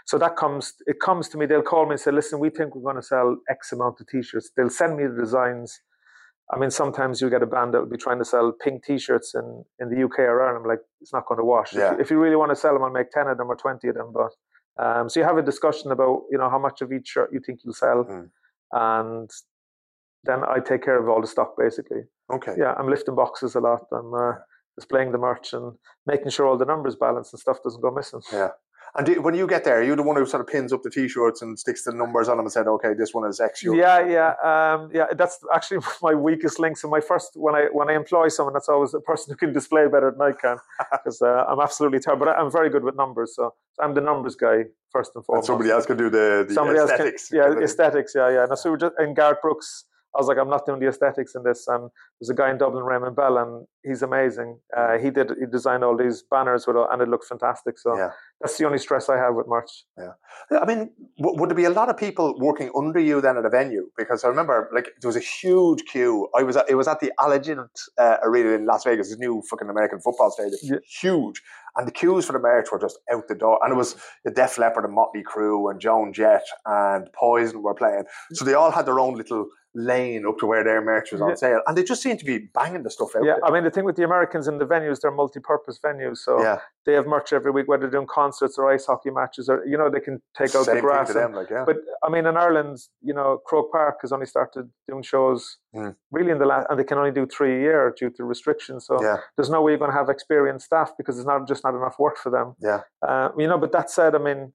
So 0.07 0.19
that 0.19 0.37
comes, 0.37 0.75
it 0.87 1.01
comes 1.01 1.31
to 1.31 1.39
me. 1.39 1.47
They'll 1.47 1.63
call 1.63 1.87
me 1.87 1.93
and 1.93 2.01
say, 2.01 2.11
"Listen, 2.13 2.39
we 2.39 2.51
think 2.51 2.75
we're 2.77 2.83
going 2.91 2.97
to 2.97 3.09
sell 3.15 3.39
X 3.49 3.73
amount 3.73 4.01
of 4.01 4.07
T-shirts." 4.07 4.51
They'll 4.55 4.69
send 4.69 4.99
me 4.99 5.05
the 5.07 5.17
designs. 5.19 5.81
I 6.53 6.59
mean, 6.59 6.70
sometimes 6.70 7.20
you 7.20 7.30
get 7.30 7.42
a 7.42 7.47
band 7.47 7.72
that 7.72 7.80
will 7.80 7.88
be 7.88 7.97
trying 7.97 8.18
to 8.18 8.24
sell 8.24 8.53
pink 8.53 8.84
T-shirts 8.84 9.34
in, 9.34 9.64
in 9.80 9.88
the 9.88 10.05
UK 10.05 10.18
or 10.20 10.42
Ireland. 10.42 10.64
I'm 10.64 10.68
like, 10.68 10.80
it's 11.01 11.12
not 11.12 11.26
going 11.26 11.38
to 11.38 11.45
wash. 11.45 11.72
If, 11.72 11.78
Yeah. 11.78 11.92
you, 11.95 12.01
if 12.01 12.11
you 12.11 12.18
really 12.20 12.36
want 12.36 12.51
to 12.51 12.57
sell 12.57 12.74
them, 12.74 12.82
I'll 12.84 12.90
make 12.90 13.11
ten 13.11 13.26
of 13.28 13.38
them 13.38 13.49
or 13.51 13.57
twenty 13.57 13.88
of 13.88 13.95
them. 13.95 14.12
But 14.12 14.32
um, 14.84 15.09
so 15.09 15.20
you 15.20 15.24
have 15.26 15.38
a 15.38 15.42
discussion 15.42 15.90
about, 15.90 16.22
you 16.30 16.36
know, 16.38 16.51
how 16.51 16.59
much 16.59 16.82
of 16.82 16.92
each 16.92 17.09
shirt 17.09 17.30
you 17.32 17.40
think 17.45 17.61
you'll 17.64 17.74
sell, 17.74 18.05
Mm. 18.05 18.30
and 18.72 19.30
then 20.24 20.40
I 20.45 20.59
take 20.61 20.82
care 20.84 20.99
of 21.01 21.09
all 21.09 21.20
the 21.20 21.26
stock 21.26 21.55
basically. 21.59 22.03
Okay. 22.32 22.55
Yeah, 22.59 22.72
I'm 22.78 22.88
lifting 22.88 23.14
boxes 23.14 23.55
a 23.55 23.61
lot. 23.61 23.82
I'm 23.92 24.12
uh, 24.14 24.32
displaying 24.76 25.12
the 25.12 25.18
merch 25.18 25.53
and 25.53 25.72
making 26.07 26.30
sure 26.30 26.47
all 26.47 26.57
the 26.59 26.64
numbers 26.64 26.97
balance 26.97 27.32
and 27.32 27.40
stuff 27.40 27.59
doesn't 27.62 27.82
go 27.82 27.90
missing. 27.90 28.20
Yeah. 28.32 28.51
And 28.97 29.07
do, 29.07 29.20
when 29.20 29.34
you 29.34 29.47
get 29.49 29.64
there, 29.64 29.82
you're 29.82 29.97
the 29.97 30.05
one 30.05 30.14
who 30.16 30.24
sort 30.24 30.40
of 30.40 30.47
pins 30.47 30.72
up 30.72 30.84
the 30.84 30.90
t-shirts 30.90 31.42
and 31.42 31.59
sticks 31.59 31.82
the 31.82 31.92
numbers 31.92 32.28
on 32.28 32.36
them 32.36 32.47
and 32.47 32.53
said, 32.53 32.68
"Okay, 32.68 32.95
this 32.95 33.12
one 33.12 33.28
is 33.28 33.40
X." 33.40 33.64
Yeah, 33.64 34.07
yeah, 34.07 34.34
um, 34.45 34.88
yeah. 34.95 35.07
That's 35.16 35.38
actually 35.53 35.80
my 36.03 36.14
weakest 36.14 36.61
link. 36.61 36.76
So 36.76 36.88
my 36.88 37.01
first, 37.01 37.32
when 37.34 37.57
I 37.57 37.66
when 37.72 37.90
I 37.90 37.95
employ 37.95 38.28
someone, 38.28 38.53
that's 38.55 38.68
always 38.68 38.92
the 38.92 39.01
person 39.01 39.32
who 39.32 39.36
can 39.36 39.53
display 39.53 39.88
better 39.88 40.12
than 40.12 40.22
I 40.22 40.32
can, 40.32 40.59
because 40.92 41.20
uh, 41.20 41.45
I'm 41.49 41.59
absolutely 41.59 41.99
terrible. 41.99 42.26
But 42.26 42.38
I'm 42.38 42.53
very 42.53 42.70
good 42.70 42.84
with 42.84 42.95
numbers, 42.95 43.34
so 43.34 43.55
I'm 43.82 43.95
the 43.95 44.01
numbers 44.01 44.36
guy 44.36 44.64
first 44.92 45.11
and 45.16 45.24
foremost. 45.24 45.49
And 45.49 45.55
somebody 45.55 45.70
else 45.70 45.86
can 45.86 45.97
do 45.97 46.09
the, 46.09 46.45
the 46.49 46.55
Somebody 46.55 46.78
aesthetics. 46.78 47.32
else 47.32 47.45
can, 47.45 47.59
yeah, 47.59 47.64
aesthetics, 47.64 48.12
yeah, 48.14 48.30
yeah. 48.30 48.47
No, 48.49 48.55
so 48.55 48.70
we're 48.70 48.76
just 48.76 48.95
in 49.01 49.14
Garth 49.14 49.42
Brooks. 49.42 49.86
I 50.15 50.21
was 50.21 50.29
like, 50.29 50.39
I'm 50.39 50.49
not 50.49 50.65
doing 50.67 50.81
the 50.81 50.89
aesthetics 50.89 51.35
in 51.35 51.43
this. 51.43 51.67
And 51.67 51.91
there's 52.21 52.31
a 52.31 52.35
guy 52.35 52.51
in 52.51 52.59
Dublin, 52.59 52.85
Raymond 52.85 53.17
Bell, 53.17 53.37
and 53.39 53.67
he's 53.83 54.03
amazing. 54.03 54.59
Uh, 54.77 54.97
he 54.99 55.11
did, 55.11 55.31
he 55.39 55.47
designed 55.51 55.83
all 55.83 55.97
these 55.97 56.23
banners 56.31 56.67
with, 56.67 56.77
and 56.77 57.03
it 57.03 57.09
looked 57.09 57.27
fantastic. 57.27 57.79
So 57.79 57.97
Yeah. 57.97 58.11
that's 58.41 58.57
the 58.59 58.65
only 58.67 58.79
stress 58.79 59.09
I 59.09 59.17
have 59.17 59.35
with 59.35 59.47
merch. 59.49 59.85
I 59.99 60.65
mean, 60.67 60.91
w- 61.19 61.39
would 61.41 61.51
there 61.51 61.57
be 61.57 61.65
a 61.65 61.71
lot 61.71 61.89
of 61.89 61.97
people 61.97 62.35
working 62.39 62.71
under 62.77 63.01
you 63.01 63.21
then 63.21 63.37
at 63.37 63.45
a 63.45 63.51
venue? 63.51 63.91
Because 63.97 64.25
I 64.25 64.29
remember, 64.29 64.71
like, 64.73 64.89
there 65.01 65.09
was 65.09 65.17
a 65.17 65.21
huge 65.21 65.85
queue. 65.87 66.29
I 66.37 66.43
was 66.43 66.57
at, 66.57 66.69
it 66.69 66.75
was 66.77 66.87
at 66.89 67.01
the 67.01 67.12
Allegiant 67.19 67.69
uh, 67.99 68.19
Arena 68.23 68.51
in 68.51 68.67
Las 68.67 68.85
Vegas, 68.85 69.09
this 69.09 69.19
new 69.19 69.43
fucking 69.51 69.69
American 69.69 70.01
football 70.01 70.31
stadium, 70.31 70.59
Yeah. 70.62 70.77
huge. 71.01 71.43
And 71.77 71.89
the 71.89 71.93
queues 71.93 72.25
for 72.27 72.33
the 72.35 72.39
merch 72.39 72.71
were 72.71 72.79
just 72.79 73.01
out 73.12 73.27
the 73.27 73.35
door. 73.35 73.59
And 73.62 73.73
it 73.73 73.77
was 73.77 73.97
the 74.25 74.31
Def 74.31 74.59
Leppard 74.59 74.85
and 74.85 74.95
Motley 74.95 75.25
Crue 75.25 75.69
and 75.73 75.81
Joan 75.81 76.12
Jett 76.12 76.45
and 76.65 77.09
Poison 77.12 77.62
were 77.62 77.75
playing. 77.75 78.05
So 78.33 78.45
they 78.45 78.55
all 78.55 78.71
had 78.71 78.87
their 78.87 79.01
own 79.01 79.15
little 79.17 79.49
lane 79.75 80.25
up 80.27 80.39
to 80.39 80.47
where 80.47 80.62
their 80.62 80.81
merch 80.81 81.11
was 81.11 81.20
on 81.20 81.31
Yeah. 81.31 81.35
sale, 81.35 81.61
and 81.66 81.77
they 81.77 81.83
just 81.83 82.01
seemed 82.01 82.20
to 82.20 82.25
be 82.25 82.39
banging 82.39 82.85
the 82.85 82.91
stuff 82.91 83.16
out. 83.16 83.25
Yeah, 83.25 83.35
there. 83.35 83.45
I 83.47 83.51
mean, 83.51 83.64
the 83.64 83.70
thing 83.70 83.85
with 83.85 83.97
the 83.97 84.05
Americans 84.05 84.47
and 84.47 84.61
the 84.61 84.66
venues, 84.66 85.01
they're 85.01 85.11
multi-purpose 85.11 85.81
venues. 85.81 86.18
So 86.18 86.41
yeah. 86.41 86.61
they 86.87 86.93
have 86.93 87.07
merch 87.07 87.33
every 87.33 87.51
week, 87.51 87.66
whether 87.66 87.83
they're 87.83 87.91
doing 87.91 88.07
concerts 88.07 88.57
or 88.59 88.70
ice 88.70 88.87
hockey 88.87 89.11
matches, 89.11 89.49
or 89.49 89.64
you 89.66 89.77
know, 89.77 89.91
they 89.91 90.01
can 90.01 90.22
take 90.37 90.55
out 90.55 90.64
Same 90.64 90.77
the 90.77 90.81
thing 90.81 90.83
grass. 90.83 91.12
to 91.12 91.14
and- 91.14 91.22
them, 91.25 91.33
like 91.41 91.51
yeah. 91.51 91.64
But 91.66 91.79
I 92.05 92.09
mean, 92.09 92.25
in 92.27 92.37
Ireland, 92.37 92.79
you 93.03 93.14
know, 93.14 93.41
Croke 93.45 93.72
Park 93.72 93.99
has 94.03 94.12
only 94.12 94.27
started 94.27 94.70
doing 94.89 95.03
shows 95.03 95.59
Mm. 95.75 95.97
really 96.12 96.31
in 96.31 96.39
the 96.39 96.47
last, 96.47 96.68
and 96.70 96.79
they 96.79 96.85
can 96.85 96.99
only 96.99 97.11
do 97.11 97.27
three 97.27 97.57
a 97.57 97.61
year 97.61 97.93
due 97.99 98.11
to 98.11 98.22
restrictions. 98.25 98.87
So 98.87 99.03
yeah, 99.03 99.16
there's 99.37 99.51
no 99.51 99.61
way 99.61 99.72
you're 99.72 99.79
going 99.81 99.91
to 99.91 99.97
have 99.97 100.09
experienced 100.09 100.66
staff 100.66 100.93
because 100.97 101.16
there's 101.16 101.27
not 101.27 101.49
just 101.49 101.64
not 101.64 101.75
enough 101.75 101.99
work 101.99 102.16
for 102.16 102.31
them. 102.31 102.55
yeah, 102.61 102.83
Uh, 103.03 103.31
you 103.37 103.49
know, 103.49 103.59
but 103.59 103.72
that 103.72 103.91
said, 103.91 104.14
I 104.14 104.18
mean, 104.18 104.53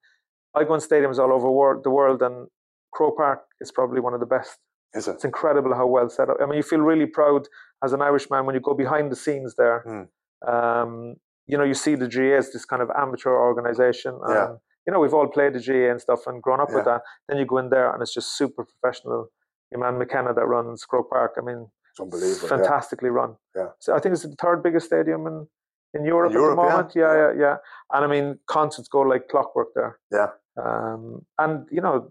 I 0.56 0.64
go 0.64 0.74
in 0.76 0.80
stadiums 0.80 1.20
all 1.20 1.34
over 1.34 1.50
wor- 1.52 1.82
the 1.84 1.90
world, 1.90 2.22
and 2.22 2.48
Croke 2.94 3.18
Park 3.18 3.42
is 3.60 3.70
probably 3.70 4.00
one 4.00 4.14
of 4.14 4.22
the 4.22 4.26
best. 4.26 4.58
Is 4.94 5.08
it? 5.08 5.12
It's 5.16 5.26
incredible 5.26 5.74
how 5.76 5.88
well 5.88 6.10
set 6.10 6.30
up. 6.30 6.38
I 6.42 6.46
mean, 6.46 6.58
you 6.58 6.64
feel 6.64 6.80
really 6.80 7.06
proud 7.06 7.48
as 7.84 7.94
an 7.94 8.02
Irishman 8.02 8.46
when 8.46 8.56
you 8.56 8.62
go 8.62 8.74
behind 8.74 9.12
the 9.12 9.16
scenes 9.16 9.56
there. 9.56 9.84
Mm. 9.88 10.08
Um, 10.52 11.16
you 11.48 11.58
know, 11.58 11.64
you 11.64 11.74
see 11.74 11.96
the 11.96 12.08
GAA 12.08 12.38
as 12.38 12.52
this 12.52 12.66
kind 12.66 12.82
of 12.82 12.90
amateur 12.98 13.32
organization. 13.32 14.20
Yeah. 14.28 14.54
You 14.86 14.94
know, 14.94 15.00
we've 15.00 15.14
all 15.14 15.28
played 15.28 15.54
the 15.54 15.60
GAA 15.60 15.92
and 15.92 16.02
stuff 16.02 16.22
and 16.28 16.42
grown 16.42 16.60
up 16.62 16.70
with 16.74 16.86
that. 16.86 17.02
Then 17.28 17.38
you 17.38 17.46
go 17.46 17.58
in 17.58 17.70
there 17.70 17.92
and 17.92 18.02
it's 18.02 18.14
just 18.14 18.38
super 18.38 18.66
professional. 18.66 19.28
Your 19.72 19.82
man 19.82 20.00
McKenna 20.00 20.34
that 20.34 20.46
runs 20.46 20.84
Croke 20.86 21.10
Park. 21.12 21.34
I 21.38 21.42
mean, 21.42 21.68
It's 21.92 22.00
unbelievable. 22.00 22.48
yeah. 22.50 22.58
fantastically 22.58 23.10
run. 23.10 23.36
Yeah. 23.56 23.68
So 23.80 23.96
I 23.96 24.00
think 24.00 24.14
it's 24.14 24.24
the 24.24 24.36
third 24.42 24.64
biggest 24.64 24.88
stadium 24.88 25.28
in, 25.28 25.48
in 25.94 26.06
Europe, 26.06 26.34
Europe, 26.34 26.58
at 26.58 26.64
the 26.64 26.70
moment. 26.70 26.92
Yeah, 26.96 27.14
yeah, 27.16 27.32
yeah. 27.40 27.56
And 27.94 28.06
I 28.06 28.08
mean, 28.08 28.40
concerts 28.48 28.88
go 28.88 29.02
like 29.02 29.28
clockwork 29.28 29.68
there. 29.76 30.00
Yeah. 30.12 30.30
Um, 30.64 31.26
and 31.38 31.68
you 31.72 31.82
know, 31.82 32.10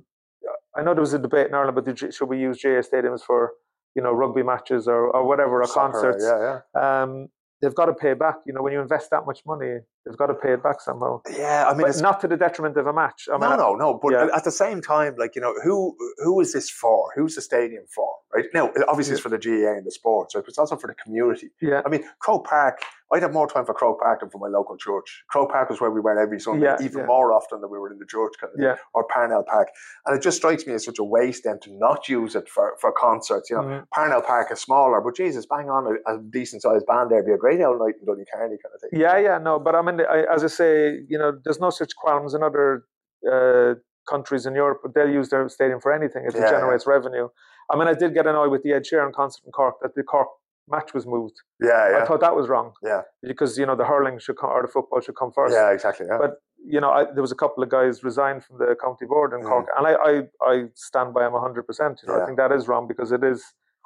I 0.79 0.83
know 0.83 0.95
there 0.95 1.01
was 1.01 1.15
a 1.15 1.19
debate 1.19 1.49
in 1.49 1.55
Ireland 1.55 1.77
about 1.77 1.97
the, 1.97 2.13
should 2.13 2.29
we 2.29 2.39
use 2.39 2.63
GAA 2.63 2.83
stadiums 2.83 3.23
for 3.23 3.53
you 3.95 4.03
know 4.03 4.13
rugby 4.13 4.43
matches 4.43 4.87
or, 4.87 5.11
or 5.11 5.27
whatever 5.27 5.61
or 5.61 5.67
Soccer, 5.67 5.93
concerts. 5.93 6.25
Yeah, 6.25 6.61
yeah. 6.75 7.03
Um, 7.03 7.29
they've 7.61 7.75
got 7.75 7.87
to 7.87 7.95
pay 7.95 8.15
back. 8.15 8.37
You 8.47 8.53
know, 8.53 8.63
when 8.63 8.73
you 8.73 8.81
invest 8.81 9.11
that 9.11 9.27
much 9.27 9.41
money, 9.45 9.79
they've 10.05 10.17
got 10.17 10.27
to 10.27 10.35
pay 10.35 10.53
it 10.53 10.63
back 10.63 10.81
somehow. 10.81 11.21
Yeah, 11.31 11.67
I 11.69 11.73
mean, 11.73 11.83
But 11.83 11.91
it's, 11.91 12.01
not 12.01 12.21
to 12.21 12.29
the 12.29 12.37
detriment 12.37 12.77
of 12.77 12.87
a 12.87 12.93
match. 12.93 13.29
I 13.29 13.39
mean, 13.39 13.51
no, 13.51 13.57
no, 13.57 13.75
no. 13.75 13.95
But 14.03 14.13
yeah. 14.13 14.29
at 14.35 14.45
the 14.45 14.51
same 14.51 14.81
time, 14.81 15.15
like 15.19 15.35
you 15.35 15.43
know, 15.43 15.55
who 15.63 15.97
who 16.19 16.41
is 16.41 16.53
this 16.53 16.71
for? 16.71 17.11
Who's 17.15 17.35
the 17.35 17.43
stadium 17.43 17.85
for? 17.95 18.09
Right 18.35 18.45
now, 18.53 18.71
obviously, 18.89 19.15
it's 19.15 19.23
for 19.23 19.31
the 19.31 19.39
GAA 19.39 19.77
and 19.79 19.87
the 19.87 19.91
sports, 19.91 20.35
right? 20.35 20.43
But 20.45 20.49
it's 20.51 20.59
also 20.59 20.77
for 20.77 20.87
the 20.87 20.95
community. 20.95 21.51
Yeah. 21.61 21.81
I 21.85 21.89
mean, 21.89 22.05
Croke 22.21 22.47
Park. 22.47 22.81
I'd 23.11 23.23
have 23.23 23.33
more 23.33 23.49
time 23.49 23.65
for 23.65 23.73
Croke 23.73 24.01
Park 24.01 24.21
than 24.21 24.29
for 24.29 24.37
my 24.37 24.49
local 24.49 24.77
church. 24.77 25.25
Croke 25.31 25.51
Park 25.51 25.71
was 25.71 25.81
where 25.81 25.91
we 25.91 25.99
went 25.99 26.19
every 26.19 26.39
Sunday, 26.39 26.67
Yeah, 26.67 26.77
even 26.83 27.07
more 27.07 27.33
often 27.33 27.63
than 27.63 27.71
we 27.71 27.79
were 27.79 27.91
in 27.91 27.99
the 27.99 28.05
church, 28.05 28.35
kind 28.39 28.53
of 28.53 28.61
Yeah. 28.63 28.77
or 28.93 29.05
Parnell 29.05 29.45
Park. 29.45 29.69
And 30.05 30.15
it 30.15 30.21
just 30.23 30.37
strikes 30.37 30.67
me 30.67 30.75
as 30.75 30.85
such 30.85 30.99
a 30.99 31.03
waste 31.05 31.45
then 31.45 31.59
to 31.61 31.73
not 31.73 32.07
use 32.07 32.35
it 32.37 32.51
for, 32.51 32.77
for 32.83 32.93
concerts. 32.93 33.49
You 33.49 33.57
know, 33.57 33.63
Mhm. 33.63 33.85
Parnell 33.95 34.21
Park 34.21 34.53
is 34.53 34.61
smaller, 34.61 35.01
but 35.01 35.15
Jesus, 35.17 35.47
bang 35.47 35.71
on 35.71 35.87
a, 36.07 36.17
a 36.17 36.19
decent 36.19 36.61
sized 36.61 36.85
band 36.85 37.11
there, 37.11 37.21
would 37.21 37.27
be 37.27 37.33
a 37.33 37.39
great 37.39 37.63
old 37.63 37.79
night 37.79 37.95
in 37.99 38.07
Donnycarney 38.07 38.59
kind 38.63 38.75
of 38.75 38.81
thing. 38.83 39.01
Yeah, 39.01 39.17
yeah, 39.17 39.39
no, 39.39 39.59
but 39.59 39.75
I 39.75 39.81
mean, 39.81 39.88
I, 40.17 40.19
as 40.35 40.43
I 40.49 40.51
say, 40.61 40.73
you 41.13 41.19
know, 41.21 41.31
there's 41.45 41.61
no 41.67 41.71
such 41.81 41.93
qualms 42.03 42.35
in 42.37 42.43
other 42.49 42.67
uh, 43.33 43.75
countries 44.13 44.45
in 44.49 44.55
Europe, 44.63 44.79
but 44.83 44.91
they'll 44.95 45.17
use 45.21 45.29
their 45.33 45.49
stadium 45.49 45.81
for 45.81 45.93
anything 46.01 46.23
if 46.29 46.35
Yeah, 46.35 46.41
it 46.41 46.45
yeah. 46.45 46.51
generates 46.57 46.87
revenue. 46.97 47.27
I 47.71 47.77
mean, 47.79 47.89
I 47.89 47.95
did 48.03 48.11
get 48.19 48.27
annoyed 48.27 48.51
with 48.55 48.63
the 48.63 48.73
Ed 48.77 48.85
Sheeran 48.89 49.13
concert 49.21 49.43
in 49.47 49.53
Cork 49.53 49.77
that 49.83 49.95
the 49.95 50.03
Cork 50.03 50.29
match 50.75 50.91
was 50.95 51.05
moved. 51.07 51.37
Yeah, 51.61 51.91
yeah. 51.91 51.99
I 52.03 52.07
thought 52.07 52.21
that 52.21 52.37
was 52.41 52.47
wrong. 52.49 52.73
Yeah. 52.83 53.03
Because, 53.23 53.51
you 53.61 53.67
know, 53.67 53.77
the 53.83 53.85
hurling 53.93 54.19
should 54.19 54.39
come, 54.41 54.51
or 54.51 54.63
the 54.63 54.69
football 54.77 55.01
should 55.01 55.17
come 55.17 55.33
first. 55.35 55.55
yeah, 55.55 55.71
exactly. 55.77 56.07
Yeah. 56.11 56.19
But, 56.19 56.33
you 56.75 56.81
know, 56.83 56.91
I, 56.91 57.05
there 57.15 57.23
was 57.29 57.33
a 57.33 57.41
couple 57.45 57.63
of 57.63 57.69
guys 57.79 58.03
resigned 58.11 58.45
from 58.45 58.59
the 58.59 58.75
county 58.85 59.07
board 59.07 59.33
in 59.33 59.41
Mm. 59.41 59.49
Cork, 59.51 59.67
and 59.77 59.87
I, 59.87 59.93
I, 60.11 60.13
I 60.53 60.55
stand 60.75 61.15
by 61.15 61.23
them 61.25 61.33
100%. 61.33 61.57
You 62.03 62.09
know, 62.09 62.17
Yeah. 62.17 62.23
I 62.23 62.27
think 62.27 62.37
that 62.39 62.53
is 62.53 62.69
wrong 62.69 62.87
because 62.89 63.13
it 63.13 63.23
is 63.25 63.41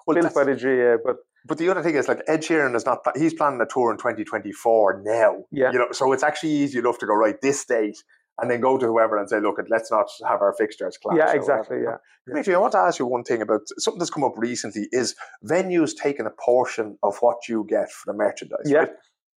Well, 0.07 0.17
built 0.17 0.35
by 0.35 0.45
the 0.45 0.55
GAA, 0.63 0.97
but 1.05 1.17
But 1.47 1.59
the 1.59 1.69
other 1.69 1.83
thing 1.83 1.95
is, 1.95 2.09
like 2.09 2.23
Ed 2.29 2.43
Sheeran 2.43 2.75
is 2.77 2.87
not. 2.87 2.99
He's 3.17 3.35
planning 3.35 3.61
a 3.61 3.67
tour 3.67 3.91
in 3.91 3.99
2024 3.99 5.03
now. 5.05 5.45
Yeah. 5.51 5.73
You 5.73 5.79
know, 5.79 5.89
so 5.93 6.13
it's 6.13 6.23
actually 6.23 6.53
easy 6.53 6.79
enough 6.79 6.99
to 6.99 7.07
go 7.07 7.15
right 7.15 7.41
this 7.41 7.65
date 7.65 7.97
and 8.41 8.51
then 8.51 8.61
go 8.61 8.79
to 8.79 8.87
whoever 8.87 9.19
and 9.19 9.29
say, 9.29 9.41
look, 9.41 9.57
let's 9.69 9.91
not 9.91 10.07
have 10.27 10.41
our 10.41 10.55
fixtures 10.57 10.97
clash. 11.03 11.19
yeah, 11.19 11.33
exactly, 11.33 11.79
whatever. 11.79 12.01
yeah. 12.27 12.33
Dimitri, 12.33 12.55
I 12.55 12.59
want 12.59 12.73
to 12.73 12.79
ask 12.79 12.99
you 12.99 13.07
one 13.07 13.25
thing 13.25 13.43
about 13.43 13.61
something 13.79 13.99
that's 13.99 14.11
come 14.11 14.25
up 14.25 14.35
recently 14.39 14.87
is 14.91 15.15
venues 15.45 15.91
taking 16.01 16.27
a 16.27 16.31
portion 16.31 16.97
of 17.03 17.17
what 17.21 17.47
you 17.49 17.67
get 17.69 17.91
for 17.91 18.13
the 18.13 18.17
merchandise. 18.17 18.65
Yeah. 18.65 18.79
right? 18.79 18.89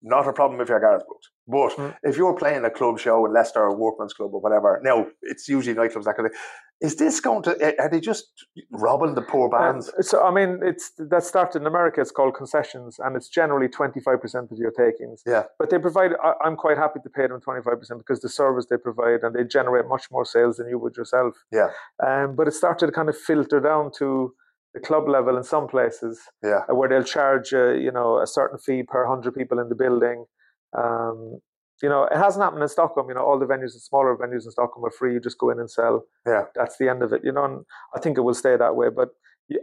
not 0.07 0.27
a 0.27 0.33
problem 0.33 0.61
if 0.61 0.69
you're 0.69 0.79
Garth 0.79 1.03
Brooks. 1.07 1.29
But 1.47 1.71
Mm. 1.83 1.95
if 2.03 2.15
you're 2.17 2.35
playing 2.35 2.63
a 2.63 2.69
club 2.69 2.99
show 2.99 3.25
in 3.25 3.33
Leicester 3.33 3.59
or 3.61 3.75
Workman's 3.75 4.13
Club 4.13 4.31
or 4.35 4.39
whatever, 4.39 4.79
now 4.83 5.07
it's 5.23 5.47
usually 5.47 5.75
nightclubs 5.75 6.03
that 6.03 6.15
kind 6.15 6.27
of. 6.27 6.33
Is 6.81 6.97
this 6.97 7.21
going 7.21 7.43
to? 7.43 7.81
Are 7.81 7.89
they 7.89 8.01
just 8.01 8.25
robbing 8.69 9.15
the 9.15 9.21
poor 9.21 9.49
bands? 9.49 9.87
Um, 9.87 10.03
so 10.03 10.23
I 10.23 10.31
mean, 10.31 10.59
it's 10.61 10.91
that 10.97 11.23
started 11.23 11.61
in 11.61 11.67
America. 11.67 12.01
It's 12.01 12.11
called 12.11 12.35
concessions, 12.35 12.97
and 12.99 13.15
it's 13.15 13.29
generally 13.29 13.69
twenty 13.69 14.01
five 14.01 14.21
percent 14.21 14.51
of 14.51 14.57
your 14.57 14.71
takings. 14.71 15.23
Yeah. 15.25 15.43
But 15.57 15.69
they 15.69 15.79
provide. 15.79 16.11
I, 16.21 16.33
I'm 16.43 16.57
quite 16.57 16.77
happy 16.77 16.99
to 17.01 17.09
pay 17.09 17.27
them 17.27 17.39
twenty 17.39 17.61
five 17.61 17.79
percent 17.79 17.99
because 17.99 18.19
the 18.19 18.29
service 18.29 18.65
they 18.69 18.77
provide, 18.77 19.21
and 19.23 19.33
they 19.33 19.45
generate 19.45 19.87
much 19.87 20.07
more 20.11 20.25
sales 20.25 20.57
than 20.57 20.67
you 20.67 20.77
would 20.77 20.97
yourself. 20.97 21.35
Yeah. 21.51 21.69
Um, 22.05 22.35
but 22.35 22.47
it 22.47 22.53
started 22.53 22.87
to 22.87 22.91
kind 22.91 23.07
of 23.07 23.17
filter 23.17 23.61
down 23.61 23.91
to 23.99 24.33
the 24.73 24.81
club 24.81 25.07
level 25.07 25.37
in 25.37 25.43
some 25.43 25.67
places, 25.67 26.19
yeah, 26.43 26.63
uh, 26.69 26.75
where 26.75 26.89
they'll 26.89 27.03
charge, 27.03 27.53
uh, 27.53 27.71
you 27.71 27.91
know, 27.91 28.21
a 28.21 28.27
certain 28.27 28.59
fee 28.59 28.83
per 28.83 29.07
hundred 29.07 29.33
people 29.33 29.59
in 29.59 29.69
the 29.69 29.75
building. 29.75 30.25
Um, 30.77 31.39
you 31.81 31.89
know, 31.89 32.03
it 32.05 32.17
hasn't 32.17 32.43
happened 32.43 32.61
in 32.63 32.69
Stockholm. 32.69 33.09
You 33.09 33.15
know, 33.15 33.25
all 33.25 33.37
the 33.39 33.45
venues, 33.45 33.73
the 33.73 33.79
smaller 33.79 34.15
venues 34.15 34.45
in 34.45 34.51
Stockholm 34.51 34.85
are 34.85 34.91
free. 34.91 35.13
You 35.13 35.19
just 35.19 35.37
go 35.37 35.49
in 35.49 35.59
and 35.59 35.69
sell. 35.69 36.05
Yeah. 36.25 36.45
That's 36.55 36.77
the 36.77 36.89
end 36.89 37.03
of 37.03 37.11
it. 37.13 37.21
You 37.23 37.31
know, 37.31 37.45
and 37.45 37.65
I 37.95 37.99
think 37.99 38.17
it 38.17 38.21
will 38.21 38.33
stay 38.33 38.55
that 38.57 38.75
way. 38.75 38.89
But 38.89 39.09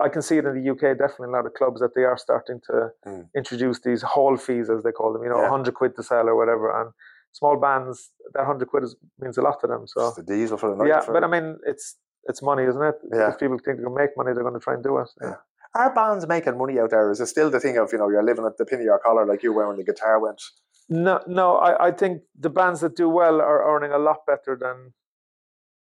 I 0.00 0.08
can 0.08 0.22
see 0.22 0.36
it 0.38 0.44
in 0.44 0.54
the 0.62 0.70
UK, 0.70 0.96
definitely 0.96 1.28
a 1.28 1.32
lot 1.32 1.46
of 1.46 1.54
clubs 1.54 1.80
that 1.80 1.94
they 1.94 2.04
are 2.04 2.16
starting 2.16 2.60
to 2.68 2.90
Mm. 3.06 3.28
introduce 3.36 3.80
these 3.80 4.02
hall 4.02 4.36
fees, 4.36 4.70
as 4.70 4.82
they 4.82 4.92
call 4.92 5.12
them. 5.12 5.22
You 5.24 5.30
know, 5.30 5.38
Yeah. 5.40 5.50
100 5.50 5.74
quid 5.74 5.96
to 5.96 6.02
sell 6.02 6.28
or 6.28 6.36
whatever. 6.36 6.70
And 6.80 6.92
small 7.32 7.56
bands, 7.56 8.12
that 8.34 8.40
100 8.42 8.68
quid 8.68 8.84
is, 8.84 8.94
means 9.18 9.38
a 9.38 9.42
lot 9.42 9.58
to 9.60 9.66
them. 9.66 9.86
So 9.86 10.08
it's 10.08 10.16
the 10.16 10.22
diesel 10.22 10.58
for 10.58 10.70
the 10.70 10.76
night. 10.76 10.88
yeah, 10.88 11.00
for- 11.00 11.12
but 11.12 11.24
I 11.24 11.28
mean, 11.28 11.58
it's 11.66 11.98
it's 12.28 12.40
money, 12.40 12.62
isn't 12.62 12.80
it? 12.82 12.94
Yeah. 13.12 13.30
If 13.30 13.38
people 13.40 13.58
think 13.58 13.78
they 13.78 13.82
can 13.82 13.94
make 13.94 14.16
money, 14.16 14.32
they're 14.32 14.44
going 14.44 14.54
to 14.54 14.60
try 14.60 14.74
and 14.74 14.82
do 14.84 14.96
it. 14.98 15.08
Yeah. 15.20 15.34
Are 15.74 15.92
bands 15.92 16.24
making 16.28 16.56
money 16.56 16.78
out 16.78 16.90
there? 16.90 17.10
Is 17.10 17.20
it 17.20 17.26
still 17.26 17.50
the 17.50 17.58
thing 17.58 17.78
of 17.78 17.90
you 17.92 17.98
know 17.98 18.08
you're 18.10 18.22
living 18.22 18.44
at 18.46 18.58
the 18.58 18.64
pin 18.64 18.78
of 18.78 18.84
your 18.84 19.00
collar 19.00 19.26
like 19.26 19.42
you 19.42 19.52
were 19.52 19.66
when 19.66 19.76
the 19.78 19.82
guitar 19.82 20.20
went? 20.20 20.40
No, 20.88 21.20
no. 21.26 21.56
I, 21.56 21.88
I 21.88 21.90
think 21.92 22.22
the 22.38 22.50
bands 22.50 22.80
that 22.80 22.96
do 22.96 23.08
well 23.08 23.40
are 23.40 23.74
earning 23.76 23.92
a 23.92 23.98
lot 23.98 24.26
better 24.26 24.56
than 24.60 24.92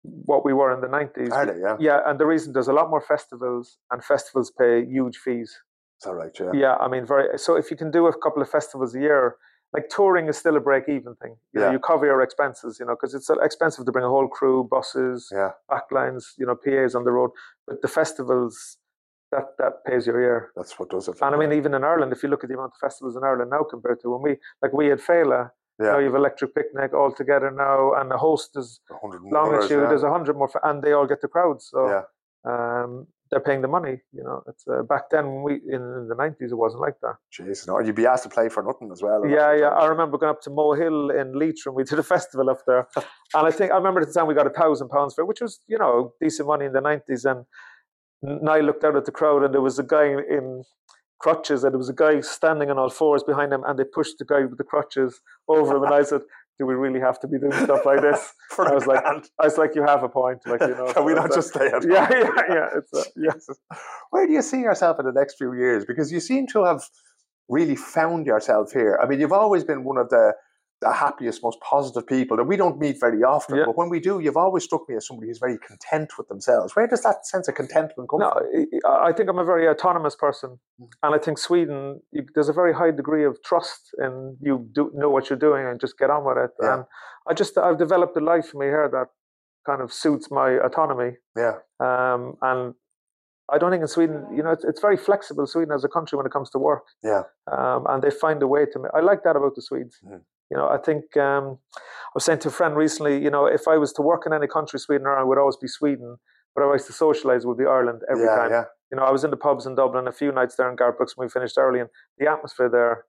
what 0.03 0.45
we 0.45 0.53
were 0.53 0.73
in 0.73 0.81
the 0.81 0.89
nineties. 0.89 1.31
Are 1.33 1.47
they? 1.47 1.61
Yeah, 1.61 1.77
Yeah, 1.79 2.01
and 2.07 2.19
the 2.19 2.27
reason 2.27 2.53
there's 2.53 2.69
a 2.69 2.73
lot 2.73 2.91
more 2.91 3.01
festivals, 3.01 3.79
and 3.91 4.03
festivals 4.05 4.51
pay 4.51 4.85
huge 4.85 5.17
fees. 5.17 5.51
is 5.51 6.05
that 6.05 6.15
right? 6.15 6.31
Yeah, 6.39 6.53
Yeah, 6.55 6.75
I 6.77 6.89
mean, 6.89 7.07
very. 7.07 7.39
So 7.39 7.57
if 7.57 7.71
you 7.71 7.77
can 7.77 7.91
do 7.91 8.07
a 8.07 8.19
couple 8.19 8.43
of 8.43 8.49
festivals 8.49 8.95
a 8.95 9.01
year, 9.01 9.37
like 9.73 9.89
touring 9.89 10.27
is 10.29 10.37
still 10.37 10.57
a 10.57 10.61
break-even 10.61 11.15
thing. 11.17 11.37
You 11.53 11.61
Yeah. 11.61 11.67
know, 11.67 11.73
you 11.73 11.79
cover 11.79 12.07
your 12.07 12.23
expenses. 12.23 12.79
You 12.81 12.87
know, 12.87 12.95
because 12.95 13.15
it's 13.15 13.31
expensive 13.43 13.85
to 13.87 13.93
bring 13.93 14.05
a 14.05 14.09
whole 14.09 14.29
crew, 14.29 14.65
buses, 14.65 15.29
yeah. 15.33 15.51
backlines, 15.71 16.25
you 16.39 16.47
know, 16.47 16.57
PAs 16.57 16.95
on 16.95 17.05
the 17.05 17.13
road. 17.13 17.31
But 17.67 17.83
the 17.83 17.89
festivals, 17.89 18.79
that 19.33 19.57
that 19.59 19.85
pays 19.85 20.07
your 20.07 20.21
ear. 20.21 20.51
That's 20.57 20.79
what 20.79 20.91
does 20.91 21.09
it. 21.09 21.17
And 21.21 21.35
I 21.35 21.39
mean, 21.39 21.53
even 21.53 21.75
in 21.75 21.85
Ireland, 21.85 22.13
if 22.13 22.23
you 22.23 22.29
look 22.29 22.45
at 22.45 22.49
the 22.49 22.55
amount 22.55 22.73
of 22.75 22.81
festivals 22.81 23.17
in 23.17 23.25
Ireland 23.25 23.51
now 23.51 23.65
compared 23.69 24.01
to 24.03 24.11
when 24.11 24.23
we, 24.23 24.37
like 24.63 24.73
we 24.73 24.87
had 24.87 25.01
Féile, 25.01 25.51
yeah, 25.81 25.93
now 25.93 25.99
you 25.99 26.07
have 26.07 26.15
Electric 26.15 26.55
Picnic 26.55 26.93
all 26.93 27.13
together 27.13 27.51
now, 27.51 27.95
and 27.95 28.11
the 28.11 28.19
host 28.19 28.51
is 28.57 28.81
100 28.89 29.23
more 29.23 29.33
Longitude. 29.33 29.83
yeah. 29.83 29.89
There's 29.89 30.03
a 30.03 30.11
hundred 30.11 30.37
more, 30.37 30.51
and 30.63 30.83
they 30.83 30.93
all 30.93 31.07
get 31.07 31.21
the 31.23 31.29
crowds. 31.29 31.69
So 31.71 31.89
yeah. 31.89 32.03
um, 32.45 33.07
they're 33.31 33.41
paying 33.41 33.63
the 33.63 33.69
money. 33.69 33.99
You 34.13 34.25
know, 34.25 34.43
it's 34.47 34.65
uh, 34.69 34.83
back 34.83 35.05
then 35.11 35.27
when 35.27 35.43
we 35.43 35.55
in, 35.55 35.81
in 35.81 36.09
the 36.09 36.17
nineties, 36.17 36.53
it 36.53 36.57
wasn't 36.57 36.83
like 36.83 37.01
that. 37.03 37.15
Jesus, 37.33 37.67
no, 37.67 37.79
you'd 37.79 37.95
be 37.95 38.07
asked 38.07 38.25
to 38.25 38.29
play 38.29 38.49
for 38.49 38.63
nothing 38.63 38.91
as 38.93 39.03
well. 39.03 39.25
Yeah, 39.27 39.57
yeah. 39.57 39.69
I 39.69 39.87
remember 39.87 40.19
going 40.19 40.31
up 40.31 40.43
to 40.43 40.51
Mohill 40.51 41.19
in 41.19 41.39
Leitrim. 41.39 41.75
We 41.75 41.85
did 41.91 41.99
a 41.99 42.03
festival 42.03 42.51
up 42.51 42.61
there, 42.67 42.89
and 42.97 43.47
I 43.47 43.51
think 43.51 43.73
I 43.73 43.77
remember 43.77 44.01
at 44.01 44.09
the 44.09 44.13
time 44.13 44.27
we 44.27 44.35
got 44.35 44.47
a 44.47 44.51
thousand 44.51 44.89
pounds 44.89 45.15
for 45.15 45.23
it, 45.23 45.27
which 45.27 45.41
was 45.41 45.61
you 45.69 45.79
know 45.79 46.13
decent 46.21 46.49
money 46.49 46.67
in 46.67 46.73
the 46.73 46.81
nineties. 46.81 47.25
And 47.25 47.47
n- 48.27 48.49
I 48.49 48.61
looked 48.61 48.85
out 48.85 48.97
at 48.97 49.05
the 49.05 49.13
crowd, 49.13 49.43
and 49.45 49.55
there 49.55 49.61
was 49.61 49.79
a 49.79 49.83
guy 49.85 50.07
in 50.07 50.65
crutches, 51.19 51.65
and 51.65 51.73
there 51.73 51.79
was 51.79 51.89
a 51.89 51.95
guy 51.95 52.21
standing 52.21 52.71
on 52.71 52.79
all 52.79 52.91
fours 52.91 53.23
behind 53.23 53.53
him, 53.53 53.63
and 53.67 53.79
they 53.79 53.85
pushed 53.85 54.19
the 54.19 54.25
guy 54.25 54.41
with 54.45 54.59
the 54.59 54.65
crutches 54.65 55.21
over 55.49 55.77
him, 55.77 55.85
and 55.85 55.95
I 55.95 56.03
said. 56.03 56.23
Do 56.59 56.67
we 56.67 56.75
really 56.75 57.01
have 57.01 57.19
to 57.21 57.27
be 57.27 57.39
doing 57.39 57.55
stuff 57.65 57.87
like 57.87 58.03
this? 58.03 58.35
I 58.59 58.69
a 58.69 58.75
was 58.75 58.87
like, 58.87 59.03
grand. 59.03 59.25
I 59.41 59.47
was 59.47 59.57
like, 59.57 59.75
you 59.75 59.83
have 59.83 60.03
a 60.03 60.11
point, 60.11 60.41
like 60.45 60.61
you 60.61 60.75
know. 60.75 60.93
Can 60.93 61.05
we 61.07 61.15
not 61.15 61.33
just 61.33 61.49
stay 61.55 61.69
at 61.69 61.83
yeah, 61.89 62.05
home? 62.05 62.35
yeah, 62.37 62.55
yeah. 62.55 62.67
It's 62.77 62.93
uh, 62.93 63.05
yeah. 63.17 63.77
Where 64.11 64.27
do 64.27 64.33
you 64.35 64.43
see 64.43 64.61
yourself 64.61 64.99
in 65.01 65.07
the 65.07 65.13
next 65.13 65.39
few 65.39 65.55
years? 65.55 65.87
Because 65.87 66.13
you 66.13 66.21
seem 66.21 66.47
to 66.49 66.65
have 66.65 66.83
really 67.49 67.77
found 67.77 68.27
yourself 68.27 68.73
here. 68.73 69.01
I 69.03 69.07
mean, 69.07 69.21
you've 69.21 69.33
always 69.33 69.65
been 69.65 69.85
one 69.85 69.97
of 69.97 70.11
the 70.11 70.35
the 70.81 70.93
happiest, 70.93 71.43
most 71.43 71.59
positive 71.61 72.07
people 72.07 72.37
that 72.39 72.45
we 72.45 72.57
don't 72.57 72.79
meet 72.79 72.97
very 72.99 73.23
often. 73.23 73.57
Yeah. 73.57 73.65
But 73.67 73.77
when 73.77 73.91
we 73.91 74.01
do, 74.01 74.19
you've 74.21 74.37
always 74.37 74.65
struck 74.65 74.89
me 74.89 74.97
as 74.97 75.07
somebody 75.07 75.29
who's 75.29 75.39
very 75.39 75.59
content 75.59 76.17
with 76.17 76.29
themselves. 76.29 76.75
Where 76.75 76.87
does 76.87 77.03
that 77.03 77.27
sense 77.27 77.49
of 77.49 77.55
contentment 77.55 78.09
come 78.09 78.21
No, 78.21 78.31
from? 78.33 78.81
I 79.09 79.13
think 79.13 79.29
I'm 79.29 79.39
a 79.39 79.45
very 79.45 79.69
autonomous 79.69 80.17
person, 80.17 80.59
Mm. 80.81 80.89
and 81.03 81.15
I 81.15 81.19
think 81.19 81.37
Sweden 81.39 82.01
you, 82.13 82.25
there's 82.35 82.49
a 82.49 82.55
very 82.63 82.73
high 82.73 82.91
degree 82.93 83.25
of 83.25 83.43
trust 83.43 83.95
in 83.99 84.37
you 84.41 84.67
do 84.73 84.91
know 84.95 85.11
what 85.11 85.29
you're 85.29 85.39
doing 85.39 85.67
and 85.67 85.79
just 85.81 85.99
get 85.99 86.09
on 86.11 86.25
with 86.25 86.39
it. 86.39 86.51
Yeah. 86.63 86.75
And 86.75 86.85
I 87.29 87.35
just 87.35 87.59
I've 87.59 87.79
developed 87.79 88.17
a 88.17 88.21
life 88.21 88.47
for 88.49 88.59
me 88.59 88.67
here 88.67 88.89
that 88.91 89.09
kind 89.67 89.83
of 89.83 89.93
suits 89.93 90.31
my 90.31 90.53
autonomy. 90.67 91.13
Yeah, 91.37 91.57
Um, 91.79 92.37
and 92.41 92.75
I 93.53 93.59
don't 93.59 93.71
think 93.73 93.83
in 93.83 93.89
Sweden, 93.89 94.27
you 94.35 94.43
know, 94.45 94.53
it's, 94.53 94.65
it's 94.65 94.81
very 94.81 94.97
flexible. 94.97 95.47
Sweden 95.47 95.73
as 95.75 95.85
a 95.85 95.89
country 95.89 96.17
when 96.17 96.25
it 96.25 96.33
comes 96.33 96.51
to 96.51 96.59
work, 96.59 96.85
yeah, 97.03 97.25
um, 97.51 97.85
and 97.91 98.01
they 98.03 98.11
find 98.11 98.43
a 98.43 98.47
way 98.47 98.65
to. 98.73 98.77
I 98.95 99.01
like 99.01 99.23
that 99.25 99.37
about 99.37 99.55
the 99.57 99.63
Swedes. 99.63 99.99
Mhm. 100.07 100.21
You 100.51 100.57
know, 100.57 100.69
I 100.69 100.79
think 100.79 101.17
um, 101.17 101.59
I 101.77 102.15
was 102.15 102.25
saying 102.25 102.41
to 102.41 102.49
a 102.49 102.53
friend 102.53 102.77
recently. 102.77 103.23
You 103.23 103.31
know, 103.31 103.47
if 103.47 103.69
I 103.69 103.77
was 103.77 103.93
to 103.95 104.03
work 104.03 104.25
in 104.27 104.33
any 104.33 104.47
country, 104.47 104.79
Sweden 104.79 105.07
or 105.07 105.17
I 105.17 105.23
would 105.23 105.39
always 105.39 105.57
be 105.57 105.69
Sweden. 105.69 106.17
But 106.55 106.65
I 106.65 106.67
was 106.67 106.85
to 106.87 106.93
socialize, 106.93 107.45
it 107.45 107.47
would 107.47 107.59
be 107.59 107.65
Ireland 107.65 108.03
every 108.11 108.25
yeah, 108.25 108.37
time. 108.37 108.51
yeah. 108.51 108.65
You 108.91 108.97
know, 108.97 109.05
I 109.05 109.13
was 109.13 109.23
in 109.23 109.31
the 109.31 109.37
pubs 109.37 109.67
in 109.67 109.77
Dublin 109.77 110.09
a 110.09 110.13
few 110.13 110.33
nights 110.33 110.57
there 110.57 110.69
in 110.69 110.75
Garth 110.75 110.97
Brooks 110.97 111.17
when 111.17 111.27
we 111.27 111.31
finished 111.31 111.57
early, 111.57 111.79
and 111.79 111.89
the 112.19 112.29
atmosphere 112.29 112.69
there, 112.69 113.05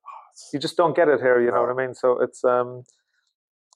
you 0.53 0.59
just 0.59 0.77
don't 0.77 0.95
get 0.95 1.07
it 1.07 1.19
here. 1.19 1.41
You 1.41 1.51
know 1.51 1.61
what 1.61 1.71
I 1.71 1.73
mean? 1.73 1.95
So 1.95 2.21
it's 2.21 2.43
um, 2.43 2.83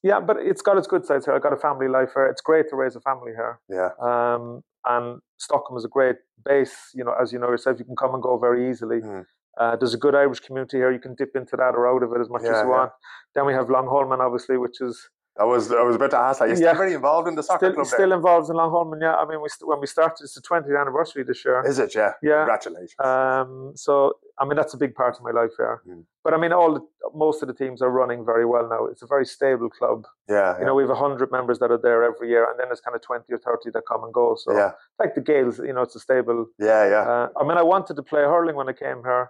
yeah, 0.04 0.20
but 0.20 0.38
it's 0.40 0.62
got 0.62 0.78
its 0.78 0.86
good 0.86 1.04
sides 1.04 1.26
here. 1.26 1.34
I 1.34 1.40
got 1.40 1.52
a 1.52 1.58
family 1.58 1.88
life 1.88 2.12
here. 2.14 2.28
It's 2.28 2.42
great 2.42 2.70
to 2.70 2.76
raise 2.76 2.96
a 2.96 3.02
family 3.02 3.32
here. 3.32 3.60
Yeah, 3.68 3.90
Um, 4.00 4.64
and 4.86 5.20
Stockholm 5.38 5.78
is 5.78 5.86
a 5.86 5.90
great 5.90 6.18
base. 6.46 6.92
You 6.94 7.04
know, 7.04 7.16
as 7.20 7.34
you 7.34 7.40
know 7.40 7.50
yourself, 7.50 7.80
you 7.80 7.86
can 7.86 7.96
come 7.96 8.14
and 8.14 8.22
go 8.22 8.38
very 8.38 8.70
easily. 8.70 9.02
Mm. 9.02 9.26
Uh, 9.58 9.76
there's 9.76 9.94
a 9.94 9.98
good 9.98 10.16
Irish 10.16 10.40
community 10.42 10.78
here. 10.78 10.92
You 10.92 11.00
can 11.00 11.16
dip 11.16 11.36
into 11.36 11.56
that 11.58 11.74
or 11.76 11.88
out 11.88 12.04
of 12.04 12.12
it 12.14 12.20
as 12.22 12.30
much 12.30 12.44
Yeah, 12.44 12.52
as 12.52 12.64
you 12.64 12.70
yeah. 12.70 12.78
want. 12.78 12.92
Then 13.34 13.46
we 13.46 13.54
have 13.54 13.68
Långholmen, 13.68 14.20
obviously, 14.20 14.58
which 14.58 14.82
is 14.82 15.10
I 15.38 15.44
was 15.44 15.70
I 15.70 15.82
was 15.82 15.98
about 15.98 16.12
to 16.12 16.18
ask 16.18 16.40
that. 16.40 16.48
You're 16.48 16.56
still 16.56 16.68
Yeah. 16.74 16.78
very 16.84 16.94
involved 16.94 17.28
in 17.28 17.36
the 17.36 17.44
soccer 17.44 17.66
still, 17.66 17.74
club 17.74 17.88
still 17.88 18.08
there. 18.10 18.18
involved 18.18 18.50
in 18.50 18.56
Långholmen. 18.56 19.02
Yeah, 19.02 19.16
I 19.16 19.26
mean, 19.26 19.42
we 19.42 19.50
st- 19.50 19.68
when 19.68 19.82
we 19.82 19.88
started, 19.88 20.24
it's 20.24 20.34
the 20.34 20.42
20th 20.42 20.80
anniversary 20.80 21.24
this 21.24 21.44
year. 21.44 21.62
Is 21.66 21.78
it? 21.78 21.94
Yeah. 21.94 22.14
Yeah. 22.22 22.38
Congratulations. 22.46 22.96
Um, 23.04 23.74
so 23.76 24.14
I 24.40 24.46
mean 24.46 24.56
that's 24.56 24.74
a 24.74 24.78
big 24.78 24.94
part 24.96 25.16
of 25.18 25.22
my 25.24 25.32
life 25.32 25.52
here. 25.58 25.82
Mm. 25.90 26.04
But 26.24 26.34
I 26.36 26.38
mean, 26.38 26.54
all 26.54 26.74
the, 26.76 26.82
most 27.14 27.42
of 27.44 27.48
the 27.50 27.54
teams 27.54 27.82
are 27.82 27.90
running 28.02 28.24
very 28.26 28.46
well 28.46 28.66
now. 28.76 28.86
It's 28.86 29.02
a 29.04 29.08
very 29.08 29.26
stable 29.26 29.70
club. 29.70 30.06
yeah, 30.30 30.58
You 30.60 30.66
know, 30.66 30.74
we 30.74 30.84
have 30.88 30.96
hundred 30.98 31.30
members 31.38 31.60
that 31.60 31.70
are 31.70 31.78
there 31.88 32.02
every 32.12 32.30
year, 32.30 32.50
and 32.50 32.58
then 32.58 32.68
there's 32.70 32.82
kind 32.88 32.96
of 32.96 33.02
twenty 33.02 33.30
or 33.34 33.38
thirty 33.38 33.70
that 33.72 33.84
come 33.92 34.04
and 34.06 34.14
go. 34.14 34.36
So 34.44 34.54
yeah, 34.54 34.72
like 35.02 35.16
the 35.16 35.22
Gaels, 35.22 35.60
you 35.60 35.74
know, 35.74 35.82
it's 35.88 35.96
a 35.98 36.00
stable. 36.00 36.46
yeah, 36.60 36.84
yeah. 36.94 37.04
Uh, 37.12 37.28
I 37.40 37.44
mean, 37.48 37.58
I 37.58 37.64
wanted 37.64 37.96
to 37.98 38.04
play 38.04 38.22
hurling 38.22 38.56
when 38.56 38.70
I 38.70 38.74
came 38.86 39.02
here, 39.04 39.30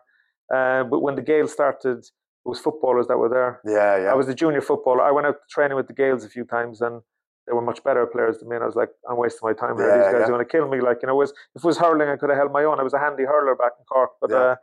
uh, 0.54 0.84
but 0.84 1.00
when 1.02 1.16
the 1.16 1.22
Gaels 1.22 1.52
started, 1.52 2.00
it 2.00 2.50
was 2.50 2.60
footballers 2.60 3.08
that 3.08 3.18
were 3.18 3.30
there. 3.30 3.62
Yeah, 3.66 4.04
yeah. 4.04 4.12
I 4.12 4.16
was 4.16 4.28
a 4.28 4.36
junior 4.36 4.62
footballer. 4.62 5.02
I 5.02 5.12
went 5.12 5.28
out 5.28 5.38
training 5.50 5.76
with 5.78 5.88
the 5.88 5.94
Gaels 5.94 6.24
a 6.24 6.30
few 6.30 6.46
times, 6.46 6.82
and 6.82 7.02
they 7.48 7.54
were 7.54 7.62
much 7.62 7.84
better 7.84 8.06
players 8.06 8.40
than 8.40 8.50
me. 8.50 8.56
And 8.56 8.64
I 8.64 8.68
was 8.68 8.76
like, 8.76 8.90
I'm 9.10 9.18
wasting 9.18 9.48
my 9.50 9.54
time 9.54 9.78
here. 9.78 9.88
Yeah, 9.90 9.98
These 9.98 10.14
guys 10.14 10.22
yeah. 10.22 10.28
going 10.28 10.46
to 10.46 10.52
kill 10.52 10.68
me. 10.68 10.82
Like, 10.82 11.00
you 11.02 11.08
know, 11.08 11.14
it 11.14 11.18
was, 11.18 11.32
if 11.56 11.64
it 11.64 11.68
was 11.68 11.78
hurling, 11.78 12.10
I 12.10 12.18
could 12.18 12.30
have 12.30 12.38
held 12.38 12.52
my 12.52 12.64
own. 12.64 12.80
I 12.80 12.84
was 12.84 12.94
a 12.94 13.00
handy 13.00 13.24
hurler 13.24 13.56
back 13.56 13.74
in 13.80 13.86
Cork. 13.86 14.12
But 14.22 14.30
Yeah. 14.32 14.38
uh, 14.38 14.56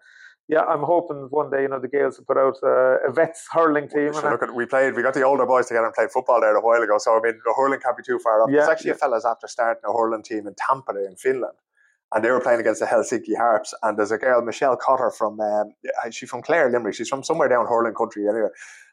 yeah, 0.48 0.62
I'm 0.62 0.82
hoping 0.82 1.28
one 1.30 1.50
day, 1.50 1.62
you 1.62 1.68
know, 1.68 1.78
the 1.78 1.88
Gaels 1.88 2.18
will 2.18 2.24
put 2.26 2.36
out 2.36 2.56
uh, 2.62 3.08
a 3.08 3.12
vets 3.12 3.46
hurling 3.52 3.88
team. 3.88 4.12
Look 4.12 4.42
at, 4.42 4.54
we 4.54 4.66
played. 4.66 4.94
We 4.94 5.02
got 5.02 5.14
the 5.14 5.22
older 5.22 5.46
boys 5.46 5.66
together 5.66 5.86
and 5.86 5.94
played 5.94 6.10
football 6.10 6.40
there 6.40 6.54
a 6.54 6.60
while 6.60 6.82
ago. 6.82 6.98
So 6.98 7.16
I 7.16 7.20
mean, 7.22 7.40
the 7.44 7.54
hurling 7.56 7.78
can't 7.80 7.96
be 7.96 8.02
too 8.02 8.18
far 8.18 8.42
off. 8.42 8.50
Yeah, 8.50 8.58
There's 8.58 8.68
actually 8.68 8.88
yeah. 8.88 8.94
a 8.94 8.98
fella's 8.98 9.24
after 9.24 9.46
starting 9.46 9.82
a 9.88 9.92
hurling 9.92 10.22
team 10.24 10.46
in 10.48 10.54
Tampere 10.54 11.06
in 11.06 11.14
Finland, 11.16 11.54
and 12.14 12.24
they 12.24 12.30
were 12.30 12.40
playing 12.40 12.60
against 12.60 12.80
the 12.80 12.86
Helsinki 12.86 13.36
Harps. 13.36 13.74
And 13.82 13.98
there's 13.98 14.10
a 14.12 14.18
girl, 14.18 14.42
Michelle 14.42 14.76
Cotter 14.76 15.10
from. 15.10 15.40
Um, 15.40 15.72
she's 16.10 16.28
from 16.30 16.42
Clare, 16.42 16.70
Limerick. 16.70 16.94
She's 16.94 17.08
from 17.08 17.22
somewhere 17.22 17.48
down 17.48 17.66
hurling 17.66 17.94
country 17.94 18.28
anyway. 18.28 18.48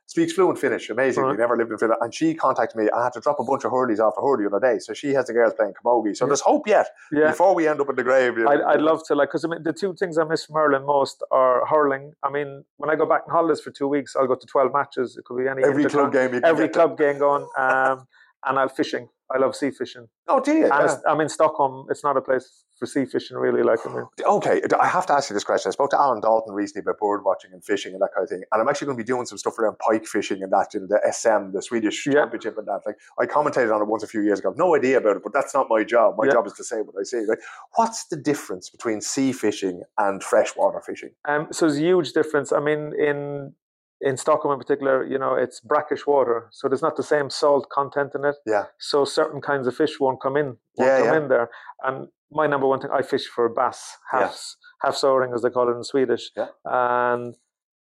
Speaks 0.08 0.34
fluent 0.34 0.58
Finnish, 0.58 0.90
amazing. 0.90 1.24
Right. 1.24 1.38
Never 1.38 1.56
lived 1.56 1.72
in 1.72 1.78
Finland, 1.78 2.02
and 2.02 2.12
she 2.12 2.34
contacted 2.34 2.76
me. 2.82 2.90
I 2.90 3.04
had 3.04 3.14
to 3.14 3.20
drop 3.20 3.40
a 3.40 3.44
bunch 3.44 3.64
of 3.64 3.72
hurleys 3.72 4.00
off 4.00 4.16
of 4.18 4.24
her 4.24 4.38
the 4.42 4.48
other 4.48 4.60
day. 4.60 4.80
So 4.80 4.92
she 4.96 5.10
has 5.14 5.28
the 5.28 5.34
girls 5.34 5.54
playing 5.54 5.74
camogie. 5.80 6.18
So 6.18 6.26
Yeah. 6.26 6.30
there's 6.30 6.42
hope 6.42 6.68
yet 6.68 6.88
yeah. 7.12 7.30
before 7.30 7.54
we 7.54 7.68
end 7.68 7.80
up 7.80 7.90
in 7.92 7.96
the 7.96 8.02
grave. 8.02 8.36
you 8.36 8.44
know. 8.46 8.50
I'd, 8.50 8.62
I'd 8.62 8.82
love 8.82 9.04
to 9.06 9.14
like 9.14 9.30
because 9.30 9.46
I 9.46 9.50
mean 9.50 9.62
the 9.62 9.72
two 9.72 9.94
things 9.94 10.18
I 10.18 10.24
miss 10.24 10.46
from 10.46 10.56
Ireland 10.58 10.88
most 10.88 11.22
are 11.30 11.64
hurling. 11.68 12.14
I 12.24 12.32
mean 12.32 12.64
when 12.78 12.90
I 12.90 12.96
go 12.96 13.06
back 13.06 13.22
on 13.28 13.32
holidays 13.36 13.62
for 13.62 13.70
two 13.70 13.88
weeks, 13.88 14.16
I'll 14.16 14.26
go 14.26 14.34
to 14.34 14.48
twelve 14.48 14.74
matches. 14.74 15.16
It 15.16 15.26
could 15.26 15.38
be 15.38 15.48
any 15.48 15.64
every 15.64 15.86
club 15.86 16.12
game. 16.12 16.34
You 16.34 16.42
can 16.42 16.46
every 16.50 16.70
club 16.70 16.98
game 16.98 17.20
going, 17.20 17.48
um, 17.56 18.08
and 18.46 18.58
I'll 18.58 18.68
fishing. 18.68 19.10
I 19.32 19.38
love 19.38 19.56
sea 19.56 19.72
fishing. 19.72 20.08
Oh, 20.28 20.40
do 20.40 20.54
you? 20.54 20.64
And 20.66 20.74
Yeah. 20.90 20.98
I'm 21.08 21.22
in 21.22 21.30
Stockholm. 21.30 21.86
It's 21.90 22.04
not 22.04 22.18
a 22.18 22.22
place 22.22 22.64
for 22.78 22.86
sea 22.86 23.06
fishing 23.06 23.38
really. 23.38 23.62
Like 23.62 23.80
I 23.86 23.94
mean, 23.94 24.06
Okay, 24.26 24.62
I 24.80 24.88
have 24.88 25.06
to 25.08 25.14
ask 25.14 25.30
you 25.30 25.34
this 25.34 25.44
question. 25.44 25.70
I 25.70 25.74
spoke 25.74 25.90
to 25.92 26.00
Alan 26.00 26.22
Dalton 26.22 26.54
recently 26.56 26.82
about 26.82 26.98
bird 27.00 27.24
watching 27.26 27.52
and 27.54 27.64
fishing 27.64 27.94
and 27.94 28.02
that 28.02 28.10
kind 28.16 28.24
of 28.24 28.30
thing, 28.30 28.44
and 28.52 28.62
I'm 28.62 28.68
actually 28.70 28.86
going 28.88 28.98
to 28.98 29.04
be 29.04 29.08
doing 29.08 29.26
some 29.26 29.38
stuff 29.38 29.60
around 29.60 29.78
pike 29.80 30.06
fishing 30.08 30.42
and 30.42 30.52
that, 30.54 30.74
you 30.74 30.80
know, 30.80 30.88
the 30.88 31.00
SM, 31.12 31.52
the 31.52 31.62
Swedish 31.62 32.08
Yeah. 32.08 32.14
championship 32.14 32.58
and 32.58 32.68
that. 32.68 32.82
Like, 32.86 32.98
I 33.20 33.26
commented 33.26 33.70
on 33.70 33.82
it 33.82 33.86
once 33.88 34.04
a 34.04 34.08
few 34.08 34.22
years 34.22 34.40
ago. 34.40 34.54
No 34.58 34.76
idea 34.76 34.98
about 34.98 35.18
it, 35.18 35.24
but 35.24 35.34
that's 35.34 35.54
not 35.54 35.68
my 35.70 35.84
job. 35.84 36.16
My 36.18 36.26
Yeah. 36.26 36.32
job 36.34 36.48
is 36.48 36.54
to 36.54 36.64
say 36.64 36.78
what 36.82 36.96
I 37.00 37.04
see. 37.04 37.26
Right? 37.28 37.40
What's 37.76 38.06
the 38.06 38.16
difference 38.18 38.70
between 38.70 39.02
sea 39.02 39.32
fishing 39.34 39.84
and 39.98 40.24
freshwater 40.24 40.80
fishing? 40.82 41.12
Um, 41.28 41.48
so 41.52 41.66
there's 41.68 41.78
a 41.78 41.82
huge 41.82 42.14
difference. 42.14 42.52
I 42.52 42.60
mean, 42.62 42.94
in 42.98 43.54
in 44.02 44.18
Stockholm 44.18 44.54
in 44.54 44.60
particular, 44.60 45.04
you 45.06 45.18
know, 45.20 45.36
it's 45.36 45.60
brackish 45.60 46.08
water, 46.08 46.48
so 46.52 46.68
there's 46.70 46.82
not 46.82 46.96
the 46.96 47.04
same 47.04 47.30
salt 47.30 47.70
content 47.70 48.12
in 48.16 48.24
it. 48.26 48.36
Yeah. 48.46 48.66
So 48.80 49.04
certain 49.06 49.42
kinds 49.42 49.68
of 49.68 49.76
fish 49.76 50.00
won't 50.00 50.22
come 50.22 50.38
in, 50.38 50.46
won't 50.46 50.58
Yeah, 50.78 50.98
come 51.00 51.08
yeah. 51.08 51.18
in 51.18 51.28
there. 51.28 51.50
And 51.84 52.08
my 52.32 52.48
number 52.48 52.68
one 52.68 52.80
thing, 52.80 52.92
I 52.94 53.02
fish 53.02 53.28
for 53.28 53.50
bass, 53.50 53.98
Yeah. 54.14 54.20
half 54.22 54.56
half 54.82 54.96
soaring 54.96 55.34
as 55.34 55.42
they 55.42 55.50
call 55.50 55.70
it 55.70 55.76
in 55.76 55.84
Swedish, 55.84 56.32
Yeah. 56.36 56.48
and 56.66 57.36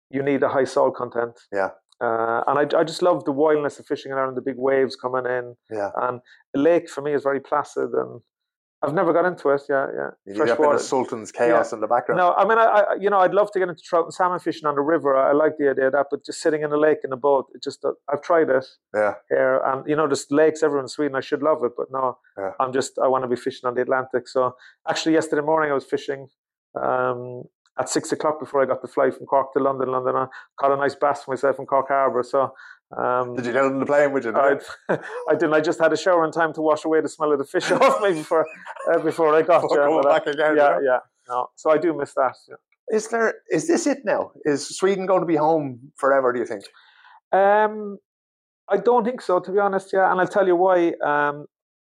you 0.09 0.21
need 0.21 0.43
a 0.43 0.49
high 0.49 0.65
salt 0.65 0.95
content. 0.95 1.39
Yeah. 1.51 1.71
Uh, 2.01 2.43
and 2.47 2.57
I, 2.59 2.79
I 2.79 2.83
just 2.83 3.01
love 3.03 3.23
the 3.25 3.31
wildness 3.31 3.79
of 3.79 3.85
fishing 3.85 4.11
around 4.11 4.35
the 4.35 4.41
big 4.41 4.57
waves 4.57 4.95
coming 4.95 5.25
in. 5.27 5.55
Yeah. 5.69 5.91
And 5.95 6.19
the 6.53 6.59
lake 6.59 6.89
for 6.89 7.01
me 7.01 7.13
is 7.13 7.23
very 7.23 7.39
placid, 7.39 7.91
and 7.93 8.21
I've 8.83 8.93
never 8.95 9.13
got 9.13 9.25
into 9.25 9.49
it. 9.49 9.61
Yeah, 9.69 9.87
yeah. 9.95 10.09
You 10.25 10.33
need 10.33 10.47
that 10.49 10.57
bit 10.57 10.71
of 10.73 10.81
Sultan's 10.81 11.31
chaos 11.31 11.71
in 11.71 11.81
the 11.81 11.87
background. 11.87 12.17
No, 12.17 12.33
I 12.33 12.45
mean, 12.47 12.57
I, 12.57 12.63
I, 12.63 12.93
you 12.99 13.11
know, 13.11 13.19
I'd 13.19 13.33
love 13.33 13.51
to 13.51 13.59
get 13.59 13.69
into 13.69 13.81
trout 13.83 14.05
and 14.05 14.13
salmon 14.13 14.39
fishing 14.39 14.65
on 14.67 14.73
the 14.75 14.81
river. 14.81 15.15
I, 15.15 15.29
I 15.29 15.33
like 15.33 15.57
the 15.59 15.69
idea 15.69 15.87
of 15.87 15.91
that, 15.93 16.07
but 16.09 16.25
just 16.25 16.41
sitting 16.41 16.63
in 16.63 16.71
a 16.71 16.77
lake 16.77 16.99
in 17.03 17.13
a 17.13 17.17
boat, 17.17 17.45
it 17.53 17.61
just 17.61 17.85
uh, 17.85 17.91
I've 18.11 18.23
tried 18.23 18.49
it 18.49 18.65
Yeah. 18.95 19.13
here, 19.29 19.61
and 19.65 19.87
you 19.87 19.95
know, 19.95 20.07
there's 20.07 20.25
lakes 20.31 20.63
everywhere 20.63 20.81
in 20.83 20.87
Sweden. 20.87 21.15
I 21.15 21.21
should 21.21 21.43
love 21.43 21.63
it, 21.63 21.73
but 21.77 21.87
no, 21.91 22.17
Yeah. 22.37 22.51
I'm 22.59 22.73
just 22.73 22.97
I 22.97 23.07
want 23.07 23.23
to 23.23 23.27
be 23.27 23.35
fishing 23.35 23.67
on 23.67 23.75
the 23.75 23.81
Atlantic. 23.83 24.27
So 24.27 24.55
actually, 24.89 25.13
yesterday 25.13 25.43
morning 25.43 25.69
I 25.71 25.75
was 25.75 25.85
fishing. 25.85 26.27
Um, 26.81 27.43
at 27.79 27.87
six 27.89 28.11
o'clock 28.11 28.39
before 28.39 28.61
I 28.61 28.65
got 28.65 28.81
the 28.81 28.87
flight 28.87 29.15
from 29.15 29.25
Cork 29.25 29.53
to 29.53 29.59
London, 29.63 29.89
London, 29.89 30.15
I 30.15 30.27
caught 30.59 30.71
a 30.73 30.75
nice 30.75 30.93
bass 30.95 31.23
for 31.23 31.31
myself 31.31 31.57
in 31.57 31.65
Cork 31.65 31.87
Harbour. 31.87 32.21
So 32.21 32.53
um, 32.97 33.35
Did 33.35 33.45
you 33.45 33.53
get 33.53 33.63
on 33.63 33.79
the 33.79 33.85
plane 33.85 34.11
with 34.11 34.25
you? 34.25 34.33
I, 34.35 34.57
I 35.29 35.33
didn't. 35.33 35.53
I 35.53 35.61
just 35.61 35.79
had 35.79 35.93
a 35.93 35.97
shower 35.97 36.25
in 36.25 36.31
time 36.31 36.53
to 36.53 36.61
wash 36.61 36.83
away 36.85 37.01
the 37.01 37.09
smell 37.09 37.31
of 37.31 37.37
the 37.39 37.45
fish 37.45 37.71
off 37.71 38.01
me 38.01 38.13
before 38.13 38.45
uh, 38.93 38.99
before 38.99 39.33
I 39.35 39.41
got 39.41 39.61
there. 39.69 39.85
going 39.87 40.05
uh, 40.05 40.09
back 40.09 40.27
again, 40.27 40.55
Yeah, 40.57 40.71
yeah. 40.71 40.79
yeah. 40.83 40.99
No, 41.29 41.47
so 41.55 41.71
I 41.71 41.77
do 41.77 41.93
miss 41.93 42.13
that. 42.15 42.35
yeah. 42.49 42.55
Is 42.89 43.07
there? 43.09 43.35
Is 43.49 43.67
this 43.67 43.87
it 43.87 43.99
now? 44.03 44.31
Is 44.43 44.67
Sweden 44.77 45.05
going 45.05 45.21
to 45.21 45.25
be 45.25 45.35
home 45.37 45.91
forever? 45.95 46.33
Do 46.33 46.39
you 46.39 46.45
think? 46.45 46.63
Um, 47.31 47.97
I 48.69 48.77
don't 48.77 49.03
think 49.05 49.21
so, 49.21 49.39
to 49.39 49.51
be 49.51 49.59
honest. 49.59 49.91
Yeah, 49.93 50.11
and 50.11 50.19
I'll 50.19 50.27
tell 50.27 50.47
you 50.47 50.55
why. 50.55 50.93
Um, 51.03 51.45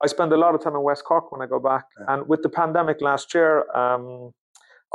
I 0.03 0.05
spend 0.07 0.31
a 0.31 0.37
lot 0.37 0.53
of 0.53 0.63
time 0.63 0.75
in 0.75 0.83
West 0.83 1.03
Cork 1.05 1.31
when 1.31 1.41
I 1.41 1.47
go 1.47 1.59
back, 1.59 1.85
Yeah. 1.99 2.13
and 2.13 2.27
with 2.27 2.43
the 2.43 2.49
pandemic 2.49 3.01
last 3.01 3.33
year, 3.33 3.65
um, 3.75 4.31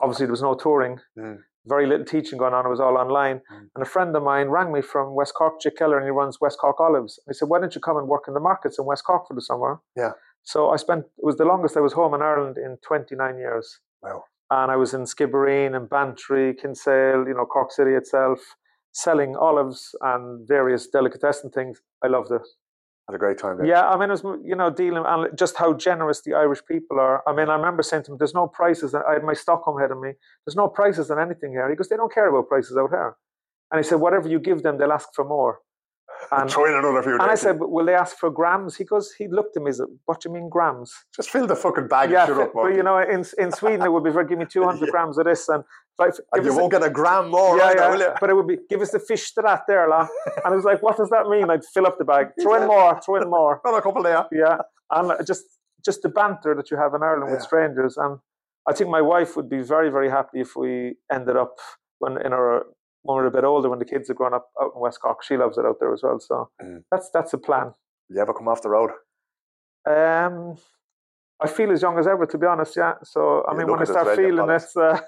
obviously 0.01 0.27
there 0.27 0.31
was 0.33 0.43
no 0.43 0.55
touring, 0.55 1.01
Mm. 1.19 1.39
Very 1.67 1.87
little 1.87 2.05
teaching 2.05 2.39
going 2.39 2.55
on. 2.55 2.67
It 2.67 2.71
was 2.71 2.81
all 2.81 2.97
online. 2.97 3.41
Mm. 3.53 3.69
And 3.75 3.83
a 3.83 3.89
friend 3.89 4.15
of 4.17 4.23
mine 4.23 4.49
rang 4.49 4.73
me 4.73 4.83
from 4.83 5.15
West 5.15 5.35
Cork, 5.35 5.61
Chick 5.61 5.77
Keller, 5.77 5.97
and 5.97 6.05
he 6.05 6.11
runs 6.11 6.41
West 6.41 6.59
Cork 6.59 6.81
Olives. 6.81 7.21
He 7.27 7.35
said, 7.35 7.49
"Why 7.49 7.61
don't 7.61 7.75
you 7.75 7.81
come 7.81 7.97
and 7.97 8.09
work 8.09 8.25
in 8.29 8.35
the 8.35 8.41
markets 8.41 8.79
in 8.79 8.85
West 8.85 9.05
Cork 9.05 9.29
for 9.29 9.35
the 9.35 9.41
summer?" 9.41 9.81
Yeah. 9.97 10.13
So 10.43 10.71
I 10.71 10.77
spent. 10.77 11.05
It 11.05 11.25
was 11.25 11.37
the 11.37 11.45
longest 11.45 11.77
I 11.77 11.81
was 11.81 11.93
home 11.93 12.15
in 12.15 12.23
Ireland 12.23 12.59
in 12.59 12.79
29 12.87 13.39
years. 13.39 13.81
Wow. 14.03 14.25
And 14.51 14.71
I 14.71 14.77
was 14.77 14.93
in 14.93 15.03
Skibbereen 15.03 15.75
and 15.75 15.89
Bantry, 15.89 16.55
Kinsale, 16.55 17.27
you 17.27 17.35
know, 17.35 17.47
Cork 17.47 17.73
City 17.73 17.95
itself, 17.95 18.39
selling 18.93 19.35
olives 19.37 19.95
and 20.03 20.47
various 20.47 20.89
delicatessen 20.89 21.51
things. 21.51 21.81
I 22.05 22.09
loved 22.09 22.31
it. 22.33 22.47
Had 23.13 23.17
a 23.17 23.19
great 23.19 23.37
time 23.37 23.59
there. 23.59 23.67
Yeah, 23.67 23.87
I 23.87 23.99
mean, 23.99 24.09
it 24.09 24.23
was, 24.23 24.39
you 24.43 24.57
know, 24.57 24.71
dealing 24.71 25.03
and 25.07 25.39
just 25.39 25.59
how 25.59 25.75
generous 25.75 26.23
the 26.23 26.33
Irish 26.33 26.61
people 26.67 26.99
are. 26.99 27.23
I 27.29 27.35
mean, 27.35 27.51
I 27.51 27.57
remember 27.57 27.83
saying 27.83 28.05
to 28.05 28.13
him, 28.13 28.17
there's 28.19 28.33
no 28.33 28.47
prices. 28.47 28.95
I 28.95 29.13
had 29.13 29.23
my 29.23 29.35
Stockholm 29.35 29.79
head 29.79 29.91
on 29.91 30.01
me. 30.01 30.13
There's 30.47 30.57
no 30.57 30.69
prices 30.69 31.11
on 31.11 31.19
anything 31.19 31.51
here. 31.51 31.69
He 31.69 31.77
goes, 31.77 31.91
they 31.91 31.97
don't 31.97 32.11
care 32.13 32.27
about 32.29 32.49
prices 32.49 32.75
out 32.75 32.89
here. 32.89 33.17
And 33.71 33.79
he 33.79 33.87
said, 33.87 33.97
whatever 33.97 34.29
you 34.29 34.39
give 34.41 34.63
them, 34.63 34.79
they'll 34.79 34.93
ask 34.93 35.11
for 35.15 35.27
more. 35.27 35.59
And, 36.31 36.49
and 36.55 37.23
I 37.23 37.35
said, 37.35 37.59
but 37.59 37.71
will 37.71 37.85
they 37.85 37.95
ask 37.95 38.17
for 38.17 38.31
grams? 38.31 38.77
He 38.77 38.85
goes, 38.85 39.13
he 39.13 39.27
looked 39.27 39.57
at 39.57 39.63
me, 39.65 39.71
he 39.71 39.75
said, 39.75 39.89
what 40.05 40.21
do 40.21 40.29
you 40.29 40.35
mean 40.35 40.49
grams? 40.49 40.95
just 41.15 41.31
fill 41.31 41.49
the 41.49 41.57
fucking 41.57 41.89
bag 41.89 42.11
yeah, 42.11 42.25
and 42.25 42.29
shut 42.29 42.41
up. 42.41 42.55
Morty. 42.55 42.77
you 42.77 42.83
know, 42.85 42.97
in 42.99 43.25
in 43.39 43.51
Sweden, 43.51 43.83
it 43.85 43.93
would 43.93 44.05
be 44.05 44.11
very, 44.11 44.27
give 44.29 44.39
me 44.39 44.47
200 44.47 44.81
Yeah. 44.87 44.91
grams 44.91 45.19
of 45.19 45.25
this. 45.25 45.49
And, 45.49 45.65
like, 45.99 46.15
and 46.33 46.45
you 46.45 46.51
us 46.51 46.57
a- 46.57 46.61
won't 46.61 46.73
get 46.73 46.83
a 46.83 46.91
gram 46.91 47.29
more, 47.31 47.57
yeah, 47.59 47.65
either, 47.67 47.79
yeah. 47.81 47.91
will 47.91 48.01
you? 48.01 48.11
But 48.21 48.31
it 48.31 48.35
would 48.35 48.47
be 48.47 48.59
give 48.69 48.81
us 48.81 48.91
the 48.91 48.99
fish 48.99 49.33
to 49.35 49.43
that 49.43 49.63
there, 49.69 49.89
la. 49.89 50.09
And 50.45 50.53
I 50.53 50.57
was 50.57 50.65
like, 50.65 50.83
what 50.83 50.97
does 50.97 51.11
that 51.11 51.29
mean? 51.29 51.51
I'd 51.51 51.65
fill 51.65 51.87
up 51.87 51.99
the 51.99 52.05
bag, 52.05 52.29
throw 52.43 52.55
in 52.61 52.67
more, 52.67 53.01
throw 53.05 53.17
in 53.23 53.29
more. 53.31 53.61
Not 53.65 53.79
a 53.79 53.83
couple 53.83 54.03
there. 54.03 54.25
Yeah, 54.33 54.59
and 54.91 55.13
just 55.27 55.45
just 55.85 56.03
the 56.03 56.09
banter 56.09 56.55
that 56.55 56.71
you 56.71 56.77
have 56.77 56.95
in 56.95 57.03
Ireland 57.03 57.31
with 57.33 57.43
strangers, 57.43 57.97
and 57.97 58.19
I 58.69 58.73
think 58.73 58.89
my 58.91 59.01
wife 59.03 59.37
would 59.37 59.49
be 59.51 59.61
very 59.63 59.91
very 59.91 60.09
happy 60.11 60.41
if 60.41 60.57
we 60.57 60.97
ended 61.13 61.37
up 61.37 61.57
when 61.99 62.21
in 62.25 62.33
our 62.33 62.67
when 63.03 63.17
we're 63.17 63.27
a 63.27 63.31
bit 63.33 63.45
older, 63.45 63.69
when 63.69 63.81
the 63.81 63.85
kids 63.85 64.09
are 64.11 64.15
grown 64.15 64.33
up 64.35 64.47
out 64.61 64.73
in 64.75 64.81
West 64.81 65.01
Cork. 65.01 65.23
She 65.25 65.37
loves 65.37 65.59
it 65.59 65.65
out 65.67 65.77
there 65.81 65.93
as 65.93 66.03
well, 66.03 66.19
so 66.21 66.51
Mm. 66.63 66.85
that's 66.91 67.11
that's 67.11 67.33
a 67.35 67.39
plan. 67.39 67.75
You 68.09 68.21
ever 68.21 68.33
come 68.33 68.49
off 68.49 68.63
the 68.63 68.69
road? 68.71 68.91
Um, 69.89 70.57
I 71.41 71.49
feel 71.49 71.73
as 71.73 71.83
young 71.83 71.99
as 71.99 72.07
ever, 72.07 72.27
to 72.27 72.39
be 72.39 72.47
honest. 72.47 72.77
Yeah. 72.77 72.95
So 73.03 73.43
I 73.49 73.53
You 73.53 73.59
mean, 73.59 73.71
when 73.71 73.81
I 73.81 73.85
start 73.85 74.17
feeling 74.17 74.47
this, 74.47 74.77
uh, 74.77 75.01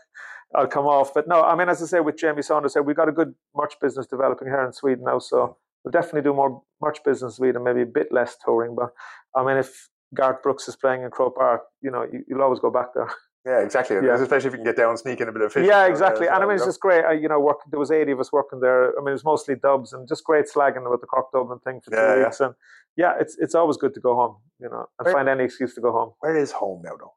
I'll 0.55 0.66
come 0.66 0.86
off. 0.86 1.12
But 1.14 1.26
no, 1.28 1.42
I 1.42 1.55
mean, 1.57 1.68
as 1.68 1.82
I 1.82 1.86
say, 1.86 2.00
with 2.00 2.16
Jamie 2.16 2.42
Saunders, 2.42 2.76
we've 2.84 2.96
got 2.96 3.09
a 3.09 3.12
good 3.12 3.34
merch 3.55 3.74
business 3.80 4.07
developing 4.07 4.48
here 4.48 4.64
in 4.64 4.72
Sweden 4.72 5.05
now. 5.05 5.18
So 5.18 5.57
we'll 5.84 5.92
definitely 5.92 6.22
do 6.22 6.34
more 6.34 6.62
merch 6.80 6.98
business 7.05 7.32
in 7.32 7.36
Sweden, 7.36 7.64
maybe 7.64 7.82
a 7.82 7.86
bit 7.86 8.09
less 8.12 8.36
touring. 8.44 8.74
But 8.74 8.90
I 9.34 9.44
mean, 9.44 9.57
if 9.57 9.88
Garth 10.14 10.42
Brooks 10.42 10.68
is 10.68 10.76
playing 10.76 11.02
in 11.02 11.11
Croke 11.11 11.36
Park, 11.36 11.62
you 11.82 11.90
know, 11.90 12.05
you, 12.11 12.24
you'll 12.28 12.42
always 12.42 12.61
go 12.61 12.70
back 12.70 12.94
there. 12.94 13.11
Yeah, 13.46 13.61
exactly. 13.61 13.96
Yeah. 13.96 14.14
Especially 14.14 14.46
if 14.48 14.52
you 14.55 14.59
can 14.59 14.64
get 14.64 14.76
down 14.78 14.88
and 14.88 14.98
sneak 14.98 15.20
in 15.20 15.28
a 15.28 15.32
bit 15.32 15.42
of 15.42 15.52
fish. 15.52 15.66
yeah, 15.66 15.82
uh, 15.82 15.86
exactly. 15.88 16.26
as 16.26 16.32
And 16.34 16.42
I 16.42 16.46
mean, 16.46 16.57
it's 16.57 16.64
just 16.64 16.80
great. 16.80 17.05
I, 17.05 17.12
you 17.12 17.28
know, 17.28 17.38
work. 17.38 17.59
There 17.70 17.78
was 17.78 17.90
eighty 17.90 18.12
of 18.12 18.18
us 18.18 18.32
working 18.32 18.61
there. 18.61 18.98
I 18.98 19.00
mean, 19.00 19.09
it 19.09 19.12
was 19.20 19.24
mostly 19.24 19.55
dubs 19.55 19.92
and 19.92 20.09
just 20.09 20.24
great 20.24 20.46
slagging 20.46 20.86
about 20.86 21.02
the 21.02 21.07
Cork 21.07 21.26
Dublin 21.30 21.59
thing 21.59 21.82
for 21.84 21.90
two 21.90 21.96
Yeah, 21.96 22.16
yeah. 22.16 22.24
weeks. 22.24 22.40
And 22.40 22.55
yeah, 22.96 23.12
it's 23.20 23.36
it's 23.38 23.55
always 23.55 23.76
good 23.76 23.92
to 23.94 24.00
go 24.00 24.14
home. 24.14 24.36
You 24.61 24.70
know, 24.70 24.86
and 24.98 25.05
Where- 25.05 25.12
find 25.12 25.28
any 25.28 25.44
excuse 25.44 25.74
to 25.74 25.82
go 25.82 25.92
home. 25.92 26.12
Where 26.20 26.34
is 26.34 26.52
home 26.52 26.80
now, 26.84 26.96
though? 26.98 27.12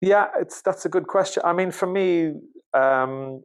Yeah, 0.00 0.26
it's 0.40 0.62
that's 0.62 0.84
a 0.84 0.88
good 0.88 1.06
question. 1.06 1.42
I 1.44 1.52
mean, 1.52 1.70
for 1.70 1.86
me, 1.86 2.32
um, 2.74 3.42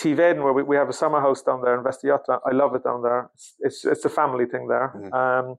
Tivaden, 0.00 0.42
where 0.44 0.52
we, 0.52 0.62
we 0.62 0.76
have 0.76 0.88
a 0.88 0.92
summer 0.92 1.20
house 1.20 1.42
down 1.42 1.62
there 1.62 1.74
in 1.76 1.82
Västergötland, 1.84 2.40
I 2.46 2.52
love 2.52 2.74
it 2.74 2.84
down 2.84 3.02
there. 3.02 3.30
It's 3.34 3.54
it's, 3.60 3.84
it's 3.84 4.04
a 4.04 4.08
family 4.10 4.46
thing 4.46 4.68
there. 4.68 4.92
Mhm. 4.94 5.12
Um, 5.12 5.56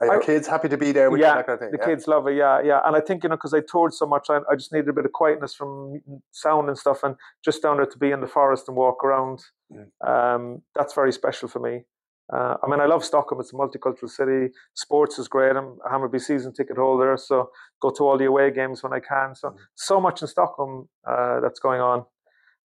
Are 0.00 0.06
your 0.06 0.22
I- 0.22 0.24
kids 0.24 0.46
happy 0.46 0.68
to 0.68 0.78
be 0.78 0.92
there? 0.92 1.14
Yeah, 1.16 1.34
That 1.34 1.46
kind 1.46 1.54
of 1.54 1.60
thing? 1.60 1.70
the 1.72 1.78
yeah? 1.78 1.86
kids 1.86 2.06
love 2.08 2.26
it, 2.28 2.34
yeah, 2.36 2.60
yeah. 2.62 2.80
And 2.84 2.96
I 2.96 3.00
think 3.00 3.22
you 3.22 3.28
know 3.28 3.36
because 3.36 3.52
I 3.54 3.60
toured 3.60 3.92
so 3.94 4.06
much, 4.06 4.30
I, 4.30 4.38
I 4.50 4.54
just 4.56 4.72
needed 4.72 4.88
a 4.88 4.92
bit 4.92 5.04
of 5.04 5.12
quietness 5.12 5.54
from 5.54 6.00
sound 6.30 6.68
and 6.68 6.78
stuff, 6.78 7.02
and 7.02 7.16
just 7.44 7.62
down 7.62 7.76
there 7.76 7.86
to 7.86 7.98
be 7.98 8.10
in 8.12 8.20
the 8.20 8.26
forest 8.28 8.68
and 8.68 8.76
walk 8.76 9.04
around. 9.04 9.40
Mm. 9.72 9.88
Um, 10.12 10.62
that's 10.74 10.94
very 10.94 11.12
special 11.12 11.48
for 11.48 11.58
me. 11.58 11.84
Uh, 12.32 12.56
I 12.62 12.66
mean, 12.68 12.80
I 12.80 12.86
love 12.86 13.04
Stockholm. 13.04 13.40
It's 13.40 13.52
a 13.52 13.56
multicultural 13.56 14.08
city. 14.10 14.52
Sports 14.74 15.18
is 15.18 15.28
great. 15.28 15.56
I'm 15.56 15.78
a 15.84 15.88
Hammarby 15.90 16.20
season 16.20 16.52
ticket 16.52 16.76
holder, 16.76 17.16
so 17.16 17.50
go 17.80 17.90
to 17.90 18.04
all 18.04 18.18
the 18.18 18.26
away 18.26 18.50
games 18.50 18.82
when 18.82 18.92
I 18.92 19.00
can. 19.00 19.34
So 19.34 19.50
Mm. 19.50 19.56
so 19.74 20.00
much 20.00 20.22
in 20.22 20.28
Stockholm 20.28 20.88
uh, 21.06 21.40
that's 21.40 21.58
going 21.60 21.80
on, 21.80 22.04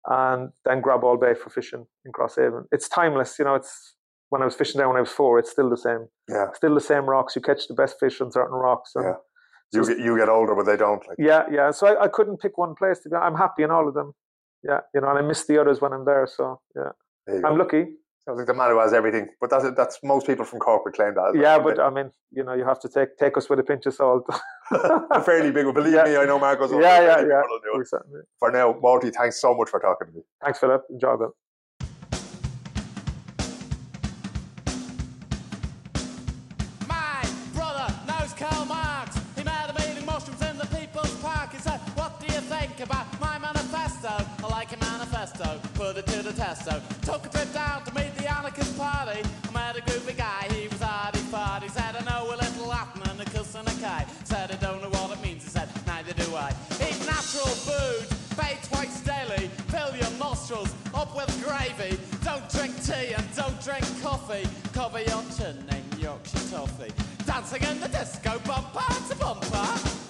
and 0.06 0.52
then 0.66 0.82
Graball 0.82 1.20
Bay 1.20 1.34
for 1.34 1.50
fishing 1.50 1.86
in 2.06 2.12
Crosshaven. 2.12 2.66
It's 2.72 2.88
timeless. 2.88 3.38
You 3.40 3.46
know, 3.46 3.56
it's 3.56 3.96
when 4.30 4.42
I 4.42 4.46
was 4.46 4.56
fishing 4.56 4.78
there 4.78 4.88
when 4.88 4.98
I 4.98 5.02
was 5.02 5.12
four. 5.12 5.40
It's 5.40 5.52
still 5.52 5.70
the 5.70 5.78
same. 5.78 6.08
Yeah. 6.30 6.48
Still 6.54 6.76
the 6.76 6.82
same 6.82 7.06
rocks. 7.10 7.36
You 7.36 7.42
catch 7.42 7.68
the 7.68 7.74
best 7.74 7.98
fish 8.00 8.22
on 8.22 8.32
certain 8.32 8.56
rocks. 8.56 8.92
Yeah. 8.96 9.14
You 9.74 9.82
it's- 9.82 9.90
get, 9.98 10.00
you 10.06 10.18
get 10.18 10.30
older, 10.30 10.56
but 10.56 10.66
they 10.66 10.78
don't. 10.78 11.06
Like, 11.08 11.18
yeah, 11.20 11.44
yeah. 11.52 11.72
So 11.72 11.88
I, 11.88 12.04
I 12.06 12.08
couldn't 12.08 12.38
pick 12.40 12.58
one 12.58 12.74
place 12.76 13.00
to 13.00 13.10
be. 13.10 13.16
I'm 13.18 13.36
happy 13.36 13.64
in 13.64 13.72
all 13.72 13.88
of 13.88 13.94
them. 13.96 14.14
Yeah, 14.64 14.80
you 14.94 15.02
know, 15.02 15.10
and 15.10 15.20
I 15.20 15.22
miss 15.22 15.46
the 15.46 15.60
others 15.60 15.82
when 15.82 15.92
I'm 15.94 16.06
there. 16.06 16.26
So 16.28 16.62
yeah, 16.76 16.92
you 17.28 17.42
go. 17.42 17.48
I'm 17.50 17.58
lucky. 17.58 17.88
Sounds 18.28 18.40
like 18.40 18.48
the 18.48 18.54
man 18.54 18.72
who 18.72 18.80
has 18.80 18.92
everything. 18.92 19.30
But 19.40 19.50
that's 19.50 19.66
that's 19.78 20.00
most 20.04 20.28
people 20.28 20.44
from 20.44 20.60
Cork 20.60 20.84
would 20.84 20.94
claim 20.96 21.14
that. 21.14 21.32
Yeah, 21.34 21.56
wouldn't 21.56 21.78
but 21.78 21.82
I 21.86 21.90
mean, 21.90 22.12
you 22.30 22.44
know, 22.44 22.54
you 22.56 22.66
have 22.66 22.78
to 22.82 22.90
take 22.90 23.16
take 23.18 23.38
us 23.38 23.50
with 23.50 23.58
a 23.60 23.64
pinch 23.64 23.86
of 23.86 23.94
salt. 23.94 24.26
they? 24.72 24.78
They're 25.12 25.22
fairly 25.22 25.52
big. 25.52 25.66
But 25.66 25.76
believe 25.76 25.94
Yeah. 25.94 26.04
me, 26.04 26.18
I 26.18 26.26
know 26.26 26.38
Marcos. 26.38 26.72
will- 26.72 26.82
Yeah, 26.82 27.00
yeah, 27.00 27.16
fairly 27.16 27.30
yeah. 27.30 27.42
big 27.42 27.50
will 27.50 27.60
do 27.64 27.72
it. 27.76 27.78
We 27.78 27.86
certainly- 27.86 28.22
For 28.38 28.52
now, 28.52 28.78
Morty, 28.82 29.12
thanks 29.12 29.40
so 29.40 29.56
much 29.56 29.70
for 29.70 29.80
talking 29.80 30.08
to 30.10 30.14
me. 30.14 30.22
Thanks, 30.44 30.60
Philip. 30.60 30.84
Enjoyed 30.90 31.22
it. 31.22 31.30
My 36.88 37.24
brother 37.54 37.94
knows 38.08 38.34
Karl 38.34 38.66
Marx. 38.66 39.18
He 39.36 39.44
made 39.44 39.68
a 39.70 39.74
meeting 39.80 40.06
mushrooms 40.06 40.42
in 40.42 40.58
the 40.58 40.66
People's 40.68 41.14
Park. 41.22 41.52
He 41.54 41.60
said, 41.60 41.80
What 41.96 42.20
do 42.20 42.26
you 42.28 42.42
think 42.42 42.80
about 42.80 43.08
my 43.20 43.38
manifesto? 43.40 44.10
I 44.44 44.48
like 44.50 44.72
a 44.74 44.78
manifesto, 44.78 45.60
put 45.74 45.98
it 45.98 46.08
to 46.08 46.24
the 46.24 46.32
testo. 46.32 46.82
Took 47.02 47.26
a 47.26 47.30
trip 47.30 47.54
down 47.54 47.84
to 47.86 47.94
meet 47.96 48.14
the 48.16 48.17
anarchist 48.17 48.17
party. 48.78 49.22
I 49.48 49.52
met 49.52 49.78
a 49.78 49.82
groovy 49.82 50.16
guy, 50.16 50.48
he 50.52 50.68
was 50.68 50.82
hardy 50.82 51.20
farty. 51.20 51.70
Said, 51.70 51.96
I 51.96 52.04
know 52.06 52.28
a 52.34 52.38
little 52.38 52.68
Latin 52.68 53.02
and 53.10 53.20
a 53.22 53.26
cuss 53.26 53.56
and 53.56 53.68
a 53.68 53.72
K. 53.72 54.06
Said, 54.24 54.52
I 54.52 54.56
don't 54.56 54.82
know 54.82 54.90
what 54.90 55.18
it 55.18 55.22
means. 55.22 55.44
He 55.44 55.50
said, 55.50 55.68
Neither 55.86 56.14
do 56.14 56.36
I. 56.36 56.52
Eat 56.80 57.00
natural 57.06 57.54
food, 57.68 58.08
bathe 58.38 58.62
twice 58.70 59.02
daily. 59.02 59.48
Fill 59.74 59.96
your 59.96 60.12
nostrils 60.20 60.74
up 60.94 61.16
with 61.16 61.32
gravy. 61.44 61.98
Don't 62.24 62.48
drink 62.50 62.74
tea 62.84 63.14
and 63.18 63.26
don't 63.36 63.60
drink 63.62 63.86
coffee. 64.02 64.48
Cover 64.74 65.00
your 65.00 65.24
chin 65.38 65.58
in 65.72 66.00
Yorkshire 66.00 66.50
toffee. 66.52 66.94
Dancing 67.26 67.64
in 67.64 67.80
the 67.80 67.90
disco, 67.90 68.40
bumper 68.46 68.94
to 69.10 69.16
bumper. 69.16 69.68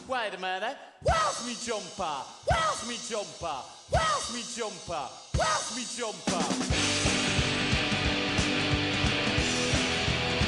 Wait 0.08 0.34
a 0.36 0.40
minute, 0.40 0.78
where's 1.04 1.46
me 1.46 1.56
jumper? 1.66 2.18
Where's 2.48 2.88
me 2.88 2.98
jumper? 3.10 3.60
Where's 3.90 4.34
me 4.34 4.42
jumper? 4.56 5.08
Where's 5.36 5.76
me 5.76 5.84
jumper? 5.98 7.48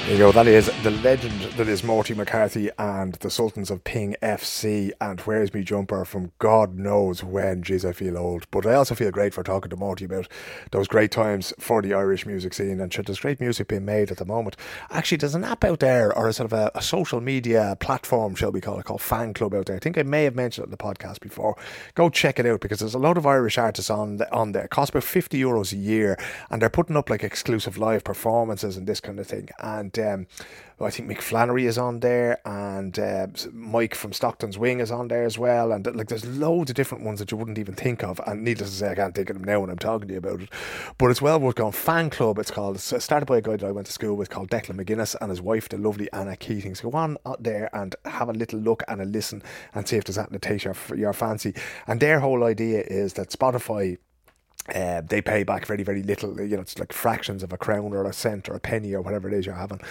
There 0.10 0.18
you 0.18 0.24
go. 0.24 0.32
That 0.32 0.48
is 0.48 0.72
the 0.82 0.90
legend 0.90 1.40
that 1.40 1.68
is 1.68 1.84
Morty 1.84 2.16
McCarthy 2.16 2.72
and 2.80 3.14
the 3.14 3.30
Sultans 3.30 3.70
of 3.70 3.84
Ping 3.84 4.16
FC 4.24 4.90
and 5.00 5.20
Where's 5.20 5.54
Me 5.54 5.62
Jumper 5.62 6.04
from 6.04 6.32
God 6.40 6.74
knows 6.74 7.24
when. 7.24 7.62
Jeez, 7.62 7.88
I 7.88 7.94
feel 7.94 8.18
old. 8.18 8.48
But 8.50 8.66
I 8.66 8.74
also 8.74 8.96
feel 8.96 9.12
great 9.12 9.36
for 9.36 9.44
talking 9.44 9.70
to 9.70 9.76
Morty 9.76 10.06
about 10.06 10.28
those 10.72 10.88
great 10.88 11.12
times 11.12 11.54
for 11.60 11.84
the 11.84 11.94
Irish 11.94 12.26
music 12.26 12.56
scene. 12.56 12.80
And 12.80 12.92
sure, 12.92 13.04
there's 13.04 13.20
great 13.20 13.40
music 13.40 13.68
being 13.68 13.86
made 13.86 14.10
at 14.10 14.18
the 14.18 14.26
moment. 14.26 14.58
Actually, 14.90 15.18
there's 15.18 15.36
an 15.36 15.44
app 15.44 15.64
out 15.64 15.80
there 15.80 16.12
or 16.18 16.28
a 16.28 16.34
sort 16.34 16.52
of 16.52 16.54
a, 16.54 16.72
a 16.74 16.82
social 16.82 17.22
media 17.22 17.78
platform, 17.80 18.34
shall 18.34 18.52
we 18.52 18.62
call 18.62 18.80
it, 18.80 18.86
called 18.86 19.04
Fan 19.04 19.36
Club 19.36 19.54
out 19.54 19.68
there. 19.68 19.76
I 19.76 19.80
think 19.80 19.96
I 19.96 20.02
may 20.02 20.24
have 20.24 20.36
mentioned 20.36 20.64
it 20.64 20.70
in 20.70 20.72
the 20.72 20.78
podcast 20.78 21.20
before. 21.20 21.56
Go 21.94 22.10
check 22.10 22.40
it 22.40 22.48
out 22.48 22.62
because 22.62 22.80
there's 22.80 22.96
a 22.96 23.00
lot 23.00 23.20
of 23.20 23.28
Irish 23.28 23.60
artists 23.60 23.92
on, 23.92 24.18
the, 24.18 24.34
on 24.34 24.54
there. 24.54 24.66
It 24.66 24.72
costs 24.72 24.90
about 24.90 25.04
50 25.04 25.40
euros 25.40 25.72
a 25.72 25.78
year 25.78 26.18
and 26.50 26.60
they're 26.60 26.70
putting 26.72 26.98
up 26.98 27.12
like 27.12 27.24
exclusive 27.24 27.78
live 27.78 28.04
performances 28.04 28.76
and 28.76 28.88
this 28.88 29.00
kind 29.00 29.20
of 29.20 29.28
thing. 29.28 29.50
And 29.60 29.99
um, 30.00 30.28
I 30.82 30.90
think 30.90 31.10
Mick 31.10 31.22
Flannery 31.22 31.66
is 31.66 31.78
on 31.78 32.00
there, 32.00 32.40
and 32.46 32.98
uh, 32.98 33.28
Mike 33.52 33.96
from 33.96 34.14
Stockton's 34.14 34.58
Wing 34.58 34.80
is 34.80 34.92
on 34.92 35.10
there 35.10 35.26
as 35.26 35.38
well. 35.38 35.74
And 35.74 35.86
like, 35.96 36.08
there's 36.08 36.26
loads 36.26 36.72
of 36.72 36.76
different 36.76 37.04
ones 37.04 37.20
that 37.20 37.32
you 37.32 37.38
wouldn't 37.38 37.58
even 37.58 37.76
think 37.76 38.04
of. 38.04 38.22
And 38.26 38.44
needless 38.44 38.70
to 38.70 38.76
say, 38.78 38.90
I 38.90 38.96
can't 38.96 39.14
think 39.14 39.30
of 39.30 39.36
them 39.36 39.44
now 39.44 39.60
when 39.60 39.70
I'm 39.70 39.78
talking 39.78 40.08
to 40.08 40.14
you 40.14 40.20
about 40.20 40.42
it. 40.42 40.50
But 40.98 41.12
it's 41.12 41.22
well 41.22 41.40
worth 41.40 41.56
going. 41.56 41.74
Fan 41.74 42.10
Club, 42.10 42.40
it's 42.40 42.52
called. 42.52 42.78
It's 42.78 43.04
started 43.04 43.26
by 43.26 43.38
a 43.38 43.42
guy 43.42 43.58
that 43.58 43.68
I 43.68 43.72
went 43.72 43.88
to 43.88 43.94
school 43.94 44.16
with 44.16 44.30
called 44.30 44.50
Declan 44.50 44.82
McGuinness 44.82 45.16
and 45.20 45.30
his 45.30 45.42
wife, 45.42 45.68
the 45.68 45.78
lovely 45.78 46.10
Anna 46.14 46.38
Keating. 46.38 46.76
So 46.76 46.90
go 46.90 46.98
on 46.98 47.18
out 47.26 47.44
there 47.44 47.70
and 47.76 47.96
have 48.06 48.30
a 48.30 48.34
little 48.34 48.60
look 48.60 48.84
and 48.88 49.02
a 49.02 49.06
listen 49.06 49.44
and 49.74 49.88
see 49.88 49.98
if 49.98 50.06
there's 50.06 50.18
anything 50.18 50.34
that 50.34 50.42
takes 50.42 50.64
your, 50.64 50.76
your 50.96 51.14
fancy. 51.14 51.54
And 51.88 52.00
their 52.00 52.22
whole 52.22 52.46
idea 52.46 52.84
is 52.88 53.14
that 53.14 53.30
Spotify 53.32 53.98
uh, 54.74 55.02
they 55.02 55.22
pay 55.22 55.44
back 55.44 55.66
very, 55.66 55.84
very 55.84 56.04
little. 56.04 56.40
You 56.40 56.56
know, 56.56 56.62
it's 56.62 56.78
like 56.78 56.94
fractions 56.94 57.42
of 57.44 57.52
a 57.52 57.58
crown 57.58 57.94
or 57.94 58.06
a 58.06 58.14
cent 58.14 58.48
or 58.50 58.54
a 58.54 58.60
penny 58.60 58.94
or 58.94 59.02
whatever 59.02 59.28
it 59.28 59.34
is 59.34 59.46
you're 59.46 59.56
having. 59.56 59.82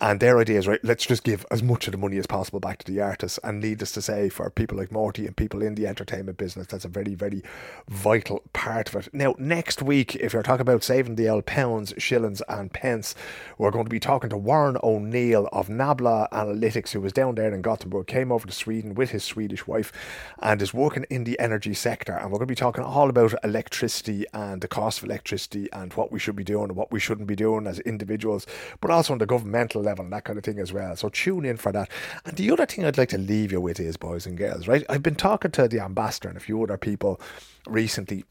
And 0.00 0.20
their 0.20 0.38
idea 0.38 0.58
is, 0.58 0.68
right, 0.68 0.84
let's 0.84 1.06
just 1.06 1.24
give 1.24 1.46
as 1.50 1.62
much 1.62 1.86
of 1.86 1.92
the 1.92 1.98
money 1.98 2.18
as 2.18 2.26
possible 2.26 2.60
back 2.60 2.78
to 2.84 2.92
the 2.92 3.00
artists. 3.00 3.38
And 3.42 3.60
needless 3.60 3.92
to 3.92 4.02
say, 4.02 4.28
for 4.28 4.50
people 4.50 4.76
like 4.76 4.92
Morty 4.92 5.26
and 5.26 5.36
people 5.36 5.62
in 5.62 5.74
the 5.74 5.86
entertainment 5.86 6.36
business, 6.36 6.66
that's 6.66 6.84
a 6.84 6.88
very, 6.88 7.14
very 7.14 7.42
vital 7.88 8.42
part 8.52 8.88
of 8.88 8.96
it. 8.96 9.14
Now, 9.14 9.34
next 9.38 9.82
week, 9.82 10.14
if 10.16 10.32
you're 10.34 10.42
talking 10.42 10.62
about 10.62 10.84
saving 10.84 11.14
the 11.14 11.28
L 11.28 11.40
pounds, 11.40 11.94
shillings, 11.96 12.42
and 12.48 12.72
pence, 12.72 13.14
we're 13.56 13.70
going 13.70 13.86
to 13.86 13.90
be 13.90 14.00
talking 14.00 14.28
to 14.30 14.36
Warren 14.36 14.76
O'Neill 14.82 15.48
of 15.52 15.68
Nabla 15.68 16.28
Analytics, 16.30 16.90
who 16.90 17.00
was 17.00 17.12
down 17.12 17.36
there 17.36 17.54
in 17.54 17.62
Gothenburg, 17.62 18.06
came 18.06 18.30
over 18.30 18.46
to 18.46 18.52
Sweden 18.52 18.94
with 18.94 19.10
his 19.10 19.24
Swedish 19.24 19.66
wife, 19.66 19.92
and 20.40 20.60
is 20.60 20.74
working 20.74 21.06
in 21.08 21.24
the 21.24 21.40
energy 21.40 21.72
sector. 21.72 22.12
And 22.12 22.26
we're 22.30 22.38
going 22.38 22.48
to 22.48 22.52
be 22.52 22.54
talking 22.54 22.84
all 22.84 23.08
about 23.08 23.34
electricity 23.42 24.15
and 24.32 24.60
the 24.60 24.68
cost 24.68 24.98
of 24.98 25.04
electricity 25.04 25.68
and 25.72 25.92
what 25.94 26.12
we 26.12 26.18
should 26.18 26.36
be 26.36 26.44
doing 26.44 26.68
and 26.68 26.76
what 26.76 26.92
we 26.92 27.00
shouldn't 27.00 27.26
be 27.26 27.36
doing 27.36 27.66
as 27.66 27.80
individuals, 27.80 28.46
but 28.80 28.90
also 28.90 29.12
on 29.12 29.18
the 29.18 29.26
governmental 29.26 29.82
level 29.82 30.04
and 30.04 30.12
that 30.12 30.24
kind 30.24 30.38
of 30.38 30.44
thing 30.44 30.58
as 30.60 30.72
well. 30.72 30.94
So 30.96 31.08
tune 31.08 31.44
in 31.44 31.56
for 31.56 31.72
that. 31.72 31.90
And 32.24 32.36
the 32.36 32.50
other 32.50 32.66
thing 32.66 32.84
I'd 32.84 32.98
like 32.98 33.10
to 33.10 33.18
leave 33.18 33.52
you 33.52 33.60
with 33.60 33.80
is, 33.80 33.96
boys 33.96 34.26
and 34.26 34.38
girls, 34.38 34.68
right? 34.68 34.84
I've 34.88 35.02
been 35.02 35.16
talking 35.16 35.50
to 35.52 35.68
the 35.68 35.80
ambassador 35.80 36.28
and 36.28 36.36
a 36.36 36.40
few 36.40 36.62
other 36.62 36.78
people 36.78 37.20
recently 37.66 38.24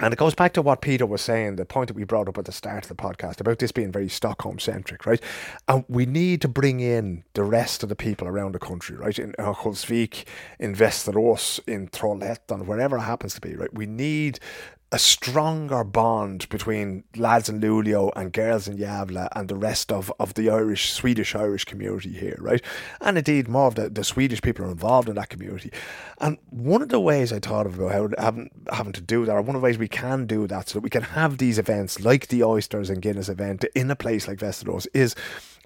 and 0.00 0.12
it 0.12 0.16
goes 0.16 0.34
back 0.34 0.52
to 0.54 0.62
what 0.62 0.80
Peter 0.80 1.06
was 1.06 1.22
saying, 1.22 1.54
the 1.54 1.64
point 1.64 1.86
that 1.86 1.94
we 1.94 2.02
brought 2.02 2.28
up 2.28 2.36
at 2.36 2.46
the 2.46 2.52
start 2.52 2.84
of 2.84 2.88
the 2.88 2.96
podcast 2.96 3.40
about 3.40 3.60
this 3.60 3.70
being 3.70 3.92
very 3.92 4.08
Stockholm 4.08 4.58
centric, 4.58 5.06
right? 5.06 5.22
And 5.68 5.84
we 5.86 6.04
need 6.04 6.40
to 6.40 6.48
bring 6.48 6.80
in 6.80 7.22
the 7.34 7.44
rest 7.44 7.84
of 7.84 7.88
the 7.88 7.94
people 7.94 8.26
around 8.26 8.52
the 8.52 8.58
country, 8.58 8.96
right? 8.96 9.16
In 9.16 9.34
Hulsvik, 9.38 10.24
in 10.58 10.74
Västerås, 10.74 11.60
in 11.68 11.88
Trollhättan, 11.88 12.66
wherever 12.66 12.96
it 12.96 13.02
happens 13.02 13.34
to 13.34 13.40
be, 13.40 13.54
right? 13.54 13.72
We 13.72 13.86
need 13.86 14.40
a 14.94 14.98
stronger 14.98 15.82
bond 15.82 16.48
between 16.50 17.02
lads 17.16 17.48
in 17.48 17.60
Luleå 17.60 18.12
and 18.14 18.32
girls 18.32 18.68
in 18.68 18.76
Gävle 18.76 19.26
and 19.32 19.48
the 19.48 19.56
rest 19.56 19.90
of, 19.90 20.12
of 20.20 20.34
the 20.34 20.48
Irish, 20.48 20.92
Swedish 20.92 21.34
Irish 21.34 21.64
community 21.64 22.12
here, 22.12 22.36
right? 22.38 22.62
And 23.00 23.18
indeed, 23.18 23.48
more 23.48 23.66
of 23.66 23.74
the, 23.74 23.90
the 23.90 24.04
Swedish 24.04 24.40
people 24.40 24.64
are 24.64 24.70
involved 24.70 25.08
in 25.08 25.16
that 25.16 25.30
community. 25.30 25.72
And 26.20 26.38
one 26.50 26.80
of 26.80 26.90
the 26.90 27.00
ways 27.00 27.32
I 27.32 27.40
thought 27.40 27.66
of 27.66 27.80
about 27.80 28.16
having, 28.20 28.50
having 28.72 28.92
to 28.92 29.00
do 29.00 29.24
that, 29.24 29.32
or 29.32 29.42
one 29.42 29.56
of 29.56 29.62
the 29.62 29.64
ways 29.64 29.78
we 29.78 29.88
can 29.88 30.26
do 30.26 30.46
that 30.46 30.68
so 30.68 30.74
that 30.74 30.84
we 30.84 30.90
can 30.90 31.02
have 31.02 31.38
these 31.38 31.58
events 31.58 31.98
like 31.98 32.28
the 32.28 32.44
Oysters 32.44 32.88
and 32.88 33.02
Guinness 33.02 33.28
event 33.28 33.64
in 33.74 33.90
a 33.90 33.96
place 33.96 34.28
like 34.28 34.38
Västerås 34.38 34.86
is 34.94 35.16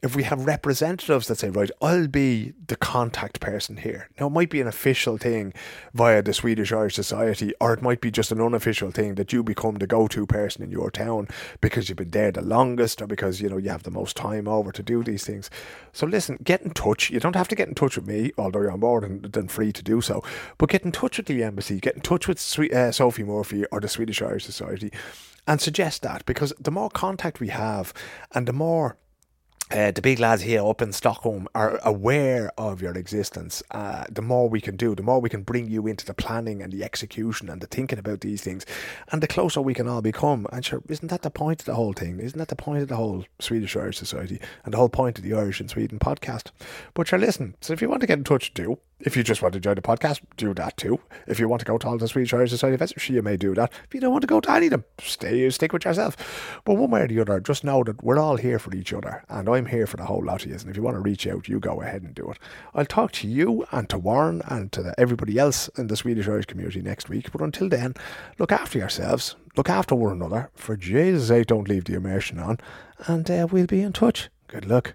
if 0.03 0.15
we 0.15 0.23
have 0.23 0.47
representatives 0.47 1.27
that 1.27 1.39
say, 1.39 1.51
right, 1.51 1.71
I'll 1.83 2.07
be 2.07 2.53
the 2.67 2.77
contact 2.77 3.41
person 3.41 3.79
here. 3.79 4.09
Now, 4.19 4.29
it 4.29 4.31
might 4.31 4.51
be 4.51 4.61
an 4.61 4.67
official 4.67 5.19
thing 5.19 5.53
via 5.93 6.23
the 6.23 6.33
Swedish 6.33 6.73
Irish 6.73 6.95
Society, 6.95 7.53
or 7.61 7.73
it 7.73 7.83
might 7.83 8.01
be 8.01 8.11
just 8.11 8.31
an 8.31 8.41
unofficial 8.41 8.91
thing 8.91 9.17
that 9.17 9.33
you 9.33 9.43
become 9.43 9.77
the 9.77 9.87
go 9.87 10.07
to 10.09 10.27
person 10.27 10.63
in 10.63 10.71
your 10.71 10.91
town 10.91 11.29
because 11.61 11.89
you've 11.89 11.99
been 11.99 12.11
there 12.11 12.31
the 12.31 12.43
longest 12.43 13.03
or 13.03 13.07
because, 13.07 13.41
you 13.41 13.49
know, 13.49 13.57
you 13.57 13.71
have 13.71 13.83
the 13.83 13.91
most 13.91 14.17
time 14.17 14.47
over 14.47 14.71
to 14.71 14.83
do 14.83 15.03
these 15.03 15.25
things. 15.25 15.51
So, 15.93 16.07
listen, 16.07 16.39
get 16.45 16.63
in 16.63 16.71
touch. 16.71 17.11
You 17.11 17.21
don't 17.21 17.37
have 17.37 17.49
to 17.49 17.57
get 17.57 17.69
in 17.69 17.75
touch 17.75 17.97
with 17.97 18.07
me, 18.07 18.33
although 18.39 18.61
you're 18.61 18.77
more 18.77 19.01
than, 19.01 19.23
than 19.23 19.49
free 19.49 19.73
to 19.73 19.83
do 19.83 20.01
so, 20.01 20.23
but 20.59 20.69
get 20.69 20.85
in 20.85 20.93
touch 20.93 21.17
with 21.17 21.27
the 21.27 21.43
embassy, 21.43 21.81
get 21.81 21.97
in 21.97 22.03
touch 22.03 22.29
with 22.29 22.39
uh, 22.59 22.93
Sophie 22.93 23.25
Murphy 23.25 23.65
or 23.67 23.81
the 23.81 23.89
Swedish 23.89 24.23
Irish 24.23 24.45
Society 24.45 24.93
and 25.49 25.61
suggest 25.61 26.03
that 26.03 26.25
because 26.27 26.53
the 26.61 26.71
more 26.71 26.91
contact 26.91 27.41
we 27.41 27.49
have 27.49 27.95
and 28.35 28.47
the 28.47 28.53
more 28.53 28.99
uh, 29.71 29.91
the 29.91 30.01
big 30.01 30.19
lads 30.19 30.43
here 30.43 30.65
up 30.65 30.81
in 30.81 30.93
Stockholm 30.93 31.49
are 31.55 31.79
aware 31.85 32.51
of 32.57 32.81
your 32.81 32.97
existence. 32.97 33.63
Uh, 33.71 34.05
the 34.11 34.23
more 34.23 34.49
we 34.49 34.61
can 34.61 34.77
do, 34.77 34.95
the 34.95 35.03
more 35.03 35.21
we 35.21 35.29
can 35.29 35.43
bring 35.43 35.69
you 35.69 35.87
into 35.87 36.07
the 36.07 36.15
planning 36.15 36.63
and 36.63 36.73
the 36.73 36.83
execution 36.83 37.49
and 37.51 37.61
the 37.61 37.67
thinking 37.67 37.99
about 37.99 38.21
these 38.21 38.43
things, 38.43 38.65
and 39.13 39.23
the 39.23 39.27
closer 39.27 39.61
we 39.61 39.75
can 39.75 39.89
all 39.89 40.03
become. 40.03 40.47
And 40.53 40.65
sure, 40.65 40.83
isn't 40.89 41.09
that 41.09 41.23
the 41.23 41.31
point 41.31 41.61
of 41.61 41.67
the 41.67 41.75
whole 41.75 41.93
thing? 41.93 42.19
Isn't 42.19 42.39
that 42.39 42.49
the 42.49 42.57
point 42.57 42.83
of 42.83 42.89
the 42.89 42.97
whole 42.97 43.25
Swedish 43.39 43.77
Irish 43.77 43.99
Society 43.99 44.41
and 44.65 44.73
the 44.73 44.79
whole 44.79 44.89
point 44.89 45.19
of 45.19 45.25
the 45.25 45.35
Irish 45.35 45.61
in 45.61 45.69
Sweden 45.69 45.99
podcast? 45.99 46.51
But 46.95 47.09
sure, 47.09 47.19
listen. 47.19 47.55
So 47.61 47.73
if 47.73 47.83
you 47.83 47.89
want 47.89 48.01
to 48.01 48.07
get 48.07 48.19
in 48.19 48.25
touch, 48.25 48.55
do. 48.55 48.79
If 49.01 49.17
you 49.17 49.23
just 49.23 49.43
want 49.43 49.55
to 49.55 49.61
join 49.61 49.77
the 49.77 49.83
podcast, 49.83 50.21
do 50.37 50.53
that 50.55 50.77
too. 50.77 50.99
If 51.29 51.39
you 51.39 51.49
want 51.49 51.61
to 51.61 51.67
go 51.67 51.79
to 51.79 51.87
all 51.87 51.99
the 51.99 52.09
Swedish 52.09 52.35
Irish 52.35 52.51
Society 52.51 52.75
events, 52.75 52.95
sure, 52.97 53.15
you 53.15 53.23
may 53.23 53.37
do 53.37 53.55
that. 53.55 53.73
If 53.85 53.95
you 53.95 54.01
don't 54.01 54.11
want 54.11 54.23
to 54.23 54.27
go 54.27 54.41
to 54.41 54.51
any 54.51 54.67
of 54.67 54.71
them, 54.73 54.85
stay, 54.99 55.49
stick 55.51 55.73
with 55.73 55.85
yourself. 55.85 56.61
But 56.65 56.75
one 56.75 56.91
way 56.91 57.03
or 57.03 57.07
the 57.07 57.21
other, 57.21 57.39
just 57.39 57.63
know 57.63 57.85
that 57.85 58.03
we're 58.03 58.19
all 58.19 58.37
here 58.37 58.59
for 58.59 58.75
each 58.75 58.93
other, 58.93 59.23
and 59.29 59.49
I'm 59.49 59.67
here 59.67 59.87
for 59.87 59.97
the 59.97 60.07
whole 60.07 60.25
lot 60.25 60.43
of 60.43 60.51
you. 60.51 60.57
And 60.57 60.69
if 60.69 60.77
you 60.77 60.83
want 60.83 60.97
to 60.97 61.01
reach 61.01 61.29
out, 61.29 61.49
you 61.49 61.61
go 61.61 61.81
ahead 61.81 62.03
and 62.03 62.13
do 62.13 62.29
it. 62.29 62.39
I'll 62.75 62.85
talk 62.85 63.13
to 63.13 63.29
you 63.29 63.65
and 63.71 63.89
to 63.89 63.99
Warren 63.99 64.43
and 64.47 64.73
to 64.73 64.93
everybody 64.99 65.39
else 65.39 65.69
in 65.77 65.87
the 65.87 65.97
Swedish 65.97 66.27
Irish 66.27 66.47
community 66.47 66.83
next 66.83 67.09
week. 67.09 67.31
But 67.31 67.41
until 67.41 67.69
then, 67.69 67.95
look 68.39 68.51
after 68.51 68.79
yourselves, 68.79 69.37
look 69.57 69.71
after 69.71 69.95
one 69.95 70.13
another. 70.13 70.51
For 70.57 70.77
Jesus' 70.77 71.29
sake, 71.29 71.47
don't 71.47 71.69
leave 71.69 71.85
the 71.85 71.95
immersion 71.95 72.41
on, 72.41 72.59
and 73.07 73.31
uh, 73.31 73.47
we'll 73.49 73.67
be 73.67 73.81
in 73.81 73.93
touch. 73.93 74.29
Good 74.49 74.67
luck. 74.67 74.95